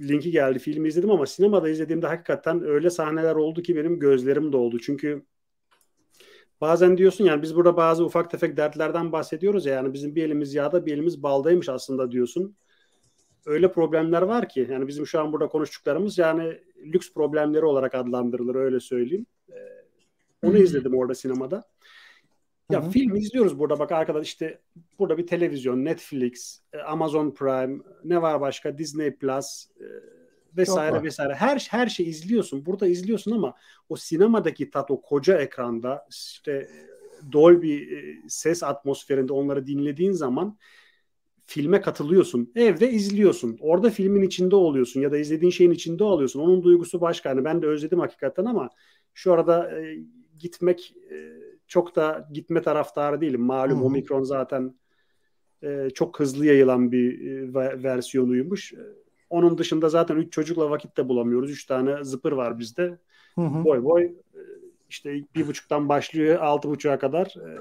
linki 0.00 0.30
geldi. 0.30 0.58
Filmi 0.58 0.88
izledim 0.88 1.10
ama 1.10 1.26
sinemada 1.26 1.68
izlediğimde 1.68 2.06
hakikaten 2.06 2.64
öyle 2.64 2.90
sahneler 2.90 3.34
oldu 3.34 3.62
ki 3.62 3.76
benim 3.76 3.98
gözlerim 3.98 4.52
doldu. 4.52 4.78
Çünkü 4.78 5.22
bazen 6.60 6.98
diyorsun 6.98 7.24
yani 7.24 7.42
biz 7.42 7.56
burada 7.56 7.76
bazı 7.76 8.04
ufak 8.04 8.30
tefek 8.30 8.56
dertlerden 8.56 9.12
bahsediyoruz 9.12 9.66
ya 9.66 9.74
yani 9.74 9.92
bizim 9.92 10.14
bir 10.14 10.24
elimiz 10.24 10.54
yağda 10.54 10.86
bir 10.86 10.94
elimiz 10.94 11.22
baldaymış 11.22 11.68
aslında 11.68 12.12
diyorsun. 12.12 12.56
Öyle 13.46 13.72
problemler 13.72 14.22
var 14.22 14.48
ki 14.48 14.68
yani 14.70 14.88
bizim 14.88 15.06
şu 15.06 15.20
an 15.20 15.32
burada 15.32 15.48
konuştuklarımız 15.48 16.18
yani 16.18 16.58
lüks 16.84 17.12
problemleri 17.12 17.64
olarak 17.64 17.94
adlandırılır 17.94 18.54
öyle 18.54 18.80
söyleyeyim. 18.80 19.26
Ee, 19.52 19.54
onu 20.42 20.54
hmm. 20.54 20.62
izledim 20.62 20.94
orada 20.94 21.14
sinemada. 21.14 21.64
Ya 22.70 22.82
Hı-hı. 22.82 22.90
film 22.90 23.16
izliyoruz 23.16 23.58
burada 23.58 23.78
bak 23.78 23.92
arkadaş 23.92 24.26
işte 24.26 24.60
burada 24.98 25.18
bir 25.18 25.26
televizyon, 25.26 25.84
Netflix, 25.84 26.60
e, 26.72 26.78
Amazon 26.78 27.30
Prime, 27.30 27.82
ne 28.04 28.22
var 28.22 28.40
başka 28.40 28.78
Disney 28.78 29.16
Plus 29.16 29.66
e, 29.80 29.86
vesaire 30.56 31.02
vesaire. 31.02 31.34
Her 31.34 31.68
her 31.70 31.86
şey 31.86 32.08
izliyorsun. 32.08 32.66
Burada 32.66 32.86
izliyorsun 32.86 33.32
ama 33.32 33.54
o 33.88 33.96
sinemadaki 33.96 34.70
tat 34.70 34.90
o 34.90 35.02
koca 35.02 35.38
ekranda 35.38 36.06
işte 36.10 36.68
Dolby 37.32 37.76
e, 37.76 38.16
ses 38.28 38.62
atmosferinde 38.62 39.32
onları 39.32 39.66
dinlediğin 39.66 40.12
zaman 40.12 40.58
filme 41.50 41.80
katılıyorsun. 41.80 42.52
Evde 42.54 42.90
izliyorsun. 42.90 43.58
Orada 43.60 43.90
filmin 43.90 44.22
içinde 44.22 44.56
oluyorsun 44.56 45.00
ya 45.00 45.12
da 45.12 45.18
izlediğin 45.18 45.50
şeyin 45.50 45.70
içinde 45.70 46.04
oluyorsun. 46.04 46.40
Onun 46.40 46.62
duygusu 46.62 47.00
başka. 47.00 47.28
Yani 47.28 47.44
ben 47.44 47.62
de 47.62 47.66
özledim 47.66 47.98
hakikaten 48.00 48.44
ama 48.44 48.70
şu 49.14 49.32
arada 49.32 49.80
e, 49.80 49.98
gitmek 50.38 50.94
e, 51.10 51.16
çok 51.66 51.96
da 51.96 52.28
gitme 52.32 52.62
taraftarı 52.62 53.20
değilim. 53.20 53.40
Malum 53.40 53.78
Hı-hı. 53.78 53.86
Omikron 53.86 54.22
zaten 54.22 54.74
e, 55.62 55.88
çok 55.94 56.20
hızlı 56.20 56.46
yayılan 56.46 56.92
bir 56.92 57.30
e, 57.30 57.54
versiyonuymuş. 57.82 58.74
Onun 59.30 59.58
dışında 59.58 59.88
zaten 59.88 60.16
üç 60.16 60.32
çocukla 60.32 60.70
vakit 60.70 60.96
de 60.96 61.08
bulamıyoruz. 61.08 61.50
Üç 61.50 61.66
tane 61.66 62.04
zıpır 62.04 62.32
var 62.32 62.58
bizde. 62.58 62.98
Hı-hı. 63.34 63.64
Boy 63.64 63.84
boy 63.84 64.04
e, 64.04 64.40
işte 64.88 65.24
bir 65.34 65.46
buçuktan 65.46 65.88
başlıyor 65.88 66.38
altı 66.40 66.68
buçuğa 66.68 66.98
kadar. 66.98 67.26
E, 67.26 67.58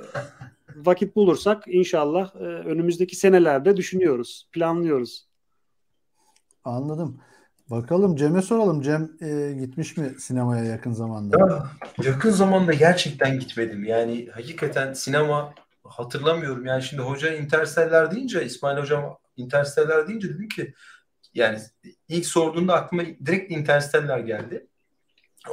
vakit 0.76 1.16
bulursak 1.16 1.64
inşallah 1.68 2.36
e, 2.36 2.44
önümüzdeki 2.44 3.16
senelerde 3.16 3.78
düşünüyoruz, 3.78 4.50
planlıyoruz. 4.52 5.28
Anladım. 6.64 7.22
Bakalım 7.70 8.16
Cem'e 8.16 8.42
soralım. 8.42 8.82
Cem 8.82 9.12
e, 9.22 9.54
gitmiş 9.60 9.98
mi 9.98 10.14
sinemaya 10.20 10.64
yakın 10.64 10.92
zamanda? 10.92 11.38
Ya, 11.40 11.72
yakın 12.04 12.32
zamanda 12.32 12.74
gerçekten 12.74 13.40
gitmedim. 13.40 13.84
Yani 13.84 14.28
hakikaten 14.34 14.94
sinema 14.94 15.54
hatırlamıyorum. 15.84 16.66
Yani 16.66 16.84
şimdi 16.84 17.02
hoca 17.02 17.34
Interstellar 17.36 18.12
deyince 18.12 18.46
İsmail 18.46 18.78
hocam 18.78 19.18
Interstellar 19.38 20.08
deyince 20.08 20.30
dedim 20.30 20.48
ki 20.48 20.74
yani 21.34 21.60
ilk 22.08 22.26
sorduğunda 22.26 22.74
aklıma 22.74 23.04
direkt 23.26 23.52
Interstellar 23.52 24.20
geldi. 24.20 24.68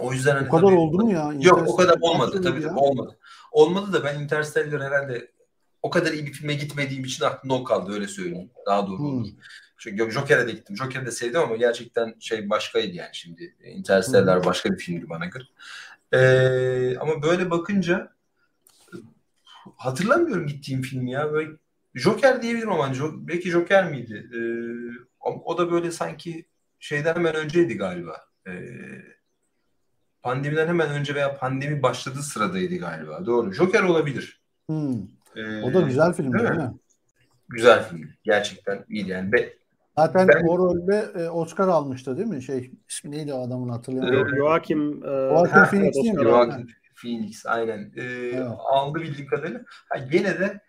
O 0.01 0.13
yüzden 0.13 0.37
hani 0.37 0.49
o 0.49 0.51
kadar 0.51 0.73
oldu 0.73 1.05
mu 1.05 1.13
ya? 1.13 1.33
Yok 1.41 1.65
o 1.69 1.77
kadar 1.77 1.97
olmadı 2.01 2.43
tabii 2.43 2.63
ya. 2.63 2.75
olmadı. 2.75 3.19
Olmadı 3.57 3.93
da 3.93 4.05
ben 4.05 4.21
Interstellar 4.21 4.83
herhalde 4.83 5.31
o 5.83 5.91
kadar 5.91 6.13
iyi 6.13 6.27
bir 6.27 6.33
filme 6.33 6.55
gitmediğim 6.55 7.05
için 7.05 7.25
aklımda 7.25 7.55
o 7.55 7.65
kaldı 7.65 7.93
öyle 7.93 8.09
söyleyeyim. 8.09 8.51
Daha 8.67 8.87
doğru 8.87 8.99
hmm. 8.99 9.07
olur. 9.07 9.29
Çünkü 9.79 10.11
Joker'e 10.11 10.47
de 10.47 10.53
gittim. 10.53 10.77
Joker'i 10.77 11.07
de 11.07 11.11
sevdim 11.11 11.41
ama 11.41 11.57
gerçekten 11.57 12.15
şey 12.21 12.51
başkaydı 12.51 12.97
yani 12.97 13.11
şimdi. 13.13 13.57
Interstellar 13.65 14.45
başka 14.45 14.71
bir 14.73 14.79
filmdi 14.79 15.09
bana 15.09 15.27
göre. 15.27 15.45
Ee, 16.13 16.97
ama 16.99 17.23
böyle 17.23 17.51
bakınca 17.51 18.13
hatırlamıyorum 19.77 20.47
gittiğim 20.47 20.83
filmi 20.83 21.11
ya. 21.11 21.33
Böyle 21.33 21.51
Joker 21.95 22.43
diyebilirim 22.43 22.73
ama 22.73 22.93
belki 23.17 23.51
Joker 23.51 23.91
miydi? 23.91 24.31
Ee, 24.35 24.39
o 25.21 25.59
da 25.59 25.73
böyle 25.73 25.91
sanki 25.91 26.47
şeyden 26.79 27.15
hemen 27.15 27.35
önceydi 27.35 27.77
galiba. 27.77 28.25
Ee, 28.47 29.16
pandemiden 30.27 30.69
hemen 30.69 30.91
önce 30.91 31.15
veya 31.15 31.39
pandemi 31.39 31.83
başladığı 31.83 32.23
sıradaydı 32.23 32.77
galiba. 32.77 33.27
Doğru. 33.27 33.53
Joker 33.53 33.83
olabilir. 33.83 34.43
Hmm. 34.69 34.95
Ee, 35.37 35.63
o 35.63 35.75
da 35.75 35.81
güzel 35.81 36.13
film 36.13 36.33
değil, 36.33 36.49
değil 36.49 36.61
mi? 36.61 36.75
Güzel 37.49 37.89
film. 37.89 38.11
Gerçekten 38.25 38.85
iyi 38.89 39.09
yani. 39.09 39.33
Be, 39.33 39.53
Zaten 39.99 40.29
ben, 40.29 40.47
o 40.47 40.59
rolde 40.59 41.07
e, 41.19 41.29
Oscar 41.29 41.69
almıştı 41.69 42.17
değil 42.17 42.29
mi? 42.29 42.43
Şey 42.43 42.71
ismi 42.89 43.11
neydi 43.11 43.33
o 43.33 43.47
adamın 43.47 43.69
hatırlayamıyorum. 43.69 44.35
E, 44.35 44.37
Joaquin, 44.37 45.03
e, 45.03 45.07
Joaquin 45.07 45.65
Phoenix 45.65 45.95
değil 45.95 46.13
mi? 46.13 46.23
Joaquin 46.23 46.69
Phoenix 46.95 47.47
aynen. 47.47 47.93
E, 47.97 48.03
evet. 48.03 48.49
Aldı 48.59 49.01
bildiğim 49.01 49.29
kadarıyla. 49.29 49.61
Ha, 49.89 49.99
gene 49.99 50.39
de 50.39 50.61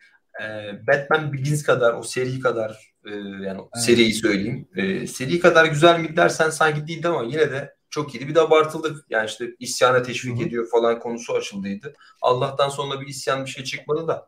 e, 0.43 0.45
Batman 0.87 1.33
Begins 1.33 1.63
kadar 1.63 1.93
o 1.93 2.03
seri 2.03 2.39
kadar 2.39 2.93
e, 3.05 3.11
yani 3.15 3.61
evet. 3.61 3.83
seriyi 3.85 4.13
söyleyeyim. 4.13 4.67
E, 4.75 5.07
seri 5.07 5.39
kadar 5.39 5.65
güzel 5.65 5.99
mi 5.99 6.17
dersen 6.17 6.49
sanki 6.49 6.87
değildi 6.87 7.07
ama 7.07 7.23
yine 7.23 7.51
de 7.51 7.76
çok 7.97 8.15
iyiydi. 8.15 8.27
Bir 8.27 8.35
de 8.35 8.41
abartıldı. 8.41 9.05
Yani 9.09 9.25
işte 9.25 9.55
isyana 9.59 10.03
teşvik 10.03 10.39
Hı-hı. 10.39 10.47
ediyor 10.47 10.69
falan 10.69 10.99
konusu 10.99 11.33
açıldıydı. 11.33 11.93
Allah'tan 12.21 12.69
sonra 12.69 13.01
bir 13.01 13.07
isyan 13.07 13.45
bir 13.45 13.49
şey 13.49 13.63
çıkmadı 13.63 14.07
da 14.07 14.27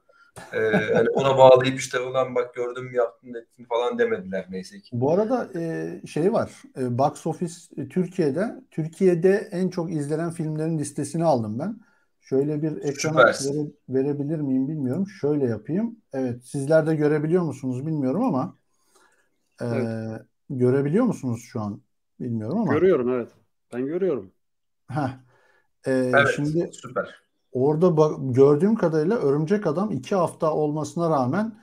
ee, 0.54 0.60
hani 0.94 1.10
ona 1.10 1.38
bağlayıp 1.38 1.80
işte 1.80 2.00
ulan 2.00 2.36
bak 2.36 2.54
gördüm 2.54 2.94
yaptın 2.94 3.34
ettin 3.34 3.64
falan 3.64 4.00
demediler 4.00 4.46
neyse 4.50 4.80
ki. 4.82 4.90
Bu 4.94 5.12
arada 5.12 5.50
e, 5.60 6.02
şey 6.08 6.34
var. 6.34 6.52
E, 6.78 6.98
Box 6.98 7.28
Office 7.28 7.54
e, 7.78 7.88
Türkiye'de 7.88 8.56
Türkiye'de 8.72 9.50
en 9.52 9.70
çok 9.70 9.92
izlenen 9.92 10.32
filmlerin 10.32 10.78
listesini 10.78 11.24
aldım 11.24 11.60
ben. 11.60 11.80
Şöyle 12.22 12.62
bir 12.62 12.84
ekrana 12.84 13.18
vere, 13.18 13.72
verebilir 13.90 14.40
miyim 14.40 14.68
bilmiyorum. 14.68 15.08
Şöyle 15.22 15.46
yapayım. 15.46 15.98
Evet 16.14 16.44
sizler 16.46 16.88
de 16.88 16.96
görebiliyor 16.96 17.44
musunuz 17.44 17.86
bilmiyorum 17.86 18.24
ama 18.24 18.56
e, 19.62 19.66
evet. 19.66 20.22
görebiliyor 20.50 21.06
musunuz 21.06 21.46
şu 21.52 21.62
an 21.62 21.82
bilmiyorum 22.20 22.58
ama. 22.60 22.74
Görüyorum 22.74 23.10
evet. 23.10 23.30
Ben 23.74 23.86
görüyorum. 23.86 24.32
Heh. 24.88 25.10
E, 25.86 25.92
evet 25.92 26.28
şimdi 26.36 26.70
süper. 26.74 27.16
Orada 27.52 27.98
bak, 27.98 28.16
gördüğüm 28.20 28.76
kadarıyla 28.76 29.18
Örümcek 29.18 29.68
Adam 29.68 29.92
iki 29.92 30.16
hafta 30.16 30.54
olmasına 30.54 31.10
rağmen 31.10 31.60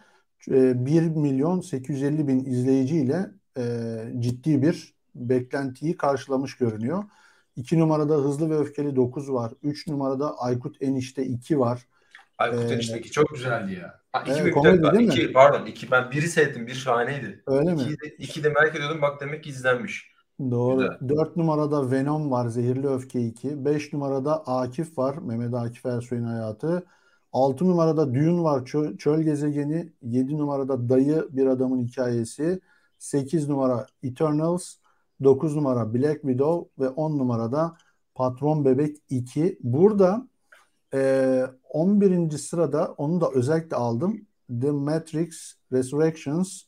e, 0.50 0.86
1 0.86 1.02
milyon 1.02 1.60
850 1.60 2.28
bin 2.28 2.44
izleyiciyle 2.44 3.30
e, 3.58 3.62
ciddi 4.18 4.62
bir 4.62 4.94
beklentiyi 5.14 5.96
karşılamış 5.96 6.56
görünüyor. 6.56 7.04
2 7.56 7.78
numarada 7.78 8.14
Hızlı 8.14 8.50
ve 8.50 8.58
Öfkeli 8.58 8.96
9 8.96 9.32
var. 9.32 9.52
3 9.62 9.86
numarada 9.86 10.38
Aykut 10.38 10.82
Enişte 10.82 11.22
2 11.22 11.58
var. 11.58 11.86
Aykut 12.38 12.70
ee, 12.70 12.74
Enişte 12.74 12.98
2 12.98 13.10
çok 13.10 13.34
güzeldi 13.34 13.74
ya. 13.74 14.00
Ha, 14.12 14.22
iki 14.26 14.40
evet, 14.40 14.54
komedi 14.54 14.82
var. 14.82 14.98
değil 14.98 15.08
iki, 15.08 15.26
mi? 15.26 15.32
Pardon 15.32 15.66
iki 15.66 15.90
ben 15.90 16.10
biri 16.10 16.28
seyrettim 16.28 16.66
bir 16.66 16.74
şahaneydi. 16.74 17.42
Öyle 17.46 17.72
iki, 17.72 17.84
mi? 17.84 17.90
De, 17.90 18.08
iki 18.18 18.44
de 18.44 18.48
merak 18.48 18.76
ediyordum 18.76 19.02
bak 19.02 19.20
demek 19.20 19.44
ki 19.44 19.50
izlenmiş. 19.50 20.15
Doğru. 20.40 20.80
Güzel. 20.80 21.08
4 21.08 21.36
numarada 21.36 21.90
Venom 21.90 22.30
var. 22.30 22.48
Zehirli 22.48 22.86
Öfke 22.86 23.20
2. 23.20 23.64
5 23.64 23.92
numarada 23.92 24.42
Akif 24.46 24.98
var. 24.98 25.16
Mehmet 25.16 25.54
Akif 25.54 25.86
Ersoy'un 25.86 26.24
hayatı. 26.24 26.86
6 27.32 27.64
numarada 27.64 28.14
Dune 28.14 28.42
var. 28.42 28.64
Çöl, 28.64 28.96
Çöl 28.96 29.22
Gezegeni. 29.22 29.92
7 30.02 30.38
numarada 30.38 30.88
Dayı 30.88 31.28
Bir 31.30 31.46
Adamın 31.46 31.78
Hikayesi. 31.86 32.60
8 32.98 33.48
numara 33.48 33.86
Eternals. 34.02 34.74
9 35.24 35.56
numara 35.56 35.94
Black 35.94 36.20
Widow 36.20 36.84
ve 36.84 36.88
10 36.88 37.18
numarada 37.18 37.76
Patron 38.14 38.64
Bebek 38.64 38.96
2. 39.08 39.58
Burada 39.62 40.28
e, 40.94 41.42
11. 41.70 42.30
sırada 42.30 42.94
onu 42.98 43.20
da 43.20 43.30
özellikle 43.34 43.76
aldım. 43.76 44.26
The 44.60 44.70
Matrix 44.70 45.54
Resurrections 45.72 46.62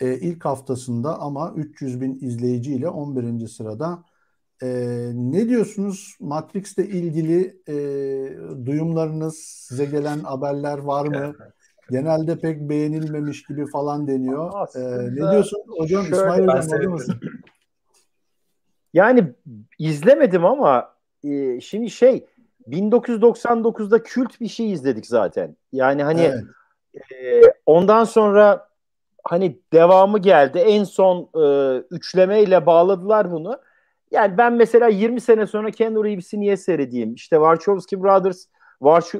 e, 0.00 0.14
ilk 0.14 0.44
haftasında 0.44 1.18
ama 1.18 1.52
300 1.56 2.00
bin 2.00 2.18
izleyiciyle 2.20 2.88
11. 2.88 3.46
sırada. 3.46 4.04
E, 4.62 4.68
ne 5.14 5.48
diyorsunuz 5.48 6.16
Matrix'le 6.20 6.78
ilgili 6.78 7.62
e, 7.68 7.76
duyumlarınız, 8.66 9.36
size 9.38 9.84
gelen 9.84 10.18
haberler 10.18 10.78
var 10.78 11.06
mı? 11.06 11.34
Genelde 11.90 12.38
pek 12.38 12.60
beğenilmemiş 12.60 13.42
gibi 13.42 13.66
falan 13.66 14.08
deniyor. 14.08 14.50
Aslında, 14.54 15.02
ne 15.02 15.30
diyorsun 15.32 15.60
hocam? 15.68 16.02
Şöyle, 16.02 16.16
İsmail 16.16 16.46
hocam 16.46 16.92
mısın? 16.92 17.20
Yani 18.94 19.34
izlemedim 19.78 20.44
ama 20.44 20.94
e, 21.24 21.60
şimdi 21.60 21.90
şey 21.90 22.26
1999'da 22.68 24.02
kült 24.02 24.40
bir 24.40 24.48
şey 24.48 24.72
izledik 24.72 25.06
zaten. 25.06 25.56
Yani 25.72 26.02
hani 26.02 26.20
evet. 26.20 26.44
e, 26.94 27.42
ondan 27.66 28.04
sonra 28.04 28.65
hani 29.28 29.58
devamı 29.72 30.18
geldi. 30.18 30.58
En 30.58 30.84
son 30.84 31.30
e, 31.34 31.76
üçlemeyle 31.90 32.66
bağladılar 32.66 33.32
bunu. 33.32 33.58
Yani 34.10 34.38
ben 34.38 34.52
mesela 34.52 34.88
20 34.88 35.20
sene 35.20 35.46
sonra 35.46 35.70
Keanu 35.70 36.04
Reeves'i 36.04 36.40
niye 36.40 36.56
seyredeyim? 36.56 37.14
İşte 37.14 37.36
Wachowski 37.36 38.02
Brothers, 38.02 38.46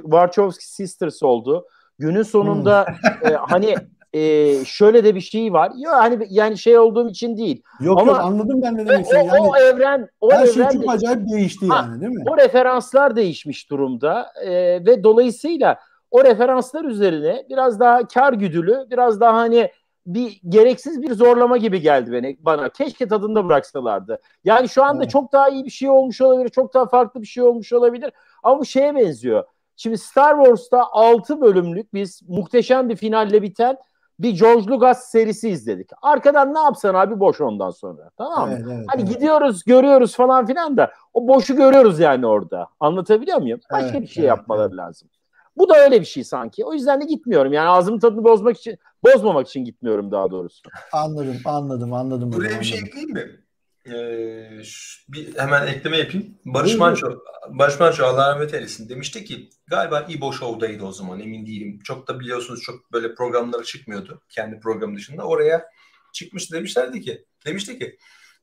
Wachowski 0.03 0.67
Sisters 0.67 1.23
oldu. 1.23 1.65
Günün 1.99 2.23
sonunda 2.23 2.85
hmm. 2.85 3.31
e, 3.31 3.35
hani 3.35 3.75
e, 4.13 4.65
şöyle 4.65 5.03
de 5.03 5.15
bir 5.15 5.21
şey 5.21 5.53
var. 5.53 5.71
Yok 5.77 5.93
hani 5.93 6.27
yani 6.29 6.57
şey 6.57 6.79
olduğum 6.79 7.09
için 7.09 7.37
değil. 7.37 7.61
Yok 7.79 8.01
Ama, 8.01 8.11
yok 8.11 8.21
anladım 8.21 8.61
ben 8.61 8.77
ne 8.77 8.87
demek 8.87 9.05
istediğini. 9.05 9.27
Yani, 9.27 9.47
o 9.49 9.57
evren 9.57 10.09
o 10.21 10.31
her 10.31 10.45
şey 10.45 10.55
evren 10.55 10.69
şey 10.69 10.79
çok 10.79 10.87
de, 10.87 10.91
acayip 10.91 11.29
değişti 11.29 11.67
ha, 11.67 11.75
yani 11.75 12.01
değil 12.01 12.11
mi? 12.11 12.23
O 12.29 12.37
referanslar 12.37 13.15
değişmiş 13.15 13.69
durumda 13.69 14.31
e, 14.45 14.51
ve 14.85 15.03
dolayısıyla 15.03 15.79
o 16.11 16.23
referanslar 16.23 16.85
üzerine 16.85 17.45
biraz 17.49 17.79
daha 17.79 18.07
kar 18.07 18.33
güdülü, 18.33 18.87
biraz 18.91 19.19
daha 19.19 19.33
hani 19.33 19.71
bir 20.07 20.41
gereksiz 20.49 21.01
bir 21.01 21.13
zorlama 21.13 21.57
gibi 21.57 21.81
geldi 21.81 22.11
beni 22.11 22.37
bana. 22.39 22.69
Keşke 22.69 23.07
tadında 23.07 23.45
bıraksalardı. 23.45 24.21
Yani 24.43 24.69
şu 24.69 24.83
anda 24.83 25.03
evet. 25.03 25.11
çok 25.11 25.33
daha 25.33 25.49
iyi 25.49 25.65
bir 25.65 25.69
şey 25.69 25.89
olmuş 25.89 26.21
olabilir, 26.21 26.49
çok 26.49 26.73
daha 26.73 26.85
farklı 26.85 27.21
bir 27.21 27.27
şey 27.27 27.43
olmuş 27.43 27.73
olabilir. 27.73 28.11
Ama 28.43 28.59
bu 28.59 28.65
şeye 28.65 28.95
benziyor. 28.95 29.43
Şimdi 29.75 29.97
Star 29.97 30.35
Wars'ta 30.43 30.83
6 30.91 31.41
bölümlük 31.41 31.93
biz 31.93 32.21
muhteşem 32.27 32.89
bir 32.89 32.95
finalle 32.95 33.41
biten 33.41 33.77
bir 34.19 34.39
George 34.39 34.67
Lucas 34.67 35.11
serisi 35.11 35.49
izledik. 35.49 35.89
Arkadan 36.01 36.53
ne 36.53 36.59
yapsan 36.59 36.95
abi 36.95 37.19
boş 37.19 37.41
ondan 37.41 37.69
sonra. 37.69 38.09
Tamam 38.17 38.49
mı? 38.49 38.55
Evet, 38.55 38.65
evet, 38.71 38.85
hani 38.87 39.01
evet. 39.01 39.13
gidiyoruz, 39.13 39.63
görüyoruz 39.63 40.15
falan 40.15 40.45
filan 40.45 40.77
da 40.77 40.91
o 41.13 41.27
boşu 41.27 41.55
görüyoruz 41.55 41.99
yani 41.99 42.27
orada. 42.27 42.67
Anlatabiliyor 42.79 43.37
muyum? 43.37 43.59
Başka 43.71 43.89
evet, 43.89 44.01
bir 44.01 44.07
şey 44.07 44.23
evet, 44.23 44.37
yapmaları 44.37 44.67
evet. 44.67 44.77
lazım. 44.77 45.09
Bu 45.57 45.69
da 45.69 45.83
öyle 45.83 46.01
bir 46.01 46.05
şey 46.05 46.23
sanki. 46.23 46.65
O 46.65 46.73
yüzden 46.73 47.01
de 47.01 47.05
gitmiyorum. 47.05 47.53
Yani 47.53 47.69
ağzımın 47.69 47.99
tadını 47.99 48.23
bozmak 48.23 48.57
için, 48.57 48.77
bozmamak 49.03 49.47
için 49.47 49.65
gitmiyorum 49.65 50.11
daha 50.11 50.31
doğrusu. 50.31 50.69
Anladım, 50.91 51.37
anladım, 51.45 51.93
anladım. 51.93 52.31
Buraya 52.31 52.45
anladım. 52.45 52.61
bir 52.61 52.65
şey 52.65 52.79
ekleyeyim 52.79 53.13
mi? 53.13 53.39
Ee, 53.87 54.61
bir 55.09 55.37
hemen 55.37 55.67
ekleme 55.67 55.97
yapayım. 55.97 56.37
Barış 56.45 56.75
Manço, 56.75 57.07
Barış 57.49 57.79
Manço 57.79 58.05
Allah 58.05 58.31
rahmet 58.33 58.53
eylesin 58.53 58.89
demişti 58.89 59.25
ki 59.25 59.49
galiba 59.67 60.05
İbo 60.09 60.33
Show'daydı 60.33 60.83
o 60.83 60.91
zaman 60.91 61.19
emin 61.19 61.45
değilim. 61.45 61.79
Çok 61.83 62.07
da 62.07 62.19
biliyorsunuz 62.19 62.61
çok 62.61 62.91
böyle 62.91 63.15
programlara 63.15 63.63
çıkmıyordu 63.63 64.21
kendi 64.29 64.59
programı 64.59 64.95
dışında. 64.97 65.23
Oraya 65.23 65.69
çıkmış 66.13 66.51
demişlerdi 66.51 67.01
ki 67.01 67.25
demişti 67.45 67.79
ki 67.79 67.97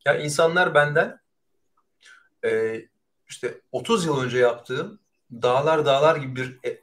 ya 0.07 0.19
insanlar 0.19 0.74
benden 0.74 1.20
e, 2.45 2.81
işte 3.28 3.61
30 3.73 4.07
yıl 4.07 4.20
önce 4.20 4.39
yaptığım 4.39 5.01
dağlar 5.32 5.86
dağlar 5.86 6.16
gibi 6.16 6.36
bir 6.36 6.70
e, 6.70 6.81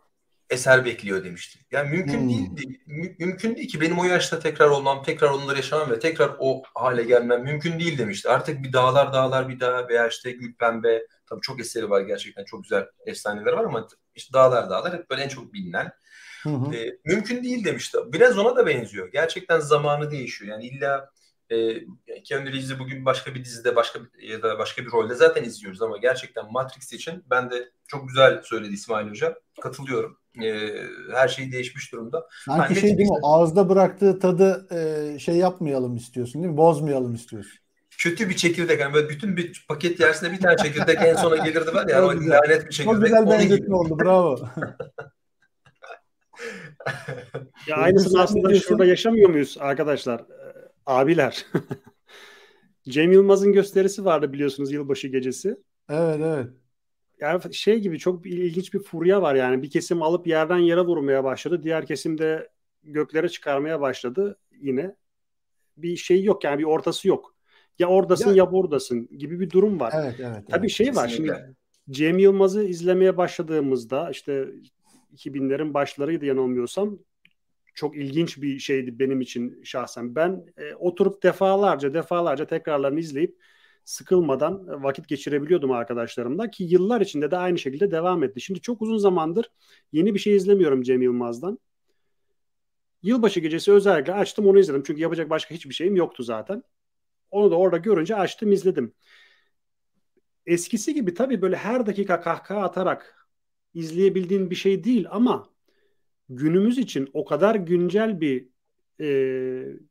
eser 0.52 0.86
bekliyor 0.86 1.24
demişti. 1.24 1.60
Yani 1.72 1.90
mümkün 1.90 2.20
hmm. 2.20 2.30
değil, 2.30 2.80
mü, 2.86 3.16
mümkün 3.20 3.56
değil 3.56 3.68
ki 3.68 3.82
benim 3.82 4.00
o 4.00 4.04
yaşta 4.04 4.40
tekrar 4.40 4.68
olmam, 4.68 5.04
tekrar 5.04 5.30
onları 5.30 5.58
yaşamam 5.58 5.92
ve 5.92 6.00
tekrar 6.00 6.32
o 6.40 6.64
hale 6.76 7.04
gelmem 7.04 7.44
mümkün 7.44 7.80
değil 7.80 7.98
demişti. 7.98 8.30
Artık 8.30 8.64
bir 8.64 8.74
dağlar 8.74 9.14
dağlar 9.14 9.50
bir 9.50 9.60
daha 9.60 9.88
veya 9.88 10.08
işte 10.08 10.32
Gül 10.32 10.54
Pembe 10.56 11.02
tabii 11.26 11.42
çok 11.42 11.60
eseri 11.60 11.90
var 11.90 12.02
gerçekten 12.02 12.46
çok 12.46 12.64
güzel 12.64 12.86
efsaneler 13.06 13.54
var 13.54 13.64
ama 13.64 13.88
işte 14.16 14.34
dağlar 14.34 14.70
dağlar 14.70 14.94
hep 14.94 15.10
böyle 15.10 15.22
en 15.22 15.30
çok 15.30 15.54
bilinen. 15.54 15.92
Hı 16.44 16.50
hı. 16.50 16.76
E, 16.76 16.98
mümkün 17.06 17.44
değil 17.44 17.66
demişti. 17.66 17.98
Biraz 18.08 18.38
ona 18.38 18.56
da 18.56 18.66
benziyor. 18.66 19.12
Gerçekten 19.12 19.60
zamanı 19.60 20.12
değişiyor. 20.12 20.52
Yani 20.52 20.66
illa 20.68 21.10
e, 21.52 21.84
Keanu 22.24 22.46
Reeves'i 22.46 22.80
bugün 22.80 23.06
başka 23.06 23.36
bir 23.36 23.46
dizide 23.46 23.76
başka 23.76 24.00
ya 24.22 24.44
da 24.44 24.60
başka 24.60 24.86
bir 24.86 24.92
rolde 24.92 25.16
zaten 25.16 25.44
izliyoruz 25.44 25.82
ama 25.82 25.98
gerçekten 25.98 26.52
Matrix 26.52 26.94
için 26.94 27.24
ben 27.30 27.52
de 27.52 27.72
çok 27.88 28.08
güzel 28.08 28.42
söyledi 28.44 28.74
İsmail 28.74 29.10
Hoca. 29.10 29.40
Katılıyorum. 29.62 30.18
E, 30.44 30.72
her 31.14 31.28
şey 31.28 31.52
değişmiş 31.52 31.92
durumda. 31.92 32.28
Sanki 32.46 32.62
hani 32.62 32.76
şey 32.76 32.98
değil 32.98 33.10
mi? 33.10 33.18
Ağızda 33.24 33.70
bıraktığı 33.70 34.20
tadı 34.20 34.68
e, 34.72 35.20
şey 35.20 35.36
yapmayalım 35.36 35.96
istiyorsun 35.96 36.44
değil 36.44 36.52
mi? 36.52 36.58
Bozmayalım 36.58 37.14
istiyorsun. 37.14 37.60
Kötü 37.98 38.30
bir 38.30 38.36
çekirdek. 38.36 38.80
Yani 38.80 38.94
böyle 38.94 39.10
bütün 39.10 39.38
bir 39.38 39.66
paket 39.68 40.00
yersinde 40.00 40.32
bir 40.32 40.40
tane 40.40 40.58
çekirdek 40.58 40.98
en 41.02 41.16
sona 41.16 41.36
gelirdi 41.38 41.74
var 41.74 41.88
ya. 41.88 41.96
Yani 41.96 42.06
o 42.06 42.10
lanet 42.10 42.66
bir 42.66 42.72
çekirdek. 42.72 42.94
Çok 42.94 43.04
güzel 43.04 43.30
benzetme 43.30 43.76
oldu. 43.76 44.00
Bravo. 44.00 44.40
ya 47.68 47.76
aynısını 47.76 48.22
aslında 48.22 48.60
şurada 48.60 48.86
yaşamıyor 48.86 49.30
muyuz 49.30 49.58
arkadaşlar? 49.60 50.22
Abiler. 50.86 51.46
Cem 52.90 53.12
Yılmaz'ın 53.12 53.54
gösterisi 53.54 54.06
vardı 54.06 54.34
biliyorsunuz 54.34 54.72
yılbaşı 54.72 55.08
gecesi. 55.08 55.58
Evet 55.90 56.20
evet. 56.24 56.48
Yani 57.20 57.54
şey 57.54 57.80
gibi 57.80 58.00
çok 58.00 58.26
ilginç 58.26 58.74
bir 58.74 58.80
furya 58.80 59.22
var 59.22 59.36
yani. 59.36 59.64
Bir 59.64 59.70
kesim 59.70 60.02
alıp 60.02 60.28
yerden 60.28 60.58
yere 60.58 60.82
vurmaya 60.82 61.24
başladı. 61.24 61.64
Diğer 61.64 61.86
kesim 61.86 62.18
de 62.18 62.50
göklere 62.84 63.30
çıkarmaya 63.30 63.82
başladı 63.82 64.38
yine. 64.62 64.96
Bir 65.78 65.96
şey 65.96 66.24
yok 66.24 66.44
yani 66.44 66.60
bir 66.60 66.64
ortası 66.64 67.08
yok. 67.08 67.36
Ya 67.80 67.88
oradasın 67.88 68.30
ya, 68.30 68.36
ya 68.36 68.52
buradasın 68.52 69.18
gibi 69.18 69.40
bir 69.40 69.50
durum 69.50 69.80
var. 69.80 69.94
Evet 69.96 70.16
evet. 70.20 70.44
Tabii 70.50 70.60
evet, 70.60 70.72
şey 70.72 70.96
var 70.96 71.08
şimdi 71.08 71.56
Cem 71.90 72.20
Yılmaz'ı 72.20 72.64
izlemeye 72.64 73.18
başladığımızda 73.18 74.10
işte 74.12 74.48
2000'lerin 75.16 75.74
başlarıydı 75.74 76.26
yanılmıyorsam 76.26 77.00
çok 77.74 77.98
ilginç 77.98 78.42
bir 78.42 78.60
şeydi 78.60 79.00
benim 79.00 79.22
için 79.22 79.64
şahsen. 79.64 80.16
Ben 80.16 80.46
e, 80.58 80.76
oturup 80.76 81.24
defalarca 81.24 81.94
defalarca 81.94 82.48
tekrarlarını 82.48 83.00
izleyip 83.00 83.38
sıkılmadan 83.86 84.84
vakit 84.84 85.08
geçirebiliyordum 85.08 85.72
arkadaşlarımla 85.72 86.50
ki 86.52 86.64
yıllar 86.64 87.02
içinde 87.02 87.32
de 87.32 87.38
aynı 87.38 87.58
şekilde 87.58 87.92
devam 87.92 88.24
etti. 88.24 88.42
Şimdi 88.42 88.62
çok 88.62 88.82
uzun 88.82 88.98
zamandır 88.98 89.52
yeni 89.92 90.14
bir 90.14 90.20
şey 90.20 90.36
izlemiyorum 90.36 90.82
Cem 90.82 91.02
Yılmaz'dan. 91.02 91.60
Yılbaşı 93.04 93.40
gecesi 93.40 93.72
özellikle 93.72 94.14
açtım 94.14 94.48
onu 94.48 94.60
izledim. 94.60 94.84
Çünkü 94.88 95.02
yapacak 95.02 95.30
başka 95.30 95.56
hiçbir 95.56 95.74
şeyim 95.74 95.96
yoktu 95.96 96.24
zaten. 96.24 96.64
Onu 97.32 97.52
da 97.52 97.56
orada 97.56 97.78
görünce 97.78 98.16
açtım 98.16 98.52
izledim. 98.52 98.94
Eskisi 100.46 100.94
gibi 100.94 101.14
tabii 101.14 101.42
böyle 101.42 101.56
her 101.56 101.86
dakika 101.86 102.22
kahkaha 102.22 102.62
atarak 102.62 103.28
izleyebildiğin 103.74 104.50
bir 104.50 104.56
şey 104.56 104.84
değil 104.84 105.08
ama 105.12 105.51
günümüz 106.36 106.78
için 106.78 107.10
o 107.14 107.26
kadar 107.26 107.56
güncel 107.56 108.22
bir 108.22 108.48
e, 109.00 109.08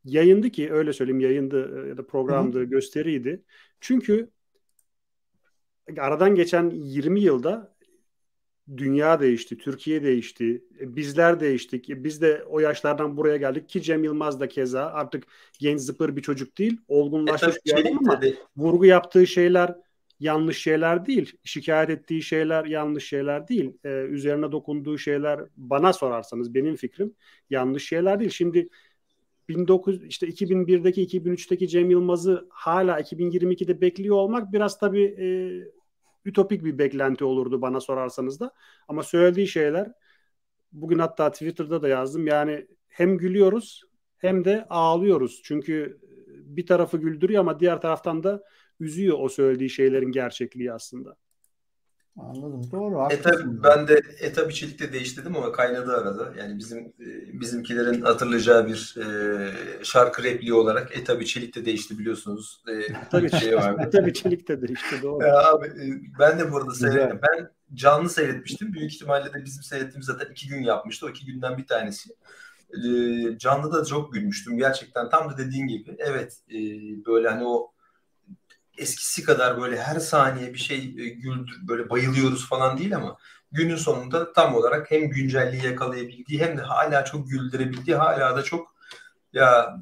yayındı 0.05 0.51
ki 0.51 0.73
öyle 0.73 0.93
söyleyeyim 0.93 1.21
yayındı 1.21 1.89
ya 1.89 1.97
da 1.97 2.07
programdı, 2.07 2.59
Hı-hı. 2.59 2.65
gösteriydi. 2.65 3.43
Çünkü 3.81 4.31
aradan 5.99 6.35
geçen 6.35 6.71
20 6.71 7.21
yılda 7.21 7.75
dünya 8.77 9.21
değişti, 9.21 9.59
Türkiye 9.59 10.03
değişti, 10.03 10.65
e, 10.81 10.97
bizler 10.97 11.41
değiştik. 11.41 11.91
E, 11.91 12.05
biz 12.05 12.23
de 12.23 12.45
o 12.49 12.61
yaşlardan 12.61 13.17
buraya 13.17 13.37
geldik 13.37 13.69
ki 13.69 13.83
Cem 13.83 14.05
Yılmaz 14.05 14.41
da 14.41 14.49
keza 14.49 14.87
artık 14.87 15.25
genç 15.59 15.81
zıpır 15.81 16.17
bir 16.17 16.23
çocuk 16.23 16.59
değil, 16.59 16.81
olgunlaşmış 16.89 17.57
e, 17.57 17.61
bir 17.67 17.81
adam 17.81 17.99
ama 17.99 18.21
vurgu 18.57 18.87
yaptığı 18.87 19.27
şeyler 19.27 19.75
yanlış 20.21 20.63
şeyler 20.63 21.07
değil. 21.07 21.33
Şikayet 21.45 21.91
ettiği 21.91 22.23
şeyler 22.23 22.65
yanlış 22.65 23.09
şeyler 23.09 23.49
değil. 23.49 23.73
Ee, 23.85 23.89
üzerine 23.89 24.53
dokunduğu 24.53 24.99
şeyler 24.99 25.41
bana 25.57 25.93
sorarsanız 25.93 26.55
benim 26.55 26.77
fikrim 26.77 27.15
yanlış 27.51 27.89
şeyler 27.89 28.21
değil. 28.21 28.31
Şimdi 28.31 28.69
19 29.57 30.05
işte 30.05 30.27
2001'deki 30.27 31.03
2003'teki 31.03 31.69
Cem 31.69 31.91
Yılmaz'ı 31.91 32.49
hala 32.51 33.01
2022'de 33.01 33.81
bekliyor 33.81 34.17
olmak 34.17 34.53
biraz 34.53 34.79
tabii 34.79 35.05
e, 35.05 35.27
ütopik 36.25 36.65
bir 36.65 36.79
beklenti 36.79 37.25
olurdu 37.25 37.63
bana 37.63 37.81
sorarsanız 37.81 38.41
da. 38.41 38.53
Ama 38.89 39.03
söylediği 39.03 39.47
şeyler 39.49 39.93
bugün 40.73 40.99
hatta 40.99 41.31
Twitter'da 41.31 41.83
da 41.83 41.89
yazdım. 41.89 42.27
Yani 42.27 42.67
hem 42.89 43.19
gülüyoruz 43.19 43.83
hem 44.19 44.45
de 44.45 44.67
ağlıyoruz. 44.71 45.41
Çünkü 45.45 46.01
bir 46.29 46.67
tarafı 46.67 46.99
güldürüyor 46.99 47.41
ama 47.41 47.61
diğer 47.61 47.81
taraftan 47.81 48.23
da 48.23 48.43
üzüyor 48.81 49.17
o 49.21 49.29
söylediği 49.29 49.71
şeylerin 49.71 50.13
gerçekliği 50.13 50.73
aslında. 50.73 51.17
Anladım. 52.17 52.63
Doğru. 52.73 53.09
E 53.11 53.21
tabi 53.23 53.63
ben 53.63 53.89
de 53.89 54.03
e 54.21 54.33
tabi 54.33 54.55
çelikte 54.55 54.93
değiştirdim 54.93 55.37
ama 55.37 55.53
kaynadı 55.53 55.97
arada. 55.97 56.33
Yani 56.39 56.59
bizim 56.59 56.79
e, 56.79 57.41
bizimkilerin 57.41 58.01
hatırlayacağı 58.01 58.69
bir 58.69 58.97
e, 58.99 59.85
şarkı 59.85 60.23
repliği 60.23 60.55
olarak 60.55 60.99
e 60.99 61.05
tabi 61.05 61.27
çelik 61.27 61.57
de 61.57 61.65
değişti 61.65 61.99
biliyorsunuz. 61.99 62.63
E, 62.69 62.93
tabii 63.11 63.31
şey 63.31 63.57
var. 63.57 63.87
e 63.87 63.91
tabi 63.91 64.15
çelik 64.15 64.49
de 64.49 64.63
değişti 64.63 64.97
doğru. 65.03 65.27
Ya 65.27 65.51
abi 65.53 65.67
e, 65.67 65.85
ben 66.19 66.39
de 66.39 66.53
burada 66.53 66.75
seyrettim. 66.75 67.21
Ben 67.23 67.51
canlı 67.75 68.09
seyretmiştim. 68.09 68.73
Büyük 68.73 68.93
ihtimalle 68.93 69.33
de 69.33 69.45
bizim 69.45 69.63
seyrettiğimiz 69.63 70.07
zaten 70.07 70.31
iki 70.31 70.49
gün 70.49 70.63
yapmıştı. 70.63 71.07
O 71.07 71.11
iki 71.11 71.27
günden 71.27 71.59
bir 71.59 71.67
tanesi. 71.67 72.11
E, 72.71 72.81
canlı 73.39 73.73
da 73.73 73.85
çok 73.85 74.13
gülmüştüm. 74.13 74.59
Gerçekten 74.59 75.09
tam 75.09 75.31
da 75.31 75.39
dediğin 75.39 75.67
gibi. 75.67 75.97
Evet 75.99 76.39
e, 76.51 76.57
böyle 77.07 77.29
hani 77.29 77.45
o 77.45 77.73
eskisi 78.81 79.25
kadar 79.25 79.61
böyle 79.61 79.83
her 79.83 80.01
saniye 80.01 80.55
bir 80.55 80.59
şey 80.59 80.79
e, 80.79 81.09
güldür 81.09 81.59
böyle 81.69 81.91
bayılıyoruz 81.91 82.49
falan 82.49 82.79
değil 82.79 82.97
ama 82.97 83.17
günün 83.53 83.77
sonunda 83.77 84.33
tam 84.33 84.55
olarak 84.55 84.91
hem 84.91 85.11
güncelliği 85.11 85.65
yakalayabildiği 85.65 86.41
hem 86.41 86.59
de 86.59 86.63
hala 86.63 87.05
çok 87.05 87.31
güldürebildiği 87.31 87.97
hala 87.97 88.37
da 88.37 88.43
çok 88.43 88.75
ya 89.33 89.77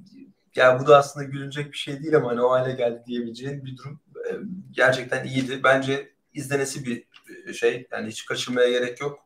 ya 0.57 0.81
bu 0.81 0.87
da 0.87 0.99
aslında 0.99 1.27
gülünecek 1.27 1.73
bir 1.73 1.77
şey 1.77 2.03
değil 2.03 2.17
ama 2.17 2.31
hani 2.31 2.43
o 2.43 2.51
hale 2.51 2.73
geldi 2.73 3.03
diyebileceğin 3.07 3.65
bir 3.65 3.77
durum 3.77 4.01
e, 4.29 4.31
gerçekten 4.71 5.25
iyiydi. 5.25 5.61
Bence 5.65 6.13
izlenesi 6.35 6.87
bir 6.87 7.05
e, 7.47 7.53
şey. 7.53 7.87
Yani 7.93 8.09
hiç 8.09 8.27
kaçırmaya 8.27 8.71
gerek 8.71 9.01
yok. 9.01 9.19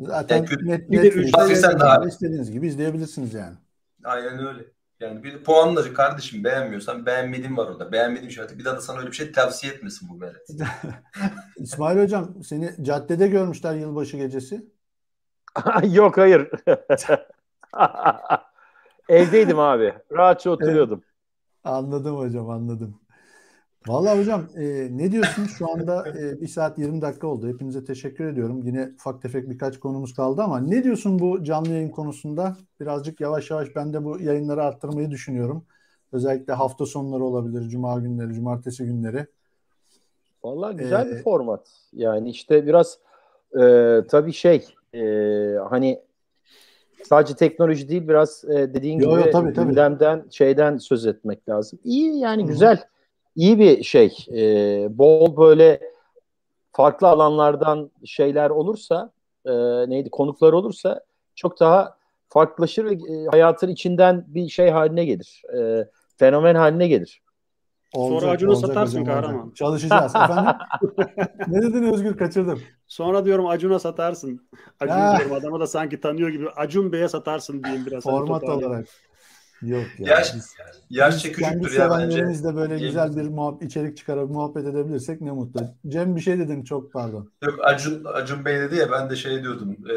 Zaten 0.00 0.36
yani, 0.36 0.48
net, 0.50 0.90
net, 0.90 0.90
net, 0.90 1.16
net, 1.16 1.36
net, 1.36 1.80
net, 1.80 2.12
istediğiniz 2.12 2.50
gibi 2.50 2.66
izleyebilirsiniz 2.66 3.34
yani. 3.34 3.56
Aynen 4.04 4.46
öyle. 4.46 4.73
Yani 5.04 5.24
bir 5.24 5.44
puanları 5.44 5.94
kardeşim 5.94 6.44
beğenmiyorsan 6.44 7.06
beğenmedim 7.06 7.56
var 7.56 7.66
orada. 7.66 7.92
Beğenmedim 7.92 8.30
şartı. 8.30 8.58
Bir 8.58 8.64
daha 8.64 8.76
da 8.76 8.80
sana 8.80 8.98
öyle 8.98 9.10
bir 9.10 9.16
şey 9.16 9.32
tavsiye 9.32 9.72
etmesin 9.72 10.08
bu 10.08 10.20
Berat. 10.20 10.48
İsmail 11.56 12.02
Hocam 12.02 12.44
seni 12.44 12.84
caddede 12.84 13.28
görmüşler 13.28 13.74
yılbaşı 13.74 14.16
gecesi. 14.16 14.66
Yok 15.90 16.18
hayır. 16.18 16.50
Evdeydim 19.08 19.58
abi. 19.58 19.94
Rahatça 20.12 20.50
oturuyordum. 20.50 21.02
Evet. 21.04 21.14
Anladım 21.64 22.16
hocam 22.16 22.50
anladım. 22.50 23.00
Vallahi 23.88 24.18
hocam 24.18 24.46
e, 24.56 24.88
ne 24.90 25.12
diyorsunuz 25.12 25.50
şu 25.58 25.70
anda 25.70 26.08
e, 26.08 26.40
1 26.40 26.48
saat 26.48 26.78
20 26.78 27.02
dakika 27.02 27.26
oldu. 27.26 27.48
Hepinize 27.48 27.84
teşekkür 27.84 28.24
ediyorum. 28.24 28.62
Yine 28.64 28.90
ufak 28.94 29.22
tefek 29.22 29.50
birkaç 29.50 29.78
konumuz 29.78 30.14
kaldı 30.14 30.42
ama 30.42 30.60
ne 30.60 30.84
diyorsun 30.84 31.18
bu 31.18 31.44
canlı 31.44 31.68
yayın 31.68 31.90
konusunda? 31.90 32.56
Birazcık 32.80 33.20
yavaş 33.20 33.50
yavaş 33.50 33.76
ben 33.76 33.92
de 33.92 34.04
bu 34.04 34.20
yayınları 34.20 34.62
arttırmayı 34.62 35.10
düşünüyorum. 35.10 35.64
Özellikle 36.12 36.52
hafta 36.52 36.86
sonları 36.86 37.24
olabilir, 37.24 37.68
cuma 37.68 37.98
günleri, 38.00 38.34
cumartesi 38.34 38.84
günleri. 38.84 39.26
Vallahi 40.44 40.76
güzel 40.76 41.06
ee, 41.06 41.10
bir 41.10 41.22
format. 41.22 41.66
Yani 41.92 42.30
işte 42.30 42.66
biraz 42.66 42.98
e, 43.60 44.00
tabii 44.08 44.32
şey 44.32 44.66
e, 44.94 45.02
hani 45.70 46.00
sadece 47.02 47.34
teknoloji 47.34 47.88
değil 47.88 48.08
biraz 48.08 48.44
e, 48.44 48.74
dediğin 48.74 48.98
yo, 48.98 49.10
gibi 49.10 49.26
yo, 49.26 49.30
tabii, 49.32 49.52
gündemden 49.52 50.20
tabii. 50.20 50.32
şeyden 50.32 50.78
söz 50.78 51.06
etmek 51.06 51.48
lazım. 51.48 51.78
İyi 51.84 52.18
yani 52.18 52.42
Hı-hı. 52.42 52.50
güzel 52.50 52.84
iyi 53.36 53.58
bir 53.58 53.82
şey. 53.82 54.26
E, 54.32 54.98
bol 54.98 55.36
böyle 55.36 55.80
farklı 56.72 57.08
alanlardan 57.08 57.90
şeyler 58.04 58.50
olursa 58.50 59.10
e, 59.46 59.52
neydi 59.90 60.10
konuklar 60.10 60.52
olursa 60.52 61.00
çok 61.34 61.60
daha 61.60 61.96
farklılaşır 62.28 62.84
ve 62.84 62.92
e, 62.92 63.26
hayatın 63.30 63.68
içinden 63.68 64.24
bir 64.28 64.48
şey 64.48 64.70
haline 64.70 65.04
gelir. 65.04 65.42
E, 65.58 65.88
fenomen 66.16 66.54
haline 66.54 66.88
gelir. 66.88 67.20
Olacak, 67.94 68.20
Sonra 68.20 68.32
Acun'u 68.32 68.56
satarsın 68.56 69.04
kahraman. 69.04 69.50
Çalışacağız 69.50 70.14
efendim. 70.16 70.54
ne 71.48 71.62
dedin 71.62 71.92
Özgür 71.92 72.16
kaçırdım. 72.16 72.60
Sonra 72.86 73.24
diyorum 73.24 73.46
Acun'a 73.46 73.78
satarsın. 73.78 74.48
Acun 74.80 75.18
diyorum 75.18 75.32
adama 75.32 75.60
da 75.60 75.66
sanki 75.66 76.00
tanıyor 76.00 76.28
gibi. 76.28 76.50
Acun 76.50 76.92
Bey'e 76.92 77.08
satarsın 77.08 77.64
diyeyim 77.64 77.86
biraz. 77.86 78.02
Format 78.02 78.44
olarak. 78.44 78.86
Yok 79.64 79.84
ya. 79.98 80.16
Yaş, 80.16 80.34
biz, 80.34 80.54
yaşça 80.90 81.28
biz 81.28 81.36
küçüktür 81.36 81.78
ya 81.78 81.90
bence. 81.90 82.44
de 82.44 82.56
böyle 82.56 82.78
güzel 82.78 83.16
bir 83.16 83.28
muhab 83.28 83.62
içerik 83.62 83.96
çıkarıp 83.96 84.30
muhabbet 84.30 84.66
edebilirsek 84.66 85.20
ne 85.20 85.30
mutlu. 85.30 85.60
Cem 85.88 86.16
bir 86.16 86.20
şey 86.20 86.38
dedin 86.38 86.64
çok 86.64 86.92
pardon. 86.92 87.30
Yok 87.42 87.54
Acun, 87.62 88.04
Acun 88.04 88.44
Bey 88.44 88.58
dedi 88.58 88.76
ya 88.76 88.90
ben 88.92 89.10
de 89.10 89.16
şey 89.16 89.42
diyordum. 89.42 89.76
E, 89.90 89.96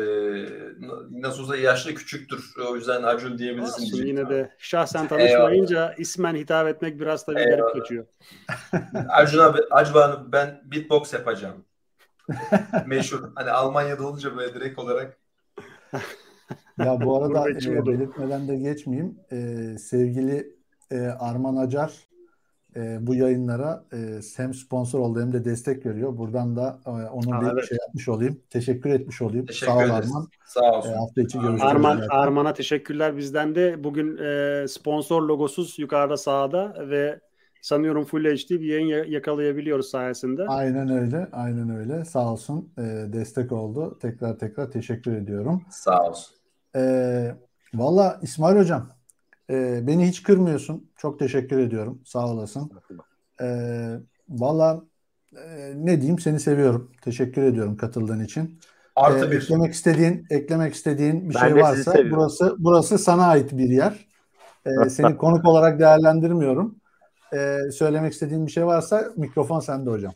nasıl 1.12 1.44
olsa 1.44 1.58
yaşlı 1.58 1.94
küçüktür. 1.94 2.54
O 2.70 2.76
yüzden 2.76 3.04
Acun 3.04 3.38
diyebilirsin. 3.38 3.84
Olsun, 3.84 4.06
yine 4.06 4.30
de 4.30 4.52
şahsen 4.58 5.08
tanışmayınca 5.08 5.78
Eyvallah. 5.78 6.00
ismen 6.00 6.36
hitap 6.36 6.68
etmek 6.68 7.00
biraz 7.00 7.26
tabii 7.26 7.40
Eyvallah. 7.40 7.58
garip 7.58 7.74
kaçıyor. 7.74 8.06
Acun 9.10 9.40
abi, 9.40 9.60
Acun 9.72 9.94
abi 9.94 10.32
ben 10.32 10.62
beatbox 10.66 11.14
yapacağım. 11.14 11.66
Meşhur. 12.86 13.32
Hani 13.36 13.52
Almanya'da 13.52 14.08
olunca 14.08 14.38
böyle 14.38 14.54
direkt 14.54 14.80
olarak 14.80 15.18
ya 16.80 17.02
bu 17.02 17.16
arada 17.16 17.50
e, 17.50 17.86
belirtmeden 17.86 18.48
de 18.48 18.56
geçmeyeyim. 18.56 19.20
E, 19.32 19.38
sevgili 19.78 20.56
e, 20.92 21.00
Arman 21.00 21.56
Acar 21.56 22.08
e, 22.78 23.08
bu 23.08 23.16
yayınlara 23.16 23.84
e, 23.94 23.98
hem 24.38 24.54
sponsor 24.54 25.00
oldu 25.00 25.22
hem 25.22 25.34
de 25.34 25.46
destek 25.46 25.86
veriyor. 25.86 26.18
Buradan 26.18 26.56
da 26.56 26.80
e, 26.86 26.90
onun 26.90 27.42
bir 27.42 27.54
evet. 27.54 27.70
şey 27.70 27.78
yapmış 27.82 28.10
olayım. 28.10 28.42
Teşekkür 28.50 28.90
etmiş 28.90 29.22
olayım. 29.22 29.46
Teşekkür 29.46 29.72
Sağ 29.72 29.78
ol 29.78 29.84
ederiz. 29.84 30.10
Arman. 30.10 30.28
Sağ 30.46 30.78
olsun. 30.78 30.92
E, 30.92 30.96
hafta 30.96 31.22
içi 31.22 31.40
görüşürüz. 31.40 31.64
Arman, 31.64 32.02
Arman'a 32.10 32.54
teşekkürler 32.54 33.18
bizden 33.18 33.56
de. 33.56 33.84
Bugün 33.84 34.18
e, 34.18 34.68
sponsor 34.68 35.22
logosuz 35.22 35.80
yukarıda 35.80 36.18
sağda 36.18 36.90
ve 36.90 37.20
sanıyorum 37.62 38.06
Full 38.06 38.24
HD 38.24 38.50
bir 38.50 38.68
yayın 38.68 39.12
yakalayabiliyoruz 39.12 39.90
sayesinde. 39.90 40.48
Aynen 40.48 40.90
öyle. 40.90 41.28
Aynen 41.32 41.70
öyle. 41.70 42.06
Sağ 42.06 42.32
olsun. 42.32 42.74
E, 42.78 42.82
destek 43.14 43.52
oldu. 43.52 43.98
Tekrar 44.02 44.40
tekrar 44.40 44.72
teşekkür 44.72 45.16
ediyorum. 45.16 45.62
Sağ 45.70 46.10
olsun. 46.10 46.37
E, 46.76 47.36
Valla 47.74 48.20
İsmail 48.22 48.58
Hocam 48.58 48.90
e, 49.50 49.88
beni 49.88 50.08
hiç 50.08 50.24
kırmıyorsun. 50.24 50.90
Çok 50.98 51.20
teşekkür 51.20 51.60
ediyorum. 51.60 52.02
Sağ 52.06 52.28
olasın. 52.28 52.72
E, 53.42 53.48
Valla 54.30 54.84
e, 55.36 55.74
ne 55.76 55.98
diyeyim 55.98 56.20
seni 56.20 56.40
seviyorum. 56.40 56.92
Teşekkür 57.02 57.44
ediyorum 57.44 57.78
katıldığın 57.78 58.24
için. 58.24 58.60
Artı 58.96 59.26
e, 59.26 59.32
bir. 59.32 59.36
Eklemek 59.36 59.74
istediğin, 59.74 60.26
eklemek 60.30 60.74
istediğin 60.74 61.30
bir 61.30 61.36
ben 61.36 61.40
şey 61.40 61.56
varsa 61.56 61.94
burası 62.12 62.56
burası 62.60 62.98
sana 62.98 63.28
ait 63.28 63.58
bir 63.58 63.70
yer. 63.70 64.08
E, 64.66 64.90
seni 64.90 65.18
konuk 65.18 65.46
olarak 65.46 65.80
değerlendirmiyorum. 65.80 66.76
E, 67.34 67.58
söylemek 67.72 68.14
istediğin 68.14 68.46
bir 68.46 68.52
şey 68.52 68.66
varsa 68.66 69.12
mikrofon 69.16 69.60
sende 69.60 69.90
hocam. 69.90 70.14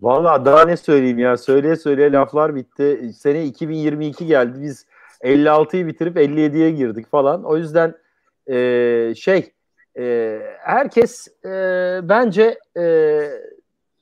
Valla 0.00 0.44
daha 0.44 0.64
ne 0.64 0.76
söyleyeyim 0.76 1.18
ya. 1.18 1.36
Söyleye 1.36 1.76
söyleye 1.76 2.12
laflar 2.12 2.54
bitti. 2.54 3.12
Sene 3.18 3.44
2022 3.44 4.26
geldi. 4.26 4.62
Biz 4.62 4.86
56'yı 5.24 5.86
bitirip 5.86 6.16
57'ye 6.16 6.70
girdik 6.70 7.10
falan. 7.10 7.44
O 7.44 7.56
yüzden 7.56 7.94
e, 8.50 9.14
şey 9.16 9.52
e, 9.98 10.38
herkes 10.58 11.28
e, 11.44 11.50
bence 12.02 12.58
e, 12.76 12.82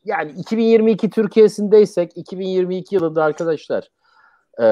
yani 0.04 0.32
2022 0.38 1.10
Türkiye'sindeysek 1.10 2.12
2022 2.16 2.94
yılında 2.94 3.24
arkadaşlar 3.24 3.90
e, 4.62 4.66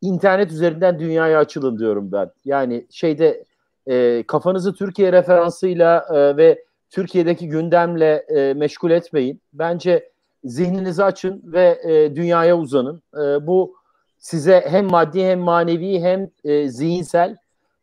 internet 0.00 0.52
üzerinden 0.52 0.98
dünyaya 0.98 1.38
açılın 1.38 1.78
diyorum 1.78 2.12
ben. 2.12 2.30
Yani 2.44 2.86
şeyde 2.90 3.44
e, 3.86 4.24
kafanızı 4.26 4.74
Türkiye 4.74 5.12
referansıyla 5.12 6.06
e, 6.14 6.36
ve 6.36 6.64
Türkiye'deki 6.90 7.48
gündemle 7.48 8.14
e, 8.14 8.54
meşgul 8.54 8.90
etmeyin. 8.90 9.40
Bence 9.52 10.10
zihninizi 10.44 11.04
açın 11.04 11.42
ve 11.44 11.80
e, 11.84 12.16
dünyaya 12.16 12.58
uzanın. 12.58 13.02
E, 13.14 13.46
bu 13.46 13.76
size 14.24 14.64
hem 14.66 14.86
maddi 14.86 15.24
hem 15.24 15.40
manevi 15.40 16.00
hem 16.00 16.30
e, 16.44 16.68
zihinsel 16.68 17.36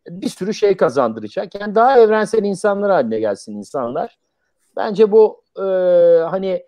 bir 0.08 0.28
sürü 0.28 0.54
şey 0.54 0.76
kazandıracak. 0.76 1.54
Yani 1.54 1.74
daha 1.74 1.98
evrensel 1.98 2.44
insanlar 2.44 2.90
haline 2.90 3.20
gelsin 3.20 3.56
insanlar. 3.56 4.18
Bence 4.76 5.12
bu 5.12 5.42
e, 5.56 5.62
hani 6.22 6.66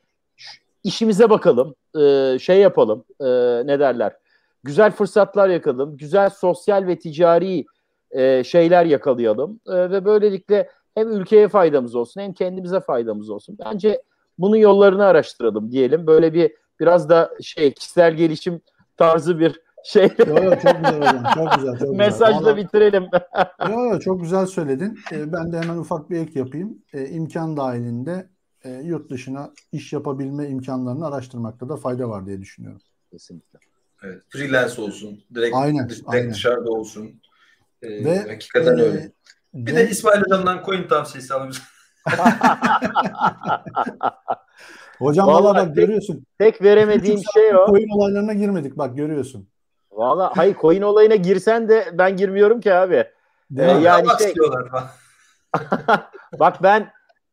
işimize 0.84 1.30
bakalım, 1.30 1.74
e, 2.00 2.38
şey 2.38 2.60
yapalım, 2.60 3.04
e, 3.20 3.26
ne 3.66 3.80
derler, 3.80 4.16
güzel 4.64 4.90
fırsatlar 4.92 5.48
yakalım, 5.48 5.96
güzel 5.96 6.30
sosyal 6.30 6.86
ve 6.86 6.98
ticari 6.98 7.64
e, 8.10 8.44
şeyler 8.44 8.84
yakalayalım 8.84 9.60
e, 9.66 9.90
ve 9.90 10.04
böylelikle 10.04 10.70
hem 10.94 11.08
ülkeye 11.12 11.48
faydamız 11.48 11.94
olsun 11.94 12.20
hem 12.20 12.32
kendimize 12.32 12.80
faydamız 12.80 13.30
olsun. 13.30 13.58
Bence 13.64 14.02
bunun 14.38 14.56
yollarını 14.56 15.04
araştıralım 15.04 15.70
diyelim. 15.70 16.06
Böyle 16.06 16.34
bir 16.34 16.52
biraz 16.80 17.08
da 17.08 17.30
şey 17.42 17.72
kişisel 17.72 18.14
gelişim 18.14 18.60
tarzı 18.96 19.38
bir 19.38 19.60
şey. 19.84 20.08
Yo, 20.26 20.42
yo, 20.42 20.50
çok 20.50 20.76
güzel 20.76 20.98
hocam. 20.98 21.24
Çok 21.34 21.52
güzel. 21.54 21.78
Çok 21.78 21.90
Mesajla 21.96 22.38
güzel. 22.38 22.56
bitirelim. 22.56 23.04
yo, 23.68 23.84
yo, 23.92 24.00
çok 24.00 24.20
güzel 24.20 24.46
söyledin. 24.46 24.98
Ee, 25.12 25.32
ben 25.32 25.52
de 25.52 25.60
hemen 25.60 25.76
ufak 25.76 26.10
bir 26.10 26.18
ek 26.18 26.38
yapayım. 26.38 26.78
Ee, 26.92 27.08
imkan 27.08 27.56
dahilinde 27.56 28.28
e, 28.64 28.70
yurt 28.70 29.10
dışına 29.10 29.50
iş 29.72 29.92
yapabilme 29.92 30.48
imkanlarını 30.48 31.06
araştırmakta 31.06 31.68
da 31.68 31.76
fayda 31.76 32.08
var 32.08 32.26
diye 32.26 32.40
düşünüyorum. 32.40 32.80
Kesinlikle. 33.10 33.58
Evet. 34.02 34.22
Freelance 34.28 34.82
olsun. 34.82 35.24
Direkt, 35.34 35.56
aynen, 35.56 35.88
direkt 35.88 36.02
aynen. 36.06 36.30
dışarıda 36.30 36.70
olsun. 36.70 37.20
Ee, 37.82 38.04
Ve 38.04 38.18
hakikaten 38.18 38.78
e, 38.78 38.82
öyle. 38.82 39.12
Bir 39.54 39.72
de, 39.72 39.76
de 39.76 39.90
İsmail 39.90 40.22
Hocam'dan 40.22 40.62
coin 40.66 40.88
tavsiyesi 40.88 41.34
alabiliriz. 41.34 41.62
Hocam 44.98 45.26
valla 45.26 45.54
bak 45.54 45.66
tek, 45.66 45.74
görüyorsun. 45.74 46.26
Tek 46.38 46.62
veremediğim 46.62 47.20
şey 47.34 47.56
o. 47.56 47.66
Coin 47.66 47.88
olaylarına 47.88 48.32
girmedik 48.32 48.78
bak 48.78 48.96
görüyorsun. 48.96 49.48
Valla 49.92 50.32
hayır 50.36 50.56
coin 50.60 50.82
olayına 50.82 51.14
girsen 51.14 51.68
de 51.68 51.84
ben 51.92 52.16
girmiyorum 52.16 52.60
ki 52.60 52.74
abi. 52.74 53.04
Ee, 53.58 53.62
yani 53.62 54.06
şey, 54.18 54.34
bak 56.38 56.62
ben 56.62 56.90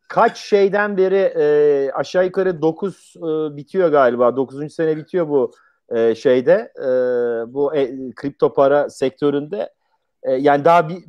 kaç 0.07 0.37
şeyden 0.37 0.97
beri 0.97 1.33
e, 1.37 1.91
aşağı 1.91 2.25
yukarı 2.25 2.61
9 2.61 3.13
e, 3.17 3.21
bitiyor 3.57 3.89
galiba. 3.89 4.35
9. 4.35 4.73
sene 4.73 4.97
bitiyor 4.97 5.29
bu 5.29 5.51
e, 5.89 6.15
şeyde 6.15 6.73
e, 6.77 6.87
bu 7.53 7.75
e, 7.75 8.11
kripto 8.15 8.53
para 8.53 8.89
sektöründe. 8.89 9.73
E, 10.23 10.33
yani 10.33 10.65
daha 10.65 10.89
bir 10.89 11.03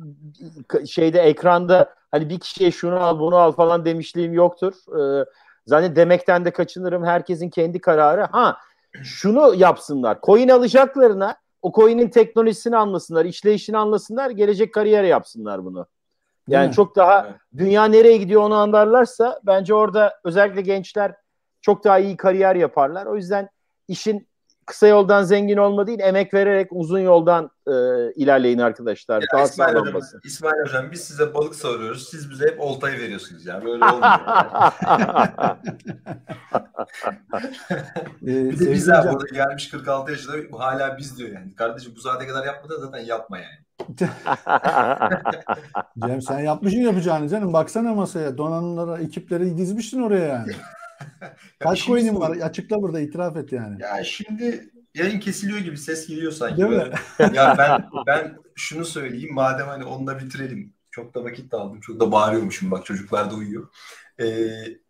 şeyde 0.87 1.19
ekranda 1.19 1.95
hani 2.11 2.29
bir 2.29 2.39
kişiye 2.39 2.71
şunu 2.71 3.03
al 3.03 3.19
bunu 3.19 3.35
al 3.35 3.51
falan 3.51 3.85
demişliğim 3.85 4.33
yoktur. 4.33 4.73
E, 4.99 5.25
zaten 5.65 5.95
demekten 5.95 6.45
de 6.45 6.51
kaçınırım. 6.51 7.05
Herkesin 7.05 7.49
kendi 7.49 7.79
kararı. 7.79 8.21
Ha 8.31 8.57
şunu 9.03 9.55
yapsınlar. 9.55 10.17
Coin 10.23 10.49
alacaklarına 10.49 11.35
o 11.61 11.71
coin'in 11.71 12.09
teknolojisini 12.09 12.77
anlasınlar, 12.77 13.25
işleyişini 13.25 13.77
anlasınlar, 13.77 14.29
gelecek 14.29 14.73
kariyer 14.73 15.03
yapsınlar 15.03 15.65
bunu. 15.65 15.87
Yani 16.47 16.63
Değil 16.63 16.73
çok 16.73 16.95
daha 16.95 17.25
evet. 17.27 17.35
dünya 17.57 17.85
nereye 17.85 18.17
gidiyor 18.17 18.41
onu 18.41 18.55
anlarlarsa 18.55 19.39
bence 19.43 19.73
orada 19.73 20.13
özellikle 20.23 20.61
gençler 20.61 21.15
çok 21.61 21.83
daha 21.83 21.99
iyi 21.99 22.17
kariyer 22.17 22.55
yaparlar. 22.55 23.05
O 23.05 23.15
yüzden 23.15 23.49
işin 23.87 24.27
kısa 24.65 24.87
yoldan 24.87 25.23
zengin 25.23 25.57
olma 25.57 25.87
değil, 25.87 25.99
emek 25.99 26.33
vererek 26.33 26.67
uzun 26.71 26.99
yoldan 26.99 27.51
e, 27.67 27.71
ilerleyin 28.15 28.59
arkadaşlar. 28.59 29.21
Ya 29.21 29.27
Daha 29.33 29.43
İsmail, 29.43 29.75
hocam. 29.75 30.01
İsmail 30.23 30.61
hocam 30.65 30.85
biz 30.91 31.01
size 31.01 31.33
balık 31.33 31.55
soruyoruz. 31.55 32.09
Siz 32.09 32.29
bize 32.31 32.45
hep 32.45 32.61
oltayı 32.61 32.99
veriyorsunuz 32.99 33.45
ya. 33.45 33.65
Böyle 33.65 33.85
olmuyor. 33.85 34.03
Ee, 38.23 38.27
bir 38.27 38.59
de 38.59 38.71
biz 38.71 38.85
Can- 38.85 39.13
burada 39.13 39.25
gelmiş 39.33 39.69
46 39.69 40.11
yaşında 40.11 40.35
hala 40.59 40.97
biz 40.97 41.17
diyor 41.17 41.29
yani. 41.29 41.55
Kardeşim 41.55 41.93
bu 41.95 41.99
saate 42.01 42.27
kadar 42.27 42.45
yapmadın 42.45 42.81
zaten 42.81 42.99
yapma 42.99 43.37
yani. 43.37 43.97
Cem 46.07 46.21
sen 46.21 46.39
yapmışsın 46.39 46.79
yapacağını 46.79 47.29
canım. 47.29 47.53
Baksana 47.53 47.93
masaya. 47.93 48.37
Donanımlara, 48.37 48.97
ekipleri 48.97 49.57
dizmişsin 49.57 50.01
oraya 50.01 50.27
yani. 50.27 50.51
Kaç 51.59 51.85
coin'in 51.85 52.15
var? 52.15 52.37
Açıkla 52.37 52.81
burada 52.81 52.99
itiraf 52.99 53.37
et 53.37 53.51
yani. 53.51 53.81
Ya 53.81 54.03
şimdi 54.03 54.69
yayın 54.95 55.19
kesiliyor 55.19 55.59
gibi 55.59 55.77
ses 55.77 56.07
geliyor 56.07 56.31
sanki. 56.31 56.57
Değil 56.57 56.69
mi? 56.69 56.91
Böyle- 57.19 57.35
ya 57.37 57.55
ben 57.57 57.89
ben 58.07 58.37
şunu 58.55 58.85
söyleyeyim 58.85 59.33
madem 59.33 59.67
hani 59.67 59.83
onunla 59.83 60.19
bitirelim. 60.19 60.73
Çok 60.91 61.15
da 61.15 61.23
vakit 61.23 61.51
de 61.51 61.57
aldım. 61.57 61.79
Çok 61.79 61.99
da 61.99 62.11
bağırıyormuşum 62.11 62.71
bak 62.71 62.85
çocuklar 62.85 63.31
da 63.31 63.35
uyuyor. 63.35 63.67
Ee, 64.19 64.25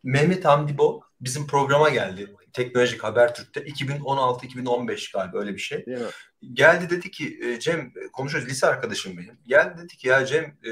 Mehmet 0.03 0.45
Hamdi 0.45 0.77
Bo 0.77 1.01
bizim 1.21 1.47
programa 1.47 1.89
geldi. 1.89 2.35
Teknolojik 2.53 3.03
Habertürk'te 3.03 3.61
2016-2015 3.61 5.13
galiba 5.13 5.39
öyle 5.39 5.53
bir 5.53 5.59
şey. 5.59 5.85
Değil 5.85 5.97
mi? 5.97 6.05
Geldi 6.53 6.89
dedi 6.89 7.11
ki 7.11 7.39
e, 7.43 7.59
Cem 7.59 7.93
konuşuyoruz 8.13 8.49
lise 8.49 8.67
arkadaşım 8.67 9.17
benim. 9.17 9.37
Geldi 9.47 9.77
dedi 9.77 9.97
ki 9.97 10.07
ya 10.07 10.25
Cem 10.25 10.43
e, 10.43 10.71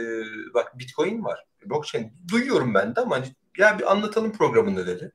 bak 0.54 0.80
Bitcoin 0.80 1.24
var. 1.24 1.46
Blockchain 1.66 2.14
duyuyorum 2.32 2.74
ben 2.74 2.96
de 2.96 3.02
ama 3.02 3.16
hani, 3.16 3.26
ya 3.58 3.80
bir 3.80 3.92
anlatalım 3.92 4.32
programında 4.32 4.88
dedi. 4.88 5.12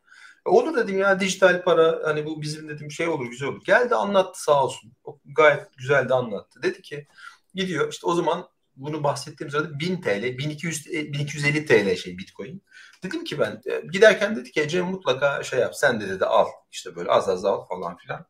E, 0.47 0.49
Olur 0.49 0.77
dedim 0.77 0.99
ya 0.99 1.21
dijital 1.21 1.63
para 1.63 2.01
hani 2.05 2.27
bu 2.27 2.43
bizim 2.43 2.69
dedim 2.69 2.91
şey 2.91 3.09
olur 3.09 3.27
güzel 3.31 3.49
olur. 3.49 3.65
Geldi 3.65 3.95
anlattı 3.95 4.43
sağ 4.43 4.65
olsun. 4.65 4.93
O 5.05 5.19
gayet 5.25 5.77
güzel 5.79 6.09
de 6.09 6.15
anlattı. 6.15 6.63
Dedi 6.63 6.83
ki 6.83 7.07
gidiyor 7.55 7.93
işte 7.93 8.07
o 8.07 8.15
zaman 8.15 8.49
bunu 8.77 9.05
bahsettiğim 9.05 9.51
sırada 9.51 9.79
1000 9.79 10.01
TL, 10.01 10.39
1200 10.39 10.87
e, 10.87 11.13
1250 11.13 11.67
TL 11.67 11.97
şey 11.97 12.19
Bitcoin. 12.19 12.63
Dedim 13.03 13.25
ki 13.25 13.39
ben 13.39 13.63
e, 13.67 13.81
giderken 13.93 14.37
dedi 14.37 14.51
ki 14.53 14.69
Cem 14.69 14.87
mutlaka 14.87 15.43
şey 15.43 15.61
yap 15.61 15.77
sen 15.77 16.01
de 16.01 16.09
dedi 16.09 16.25
al 16.25 16.47
işte 16.71 16.97
böyle 16.97 17.11
az 17.11 17.29
az 17.29 17.45
al 17.45 17.65
falan 17.65 17.97
filan. 17.97 18.27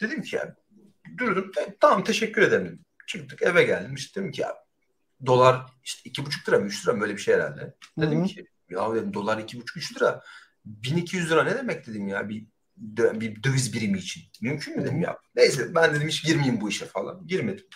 Dedim 0.00 0.22
ki 0.22 0.36
ya 0.36 0.56
durdum 1.18 1.52
"Te- 1.52 1.76
tamam 1.80 2.04
teşekkür 2.04 2.42
ederim 2.42 2.66
dedim. 2.66 2.84
Çıktık 3.06 3.42
eve 3.42 3.62
geldim 3.62 3.94
işte 3.94 4.20
dedim 4.20 4.32
ki 4.32 4.40
ya 4.40 4.54
dolar 5.26 5.66
işte 5.84 6.00
iki 6.10 6.26
buçuk 6.26 6.48
lira 6.48 6.58
mı 6.58 6.66
üç 6.66 6.84
lira 6.86 6.94
mı 6.94 7.00
böyle 7.00 7.12
bir 7.16 7.20
şey 7.20 7.34
herhalde. 7.34 7.74
Dedim 7.98 8.18
Hı 8.20 8.22
hı. 8.24 8.26
ki 8.26 8.46
ya 8.70 8.94
dedim 8.94 9.14
dolar 9.14 9.38
iki 9.38 9.60
buçuk 9.60 9.76
üç 9.76 9.96
lira 9.96 10.22
1200 10.64 11.30
lira 11.30 11.44
ne 11.44 11.54
demek 11.56 11.86
dedim 11.86 12.08
ya 12.08 12.28
bir 12.28 12.46
dö- 12.96 13.20
bir 13.20 13.42
döviz 13.42 13.74
birimi 13.74 13.98
için. 13.98 14.22
Mümkün 14.42 14.76
mü 14.76 14.84
dedim 14.84 15.00
ya. 15.00 15.18
Neyse 15.36 15.74
ben 15.74 15.94
dedim 15.94 16.08
hiç 16.08 16.24
girmeyeyim 16.24 16.60
bu 16.60 16.68
işe 16.68 16.86
falan. 16.86 17.26
Girmedim. 17.26 17.66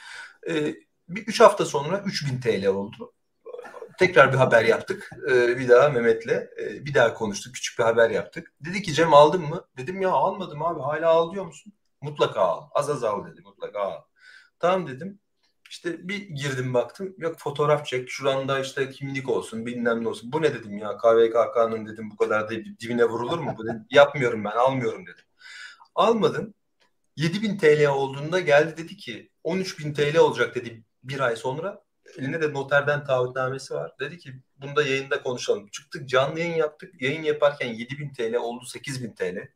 Ee, 0.48 0.74
bir 1.08 1.26
üç 1.26 1.40
hafta 1.40 1.64
sonra 1.64 2.02
3000 2.06 2.40
TL 2.40 2.66
oldu. 2.66 3.12
Tekrar 3.98 4.32
bir 4.32 4.38
haber 4.38 4.64
yaptık. 4.64 5.10
Ee, 5.30 5.58
bir 5.58 5.68
daha 5.68 5.88
Mehmet'le 5.88 6.28
e, 6.60 6.84
bir 6.86 6.94
daha 6.94 7.14
konuştuk. 7.14 7.54
Küçük 7.54 7.78
bir 7.78 7.84
haber 7.84 8.10
yaptık. 8.10 8.54
Dedi 8.60 8.82
ki 8.82 8.94
Cem 8.94 9.14
aldın 9.14 9.42
mı? 9.42 9.64
Dedim 9.76 10.00
ya 10.00 10.10
almadım 10.10 10.62
abi. 10.62 10.80
Hala 10.80 11.08
al 11.10 11.32
diyor 11.32 11.46
musun? 11.46 11.72
Mutlaka 12.00 12.40
al. 12.40 12.68
Az 12.74 12.90
az 12.90 13.04
al 13.04 13.26
dedi. 13.26 13.40
Mutlaka 13.40 13.80
al. 13.80 14.02
Tamam 14.58 14.86
dedim. 14.88 15.20
İşte 15.70 16.09
bir 16.09 16.16
girdim 16.16 16.74
baktım. 16.74 17.14
Yok 17.18 17.38
fotoğraf 17.38 17.86
çek. 17.86 18.10
Şuranda 18.10 18.60
işte 18.60 18.90
kimlik 18.90 19.28
olsun 19.28 19.66
bilmem 19.66 20.05
ne 20.05 20.09
olsun. 20.09 20.32
Bu 20.32 20.43
ne 20.43 20.55
dedim 20.55 20.78
ya 20.78 20.97
KVKK'nın 20.98 21.86
dedim 21.86 22.10
bu 22.10 22.16
kadar 22.16 22.51
da 22.51 22.55
dibine 22.80 23.05
vurulur 23.05 23.38
mu? 23.38 23.55
Bu 23.59 23.66
dedim, 23.66 23.86
yapmıyorum 23.90 24.44
ben 24.44 24.51
almıyorum 24.51 25.06
dedim. 25.06 25.24
Almadım. 25.94 26.55
7000 27.16 27.59
TL 27.59 27.86
olduğunda 27.86 28.40
geldi 28.40 28.76
dedi 28.76 28.97
ki 28.97 29.30
13000 29.44 29.94
TL 29.94 30.16
olacak 30.16 30.55
dedi 30.55 30.84
bir 31.02 31.20
ay 31.20 31.36
sonra. 31.36 31.86
Eline 32.18 32.43
de 32.43 32.52
noterden 32.52 33.05
taahhütnamesi 33.05 33.74
var. 33.74 33.93
Dedi 34.01 34.18
ki 34.18 34.30
bunda 34.56 34.82
yayında 34.82 35.22
konuşalım. 35.22 35.68
Çıktık 35.68 36.09
canlı 36.09 36.40
yayın 36.40 36.55
yaptık. 36.55 37.02
Yayın 37.02 37.22
yaparken 37.22 37.68
7000 37.74 38.12
TL 38.12 38.34
oldu 38.34 38.64
8000 38.64 39.12
TL. 39.14 39.48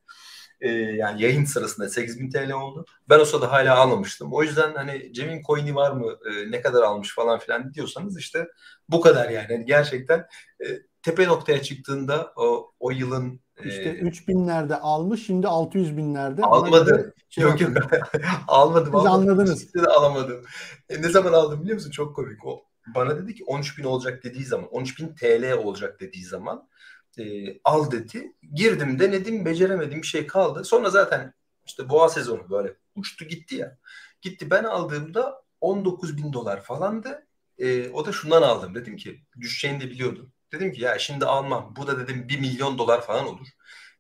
Ee, 0.61 0.69
yani 0.71 1.23
yayın 1.23 1.45
sırasında 1.45 1.89
8000 1.89 2.31
TL 2.31 2.51
oldu. 2.51 2.85
Ben 3.09 3.21
o 3.21 3.25
sırada 3.25 3.53
hala 3.53 3.77
almamıştım. 3.77 4.33
O 4.33 4.43
yüzden 4.43 4.75
hani 4.75 5.13
Cem'in 5.13 5.43
coin'i 5.43 5.75
var 5.75 5.91
mı? 5.91 6.17
Ee, 6.31 6.51
ne 6.51 6.61
kadar 6.61 6.83
almış 6.83 7.15
falan 7.15 7.39
filan 7.39 7.75
diyorsanız 7.75 8.19
işte 8.19 8.49
bu 8.89 9.01
kadar 9.01 9.31
yani. 9.31 9.53
Yani 9.53 9.65
gerçekten 9.65 10.19
e, 10.61 10.67
tepe 11.03 11.27
noktaya 11.27 11.63
çıktığında 11.63 12.33
o, 12.37 12.73
o 12.81 12.91
yılın 12.91 13.41
İşte 13.65 13.83
e, 13.83 14.01
3000'lerde 14.01 14.75
almış 14.75 15.27
şimdi 15.27 15.49
600 15.49 15.97
binlerde. 15.97 16.43
Almadı. 16.43 17.15
şey 17.31 17.45
Yok 17.45 17.61
yok. 17.61 17.71
almadım. 18.49 18.85
Siz 18.87 18.95
almadım. 18.95 19.13
anladınız. 19.13 19.67
Hiçbir 19.67 19.83
de 19.83 19.87
alamadım. 19.87 20.45
E, 20.89 21.03
ne 21.03 21.09
zaman 21.09 21.33
aldım 21.33 21.63
biliyor 21.63 21.75
musun? 21.75 21.91
Çok 21.91 22.17
komik. 22.17 22.47
O 22.47 22.65
bana 22.95 23.19
dedi 23.19 23.35
ki 23.35 23.45
13 23.45 23.79
bin 23.79 23.85
olacak 23.85 24.25
dediği 24.25 24.45
zaman, 24.45 24.69
13 24.69 25.01
bin 25.01 25.15
TL 25.15 25.53
olacak 25.53 26.01
dediği 26.01 26.25
zaman 26.25 26.69
e, 27.19 27.23
al 27.65 27.91
dedi. 27.91 28.33
Girdim, 28.55 28.99
denedim, 28.99 29.45
beceremedim 29.45 30.03
bir 30.03 30.07
şey 30.07 30.27
kaldı. 30.27 30.65
Sonra 30.65 30.91
zaten 30.91 31.35
işte 31.67 31.89
boğa 31.89 32.09
sezonu 32.09 32.51
böyle 32.51 32.75
uçtu 32.97 33.25
gitti 33.25 33.55
ya. 33.57 33.79
Gitti 34.23 34.51
ben 34.51 34.65
aldığımda 34.65 35.43
19 35.61 36.17
bin 36.17 36.33
dolar 36.33 36.63
falandı. 36.63 37.27
E, 37.59 37.91
o 37.91 38.07
da 38.07 38.13
şundan 38.13 38.43
aldım. 38.43 38.75
Dedim 38.75 38.97
ki 38.97 39.25
düşeceğini 39.41 39.81
de 39.81 39.91
biliyordum. 39.91 40.33
Dedim 40.53 40.73
ki 40.73 40.83
ya 40.83 40.99
şimdi 40.99 41.25
almam. 41.27 41.75
Bu 41.77 41.87
da 41.87 41.99
dedim 42.01 42.29
1 42.29 42.41
milyon 42.41 42.79
dolar 42.79 43.07
falan 43.07 43.27
olur. 43.27 43.47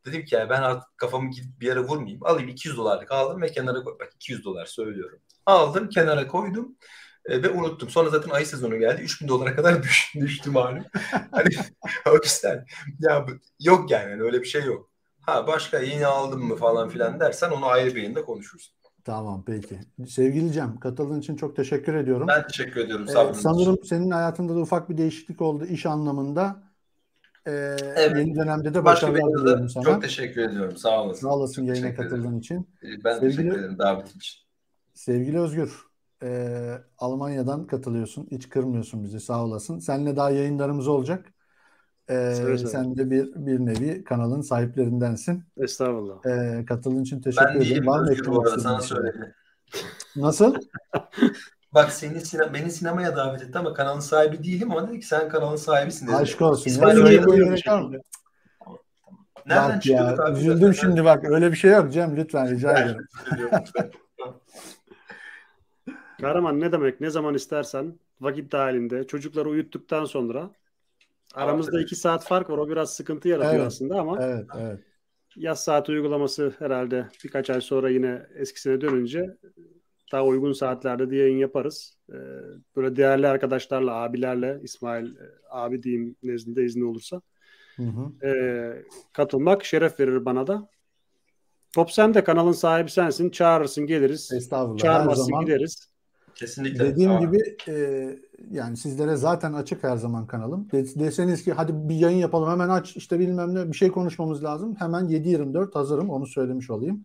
Dedim 0.06 0.24
ki 0.24 0.34
ya 0.34 0.50
ben 0.50 0.62
artık 0.62 0.98
kafamı 0.98 1.30
gidip 1.30 1.60
bir 1.60 1.66
yere 1.66 1.80
vurmayayım. 1.80 2.26
Alayım 2.26 2.48
200 2.48 2.76
dolarlık 2.76 3.12
aldım 3.12 3.42
ve 3.42 3.52
kenara 3.52 3.82
koy. 3.82 3.98
Bak 4.00 4.12
200 4.14 4.44
dolar 4.44 4.66
söylüyorum. 4.66 5.18
Aldım 5.46 5.88
kenara 5.88 6.26
koydum 6.26 6.76
e, 7.26 7.42
ve 7.42 7.50
unuttum. 7.50 7.88
Sonra 7.90 8.10
zaten 8.10 8.30
ay 8.30 8.44
sezonu 8.44 8.78
geldi. 8.78 9.02
3000 9.02 9.28
dolara 9.28 9.56
kadar 9.56 9.82
düş, 9.82 10.14
düştü 10.20 10.50
malum. 10.50 10.84
hani 11.32 11.48
o 12.10 12.14
yüzden 12.24 12.64
ya 13.00 13.26
yok 13.60 13.90
yani 13.90 14.10
hani 14.10 14.22
öyle 14.22 14.40
bir 14.40 14.46
şey 14.46 14.64
yok. 14.64 14.90
Ha 15.20 15.46
başka 15.46 15.78
yeni 15.78 16.06
aldım 16.06 16.44
mı 16.44 16.56
falan 16.56 16.88
filan 16.88 17.20
dersen 17.20 17.50
onu 17.50 17.66
ayrı 17.66 17.94
bir 17.94 18.02
yayında 18.02 18.24
konuşuruz. 18.24 18.74
Tamam 19.04 19.44
peki. 19.46 19.80
Sevgili 20.08 20.52
Cem 20.52 20.80
katıldığın 20.80 21.20
için 21.20 21.36
çok 21.36 21.56
teşekkür 21.56 21.94
ediyorum. 21.94 22.28
Ben 22.28 22.46
teşekkür 22.46 22.80
ediyorum. 22.80 23.06
Ee, 23.08 23.12
sabrınız 23.12 23.38
için. 23.38 23.48
sanırım 23.48 23.78
senin 23.84 24.10
hayatında 24.10 24.54
da 24.54 24.58
ufak 24.58 24.90
bir 24.90 24.98
değişiklik 24.98 25.40
oldu 25.42 25.64
iş 25.66 25.86
anlamında. 25.86 26.62
Ee, 27.46 27.50
Evet. 27.96 28.16
Yeni 28.16 28.34
dönemde 28.36 28.74
de 28.74 28.84
Başka 28.84 29.08
başarılar 29.12 29.40
diliyorum 29.40 29.68
sana. 29.68 29.84
çok 29.84 30.02
teşekkür 30.02 30.40
ediyorum. 30.42 30.76
Sağ 30.76 31.02
olasın. 31.04 31.20
Sağ 31.28 31.34
olasın 31.34 31.54
Çok 31.62 31.68
yayına 31.68 31.86
teşekkür 31.86 32.04
ederim. 32.06 32.22
katıldığın 32.22 32.38
için. 32.40 32.68
Ben 33.04 33.18
Sevgili- 33.18 33.36
teşekkür 33.36 33.58
ederim 33.58 33.78
davetin 33.78 34.18
için. 34.18 34.40
Sevgili 34.94 35.40
Özgür, 35.40 35.72
e, 36.22 36.70
Almanya'dan 36.98 37.66
katılıyorsun. 37.66 38.28
Hiç 38.30 38.48
kırmıyorsun 38.48 39.04
bizi. 39.04 39.20
Sağ 39.20 39.44
olasın. 39.44 39.78
Seninle 39.78 40.16
daha 40.16 40.30
yayınlarımız 40.30 40.88
olacak. 40.88 41.32
E, 42.10 42.34
sen 42.58 42.96
de 42.96 43.10
bir 43.10 43.32
bir 43.34 43.58
nevi 43.58 44.04
kanalın 44.04 44.40
sahiplerindensin. 44.40 45.44
Estağfurullah. 45.56 46.26
E, 46.26 46.64
katıldığın 46.64 47.02
için 47.02 47.20
teşekkür 47.20 47.46
Ben 47.46 47.56
ederim. 47.56 47.70
değilim 47.70 47.86
Var 47.86 48.00
mı 48.00 48.10
Özgür 48.10 48.26
bu 48.26 48.40
arada 48.40 48.58
sana 48.60 48.80
şey? 48.80 48.88
söyledi. 48.88 49.34
Nasıl? 50.16 50.54
Bak 51.74 51.92
seni 51.92 52.20
sine 52.20 52.54
beni 52.54 52.70
sinemaya 52.70 53.16
davet 53.16 53.42
etti 53.42 53.58
ama 53.58 53.74
kanalın 53.74 54.00
sahibi 54.00 54.44
değilim 54.44 54.70
ama 54.70 54.88
dedi 54.88 55.00
ki 55.00 55.06
sen 55.06 55.28
kanalın 55.28 55.56
sahibisin 55.56 56.06
dedi. 56.06 56.16
Aşk 56.16 56.42
olsun. 56.42 56.70
İsmail 56.70 56.98
öyle 56.98 57.26
bir 57.26 57.26
mı? 57.80 57.96
Nereden 59.46 59.76
Bak 59.76 59.86
ya, 59.86 60.16
abi? 60.16 60.38
üzüldüm 60.38 60.74
şimdi 60.74 61.04
bak. 61.04 61.24
Öyle 61.24 61.52
bir 61.52 61.56
şey 61.56 61.70
yok 61.70 61.92
Cem. 61.92 62.16
Lütfen 62.16 62.50
rica 62.50 62.68
Ben- 62.68 62.82
ederim. 62.82 63.06
Kahraman 66.20 66.60
ne 66.60 66.72
demek? 66.72 67.00
Ne 67.00 67.10
zaman 67.10 67.34
istersen 67.34 67.98
vakit 68.20 68.52
dahilinde 68.52 69.06
çocukları 69.06 69.48
uyuttuktan 69.48 70.04
sonra 70.04 70.50
aramızda 71.34 71.80
iki 71.80 71.96
saat 71.96 72.24
fark 72.24 72.50
var. 72.50 72.58
O 72.58 72.68
biraz 72.68 72.94
sıkıntı 72.94 73.28
yaratıyor 73.28 73.54
Evet. 73.54 73.66
aslında 73.66 74.00
ama 74.00 74.22
Evet, 74.22 74.46
evet. 74.58 74.80
yaz 75.36 75.64
saati 75.64 75.92
uygulaması 75.92 76.54
herhalde 76.58 77.08
birkaç 77.24 77.50
ay 77.50 77.60
sonra 77.60 77.90
yine 77.90 78.26
eskisine 78.34 78.80
dönünce 78.80 79.36
daha 80.12 80.24
uygun 80.24 80.52
saatlerde 80.52 81.10
de 81.10 81.16
yayın 81.16 81.38
yaparız. 81.38 81.96
Ee, 82.12 82.14
böyle 82.76 82.96
değerli 82.96 83.26
arkadaşlarla, 83.26 83.94
abilerle, 83.94 84.60
İsmail 84.62 85.06
e, 85.06 85.18
abi 85.50 85.82
diyeyim 85.82 86.16
nezdinde 86.22 86.64
izni 86.64 86.84
olursa 86.84 87.20
Hı 87.76 87.82
hı. 87.82 88.26
e, 88.26 88.32
katılmak 89.12 89.64
şeref 89.64 90.00
verir 90.00 90.24
bana 90.24 90.46
da. 90.46 90.68
Top 91.74 91.90
sen 91.90 92.14
de 92.14 92.24
kanalın 92.24 92.52
sahibi 92.52 92.90
sensin. 92.90 93.30
Çağırırsın 93.30 93.86
geliriz. 93.86 94.32
Estağfurullah. 94.32 94.78
Her 94.78 94.82
Çağırmazsın 94.82 95.24
zaman 95.24 95.44
gideriz. 95.44 95.89
Kesinlikle. 96.40 96.84
Dediğim 96.84 97.10
Aa, 97.10 97.20
gibi 97.20 97.56
e, 97.68 97.74
yani 98.50 98.76
sizlere 98.76 99.16
zaten 99.16 99.52
açık 99.52 99.84
her 99.84 99.96
zaman 99.96 100.26
kanalım. 100.26 100.68
De- 100.72 101.00
deseniz 101.00 101.44
ki 101.44 101.52
hadi 101.52 101.72
bir 101.88 101.94
yayın 101.94 102.18
yapalım 102.18 102.50
hemen 102.50 102.68
aç 102.68 102.96
işte 102.96 103.18
bilmem 103.18 103.54
ne 103.54 103.68
bir 103.68 103.76
şey 103.76 103.90
konuşmamız 103.90 104.44
lazım. 104.44 104.74
Hemen 104.78 105.08
7-24 105.08 105.74
hazırım 105.74 106.10
onu 106.10 106.26
söylemiş 106.26 106.70
olayım. 106.70 107.04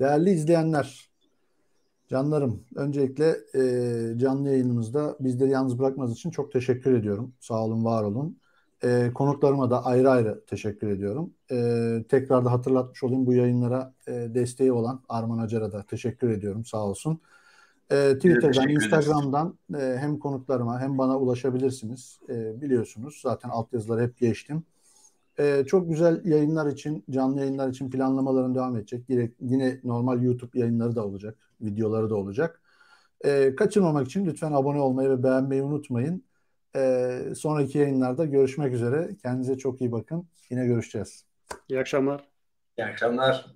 Değerli 0.00 0.30
izleyenler, 0.30 1.10
canlarım 2.08 2.64
öncelikle 2.76 3.36
e, 3.54 4.18
canlı 4.18 4.48
yayınımızda 4.48 5.16
bizleri 5.20 5.50
yalnız 5.50 5.78
bırakmanız 5.78 6.12
için 6.12 6.30
çok 6.30 6.52
teşekkür 6.52 6.94
ediyorum. 6.94 7.32
Sağ 7.40 7.64
olun, 7.64 7.84
var 7.84 8.04
olun. 8.04 8.38
E, 8.84 9.10
konuklarıma 9.14 9.70
da 9.70 9.84
ayrı 9.84 10.10
ayrı 10.10 10.44
teşekkür 10.46 10.88
ediyorum. 10.88 11.30
E, 11.50 11.56
tekrar 12.08 12.44
da 12.44 12.52
hatırlatmış 12.52 13.02
olayım 13.02 13.26
bu 13.26 13.32
yayınlara 13.32 13.94
e, 14.08 14.12
desteği 14.12 14.72
olan 14.72 15.02
Arman 15.08 15.38
Acar'a 15.38 15.72
da 15.72 15.82
teşekkür 15.82 16.30
ediyorum 16.30 16.64
sağ 16.64 16.84
olsun. 16.86 17.20
E, 17.90 18.14
Twitter'dan, 18.14 18.68
Instagram'dan 18.68 19.58
e, 19.74 19.96
hem 19.98 20.18
konuklarıma 20.18 20.80
hem 20.80 20.98
bana 20.98 21.18
ulaşabilirsiniz. 21.18 22.20
E, 22.28 22.60
biliyorsunuz 22.62 23.20
zaten 23.22 23.48
altyazıları 23.48 24.02
hep 24.02 24.18
geçtim. 24.18 24.62
E, 25.38 25.64
çok 25.66 25.88
güzel 25.88 26.24
yayınlar 26.24 26.66
için, 26.66 27.04
canlı 27.10 27.40
yayınlar 27.40 27.68
için 27.68 27.90
planlamaların 27.90 28.54
devam 28.54 28.76
edecek. 28.76 29.04
Yine, 29.08 29.30
yine 29.40 29.80
normal 29.84 30.22
YouTube 30.22 30.58
yayınları 30.58 30.96
da 30.96 31.06
olacak, 31.06 31.36
videoları 31.60 32.10
da 32.10 32.16
olacak. 32.16 32.60
E, 33.24 33.54
kaçırmamak 33.54 34.06
için 34.06 34.26
lütfen 34.26 34.52
abone 34.52 34.80
olmayı 34.80 35.10
ve 35.10 35.22
beğenmeyi 35.22 35.62
unutmayın. 35.62 36.24
E, 36.76 37.20
sonraki 37.36 37.78
yayınlarda 37.78 38.24
görüşmek 38.24 38.74
üzere. 38.74 39.16
Kendinize 39.22 39.58
çok 39.58 39.80
iyi 39.80 39.92
bakın. 39.92 40.26
Yine 40.50 40.66
görüşeceğiz. 40.66 41.24
İyi 41.68 41.80
akşamlar. 41.80 42.28
İyi 42.78 42.84
akşamlar. 42.84 43.55